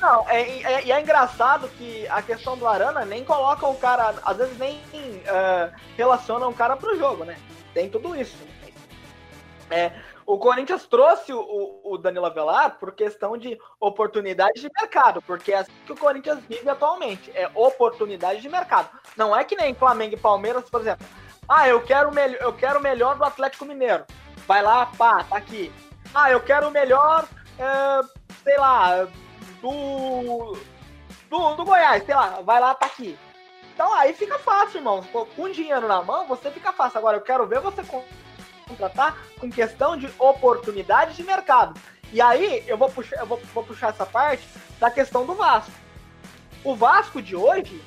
Não, 0.00 0.28
é, 0.28 0.42
é, 0.42 0.84
e 0.84 0.92
é, 0.92 1.00
engraçado 1.00 1.68
que 1.70 2.06
a 2.08 2.22
questão 2.22 2.56
do 2.56 2.68
Arana 2.68 3.04
nem 3.04 3.24
coloca 3.24 3.66
o 3.66 3.76
cara, 3.76 4.14
às 4.24 4.36
vezes 4.36 4.58
nem 4.58 4.76
uh, 4.76 5.72
relaciona 5.96 6.46
um 6.46 6.52
cara 6.52 6.76
pro 6.76 6.96
jogo, 6.96 7.24
né? 7.24 7.36
Tem 7.72 7.90
tudo 7.90 8.14
isso. 8.14 8.36
É, 9.70 9.92
o 10.26 10.38
Corinthians 10.38 10.86
trouxe 10.86 11.32
o, 11.32 11.80
o 11.82 11.98
Danilo 11.98 12.26
Avelar 12.26 12.78
por 12.78 12.92
questão 12.92 13.36
de 13.36 13.58
oportunidade 13.80 14.60
de 14.60 14.70
mercado, 14.80 15.20
porque 15.22 15.52
é 15.52 15.58
assim 15.58 15.72
que 15.84 15.92
o 15.92 15.96
Corinthians 15.96 16.40
vive 16.48 16.68
atualmente, 16.68 17.30
é 17.34 17.50
oportunidade 17.54 18.40
de 18.40 18.48
mercado. 18.48 18.88
Não 19.16 19.36
é 19.36 19.44
que 19.44 19.56
nem 19.56 19.74
Flamengo 19.74 20.14
e 20.14 20.18
Palmeiras, 20.18 20.68
por 20.70 20.80
exemplo. 20.80 21.06
Ah, 21.48 21.68
eu 21.68 21.82
quero 21.82 22.10
o 22.10 22.18
eu 22.18 22.52
quero 22.54 22.78
o 22.78 22.82
melhor 22.82 23.16
do 23.16 23.24
Atlético 23.24 23.66
Mineiro. 23.66 24.04
Vai 24.46 24.62
lá, 24.62 24.86
pá, 24.86 25.24
tá 25.24 25.36
aqui. 25.36 25.72
Ah, 26.14 26.30
eu 26.30 26.40
quero 26.40 26.68
o 26.68 26.70
melhor, 26.70 27.26
é, 27.58 28.00
sei 28.42 28.56
lá, 28.56 29.06
do, 29.64 30.58
do, 31.30 31.54
do 31.54 31.64
Goiás, 31.64 32.04
sei 32.04 32.14
lá, 32.14 32.42
vai 32.42 32.60
lá, 32.60 32.74
tá 32.74 32.86
aqui. 32.86 33.18
Então 33.72 33.92
aí 33.94 34.12
fica 34.12 34.38
fácil, 34.38 34.78
irmão. 34.78 35.02
Com 35.34 35.48
dinheiro 35.48 35.88
na 35.88 36.02
mão, 36.02 36.26
você 36.26 36.50
fica 36.50 36.72
fácil. 36.72 36.98
Agora 36.98 37.16
eu 37.16 37.22
quero 37.22 37.46
ver 37.46 37.60
você 37.60 37.82
contratar 38.68 39.16
com 39.40 39.50
questão 39.50 39.96
de 39.96 40.08
oportunidade 40.18 41.16
de 41.16 41.24
mercado. 41.24 41.80
E 42.12 42.20
aí 42.20 42.62
eu 42.68 42.76
vou 42.76 42.90
puxar, 42.90 43.16
eu 43.16 43.26
vou, 43.26 43.40
vou 43.52 43.64
puxar 43.64 43.88
essa 43.88 44.06
parte 44.06 44.46
da 44.78 44.90
questão 44.90 45.24
do 45.24 45.34
Vasco. 45.34 45.72
O 46.62 46.74
Vasco 46.74 47.20
de 47.20 47.34
hoje 47.34 47.82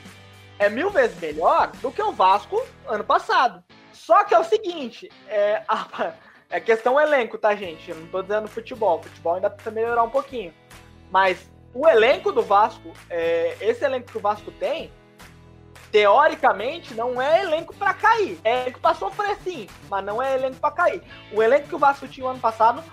é 0.60 0.70
mil 0.70 0.90
vezes 0.90 1.20
melhor 1.20 1.72
do 1.78 1.91
que 1.91 2.02
o 2.02 2.12
Vasco 2.12 2.62
ano 2.88 3.04
passado. 3.04 3.64
Só 3.94 4.24
que 4.24 4.34
é 4.34 4.40
o 4.40 4.44
seguinte, 4.44 5.10
é, 5.28 5.64
a, 5.70 6.14
é 6.49 6.60
questão 6.60 6.99
elenco, 6.99 7.38
tá, 7.38 7.56
gente? 7.56 7.90
Eu 7.90 7.98
não 7.98 8.08
tô 8.08 8.22
dizendo 8.22 8.48
futebol. 8.48 9.02
Futebol 9.02 9.36
ainda 9.36 9.49
precisa 9.49 9.74
melhorar 9.74 10.04
um 10.04 10.10
pouquinho. 10.10 10.54
Mas 11.10 11.49
o 11.73 11.88
elenco 11.88 12.31
do 12.31 12.41
Vasco, 12.41 12.91
é, 13.10 13.57
esse 13.61 13.84
elenco 13.85 14.11
que 14.11 14.18
o 14.18 14.22
Vasco 14.22 14.52
tem, 14.52 14.91
teoricamente 15.91 16.94
não 16.94 17.22
é 17.22 17.41
elenco 17.41 17.73
para 17.76 17.94
cair. 17.94 18.39
É 18.44 18.61
elenco 18.61 18.80
para 18.80 18.95
sofrer 18.95 19.38
sim, 19.44 19.68
mas 19.89 20.03
não 20.03 20.22
é 20.22 20.35
elenco 20.35 20.57
para 20.57 20.72
cair. 20.72 21.02
O 21.31 21.41
elenco 21.41 21.68
que 21.68 21.76
o 21.76 21.80
Vasco 21.80 22.07
tinha 22.07 22.26
o 22.26 22.30
ano 22.30 22.39
passado 22.39 22.84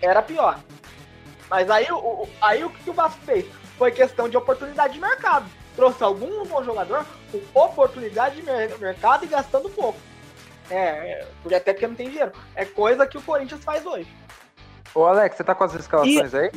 era 0.00 0.22
pior. 0.22 0.58
Mas 1.48 1.70
aí, 1.70 1.86
o, 1.90 2.28
aí 2.40 2.64
o 2.64 2.70
que 2.70 2.90
o 2.90 2.94
Vasco 2.94 3.20
fez? 3.24 3.46
Foi 3.78 3.90
questão 3.90 4.28
de 4.28 4.36
oportunidade 4.36 4.94
de 4.94 5.00
mercado. 5.00 5.46
Trouxe 5.74 6.02
algum 6.04 6.44
bom 6.44 6.62
jogador 6.62 7.04
com 7.30 7.40
oportunidade 7.60 8.36
de 8.36 8.78
mercado 8.78 9.24
e 9.24 9.28
gastando 9.28 9.68
pouco. 9.68 9.98
É, 10.70 11.26
porque 11.42 11.54
até 11.54 11.72
porque 11.72 11.86
não 11.86 11.94
tem 11.94 12.08
dinheiro. 12.08 12.32
É 12.54 12.64
coisa 12.64 13.06
que 13.06 13.18
o 13.18 13.22
Corinthians 13.22 13.62
faz 13.64 13.84
hoje. 13.84 14.08
Ô 14.94 15.04
Alex, 15.04 15.36
você 15.36 15.44
tá 15.44 15.54
com 15.54 15.64
as 15.64 15.74
escalações 15.74 16.32
e... 16.32 16.36
aí? 16.36 16.50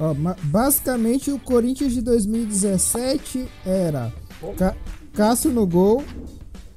Ó, 0.00 0.14
basicamente 0.44 1.30
o 1.30 1.38
Corinthians 1.38 1.92
de 1.92 2.00
2017 2.00 3.46
era 3.66 4.10
Ca 4.56 4.74
Cássio 5.12 5.50
no 5.50 5.66
gol, 5.66 6.02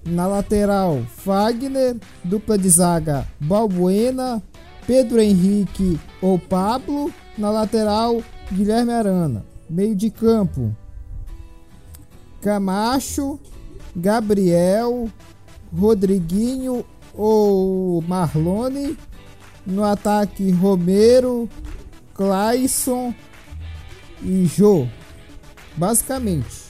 na 0.06 0.28
lateral 0.28 1.02
Fagner, 1.18 1.96
dupla 2.22 2.58
de 2.58 2.68
zaga 2.68 3.26
Balbuena, 3.40 4.44
Pedro 4.86 5.22
Henrique 5.22 5.98
ou 6.22 6.38
Pablo, 6.38 7.14
na 7.38 7.50
lateral 7.50 8.22
Guilherme 8.52 8.92
Arana, 8.92 9.46
meio 9.70 9.96
de 9.96 10.10
campo 10.10 10.76
Camacho, 12.42 13.40
Gabriel, 13.96 15.10
Rodriguinho 15.74 16.84
ou 17.14 18.02
Marlone, 18.02 18.98
no 19.66 19.86
ataque 19.86 20.52
Romero, 20.52 21.48
Clayson 22.14 23.14
e 24.22 24.46
Jô. 24.46 24.88
Basicamente. 25.76 26.64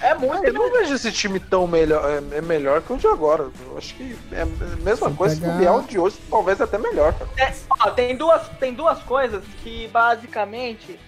É 0.00 0.14
muito. 0.14 0.44
Eu 0.44 0.52
não 0.52 0.72
vejo 0.72 0.94
esse 0.94 1.12
time 1.12 1.38
tão 1.38 1.66
melhor. 1.66 2.02
É, 2.10 2.38
é 2.38 2.40
melhor 2.40 2.80
que 2.82 2.92
o 2.92 2.96
de 2.96 3.06
agora. 3.06 3.50
Eu 3.66 3.76
acho 3.76 3.94
que 3.94 4.18
é 4.32 4.42
a 4.42 4.46
mesma 4.82 5.14
coisa 5.14 5.36
pegar... 5.38 5.52
que 5.52 5.56
o 5.56 5.58
Biel 5.58 5.82
de 5.82 5.98
hoje, 5.98 6.18
talvez 6.30 6.60
até 6.60 6.78
melhor. 6.78 7.14
É, 7.36 7.52
ó, 7.78 7.90
tem, 7.90 8.16
duas, 8.16 8.48
tem 8.58 8.72
duas 8.72 9.02
coisas 9.02 9.44
que 9.62 9.88
basicamente 9.88 10.98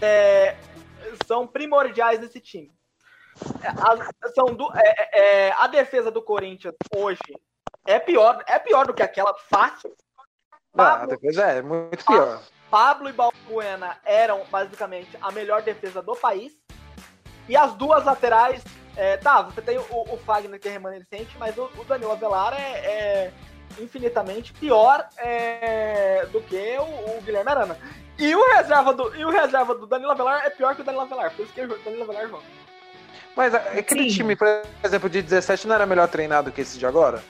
é, 0.00 0.54
são 1.26 1.46
primordiais 1.46 2.20
nesse 2.20 2.40
time. 2.40 2.70
É, 3.62 3.68
a, 3.68 4.30
são 4.34 4.54
do, 4.54 4.70
é, 4.76 4.82
é, 4.84 5.48
é, 5.48 5.52
a 5.58 5.66
defesa 5.66 6.10
do 6.10 6.20
Corinthians 6.20 6.74
hoje 6.94 7.20
é 7.86 7.98
pior, 7.98 8.44
é 8.46 8.58
pior 8.58 8.86
do 8.86 8.92
que 8.94 9.02
aquela 9.02 9.34
fácil. 9.48 9.94
Não, 10.74 10.84
a 10.84 11.06
defesa 11.06 11.42
é 11.44 11.62
muito 11.62 12.04
pior. 12.04 12.42
Pablo 12.72 13.10
e 13.10 13.12
Balbuena 13.12 13.98
eram 14.02 14.46
basicamente 14.50 15.10
a 15.20 15.30
melhor 15.30 15.60
defesa 15.60 16.00
do 16.00 16.16
país. 16.16 16.54
E 17.46 17.54
as 17.54 17.74
duas 17.74 18.02
laterais, 18.02 18.64
é, 18.96 19.18
tá, 19.18 19.42
você 19.42 19.60
tem 19.60 19.76
o, 19.76 19.84
o 19.90 20.16
Fagner 20.24 20.58
que 20.58 20.68
é 20.68 20.70
remanescente, 20.70 21.36
mas 21.38 21.54
o, 21.58 21.68
o 21.76 21.84
Danilo 21.84 22.12
Avelar 22.12 22.54
é, 22.54 22.78
é 22.78 23.32
infinitamente 23.78 24.54
pior 24.54 25.06
é, 25.18 26.24
do 26.32 26.40
que 26.40 26.78
o, 26.78 27.18
o, 27.18 27.20
Guilherme 27.20 27.50
Arana. 27.50 27.78
E 28.18 28.34
o, 28.34 28.42
reserva 28.54 28.94
do, 28.94 29.14
e 29.16 29.22
o 29.22 29.28
reserva 29.28 29.74
do 29.74 29.86
Danilo 29.86 30.12
Avelar 30.12 30.46
é 30.46 30.48
pior 30.48 30.74
que 30.74 30.80
o 30.80 30.84
Danilo 30.84 31.04
Avelar, 31.04 31.30
por 31.36 31.42
isso 31.44 31.52
que 31.52 31.60
o 31.60 31.78
Danilo 31.84 32.04
Avelar 32.04 32.26
joga. 32.26 32.44
Mas 33.36 33.54
aquele 33.54 34.08
Sim. 34.08 34.16
time, 34.16 34.34
por 34.34 34.48
exemplo, 34.82 35.10
de 35.10 35.20
17 35.20 35.68
não 35.68 35.74
era 35.74 35.84
melhor 35.84 36.08
treinado 36.08 36.50
que 36.50 36.62
esse 36.62 36.78
de 36.78 36.86
agora? 36.86 37.22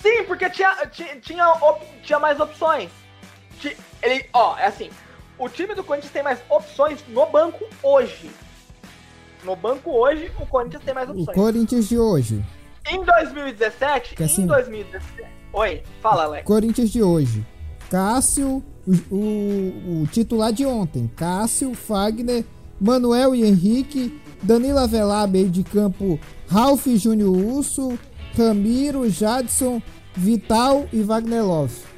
Sim, 0.00 0.22
porque 0.28 0.48
tinha, 0.48 0.86
tinha, 0.92 1.20
tinha, 1.20 1.48
op, 1.54 1.84
tinha 2.02 2.20
mais 2.20 2.38
opções. 2.38 3.05
Ele, 4.02 4.26
ó, 4.32 4.56
é 4.56 4.66
assim. 4.66 4.90
O 5.38 5.48
time 5.48 5.74
do 5.74 5.84
Corinthians 5.84 6.12
tem 6.12 6.22
mais 6.22 6.40
opções 6.48 7.04
no 7.08 7.26
banco 7.26 7.64
hoje. 7.82 8.30
No 9.44 9.54
banco 9.54 9.90
hoje, 9.90 10.30
o 10.40 10.46
Corinthians 10.46 10.82
tem 10.82 10.94
mais 10.94 11.08
opções. 11.08 11.28
O 11.28 11.32
Corinthians 11.32 11.88
de 11.88 11.98
hoje. 11.98 12.44
Em 12.88 13.04
2017, 13.04 14.22
assim, 14.22 14.42
em 14.42 14.46
2017. 14.46 15.28
Oi, 15.52 15.82
fala, 16.00 16.24
Alex. 16.24 16.46
Corinthians 16.46 16.90
de 16.90 17.02
hoje. 17.02 17.44
Cássio, 17.90 18.62
o, 18.86 19.14
o, 19.14 20.02
o, 20.02 20.06
titular 20.06 20.52
de 20.52 20.64
ontem. 20.64 21.10
Cássio, 21.14 21.74
Fagner, 21.74 22.44
Manuel 22.80 23.34
e 23.34 23.44
Henrique, 23.44 24.20
Danilo 24.42 24.78
Avelar, 24.78 25.28
meio 25.28 25.50
de 25.50 25.62
campo, 25.62 26.18
Ralf 26.48 26.86
Júnior 26.86 27.36
Urso, 27.36 27.98
Ramiro, 28.36 29.08
Jadson, 29.08 29.82
Vital 30.14 30.86
e 30.92 31.02
Wagner 31.02 31.44
Love 31.44 31.95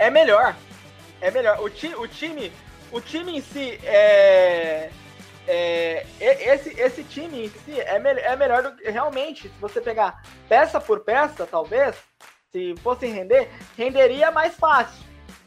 é 0.00 0.10
melhor. 0.10 0.56
É 1.20 1.30
melhor. 1.30 1.60
O, 1.60 1.68
ti, 1.68 1.94
o 1.94 2.08
time, 2.08 2.50
o 2.90 3.00
time 3.00 3.36
em 3.36 3.42
si 3.42 3.78
é, 3.84 4.90
é 5.46 6.06
esse, 6.20 6.70
esse 6.80 7.04
time 7.04 7.44
em 7.44 7.48
si 7.50 7.78
é, 7.78 7.98
me, 7.98 8.08
é 8.08 8.34
melhor 8.34 8.62
do 8.62 8.72
que 8.74 8.90
realmente. 8.90 9.42
Se 9.42 9.60
você 9.60 9.80
pegar 9.80 10.22
peça 10.48 10.80
por 10.80 11.00
peça, 11.00 11.46
talvez, 11.46 11.94
se 12.50 12.74
fosse 12.82 13.06
render, 13.06 13.50
renderia 13.76 14.30
mais 14.30 14.54
fácil, 14.54 15.04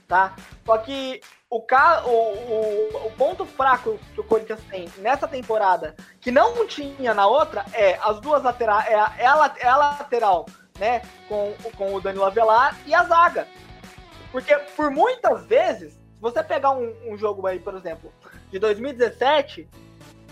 tá? 0.08 0.36
Só 0.64 0.78
que 0.78 1.20
o, 1.50 1.58
o, 1.58 2.10
o, 2.10 3.08
o 3.08 3.12
ponto 3.18 3.46
fraco 3.48 4.00
que 4.14 4.22
o 4.22 4.24
Corinthians 4.24 4.62
tem 4.70 4.88
nessa 5.00 5.28
temporada, 5.28 5.96
que 6.22 6.32
não 6.32 6.68
tinha 6.68 7.16
na 7.16 7.26
outra, 7.26 7.66
é 7.74 7.98
as 8.04 8.20
duas 8.20 8.44
laterais, 8.44 8.88
é 8.88 8.96
a, 8.96 9.14
é 9.18 9.24
é 9.66 9.68
a 9.68 9.78
lateral, 9.78 10.46
né, 10.80 11.02
com, 11.28 11.54
com 11.76 11.96
o 11.96 12.02
Danilo 12.02 12.26
Avelar 12.26 12.78
e 12.86 12.94
a 12.94 13.04
zaga. 13.04 13.48
Porque 14.34 14.56
por 14.76 14.90
muitas 14.90 15.46
vezes, 15.46 15.94
se 15.94 16.20
você 16.20 16.44
pegar 16.44 16.72
um, 16.72 16.92
um 17.06 17.16
jogo 17.16 17.46
aí, 17.46 17.60
por 17.60 17.76
exemplo, 17.76 18.12
de 18.50 18.58
2017, 18.58 19.70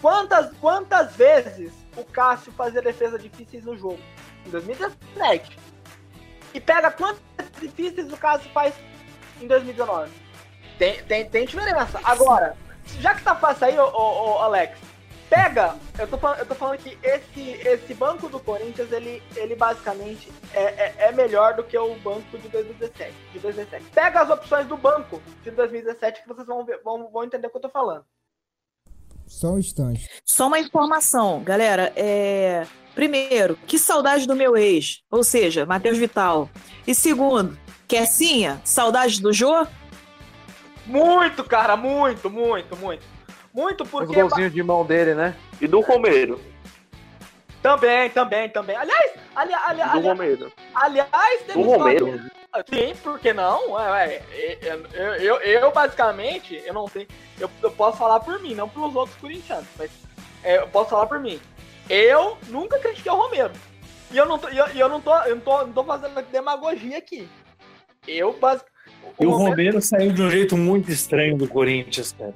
quantas, 0.01 0.51
quantas 0.57 1.15
vezes 1.15 1.71
o 1.95 2.03
Cássio 2.03 2.51
fazia 2.53 2.81
defesas 2.81 3.21
difíceis 3.21 3.63
no 3.63 3.77
jogo? 3.77 3.99
Em 4.43 4.49
2017. 4.49 5.55
E 6.51 6.59
pega 6.59 6.89
quantas 6.89 7.21
difíceis 7.61 8.11
o 8.11 8.17
Cássio 8.17 8.49
faz 8.51 8.73
em 9.39 9.45
2019. 9.45 10.11
Tem, 10.79 11.03
tem, 11.03 11.29
tem 11.29 11.45
diferença. 11.45 11.99
Agora, 12.03 12.57
já 12.99 13.13
que 13.13 13.23
tá 13.23 13.35
fácil 13.35 13.67
aí, 13.67 13.77
ô, 13.77 13.85
ô, 13.85 14.31
ô, 14.31 14.39
Alex, 14.39 14.79
pega. 15.31 15.77
Eu 15.97 16.07
tô, 16.09 16.17
falando, 16.17 16.39
eu 16.39 16.45
tô 16.45 16.53
falando 16.53 16.77
que 16.77 16.97
esse, 17.01 17.51
esse 17.65 17.93
banco 17.93 18.27
do 18.27 18.37
Corinthians, 18.37 18.91
ele, 18.91 19.23
ele 19.37 19.55
basicamente 19.55 20.29
é, 20.53 20.61
é, 20.61 20.95
é 21.07 21.11
melhor 21.13 21.55
do 21.55 21.63
que 21.63 21.77
o 21.77 21.95
banco 21.95 22.37
de 22.37 22.49
2017, 22.49 23.13
de 23.31 23.39
2017. 23.39 23.91
Pega 23.93 24.21
as 24.21 24.29
opções 24.29 24.67
do 24.67 24.75
banco 24.75 25.21
de 25.41 25.51
2017 25.51 26.23
que 26.23 26.27
vocês 26.27 26.45
vão, 26.45 26.65
ver, 26.65 26.81
vão, 26.83 27.09
vão 27.09 27.23
entender 27.23 27.47
o 27.47 27.49
que 27.49 27.55
eu 27.55 27.61
tô 27.61 27.69
falando. 27.69 28.03
Só 29.25 29.53
um 29.53 29.57
instante. 29.57 30.09
Só 30.25 30.47
uma 30.47 30.59
informação, 30.59 31.41
galera. 31.41 31.93
É... 31.95 32.67
Primeiro, 32.93 33.55
que 33.65 33.79
saudade 33.79 34.27
do 34.27 34.35
meu 34.35 34.57
ex, 34.57 35.01
ou 35.09 35.23
seja, 35.23 35.65
Matheus 35.65 35.97
Vital. 35.97 36.49
E 36.85 36.93
segundo, 36.93 37.57
Kessinha, 37.87 38.61
saudade 38.65 39.21
do 39.21 39.31
Jô? 39.31 39.65
Muito, 40.85 41.41
cara, 41.45 41.77
muito, 41.77 42.29
muito, 42.29 42.75
muito. 42.75 43.10
Muito 43.53 43.83
Os 43.83 43.89
porque. 43.89 44.13
golzinhos 44.21 44.53
de 44.53 44.63
mão 44.63 44.85
dele, 44.85 45.13
né? 45.13 45.35
E 45.59 45.67
do 45.67 45.81
Romero. 45.81 46.39
Também, 47.61 48.09
também, 48.09 48.49
também. 48.49 48.75
Aliás, 48.75 49.11
ali, 49.35 49.53
ali, 49.53 49.81
E 49.81 49.83
do 49.85 49.97
ali, 49.97 50.07
Romero. 50.07 50.51
aliás, 50.73 51.43
Do 51.53 51.61
Romero. 51.61 52.21
Sim, 52.69 52.93
por 53.03 53.19
que 53.19 53.31
não? 53.33 53.71
Ué, 53.73 54.21
eu, 54.61 54.85
eu, 54.93 55.13
eu, 55.15 55.35
eu, 55.37 55.71
basicamente, 55.71 56.61
eu 56.65 56.73
não 56.73 56.85
tenho. 56.85 57.07
Eu, 57.39 57.49
eu 57.61 57.71
posso 57.71 57.97
falar 57.97 58.19
por 58.19 58.41
mim, 58.41 58.55
não 58.55 58.67
pelos 58.67 58.95
outros 58.95 59.15
corintianos, 59.17 59.67
mas 59.77 59.91
é, 60.43 60.57
eu 60.57 60.67
posso 60.67 60.89
falar 60.89 61.05
por 61.05 61.19
mim. 61.19 61.39
Eu 61.89 62.37
nunca 62.49 62.79
critiquei 62.79 63.11
o 63.11 63.15
Romero. 63.15 63.53
E 64.11 64.17
eu 64.17 64.25
não 64.25 64.37
tô, 64.37 64.49
e 64.49 64.57
eu, 64.57 64.65
eu 64.67 64.89
não 64.89 64.99
tô, 64.99 65.15
eu 65.19 65.35
não 65.35 65.41
tô, 65.41 65.57
não 65.65 65.71
tô 65.73 65.83
fazendo 65.83 66.21
demagogia 66.31 66.97
aqui. 66.97 67.29
Eu, 68.07 68.33
basic, 68.33 68.65
E 69.19 69.25
o 69.25 69.31
Romero 69.31 69.79
saiu 69.81 70.11
de 70.11 70.21
um 70.21 70.29
jeito 70.29 70.57
muito 70.57 70.91
estranho 70.91 71.37
do 71.37 71.47
Corinthians, 71.47 72.13
cara. 72.17 72.33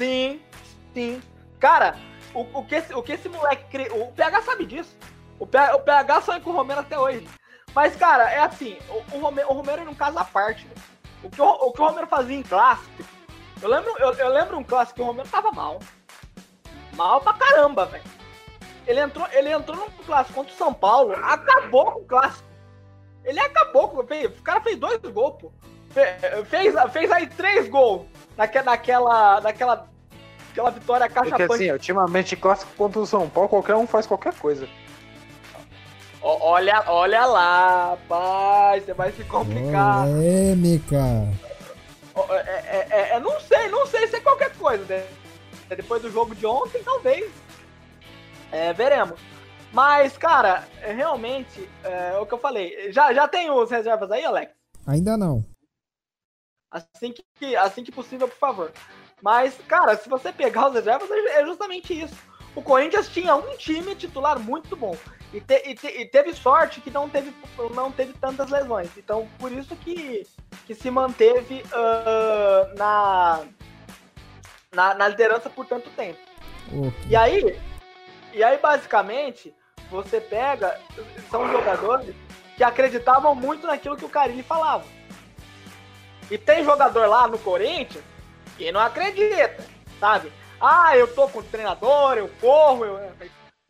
Sim, 0.00 0.40
sim. 0.94 1.22
Cara, 1.58 1.94
o, 2.32 2.40
o, 2.58 2.64
que, 2.64 2.74
esse, 2.74 2.94
o 2.94 3.02
que 3.02 3.12
esse 3.12 3.28
moleque. 3.28 3.64
cri- 3.70 3.90
O 3.90 4.10
PH 4.12 4.40
sabe 4.42 4.64
disso. 4.64 4.96
O 5.38 5.46
PH, 5.46 5.76
o 5.76 5.80
PH 5.80 6.20
sonha 6.22 6.40
com 6.40 6.48
o 6.48 6.54
Romero 6.54 6.80
até 6.80 6.98
hoje. 6.98 7.28
Mas, 7.74 7.94
cara, 7.96 8.30
é 8.30 8.38
assim: 8.40 8.78
o, 8.88 9.16
o 9.16 9.20
Romero, 9.20 9.50
o 9.50 9.52
Romero 9.52 9.82
era 9.82 9.90
um 9.90 9.94
caso 9.94 10.18
à 10.18 10.24
parte. 10.24 10.66
velho. 10.66 10.80
O 11.22 11.28
que 11.28 11.42
o, 11.42 11.46
o 11.46 11.72
que 11.72 11.82
o 11.82 11.86
Romero 11.86 12.06
fazia 12.06 12.34
em 12.34 12.42
clássico. 12.42 12.90
Eu 13.60 13.68
lembro, 13.68 13.94
eu, 13.98 14.12
eu 14.14 14.28
lembro 14.30 14.56
um 14.58 14.64
clássico 14.64 14.96
que 14.96 15.02
o 15.02 15.04
Romero 15.04 15.28
tava 15.28 15.52
mal. 15.52 15.78
Mal 16.94 17.20
pra 17.20 17.34
caramba, 17.34 17.84
velho. 17.84 18.04
Ele 18.86 19.00
entrou, 19.00 19.28
ele 19.32 19.50
entrou 19.52 19.76
num 19.76 19.90
clássico 20.06 20.34
contra 20.34 20.54
o 20.54 20.56
São 20.56 20.72
Paulo, 20.72 21.12
acabou 21.22 21.92
com 21.92 22.00
o 22.00 22.04
clássico. 22.06 22.48
Ele 23.22 23.38
acabou 23.38 23.88
com. 23.90 24.06
fez- 24.06 24.38
O 24.38 24.42
cara 24.42 24.62
fez 24.62 24.78
dois 24.78 24.98
gols, 25.02 25.36
pô. 25.38 25.52
Fe- 25.90 26.44
Fez, 26.46 26.74
fez 26.92 27.10
aí 27.12 27.26
três 27.26 27.68
gols 27.68 28.06
naque- 28.36 28.62
naquela, 28.62 29.40
naquela, 29.40 29.89
naquela 30.50 30.70
vitória 30.70 31.08
caixa 31.08 31.30
Porque 31.30 31.42
assim, 31.42 31.70
ultimamente, 31.70 32.36
clássico 32.36 32.72
contra 32.76 33.00
o 33.00 33.06
São 33.06 33.28
Paulo, 33.28 33.48
qualquer 33.48 33.76
um 33.76 33.86
faz 33.86 34.06
qualquer 34.06 34.34
coisa. 34.34 34.68
Ó, 36.20 36.50
Olha, 36.50 36.84
olha 36.86 37.24
lá, 37.24 37.90
rapaz, 37.90 38.84
você 38.84 38.92
vai 38.92 39.12
se 39.12 39.24
complicar. 39.24 40.06
Polêmica. 40.06 40.98
Ó, 42.14 42.34
É, 42.34 42.40
é- 42.40 42.86
é- 42.90 43.10
é- 43.16 43.20
não 43.20 43.40
sei, 43.40 43.68
não 43.68 43.86
sei 43.86 44.06
se 44.08 44.16
é 44.16 44.20
qualquer 44.20 44.54
coisa. 44.56 44.84
Né? 44.84 45.06
Depois 45.68 46.02
do 46.02 46.10
jogo 46.10 46.34
de 46.34 46.44
ontem, 46.44 46.82
talvez. 46.82 47.30
É, 48.52 48.72
veremos. 48.72 49.18
Mas, 49.72 50.18
cara, 50.18 50.66
é, 50.82 50.92
realmente, 50.92 51.68
é, 51.84 52.18
o 52.18 52.26
que 52.26 52.34
eu 52.34 52.38
falei. 52.38 52.92
Já, 52.92 53.14
já 53.14 53.28
tem 53.28 53.50
os 53.50 53.70
reservas 53.70 54.10
aí, 54.10 54.24
Alex? 54.24 54.52
Ainda 54.86 55.16
não. 55.16 55.44
Assim 56.70 57.14
que, 57.38 57.56
assim 57.56 57.84
que 57.84 57.92
possível, 57.92 58.28
por 58.28 58.36
favor. 58.36 58.72
Mas, 59.22 59.54
cara, 59.68 59.96
se 59.96 60.08
você 60.08 60.32
pegar 60.32 60.68
os 60.68 60.74
reservas, 60.74 61.10
é 61.10 61.40
é 61.40 61.44
justamente 61.46 61.98
isso. 61.98 62.14
O 62.54 62.62
Corinthians 62.62 63.08
tinha 63.08 63.34
um 63.36 63.56
time 63.56 63.94
titular 63.94 64.38
muito 64.38 64.74
bom. 64.74 64.96
E, 65.32 65.40
te- 65.40 65.62
e 65.64 65.74
te- 65.74 66.00
e 66.00 66.04
teve 66.06 66.34
sorte 66.34 66.80
que 66.80 66.90
não 66.90 67.08
teve, 67.08 67.32
não 67.74 67.92
teve 67.92 68.12
tantas 68.14 68.50
lesões. 68.50 68.90
Então, 68.96 69.28
por 69.38 69.52
isso 69.52 69.76
que, 69.76 70.26
que 70.66 70.74
se 70.74 70.90
manteve 70.90 71.62
ah, 71.72 72.72
na, 72.76 73.40
na, 74.72 74.94
na 74.94 75.08
liderança 75.08 75.48
por 75.48 75.66
tanto 75.66 75.88
tempo. 75.90 76.18
Ok. 76.72 76.92
E 77.08 77.14
aí, 77.14 77.60
e 78.32 78.42
aí 78.42 78.58
basicamente, 78.58 79.54
você 79.90 80.20
pega, 80.20 80.80
são 81.30 81.48
jogadores 81.50 82.14
que 82.56 82.64
acreditavam 82.64 83.34
muito 83.34 83.66
naquilo 83.66 83.96
que 83.96 84.04
o 84.04 84.08
Carilli 84.08 84.42
falava. 84.42 84.84
E 86.28 86.36
tem 86.36 86.64
jogador 86.64 87.06
lá 87.06 87.28
no 87.28 87.38
Corinthians 87.38 88.04
que 88.60 88.70
não 88.70 88.80
acredita, 88.80 89.56
sabe? 89.98 90.30
Ah, 90.60 90.94
eu 90.94 91.08
tô 91.14 91.26
com 91.28 91.38
o 91.38 91.42
treinador, 91.42 92.18
eu 92.18 92.28
corro, 92.38 92.84
eu... 92.84 93.12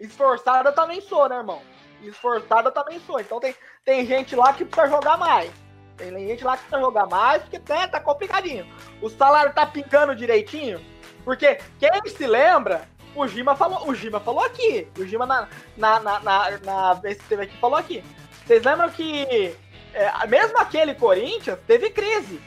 esforçado 0.00 0.68
eu 0.68 0.74
também 0.74 1.00
sou, 1.00 1.28
né, 1.28 1.36
irmão? 1.36 1.62
Esforçado 2.02 2.68
eu 2.68 2.72
também 2.72 2.98
sou. 3.06 3.20
Então 3.20 3.38
tem, 3.38 3.54
tem 3.84 4.04
gente 4.04 4.34
lá 4.34 4.52
que 4.52 4.64
precisa 4.64 4.92
jogar 4.92 5.16
mais. 5.16 5.48
Tem 5.96 6.10
gente 6.26 6.42
lá 6.42 6.56
que 6.56 6.64
precisa 6.64 6.80
jogar 6.80 7.06
mais 7.06 7.40
porque 7.42 7.60
né, 7.72 7.86
tá 7.86 8.00
complicadinho. 8.00 8.66
O 9.00 9.08
salário 9.08 9.54
tá 9.54 9.64
pingando 9.64 10.16
direitinho, 10.16 10.84
porque 11.24 11.60
quem 11.78 11.90
se 12.08 12.26
lembra, 12.26 12.88
o 13.14 13.28
Gima 13.28 13.54
falou, 13.54 13.88
o 13.88 13.94
Gima 13.94 14.18
falou 14.18 14.42
aqui. 14.42 14.88
O 14.98 15.06
Gima 15.06 15.24
na, 15.24 15.48
na, 15.76 16.00
na, 16.00 16.20
na, 16.20 16.58
na 16.64 16.94
vez 16.94 17.16
que 17.16 17.22
esteve 17.22 17.44
aqui 17.44 17.56
falou 17.58 17.78
aqui. 17.78 18.02
Vocês 18.44 18.64
lembram 18.64 18.90
que 18.90 19.56
é, 19.94 20.26
mesmo 20.26 20.58
aquele 20.58 20.96
Corinthians 20.96 21.60
teve 21.64 21.90
crise. 21.90 22.40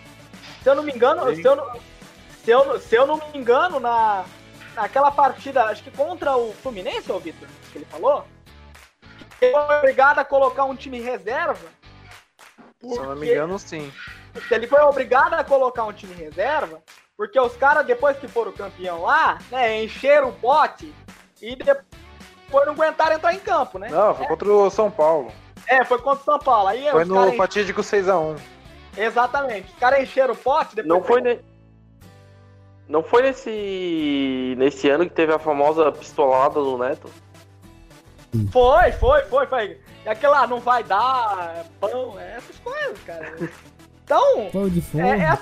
Se 0.62 0.70
eu 0.70 0.76
não 0.76 0.84
me 0.84 0.92
engano, 0.92 1.34
se 1.34 1.44
eu 1.44 1.56
não, 1.56 1.72
se 2.44 2.52
eu, 2.52 2.66
não- 2.66 2.80
se 2.80 2.96
eu 2.96 3.08
não 3.08 3.18
me 3.18 3.38
engano, 3.40 3.80
na, 3.80 4.26
naquela 4.76 5.12
partida, 5.12 5.66
acho 5.66 5.84
que 5.84 5.92
contra 5.92 6.36
o 6.36 6.54
Fluminense, 6.54 7.12
ô 7.12 7.20
Vitor, 7.20 7.48
que 7.72 7.78
ele 7.78 7.86
falou, 7.86 8.26
que 9.40 9.46
ele 9.46 9.54
foi 9.54 9.78
obrigado 9.78 10.20
a 10.20 10.26
colocar 10.26 10.66
um 10.66 10.76
time 10.76 11.00
reserva. 11.00 11.68
Se 12.82 12.96
eu 12.98 13.04
não 13.04 13.10
me 13.12 13.16
porque- 13.16 13.32
engano, 13.34 13.60
sim. 13.60 13.92
ele 14.52 14.68
foi 14.68 14.82
obrigado 14.82 15.34
a 15.36 15.44
colocar 15.44 15.86
um 15.86 15.94
time 15.94 16.14
reserva, 16.14 16.82
porque 17.16 17.40
os 17.40 17.56
caras, 17.56 17.86
depois 17.86 18.18
que 18.18 18.28
foram 18.28 18.52
campeão 18.52 19.04
lá, 19.04 19.38
né, 19.50 19.84
encheram 19.84 20.30
o 20.30 20.34
bote 20.34 20.94
e 21.42 21.56
depois 21.56 22.66
não 22.66 22.74
aguentaram 22.74 23.16
entrar 23.16 23.34
em 23.34 23.40
campo, 23.40 23.80
né? 23.80 23.88
Não, 23.90 24.14
foi 24.16 24.26
contra 24.28 24.50
o 24.52 24.70
São 24.70 24.92
Paulo. 24.92 25.32
É, 25.68 25.86
foi 25.86 25.98
contra 26.00 26.22
o 26.22 26.26
São 26.26 26.40
Paulo. 26.40 26.68
Aí 26.68 26.90
Foi 26.92 27.04
os 27.04 27.08
no 27.08 27.16
caras 27.16 27.36
fatídico 27.38 27.82
6x1. 27.82 28.38
Exatamente. 28.98 29.72
Os 29.72 29.80
caras 29.80 30.02
encheram 30.02 30.34
o 30.34 30.38
pote, 30.38 30.76
depois. 30.76 30.88
Não 30.88 31.04
foi, 31.04 31.22
ne... 31.22 31.40
não 32.94 33.02
foi 33.02 33.24
nesse... 33.24 34.54
nesse 34.56 34.88
ano 34.88 35.06
que 35.06 35.16
teve 35.16 35.34
a 35.34 35.40
famosa 35.40 35.92
pistolada 35.92 36.62
do 36.62 36.78
Neto? 36.78 37.10
Foi, 38.52 38.92
foi, 38.92 39.24
foi, 39.24 39.48
foi. 39.48 39.82
E 40.06 40.10
aquela 40.10 40.46
não 40.46 40.60
vai 40.60 40.84
dar 40.84 41.66
pão, 41.80 42.20
é 42.20 42.36
essas 42.36 42.60
coisas, 42.60 43.00
cara. 43.04 43.36
Então, 44.04 44.50
Pão 44.52 44.70
de 44.70 44.84
é, 45.00 45.40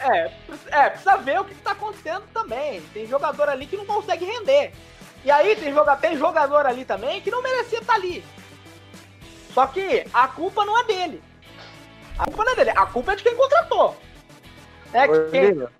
é, 0.00 0.16
é, 0.16 0.32
é, 0.70 0.90
precisa 0.90 1.16
ver 1.18 1.40
o 1.40 1.44
que 1.44 1.54
tá 1.56 1.72
acontecendo 1.72 2.24
também. 2.34 2.80
Tem 2.92 3.06
jogador 3.06 3.48
ali 3.48 3.64
que 3.64 3.76
não 3.76 3.86
consegue 3.86 4.24
render. 4.24 4.72
E 5.24 5.30
aí 5.30 5.54
tem, 5.54 5.72
joga, 5.72 5.94
tem 5.94 6.16
jogador 6.16 6.66
ali 6.66 6.84
também 6.84 7.20
que 7.20 7.30
não 7.30 7.40
merecia 7.40 7.78
estar 7.78 7.94
ali. 7.94 8.24
Só 9.54 9.64
que 9.68 10.04
a 10.12 10.26
culpa 10.26 10.64
não 10.64 10.76
é 10.76 10.84
dele. 10.84 11.22
A 12.18 12.24
culpa 12.24 12.44
não 12.44 12.52
é 12.52 12.56
dele, 12.56 12.70
a 12.70 12.86
culpa 12.86 13.12
é 13.12 13.16
de 13.16 13.22
quem 13.22 13.36
contratou. 13.36 13.96
É 14.92 15.04
Ô, 15.04 15.30
quem, 15.30 15.46
Lívia, 15.50 15.70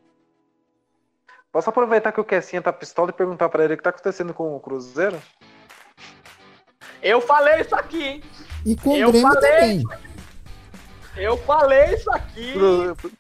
Posso 1.53 1.71
aproveitar 1.71 2.13
que 2.13 2.21
o 2.21 2.25
Kessinha 2.25 2.61
tá 2.61 2.73
pistola 2.73 3.11
e 3.11 3.13
perguntar 3.13 3.49
pra 3.49 3.65
ele 3.65 3.75
o 3.75 3.77
que 3.77 3.83
tá 3.83 3.91
acontecendo 3.91 4.35
com 4.35 4.55
o 4.55 4.61
Cruzeiro? 4.61 5.19
eu 7.03 7.21
falei 7.21 7.61
isso 7.61 7.75
aqui, 7.75 8.03
hein? 8.03 8.23
E 8.67 8.77
com 8.77 8.95
eu 8.97 9.09
o 9.09 9.13
Grêmio 9.13 9.33
falei. 9.33 9.51
também. 9.51 9.85
Eu 11.17 11.37
falei 11.39 11.95
isso 11.95 12.11
aqui. 12.13 12.55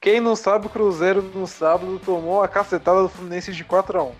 Quem 0.00 0.20
não 0.20 0.36
sabe, 0.36 0.66
o 0.66 0.70
Cruzeiro 0.70 1.22
no 1.22 1.46
sábado 1.46 1.98
tomou 2.04 2.42
a 2.42 2.48
cacetada 2.48 3.02
do 3.02 3.08
Fluminense 3.08 3.52
de 3.52 3.64
4x1. 3.64 4.12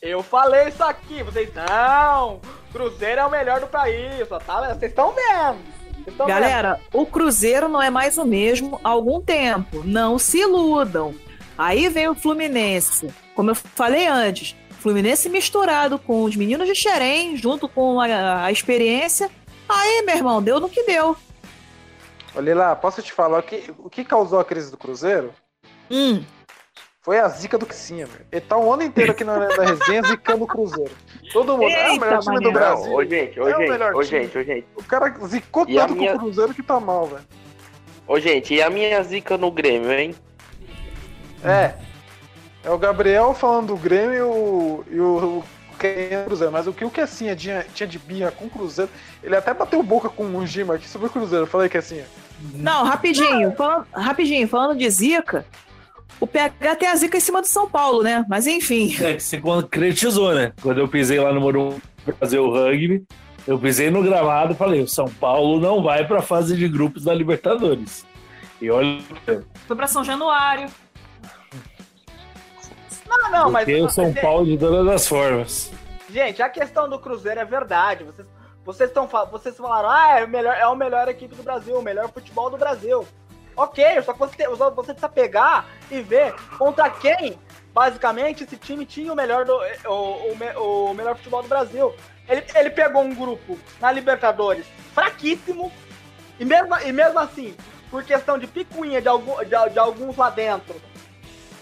Eu 0.00 0.22
falei 0.22 0.68
isso 0.68 0.84
aqui, 0.84 1.22
vocês 1.22 1.50
não. 1.54 2.40
Cruzeiro 2.70 3.22
é 3.22 3.26
o 3.26 3.30
melhor 3.30 3.60
do 3.60 3.66
país, 3.66 4.30
ó, 4.30 4.38
tá? 4.38 4.74
Vocês 4.74 4.92
estão 4.92 5.14
vendo. 5.14 5.74
Galera, 6.26 6.78
o 6.92 7.06
Cruzeiro 7.06 7.68
não 7.68 7.80
é 7.80 7.88
mais 7.88 8.18
o 8.18 8.24
mesmo 8.26 8.78
há 8.84 8.90
algum 8.90 9.20
tempo. 9.20 9.82
Não 9.84 10.18
se 10.18 10.38
iludam. 10.40 11.14
Aí 11.56 11.88
vem 11.88 12.08
o 12.08 12.14
Fluminense. 12.14 13.08
Como 13.34 13.50
eu 13.50 13.54
falei 13.54 14.06
antes, 14.06 14.56
Fluminense 14.80 15.28
misturado 15.28 15.98
com 15.98 16.24
os 16.24 16.36
meninos 16.36 16.66
de 16.68 16.74
Xerém, 16.74 17.36
junto 17.36 17.68
com 17.68 18.00
a, 18.00 18.44
a 18.44 18.52
experiência. 18.52 19.30
Aí, 19.68 20.02
meu 20.02 20.16
irmão, 20.16 20.42
deu 20.42 20.60
no 20.60 20.68
que 20.68 20.82
deu. 20.82 21.16
Olha 22.36 22.54
lá, 22.54 22.76
posso 22.76 23.00
te 23.00 23.12
falar 23.12 23.38
o 23.38 23.42
que, 23.42 23.72
o 23.78 23.88
que 23.88 24.04
causou 24.04 24.40
a 24.40 24.44
crise 24.44 24.70
do 24.70 24.76
Cruzeiro? 24.76 25.32
Hum, 25.90 26.22
foi 27.00 27.18
a 27.18 27.28
zica 27.28 27.56
do 27.56 27.64
Kissinha, 27.66 28.06
velho. 28.06 28.26
Ele 28.32 28.40
tá 28.40 28.56
o 28.56 28.72
ano 28.72 28.82
inteiro 28.82 29.12
aqui 29.12 29.22
na 29.22 29.38
da 29.38 29.62
Resenha 29.64 30.02
zicando 30.02 30.44
o 30.44 30.46
Cruzeiro. 30.46 30.90
Todo 31.32 31.52
mundo. 31.56 31.70
é 31.70 31.90
o 31.90 31.92
Eita, 31.92 32.04
melhor 32.06 32.20
time 32.20 32.40
do. 32.40 32.52
Brasil. 32.52 32.86
Não, 32.86 32.94
ô 32.94 33.04
gente, 33.04 33.40
ô 33.40 33.48
É 33.48 33.54
o 33.56 33.58
gente, 33.60 33.70
melhor 33.70 33.94
ô 33.94 34.02
time. 34.02 34.22
gente, 34.22 34.38
ô 34.38 34.42
gente. 34.42 34.66
O 34.74 34.82
cara 34.82 35.14
zicou 35.26 35.64
E 35.68 35.74
tanto 35.76 35.94
minha- 35.94 36.10
com 36.12 36.16
o 36.16 36.20
Cruzeiro 36.22 36.52
que 36.54 36.62
tá 36.62 36.80
mal, 36.80 37.06
velho. 37.06 37.24
Ô 38.06 38.18
gente, 38.18 38.52
e 38.54 38.60
a 38.62 38.68
minha 38.68 39.02
zica 39.02 39.38
no 39.38 39.50
Grêmio, 39.50 39.92
hein? 39.92 40.14
É. 41.44 41.74
É 42.64 42.70
o 42.70 42.78
Gabriel 42.78 43.34
falando 43.34 43.68
do 43.68 43.76
Grêmio 43.76 44.14
e 44.14 44.22
o, 44.22 44.84
e 44.90 45.00
o, 45.00 45.44
é 45.82 46.24
Cruzeiro. 46.24 46.52
Mas 46.52 46.66
o 46.66 46.72
que 46.72 46.84
o 46.84 46.90
Kessinha 46.90 47.36
tinha, 47.36 47.64
tinha 47.74 47.86
de 47.86 47.98
birra 47.98 48.30
com 48.30 48.46
o 48.46 48.50
Cruzeiro, 48.50 48.90
ele 49.22 49.36
até 49.36 49.52
bateu 49.52 49.82
boca 49.82 50.08
com 50.08 50.24
o 50.24 50.46
Gima 50.46 50.74
aqui 50.74 50.88
sobre 50.88 51.08
o 51.08 51.10
Cruzeiro. 51.10 51.44
Eu 51.44 51.48
falei, 51.48 51.68
Kessinha. 51.68 52.06
Não, 52.54 52.84
rapidinho, 52.84 53.52
falando, 53.52 53.86
rapidinho, 53.92 54.48
falando 54.48 54.76
de 54.76 54.88
zica, 54.90 55.46
o 56.18 56.26
PH 56.26 56.76
tem 56.76 56.88
a 56.88 56.96
zica 56.96 57.16
em 57.16 57.20
cima 57.20 57.40
do 57.40 57.46
São 57.46 57.68
Paulo, 57.68 58.02
né? 58.02 58.24
Mas 58.28 58.46
enfim. 58.46 58.94
É 59.00 59.14
que 59.14 59.22
você 59.22 59.40
concretizou, 59.40 60.34
né? 60.34 60.52
Quando 60.62 60.78
eu 60.78 60.88
pisei 60.88 61.20
lá 61.20 61.32
no 61.32 61.40
Morumbi 61.40 61.80
pra 62.04 62.14
fazer 62.14 62.38
o 62.38 62.50
rugby, 62.50 63.04
eu 63.46 63.58
pisei 63.58 63.90
no 63.90 64.02
gramado 64.02 64.52
e 64.52 64.56
falei: 64.56 64.82
o 64.82 64.88
São 64.88 65.06
Paulo 65.06 65.60
não 65.60 65.82
vai 65.82 66.06
pra 66.06 66.22
fase 66.22 66.56
de 66.56 66.68
grupos 66.68 67.04
da 67.04 67.14
Libertadores. 67.14 68.06
E 68.60 68.70
olha, 68.70 69.00
Foi 69.66 69.76
pra 69.76 69.86
São 69.86 70.02
Januário. 70.04 70.68
Não, 73.06 73.30
não, 73.30 73.50
mas. 73.50 73.64
porque 73.64 73.80
o 73.80 73.88
São 73.88 74.06
gente, 74.06 74.20
Paulo 74.20 74.44
de 74.46 74.56
todas 74.58 74.86
as 74.94 75.06
formas. 75.06 75.70
Gente, 76.10 76.42
a 76.42 76.48
questão 76.48 76.88
do 76.88 76.98
Cruzeiro 76.98 77.40
é 77.40 77.44
verdade. 77.44 78.04
Vocês, 78.04 78.26
vocês, 78.64 78.90
tão, 78.92 79.08
fa- 79.08 79.24
vocês 79.24 79.56
falaram, 79.56 79.90
ah, 79.90 80.20
é, 80.20 80.24
o 80.24 80.28
melhor, 80.28 80.54
é 80.54 80.62
a 80.62 80.74
melhor 80.74 81.08
equipe 81.08 81.34
do 81.34 81.42
Brasil, 81.42 81.76
o 81.78 81.82
melhor 81.82 82.08
futebol 82.10 82.48
do 82.50 82.56
Brasil. 82.56 83.06
Ok, 83.56 83.84
só 84.02 84.12
que 84.12 84.18
você, 84.18 84.36
tem- 84.36 84.56
só 84.56 84.70
você 84.70 84.92
precisa 84.92 85.08
pegar 85.08 85.66
e 85.90 86.00
ver 86.00 86.34
contra 86.58 86.88
quem, 86.90 87.38
basicamente, 87.72 88.44
esse 88.44 88.56
time 88.56 88.84
tinha 88.86 89.12
o 89.12 89.16
melhor, 89.16 89.44
do, 89.44 89.54
o, 89.86 89.92
o, 89.92 90.90
o 90.90 90.94
melhor 90.94 91.16
futebol 91.16 91.42
do 91.42 91.48
Brasil. 91.48 91.94
Ele, 92.28 92.42
ele 92.54 92.70
pegou 92.70 93.02
um 93.02 93.14
grupo 93.14 93.58
na 93.80 93.92
Libertadores 93.92 94.66
fraquíssimo, 94.94 95.70
e 96.40 96.44
mesmo, 96.44 96.74
e 96.80 96.90
mesmo 96.92 97.18
assim, 97.18 97.54
por 97.90 98.02
questão 98.02 98.38
de 98.38 98.46
picuinha 98.46 99.00
de, 99.00 99.08
algum, 99.08 99.36
de, 99.44 99.70
de 99.70 99.78
alguns 99.78 100.16
lá 100.16 100.30
dentro, 100.30 100.74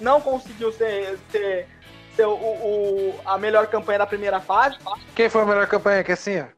não 0.02 0.20
conseguiu 0.20 0.72
ser, 0.72 1.18
ser, 1.30 1.68
ser 2.14 2.26
o, 2.26 2.34
o- 2.34 3.20
a 3.24 3.38
melhor 3.38 3.66
campanha 3.68 4.00
da 4.00 4.06
primeira 4.06 4.40
fase. 4.40 4.76
Quem 5.14 5.30
foi 5.30 5.42
a 5.42 5.46
melhor 5.46 5.66
campanha, 5.68 6.04
Kessinha? 6.04 6.54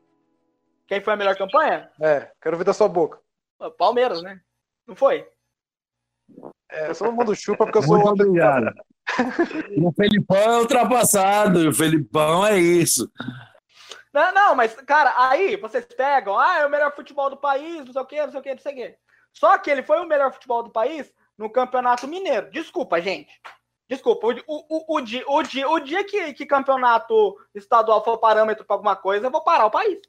Quem 0.89 1.01
foi 1.01 1.13
a 1.13 1.17
melhor 1.17 1.37
campanha? 1.37 1.91
É, 2.01 2.31
quero 2.43 2.57
ver 2.57 2.65
da 2.65 2.73
sua 2.73 2.89
boca. 2.89 3.19
O 3.59 3.71
Palmeiras, 3.71 4.23
né? 4.23 4.41
Não 4.87 4.95
foi? 4.97 5.27
É, 6.71 6.93
todo 6.95 7.13
mundo 7.13 7.35
chupa 7.35 7.65
porque 7.65 7.79
eu 7.79 7.83
sou 7.83 7.99
Muito 7.99 8.23
obrigado. 8.23 8.73
O 9.79 9.93
Felipão 9.93 10.37
é 10.39 10.59
ultrapassado, 10.61 11.69
o 11.69 11.75
Felipão 11.75 12.47
é 12.47 12.59
isso. 12.59 13.11
Não, 14.13 14.33
não, 14.33 14.55
mas, 14.55 14.75
cara, 14.83 15.13
aí 15.17 15.57
vocês 15.57 15.85
pegam, 15.85 16.39
ah, 16.39 16.61
é 16.61 16.67
o 16.67 16.71
melhor 16.71 16.95
futebol 16.95 17.29
do 17.29 17.37
país, 17.37 17.85
não 17.85 17.93
sei 17.93 18.03
o 18.03 18.07
quê, 18.07 18.23
não 18.23 18.31
sei 18.31 18.41
o 18.41 18.43
quê, 18.43 18.51
não 18.55 18.59
sei 18.63 18.73
o 18.73 18.77
quê. 18.77 18.97
Só 19.33 19.59
que 19.59 19.71
ele 19.71 19.83
foi 19.83 19.99
o 20.01 20.07
melhor 20.09 20.33
futebol 20.33 20.63
do 20.63 20.71
país 20.71 21.13
no 21.37 21.51
Campeonato 21.51 22.07
Mineiro. 22.07 22.51
Desculpa, 22.51 23.01
gente. 23.01 23.41
Desculpa, 23.89 24.29
o, 24.29 24.37
o, 24.47 24.97
o, 24.97 25.01
dia, 25.01 25.25
o 25.29 25.43
dia, 25.43 25.69
o 25.69 25.79
dia 25.79 26.05
que, 26.05 26.33
que 26.33 26.47
campeonato 26.47 27.37
estadual 27.55 28.03
for 28.03 28.17
parâmetro 28.19 28.65
para 28.65 28.77
alguma 28.77 28.97
coisa, 28.97 29.27
eu 29.27 29.31
vou 29.31 29.43
parar 29.45 29.67
o 29.67 29.71
país. 29.71 30.01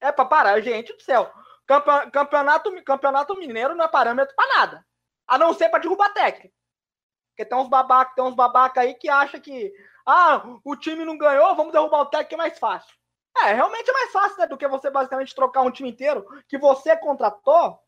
É 0.00 0.12
para 0.12 0.24
parar, 0.24 0.60
gente 0.60 0.92
do 0.92 1.02
céu. 1.02 1.30
Campe- 1.66 2.10
Campeonato, 2.12 2.84
campeonato 2.84 3.36
Mineiro 3.36 3.74
não 3.74 3.84
é 3.84 3.88
parâmetro 3.88 4.36
para 4.36 4.56
nada. 4.56 4.86
A 5.26 5.36
não 5.36 5.52
ser 5.52 5.68
para 5.68 5.80
derrubar 5.80 6.12
técnico. 6.12 6.54
Porque 7.30 7.44
tem 7.44 7.58
uns 7.58 7.68
babaca, 7.68 8.14
tem 8.14 8.24
uns 8.24 8.34
babaca 8.34 8.80
aí 8.80 8.94
que 8.94 9.08
acha 9.08 9.40
que 9.40 9.72
ah, 10.06 10.42
o 10.64 10.76
time 10.76 11.04
não 11.04 11.18
ganhou, 11.18 11.56
vamos 11.56 11.72
derrubar 11.72 12.02
o 12.02 12.06
técnico 12.06 12.34
é 12.34 12.36
mais 12.36 12.58
fácil. 12.58 12.94
É, 13.38 13.52
realmente 13.52 13.90
é 13.90 13.92
mais 13.92 14.12
fácil, 14.12 14.38
né, 14.38 14.46
do 14.46 14.56
que 14.56 14.66
você 14.68 14.88
basicamente 14.88 15.34
trocar 15.34 15.62
um 15.62 15.70
time 15.70 15.90
inteiro 15.90 16.24
que 16.48 16.56
você 16.56 16.96
contratou, 16.96 17.78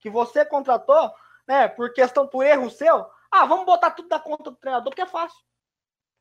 que 0.00 0.08
você 0.08 0.44
contratou, 0.44 1.12
né, 1.46 1.68
por 1.68 1.92
questão, 1.92 2.26
por 2.26 2.44
erro 2.44 2.70
seu. 2.70 3.06
Ah, 3.30 3.44
vamos 3.46 3.66
botar 3.66 3.90
tudo 3.90 4.08
da 4.08 4.18
conta 4.18 4.50
do 4.50 4.56
treinador, 4.56 4.90
porque 4.90 5.02
é 5.02 5.06
fácil. 5.06 5.38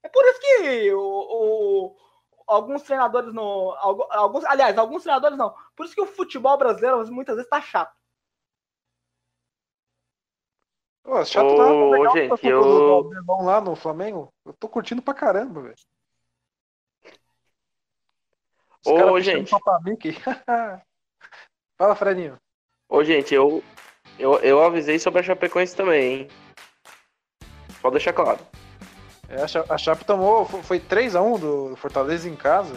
É 0.03 0.09
por 0.09 0.23
isso 0.25 0.39
que 0.41 0.93
o, 0.93 0.99
o- 1.01 1.97
alguns 2.47 2.81
treinadores 2.83 3.33
no, 3.33 3.71
algu- 3.77 4.07
alguns, 4.11 4.43
aliás, 4.45 4.77
alguns 4.77 5.03
treinadores 5.03 5.37
não. 5.37 5.55
Por 5.75 5.85
isso 5.85 5.95
que 5.95 6.01
o 6.01 6.05
futebol 6.07 6.57
brasileiro 6.57 7.05
muitas 7.11 7.35
vezes 7.35 7.49
tá 7.49 7.61
chato. 7.61 7.95
Pô, 11.03 11.23
chato 11.25 11.45
Ô, 11.53 11.57
nada, 11.57 11.89
legal 11.89 12.13
gente, 12.17 12.41
tá 12.41 12.47
eu- 12.47 12.61
do 12.61 12.91
Albermão 12.91 13.45
lá 13.45 13.61
no 13.61 13.75
Flamengo. 13.75 14.33
Eu 14.45 14.53
tô 14.53 14.67
curtindo 14.69 15.01
pra 15.01 15.13
caramba, 15.13 15.61
velho. 15.61 15.75
Ô, 18.85 19.19
gente. 19.19 19.49
Fala, 21.77 21.95
Fredinho. 21.95 22.37
Ô, 22.89 23.03
gente, 23.03 23.33
eu, 23.33 23.63
eu, 24.19 24.35
eu 24.39 24.63
avisei 24.63 24.99
sobre 24.99 25.19
a 25.19 25.23
Chapecoense 25.23 25.75
também, 25.75 26.13
hein? 26.21 26.27
Pode 27.81 27.93
deixar 27.95 28.13
claro. 28.13 28.39
É, 29.29 29.41
a, 29.41 29.47
Cha- 29.47 29.65
a 29.67 29.77
Chape 29.77 30.05
tomou, 30.05 30.45
fo- 30.45 30.61
foi 30.63 30.79
3x1 30.79 31.39
do 31.39 31.75
Fortaleza 31.75 32.29
em 32.29 32.35
casa. 32.35 32.75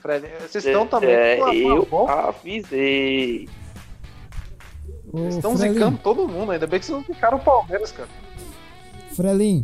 Fred, 0.00 0.26
vocês 0.40 0.64
estão 0.64 0.84
também. 0.86 1.10
É, 1.10 1.36
com 1.36 1.44
a 1.44 1.54
eu 1.54 1.86
bom. 1.86 2.08
avisei. 2.08 3.48
Eles 5.14 5.36
estão 5.36 5.56
zicando 5.56 5.96
todo 5.98 6.26
mundo, 6.26 6.50
ainda 6.52 6.66
bem 6.66 6.80
que 6.80 6.86
vocês 6.86 6.98
não 6.98 7.04
ficaram 7.04 7.38
o 7.38 7.40
Palmeiras, 7.44 7.92
cara. 7.92 8.08
Frelin, 9.14 9.62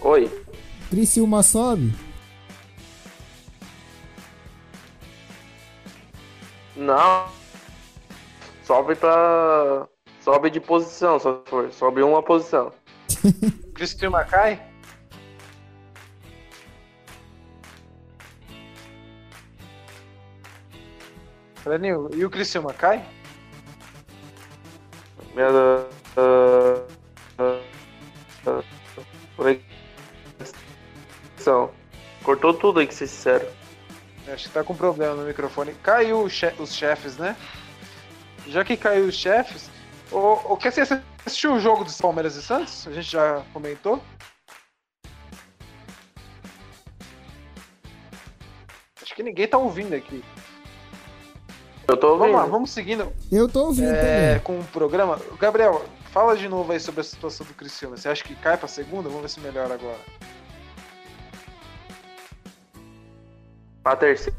Oi. 0.00 0.28
Criciúma 0.90 1.42
sobe? 1.42 1.92
Não. 6.92 7.26
Sobe 8.64 8.94
pra. 8.94 9.88
Sobe 10.20 10.50
de 10.50 10.60
posição, 10.60 11.18
só 11.18 11.42
for. 11.46 11.72
Sobe 11.72 12.02
uma 12.02 12.22
posição. 12.22 12.70
Cristiano 13.74 14.18
cai? 14.28 14.62
Fredinho, 21.54 22.10
e 22.12 22.26
o 22.26 22.30
Criciúma 22.30 22.74
cai? 22.74 23.02
Minha. 25.34 25.48
ah, 26.18 26.82
ah, 27.38 27.58
ah, 28.46 28.62
conexão. 29.34 29.62
Cortou 32.22 32.52
tudo 32.52 32.80
aí 32.80 32.86
que 32.86 32.94
vocês 32.94 33.10
disseram. 33.10 33.61
Acho 34.32 34.48
que 34.48 34.54
tá 34.54 34.64
com 34.64 34.74
problema 34.74 35.14
no 35.14 35.24
microfone. 35.24 35.74
Caiu 35.82 36.28
che- 36.28 36.54
os 36.58 36.72
chefes, 36.74 37.16
né? 37.16 37.36
Já 38.46 38.64
que 38.64 38.76
caiu 38.76 39.04
os 39.06 39.14
chefes, 39.14 39.70
o, 40.10 40.18
o 40.52 40.56
que 40.56 40.70
você 40.70 40.80
assistiu 41.26 41.54
o 41.54 41.60
jogo 41.60 41.84
dos 41.84 42.00
Palmeiras 42.00 42.34
e 42.36 42.42
Santos? 42.42 42.86
A 42.88 42.92
gente 42.92 43.10
já 43.10 43.42
comentou. 43.52 44.02
Acho 49.02 49.14
que 49.14 49.22
ninguém 49.22 49.46
tá 49.46 49.58
ouvindo 49.58 49.94
aqui. 49.94 50.24
Eu 51.88 51.96
tô 51.96 52.08
ouvindo. 52.12 52.20
Vamos 52.32 52.36
lá, 52.36 52.46
vamos 52.46 52.70
seguindo 52.70 53.12
Eu 53.30 53.48
tô 53.48 53.66
ouvindo 53.66 53.90
é, 53.92 54.34
também. 54.38 54.40
com 54.44 54.60
o 54.60 54.64
programa. 54.64 55.20
Gabriel, 55.38 55.84
fala 56.10 56.36
de 56.36 56.48
novo 56.48 56.72
aí 56.72 56.80
sobre 56.80 57.00
a 57.00 57.04
situação 57.04 57.44
do 57.46 57.52
Criciúma. 57.54 57.96
Você 57.96 58.08
acha 58.08 58.24
que 58.24 58.34
cai 58.36 58.56
pra 58.56 58.68
segunda? 58.68 59.08
Vamos 59.08 59.22
ver 59.22 59.28
se 59.28 59.40
melhora 59.40 59.74
agora. 59.74 59.98
A 63.84 63.96
terceira, 63.96 64.36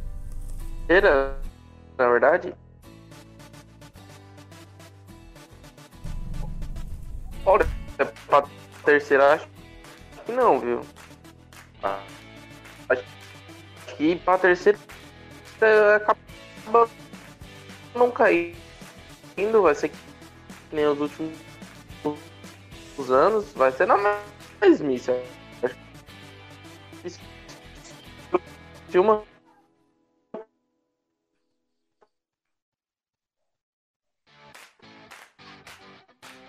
na 1.98 2.07
verdade. 2.07 2.56
Olha, 7.45 7.68
pra 8.28 8.44
terceira 8.86 9.34
acho 9.34 9.48
que 10.26 10.32
não, 10.32 10.60
viu? 10.60 10.82
Acho 12.90 13.03
que 13.98 14.15
pra 14.15 14.38
terceira 14.38 14.80
é, 15.61 15.95
acaba 15.95 16.90
não 17.94 18.10
caindo, 18.10 18.53
vai 19.61 19.76
ser 19.76 19.90
que 19.90 19.98
nem 20.72 20.86
os 20.88 20.99
últimos 20.99 21.38
os 22.98 23.11
anos, 23.11 23.52
vai 23.53 23.72
ser 23.72 23.88
na 23.88 23.98
mesmice. 24.61 25.11
Acho 27.03 27.20
que 28.90 28.99
uma 28.99 29.24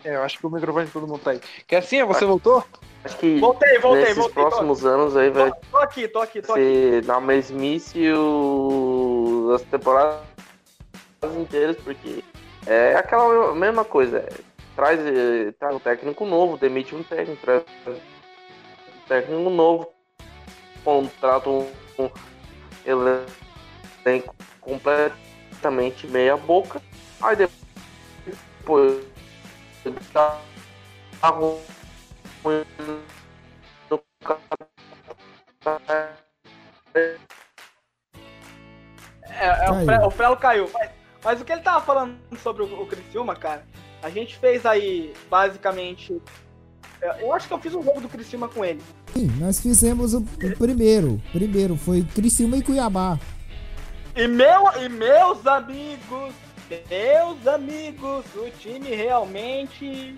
É, 0.05 0.17
eu 0.17 0.23
acho 0.23 0.39
que 0.39 0.47
o 0.47 0.51
microfone 0.51 0.87
de 0.87 0.93
todo 0.93 1.07
mundo 1.07 1.21
tá 1.21 1.31
aí. 1.31 1.41
Que 1.67 1.77
assim, 1.77 2.03
você 2.05 2.25
voltou? 2.25 2.63
Acho 3.05 3.17
que 3.19 3.39
Voltei, 3.39 3.79
voltei, 3.79 4.03
nesses 4.03 4.17
voltei. 4.17 4.43
próximos 4.45 4.85
anos 4.85 5.17
aí 5.17 5.31
vai 5.31 5.51
Tô, 5.51 5.57
tô 5.73 5.77
aqui, 5.79 6.09
tô 6.09 6.19
aqui, 6.21 6.41
tô 6.43 6.53
aqui. 6.53 6.63
ser 6.63 7.05
na 7.05 7.21
mesmice 7.21 8.11
o... 8.13 9.53
as 9.55 9.63
temporadas 9.63 10.23
inteiras, 11.39 11.77
porque 11.77 12.23
É 12.67 12.95
aquela 12.97 13.55
mesma 13.55 13.85
coisa. 13.85 14.19
é, 14.19 14.29
Traz, 14.75 14.99
eh, 15.01 15.53
traz 15.59 15.77
um 15.77 15.79
técnico 15.79 16.27
novo, 16.27 16.57
demite 16.57 16.97
um 16.97 17.03
técnico, 17.05 17.41
traz 17.43 17.63
um 17.87 19.07
técnico 19.07 19.49
novo, 19.49 19.89
contrata 20.85 21.49
um, 21.49 21.71
um 21.97 22.11
elenco 22.85 24.35
completamente 24.61 26.09
meia 26.09 26.37
boca, 26.37 26.83
aí 27.23 27.37
depois 27.37 29.05
no 29.91 29.99
É, 39.27 39.47
é, 39.47 39.71
o, 39.71 39.75
Caiu. 39.75 39.85
Fre- 39.87 40.07
o 40.07 40.11
Frelo 40.11 40.37
caiu. 40.37 40.71
Mas, 40.73 40.91
mas 41.23 41.41
o 41.41 41.45
que 41.45 41.53
ele 41.53 41.63
tava 41.63 41.85
falando 41.85 42.17
sobre 42.43 42.63
o, 42.63 42.83
o 42.83 42.87
Criciúma, 42.87 43.35
cara, 43.35 43.67
a 44.03 44.11
gente 44.11 44.37
fez 44.37 44.65
aí, 44.65 45.13
basicamente. 45.29 46.21
Eu, 47.01 47.13
eu 47.15 47.33
acho 47.33 47.49
que 47.49 47.55
eu 47.55 47.59
fiz 47.59 47.75
um 47.75 47.83
jogo 47.83 48.01
do 48.01 48.09
Criciúma 48.09 48.49
com 48.49 48.65
ele. 48.65 48.81
Sim, 49.13 49.27
nós 49.39 49.61
fizemos 49.61 50.15
o, 50.15 50.19
o 50.19 50.57
primeiro. 50.57 51.21
Primeiro 51.33 51.77
foi 51.77 52.03
Criciúma 52.03 52.57
e 52.57 52.63
Cuiabá. 52.63 53.19
E, 54.17 54.29
meu, 54.29 54.71
e 54.81 54.89
meus 54.89 55.45
amigos, 55.47 56.33
meus 56.89 57.47
amigos, 57.47 58.25
o 58.35 58.51
time 58.51 58.95
realmente. 58.95 60.17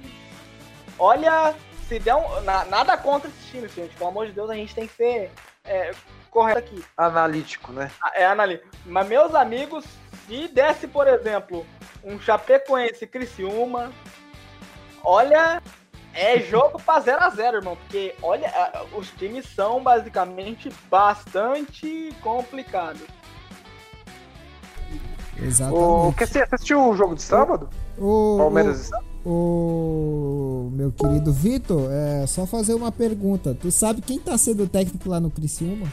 Olha, 0.98 1.54
se 1.88 1.98
der 1.98 2.14
um. 2.14 2.40
na- 2.42 2.64
nada 2.66 2.96
contra 2.96 3.28
esse 3.28 3.50
time, 3.50 3.68
gente. 3.68 3.94
Pelo 3.96 4.10
amor 4.10 4.26
de 4.26 4.32
Deus, 4.32 4.50
a 4.50 4.54
gente 4.54 4.74
tem 4.74 4.86
que 4.86 4.94
ser 4.94 5.30
é, 5.64 5.92
correto 6.30 6.58
aqui. 6.60 6.84
Analítico, 6.96 7.72
né? 7.72 7.90
É, 8.14 8.26
Anali. 8.26 8.60
Mas, 8.84 9.06
meus 9.08 9.34
amigos, 9.34 9.84
se 10.26 10.48
desse, 10.48 10.86
por 10.86 11.06
exemplo, 11.06 11.66
um 12.04 12.18
Chapecoense 12.20 13.06
Criciúma, 13.06 13.92
olha, 15.02 15.62
é 16.14 16.38
jogo 16.40 16.80
pra 16.80 17.00
0x0, 17.00 17.54
irmão. 17.54 17.76
Porque, 17.76 18.14
olha, 18.22 18.50
os 18.92 19.10
times 19.10 19.46
são 19.46 19.82
basicamente 19.82 20.70
bastante 20.88 22.14
complicados. 22.22 23.02
O, 25.38 25.44
Exatamente. 25.44 26.16
quer 26.16 26.28
você 26.28 26.42
assistiu 26.42 26.88
o 26.88 26.96
jogo 26.96 27.14
de 27.14 27.22
sábado? 27.22 27.68
O, 27.98 28.36
Palmeiras 28.38 28.80
e 28.80 28.84
Santos? 28.84 29.06
o, 29.24 30.68
o 30.68 30.70
meu 30.72 30.92
querido 30.92 31.32
Vitor, 31.32 31.90
é 31.90 32.26
só 32.26 32.46
fazer 32.46 32.74
uma 32.74 32.90
pergunta. 32.90 33.54
Tu 33.54 33.70
sabe 33.70 34.00
quem 34.00 34.18
tá 34.18 34.36
sendo 34.38 34.64
o 34.64 34.68
técnico 34.68 35.08
lá 35.08 35.20
no 35.20 35.30
Criciúma? 35.30 35.86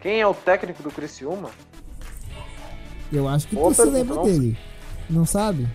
Quem 0.00 0.20
é 0.20 0.26
o 0.26 0.34
técnico 0.34 0.82
do 0.82 0.90
Criciúma? 0.90 1.50
Eu 3.12 3.28
acho 3.28 3.48
que 3.48 3.54
Boa 3.54 3.74
tu 3.74 3.82
se 3.82 3.84
lembra 3.84 4.22
dele. 4.22 4.56
Não 5.08 5.26
sabe? 5.26 5.68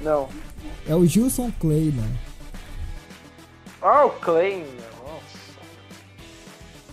Não. 0.00 0.28
É 0.86 0.94
o 0.94 1.06
Gilson 1.06 1.50
Clay, 1.58 1.92
mano. 1.92 2.18
Ah, 3.80 4.04
o 4.06 4.10
Klein. 4.10 4.64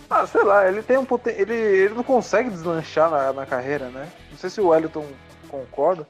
Ah, 0.08 0.26
sei 0.26 0.44
lá, 0.44 0.68
ele 0.68 0.82
tem 0.82 0.96
um 0.96 1.04
poten... 1.04 1.34
ele, 1.34 1.54
ele 1.54 1.94
não 1.94 2.04
consegue 2.04 2.50
deslanchar 2.50 3.10
na, 3.10 3.32
na 3.32 3.46
carreira, 3.46 3.88
né? 3.88 4.10
Não 4.30 4.38
sei 4.38 4.50
se 4.50 4.60
o 4.60 4.68
Wellington 4.68 5.06
concorda, 5.48 6.06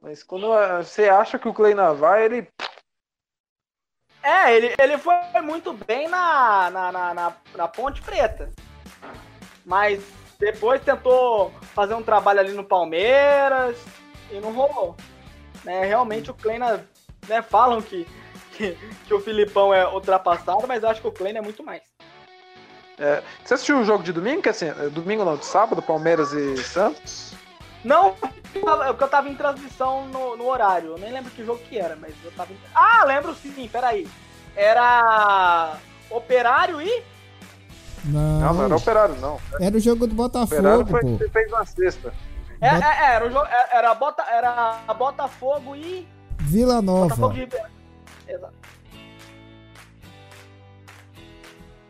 mas 0.00 0.22
quando 0.22 0.48
você 0.78 1.08
acha 1.08 1.38
que 1.38 1.48
o 1.48 1.54
Kleina 1.54 1.92
vai, 1.94 2.24
ele. 2.24 2.48
É, 4.22 4.54
ele, 4.54 4.74
ele 4.78 4.98
foi 4.98 5.14
muito 5.42 5.72
bem 5.72 6.08
na, 6.08 6.70
na, 6.70 6.92
na, 6.92 7.14
na, 7.14 7.36
na 7.54 7.68
Ponte 7.68 8.00
Preta. 8.02 8.50
Mas 9.64 10.02
depois 10.38 10.82
tentou 10.82 11.50
fazer 11.74 11.94
um 11.94 12.02
trabalho 12.02 12.40
ali 12.40 12.52
no 12.52 12.64
Palmeiras 12.64 13.76
e 14.30 14.38
não 14.40 14.52
rolou. 14.52 14.96
Né, 15.64 15.84
realmente 15.86 16.30
o 16.30 16.34
Kleina, 16.34 16.86
né, 17.26 17.40
falam 17.40 17.80
que, 17.80 18.06
que, 18.52 18.76
que 19.06 19.14
o 19.14 19.20
Filipão 19.20 19.72
é 19.72 19.88
ultrapassado, 19.88 20.66
mas 20.66 20.84
acho 20.84 21.00
que 21.00 21.08
o 21.08 21.12
Kleina 21.12 21.38
é 21.38 21.42
muito 21.42 21.62
mais. 21.62 21.93
É, 22.98 23.22
Você 23.44 23.54
assistiu 23.54 23.78
o 23.80 23.84
jogo 23.84 24.02
de 24.04 24.12
domingo? 24.12 24.42
Que 24.42 24.48
assim, 24.50 24.66
é, 24.68 24.72
domingo 24.88 25.24
não, 25.24 25.36
de 25.36 25.44
sábado, 25.44 25.82
Palmeiras 25.82 26.32
e 26.32 26.56
Santos? 26.62 27.32
Não, 27.84 28.14
é 28.54 28.86
porque 28.88 29.04
eu 29.04 29.08
tava 29.08 29.28
em 29.28 29.34
transmissão 29.34 30.06
no, 30.08 30.36
no 30.36 30.46
horário. 30.46 30.90
Eu 30.92 30.98
nem 30.98 31.12
lembro 31.12 31.30
que 31.30 31.44
jogo 31.44 31.60
que 31.68 31.78
era, 31.78 31.96
mas 31.96 32.14
eu 32.24 32.30
tava 32.32 32.52
em... 32.52 32.56
Ah, 32.74 33.04
lembro 33.04 33.34
sim, 33.34 33.68
peraí. 33.70 34.08
Era 34.56 35.76
Operário 36.10 36.80
e 36.80 37.02
Não, 38.04 38.40
Não, 38.40 38.54
não 38.54 38.64
era 38.66 38.76
operário, 38.76 39.16
não. 39.16 39.38
era 39.60 39.76
o 39.76 39.80
jogo 39.80 40.06
do 40.06 40.14
Operário 40.22 40.84
Botafogo, 40.84 40.90
foi 40.90 41.00
pô. 41.02 41.18
que 41.18 41.28
fez 41.30 41.50
na 41.50 41.64
sexta. 41.66 42.14
É, 42.60 42.70
Bota- 42.74 42.86
é, 42.86 42.96
é, 42.98 43.14
era, 43.16 43.26
o 43.26 43.30
jogo, 43.30 43.46
é- 43.46 43.68
era, 43.76 43.94
Bota, 43.94 44.22
era 44.22 44.78
Botafogo 44.96 45.74
e. 45.76 46.08
Vila 46.40 46.80
Botafogo 46.80 47.20
Nova. 47.22 47.34
de 47.34 47.40
Ribeirão. 47.40 47.68
Exato. 48.28 48.54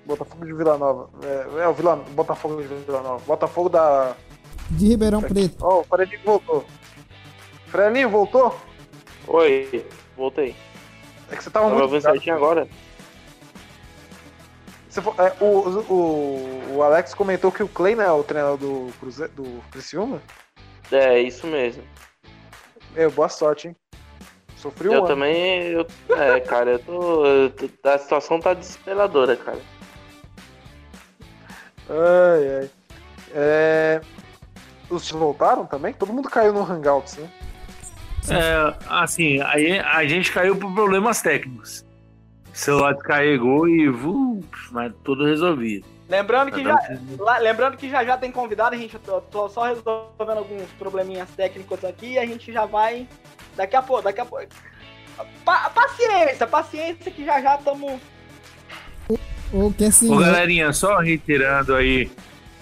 Botafogo 0.06 0.44
de 0.44 0.52
Vila 0.52 0.76
Nova. 0.78 1.08
É, 1.22 1.62
é 1.62 1.68
o 1.68 1.72
Vila... 1.72 1.96
Botafogo 1.96 2.60
de 2.62 2.68
Vila 2.68 3.02
Nova. 3.02 3.24
Botafogo 3.26 3.68
da. 3.68 4.14
De 4.70 4.88
Ribeirão 4.88 5.22
Preto. 5.22 5.56
Ó, 5.60 5.80
o 5.80 5.84
Frelinho 5.84 6.20
voltou. 6.24 6.64
Frelinho 7.66 8.10
voltou? 8.10 8.56
Oi, 9.26 9.86
voltei. 10.16 10.54
É 11.30 11.36
que 11.36 11.42
você 11.42 11.50
tava 11.50 11.66
Tava 11.66 11.78
muito. 11.78 11.84
ouvindo 11.84 12.02
certinho 12.02 12.36
agora? 12.36 12.68
Você 14.88 15.00
é, 15.00 15.44
o, 15.44 15.92
o, 15.92 16.74
o 16.76 16.82
Alex 16.82 17.14
comentou 17.14 17.50
que 17.50 17.62
o 17.62 17.68
Klein 17.68 17.98
é 17.98 18.10
o 18.12 18.22
treinador 18.22 18.56
do, 18.58 18.92
Cruze... 19.00 19.26
do 19.28 19.60
Criciúma. 19.72 20.22
É, 20.92 21.18
isso 21.20 21.46
mesmo. 21.46 21.82
Meu, 22.94 23.10
boa 23.10 23.28
sorte, 23.28 23.68
hein? 23.68 23.76
Sofri 24.56 24.88
um 24.88 24.92
eu 24.92 24.98
ano. 25.00 25.08
também. 25.08 25.62
Eu, 25.72 25.86
é, 26.10 26.38
cara, 26.40 26.72
eu 26.72 26.78
tô, 26.78 27.26
eu 27.26 27.50
tô- 27.50 27.88
A 27.88 27.98
situação 27.98 28.38
tá 28.38 28.54
desesperadora, 28.54 29.36
cara. 29.36 29.58
Ai, 31.94 32.58
ai. 32.60 32.70
É... 33.34 34.00
Os 34.90 35.10
voltaram 35.10 35.64
também? 35.66 35.92
Todo 35.92 36.12
mundo 36.12 36.28
caiu 36.28 36.52
no 36.52 36.62
Hangouts, 36.62 37.16
né? 37.16 37.28
É, 38.30 38.74
assim, 38.88 39.40
aí 39.42 39.78
a 39.80 40.04
gente 40.06 40.32
caiu 40.32 40.56
por 40.56 40.72
problemas 40.72 41.20
técnicos. 41.20 41.84
O 42.52 42.56
celular 42.56 42.94
descarregou 42.94 43.68
e 43.68 43.88
vu, 43.88 44.40
mas 44.70 44.92
tudo 45.02 45.24
resolvido. 45.26 45.86
Lembrando 46.08 46.52
que, 46.52 46.62
já, 46.62 46.78
lá- 47.18 47.38
lembrando 47.38 47.76
que 47.76 47.88
já 47.90 48.04
já 48.04 48.16
tem 48.16 48.30
convidado, 48.30 48.74
a 48.74 48.78
gente 48.78 48.98
tô, 48.98 49.20
tô 49.22 49.48
só 49.48 49.64
resolvendo 49.64 50.38
alguns 50.38 50.70
probleminhas 50.78 51.28
técnicos 51.30 51.82
aqui 51.84 52.12
e 52.12 52.18
a 52.18 52.26
gente 52.26 52.52
já 52.52 52.66
vai. 52.66 53.08
Daqui 53.56 53.74
a 53.74 53.82
pouco, 53.82 54.02
daqui 54.02 54.20
a 54.20 54.24
pouco. 54.26 54.46
Pa- 55.44 55.70
paciência, 55.70 56.46
paciência 56.46 57.10
que 57.10 57.24
já 57.24 57.40
já 57.40 57.56
estamos. 57.56 58.00
Ou 59.54 59.72
que 59.72 59.84
assim, 59.84 60.10
Ô, 60.10 60.18
né? 60.18 60.26
galerinha, 60.26 60.72
só 60.72 60.98
reiterando 60.98 61.76
aí 61.76 62.10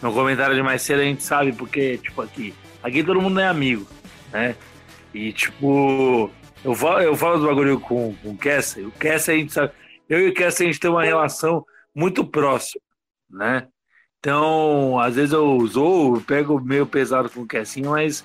no 0.02 0.12
comentário 0.12 0.54
de 0.54 0.62
mais 0.62 0.82
cedo, 0.82 1.00
a 1.00 1.04
gente 1.04 1.22
sabe 1.22 1.50
porque, 1.50 1.96
tipo, 1.96 2.20
aqui, 2.20 2.54
aqui 2.82 3.02
todo 3.02 3.20
mundo 3.20 3.40
é 3.40 3.46
amigo, 3.46 3.86
né? 4.30 4.54
E, 5.14 5.32
tipo, 5.32 6.30
eu 6.62 6.74
falo, 6.74 7.00
eu 7.00 7.16
falo 7.16 7.38
do 7.38 7.46
bagulho 7.46 7.80
com, 7.80 8.14
com 8.22 8.30
o 8.30 8.36
Kessler, 8.36 8.86
o 8.86 8.90
Kessler 8.90 9.36
a 9.38 9.40
gente 9.40 9.52
sabe, 9.54 9.72
eu 10.06 10.20
e 10.20 10.28
o 10.28 10.34
Kessler 10.34 10.68
a 10.68 10.72
gente 10.72 10.80
tem 10.80 10.90
uma 10.90 11.02
relação 11.02 11.64
muito 11.94 12.26
próxima, 12.26 12.82
né? 13.30 13.66
Então, 14.18 15.00
às 15.00 15.14
vezes 15.16 15.32
eu 15.32 15.66
zoo, 15.66 16.16
eu 16.16 16.20
pego 16.20 16.60
meio 16.60 16.86
pesado 16.86 17.30
com 17.30 17.40
o 17.40 17.46
Kessinho, 17.46 17.92
mas 17.92 18.22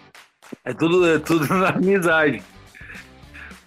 é 0.65 0.73
tudo, 0.73 1.07
é 1.07 1.19
tudo 1.19 1.47
na 1.55 1.69
amizade. 1.69 2.43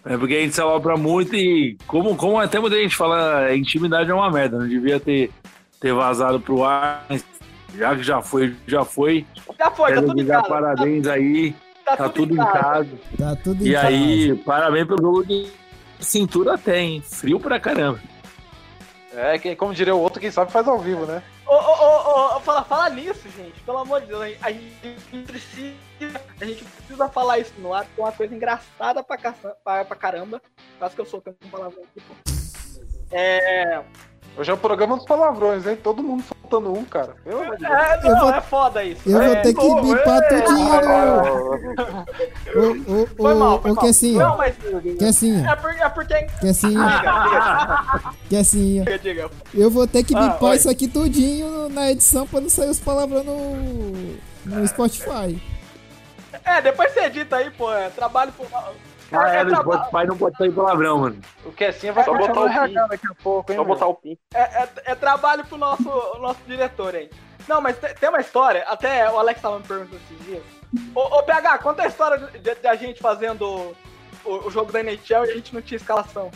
É 0.04 0.16
porque 0.16 0.34
a 0.34 0.40
gente 0.40 0.54
se 0.54 0.60
alopra 0.60 0.96
muito 0.96 1.34
e, 1.36 1.76
como, 1.86 2.16
como 2.16 2.38
até 2.38 2.58
muita 2.58 2.76
gente 2.76 2.96
fala, 2.96 3.40
a 3.46 3.56
intimidade 3.56 4.10
é 4.10 4.14
uma 4.14 4.30
merda, 4.30 4.58
não 4.58 4.66
devia 4.66 4.98
ter, 4.98 5.30
ter 5.78 5.92
vazado 5.92 6.40
pro 6.40 6.64
ar, 6.64 7.06
já 7.76 7.94
que 7.94 8.02
já 8.02 8.22
foi, 8.22 8.56
já 8.66 8.84
foi. 8.84 9.26
Já 9.58 9.70
foi, 9.70 9.90
tá 9.90 9.94
Quero 9.96 10.06
tudo 10.06 10.20
em 10.22 10.24
dar 10.24 10.36
casa. 10.42 10.48
parabéns 10.48 11.06
aí, 11.06 11.54
Tá, 11.84 11.96
tá 11.96 12.08
tudo 12.08 12.32
em 12.34 12.36
casa. 12.36 12.88
Tá 13.18 13.36
tudo 13.36 13.62
em 13.66 13.68
E 13.70 13.74
casa. 13.74 13.86
aí, 13.88 14.34
parabéns 14.36 14.86
pelo 14.86 15.02
jogo 15.02 15.26
de 15.26 15.48
cintura 15.98 16.54
até, 16.54 16.80
hein? 16.80 17.02
Frio 17.04 17.38
pra 17.40 17.58
caramba. 17.60 18.00
É, 19.12 19.38
como 19.56 19.74
diria 19.74 19.94
o 19.94 20.00
outro, 20.00 20.20
quem 20.20 20.30
sabe 20.30 20.52
faz 20.52 20.66
ao 20.68 20.78
vivo, 20.78 21.04
né? 21.04 21.20
Ô, 21.50 21.54
ô, 21.56 22.36
ô, 22.36 22.40
fala, 22.40 22.62
fala 22.62 22.90
nisso, 22.90 23.28
gente. 23.30 23.60
Pelo 23.62 23.78
amor 23.78 24.00
de 24.02 24.06
Deus, 24.06 24.36
a 24.40 24.52
gente 24.52 25.26
precisa. 25.26 25.74
A 26.40 26.44
gente 26.44 26.64
precisa 26.64 27.08
falar 27.08 27.40
isso 27.40 27.52
no 27.58 27.74
ar, 27.74 27.84
que 27.86 28.00
é 28.00 28.04
uma 28.04 28.12
coisa 28.12 28.32
engraçada 28.32 29.02
pra, 29.02 29.18
caça, 29.18 29.56
pra, 29.64 29.84
pra 29.84 29.96
caramba. 29.96 30.40
Quase 30.78 30.94
que 30.94 31.00
eu 31.00 31.06
soltei 31.06 31.34
um 31.44 31.50
palavrão 31.50 31.82
aqui, 31.82 32.00
pô. 32.02 32.14
É. 33.10 33.82
Hoje 34.36 34.50
é 34.50 34.54
o 34.54 34.56
programa 34.56 34.96
dos 34.96 35.04
palavrões, 35.04 35.66
hein? 35.66 35.76
Todo 35.82 36.02
mundo 36.02 36.22
faltando 36.22 36.72
um, 36.72 36.84
cara. 36.84 37.14
Deus. 37.24 37.42
É, 37.62 38.06
Eu 38.06 38.10
não, 38.14 38.20
vou- 38.20 38.30
é 38.34 38.40
foda 38.40 38.82
isso. 38.84 39.02
Eu 39.04 39.12
vou 39.12 39.22
É, 39.22 39.36
ter 39.42 39.52
que 39.54 39.60
pô, 39.60 39.82
bipar 39.82 40.18
é, 40.22 40.40
tudinho. 40.40 40.70
Ô, 42.56 43.02
ô, 43.02 43.06
Foi 43.16 43.34
mal, 43.34 43.60
foi 43.60 43.70
ô, 43.70 43.74
mal. 43.74 43.84
Não, 43.84 44.36
mas. 44.38 44.54
Kessinha, 44.98 45.50
É 45.50 45.56
porque. 45.56 45.82
É 45.82 45.88
porque... 45.90 46.14
Kessinha, 46.40 46.80
Kessinha. 48.28 48.84
Diga, 48.84 48.98
diga. 48.98 49.30
Eu 49.52 49.70
vou 49.70 49.86
ter 49.86 50.04
que 50.04 50.14
Ah, 50.16 50.28
bipar 50.30 50.50
oi. 50.50 50.56
isso 50.56 50.70
aqui 50.70 50.88
tudinho 50.88 51.68
na 51.68 51.90
edição 51.90 52.26
pra 52.26 52.40
não 52.40 52.48
sair 52.48 52.70
os 52.70 52.80
palavrões 52.80 53.26
no, 53.26 54.16
no 54.46 54.66
Spotify. 54.68 55.40
É, 56.44 56.62
depois 56.62 56.92
você 56.94 57.00
edita 57.00 57.36
aí, 57.36 57.50
pô. 57.50 57.70
É 57.72 57.90
trabalho 57.90 58.32
por. 58.32 58.46
Ah, 59.12 59.28
é, 59.28 59.42
no 59.44 59.50
traba- 59.50 59.84
Spotify 59.84 60.06
não 60.06 60.16
pode 60.16 60.36
sair 60.36 60.52
palavrão, 60.52 60.98
mano. 60.98 61.20
O 61.44 61.50
que 61.52 61.64
assim 61.64 61.90
vai 61.90 62.04
Só 62.04 62.14
botar 62.16 62.32
o 62.32 62.44
no 62.44 62.46
RH 62.46 62.82
pi. 62.82 62.88
daqui 62.90 63.06
a 63.08 63.14
pouco, 63.22 63.50
hein? 63.52 63.58
Só 63.58 63.64
botar 63.64 63.86
o 63.86 63.94
pin. 63.94 64.16
é, 64.34 64.40
é- 64.40 64.68
é 64.86 64.94
trabalho 64.94 65.44
pro 65.44 65.58
nosso, 65.58 65.82
nosso 66.20 66.38
diretor, 66.46 66.94
hein? 66.94 67.10
Não, 67.48 67.60
mas 67.60 67.76
te- 67.78 67.94
tem 67.94 68.08
uma 68.08 68.20
história, 68.20 68.62
até 68.68 69.10
o 69.10 69.18
Alex 69.18 69.40
tava 69.40 69.58
me 69.58 69.64
perguntando 69.66 69.96
esses 70.12 70.24
dias. 70.26 70.42
Ô, 70.94 71.00
ô 71.00 71.22
PH, 71.24 71.58
conta 71.58 71.82
a 71.82 71.86
história 71.88 72.18
de, 72.18 72.38
de- 72.38 72.54
de 72.54 72.66
a 72.68 72.76
gente 72.76 73.00
fazendo 73.00 73.74
o, 74.24 74.46
o 74.46 74.50
jogo 74.50 74.70
da 74.70 74.80
NHL 74.80 75.24
e 75.26 75.30
a 75.30 75.34
gente 75.34 75.52
não 75.54 75.60
tinha 75.62 75.76
escalação. 75.76 76.30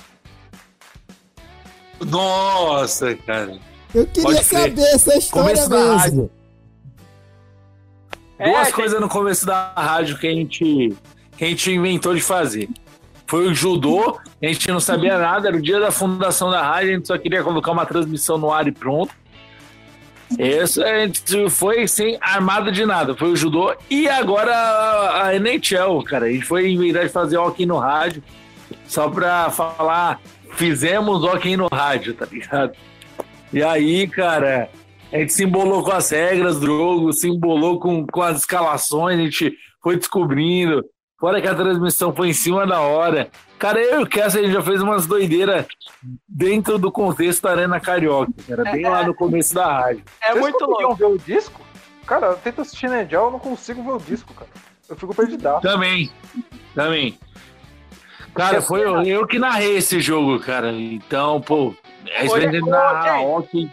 Nossa, 2.05 3.15
cara. 3.17 3.57
Eu 3.95 4.07
queria 4.09 4.43
saber 4.43 4.83
essa 4.83 5.17
história 5.17 5.51
Começo 5.51 5.71
da 5.71 5.77
mesmo. 5.97 6.31
É, 8.39 8.51
Duas 8.51 8.65
gente. 8.67 8.75
coisas 8.75 9.01
no 9.01 9.09
começo 9.09 9.47
da 9.47 9.73
rádio 9.77 10.19
que 10.19 10.27
a 10.27 10.33
gente, 10.33 10.97
que 11.36 11.44
a 11.44 11.48
gente 11.48 11.73
inventou 11.73 12.15
de 12.15 12.20
fazer. 12.20 12.69
Foi 13.27 13.47
o 13.48 13.55
judô, 13.55 14.19
a 14.43 14.47
gente 14.47 14.69
não 14.69 14.81
sabia 14.81 15.19
nada, 15.19 15.48
era 15.48 15.56
o 15.56 15.62
dia 15.62 15.81
da 15.81 15.90
fundação 15.90 16.51
da 16.51 16.62
rádio, 16.62 16.90
a 16.90 16.94
gente 16.94 17.09
só 17.09 17.16
queria 17.16 17.43
colocar 17.43 17.73
uma 17.73 17.86
transmissão 17.86 18.36
no 18.36 18.52
ar 18.52 18.69
e 18.69 18.73
pronto. 18.73 19.15
Isso 20.39 20.82
a 20.82 21.01
gente 21.01 21.48
foi 21.51 21.86
sem 21.86 22.19
armado 22.20 22.73
de 22.73 22.85
nada, 22.85 23.15
foi 23.15 23.31
o 23.31 23.36
judô 23.36 23.74
e 23.89 24.09
agora 24.09 24.52
a, 25.23 25.35
NHL, 25.35 26.02
cara. 26.05 26.27
A 26.27 26.32
gente 26.32 26.44
foi 26.44 26.70
inventar 26.70 27.05
de 27.06 27.12
fazer 27.12 27.36
hockey 27.36 27.66
no 27.66 27.78
rádio, 27.78 28.23
só 28.86 29.09
pra 29.09 29.51
falar, 29.51 30.20
fizemos 30.52 31.23
hockey 31.23 31.56
no 31.56 31.69
rádio, 31.69 32.15
tá 32.15 32.27
ligado? 32.31 32.73
E 33.52 33.62
aí, 33.62 34.06
cara, 34.09 34.69
a 35.12 35.19
gente 35.19 35.32
se 35.32 35.44
embolou 35.44 35.82
com 35.82 35.93
as 35.93 36.11
regras 36.11 36.59
do 36.59 36.66
jogo, 36.66 37.12
se 37.12 37.28
embolou 37.28 37.78
com, 37.78 38.05
com 38.06 38.20
as 38.20 38.39
escalações, 38.40 39.19
a 39.19 39.23
gente 39.23 39.52
foi 39.82 39.97
descobrindo. 39.97 40.85
Fora 41.25 41.41
que 41.41 41.49
a 41.49 41.55
transmissão 41.55 42.15
foi 42.15 42.29
em 42.29 42.33
cima 42.35 42.67
da 42.67 42.83
hora. 42.83 43.31
Cara, 43.59 43.81
eu 43.81 44.01
e 44.01 44.03
o 44.03 44.07
Kessler, 44.07 44.45
a 44.45 44.47
gente 44.47 44.57
já 44.57 44.63
fez 44.63 44.83
umas 44.83 45.07
doideiras 45.07 45.65
dentro 46.29 46.79
do 46.79 46.93
contexto 46.93 47.45
da 47.45 47.53
Arena 47.53 47.81
Carioca, 47.81 48.31
cara, 48.47 48.71
bem 48.71 48.83
lá 48.83 49.05
no 49.05 49.15
começo 49.15 49.55
da 49.55 49.65
rádio. 49.65 50.05
É 50.21 50.33
Vocês 50.33 50.41
muito 50.43 50.67
louco. 50.67 50.95
ver 50.97 51.07
o 51.07 51.17
disco? 51.17 51.63
Cara, 52.07 52.27
eu 52.27 52.37
tento 52.37 52.61
assistir 52.61 52.91
Negel, 52.91 53.25
eu 53.25 53.31
não 53.31 53.39
consigo 53.39 53.83
ver 53.83 53.93
o 53.93 53.99
disco, 53.99 54.35
cara. 54.35 54.51
Eu 54.87 54.97
fico 54.97 55.15
perdidaço. 55.15 55.63
Também, 55.63 56.13
também. 56.75 57.19
Cara, 58.35 58.61
foi 58.61 58.85
eu, 58.85 59.03
eu 59.03 59.27
que 59.27 59.39
narrei 59.39 59.79
esse 59.79 60.01
jogo, 60.01 60.39
cara. 60.41 60.73
Então, 60.73 61.41
pô, 61.41 61.75
a 62.15 62.27
Foi, 62.27 62.43
gente 62.43 62.61
foi, 62.61 62.69
narrar 62.69 63.23
hockey 63.23 63.71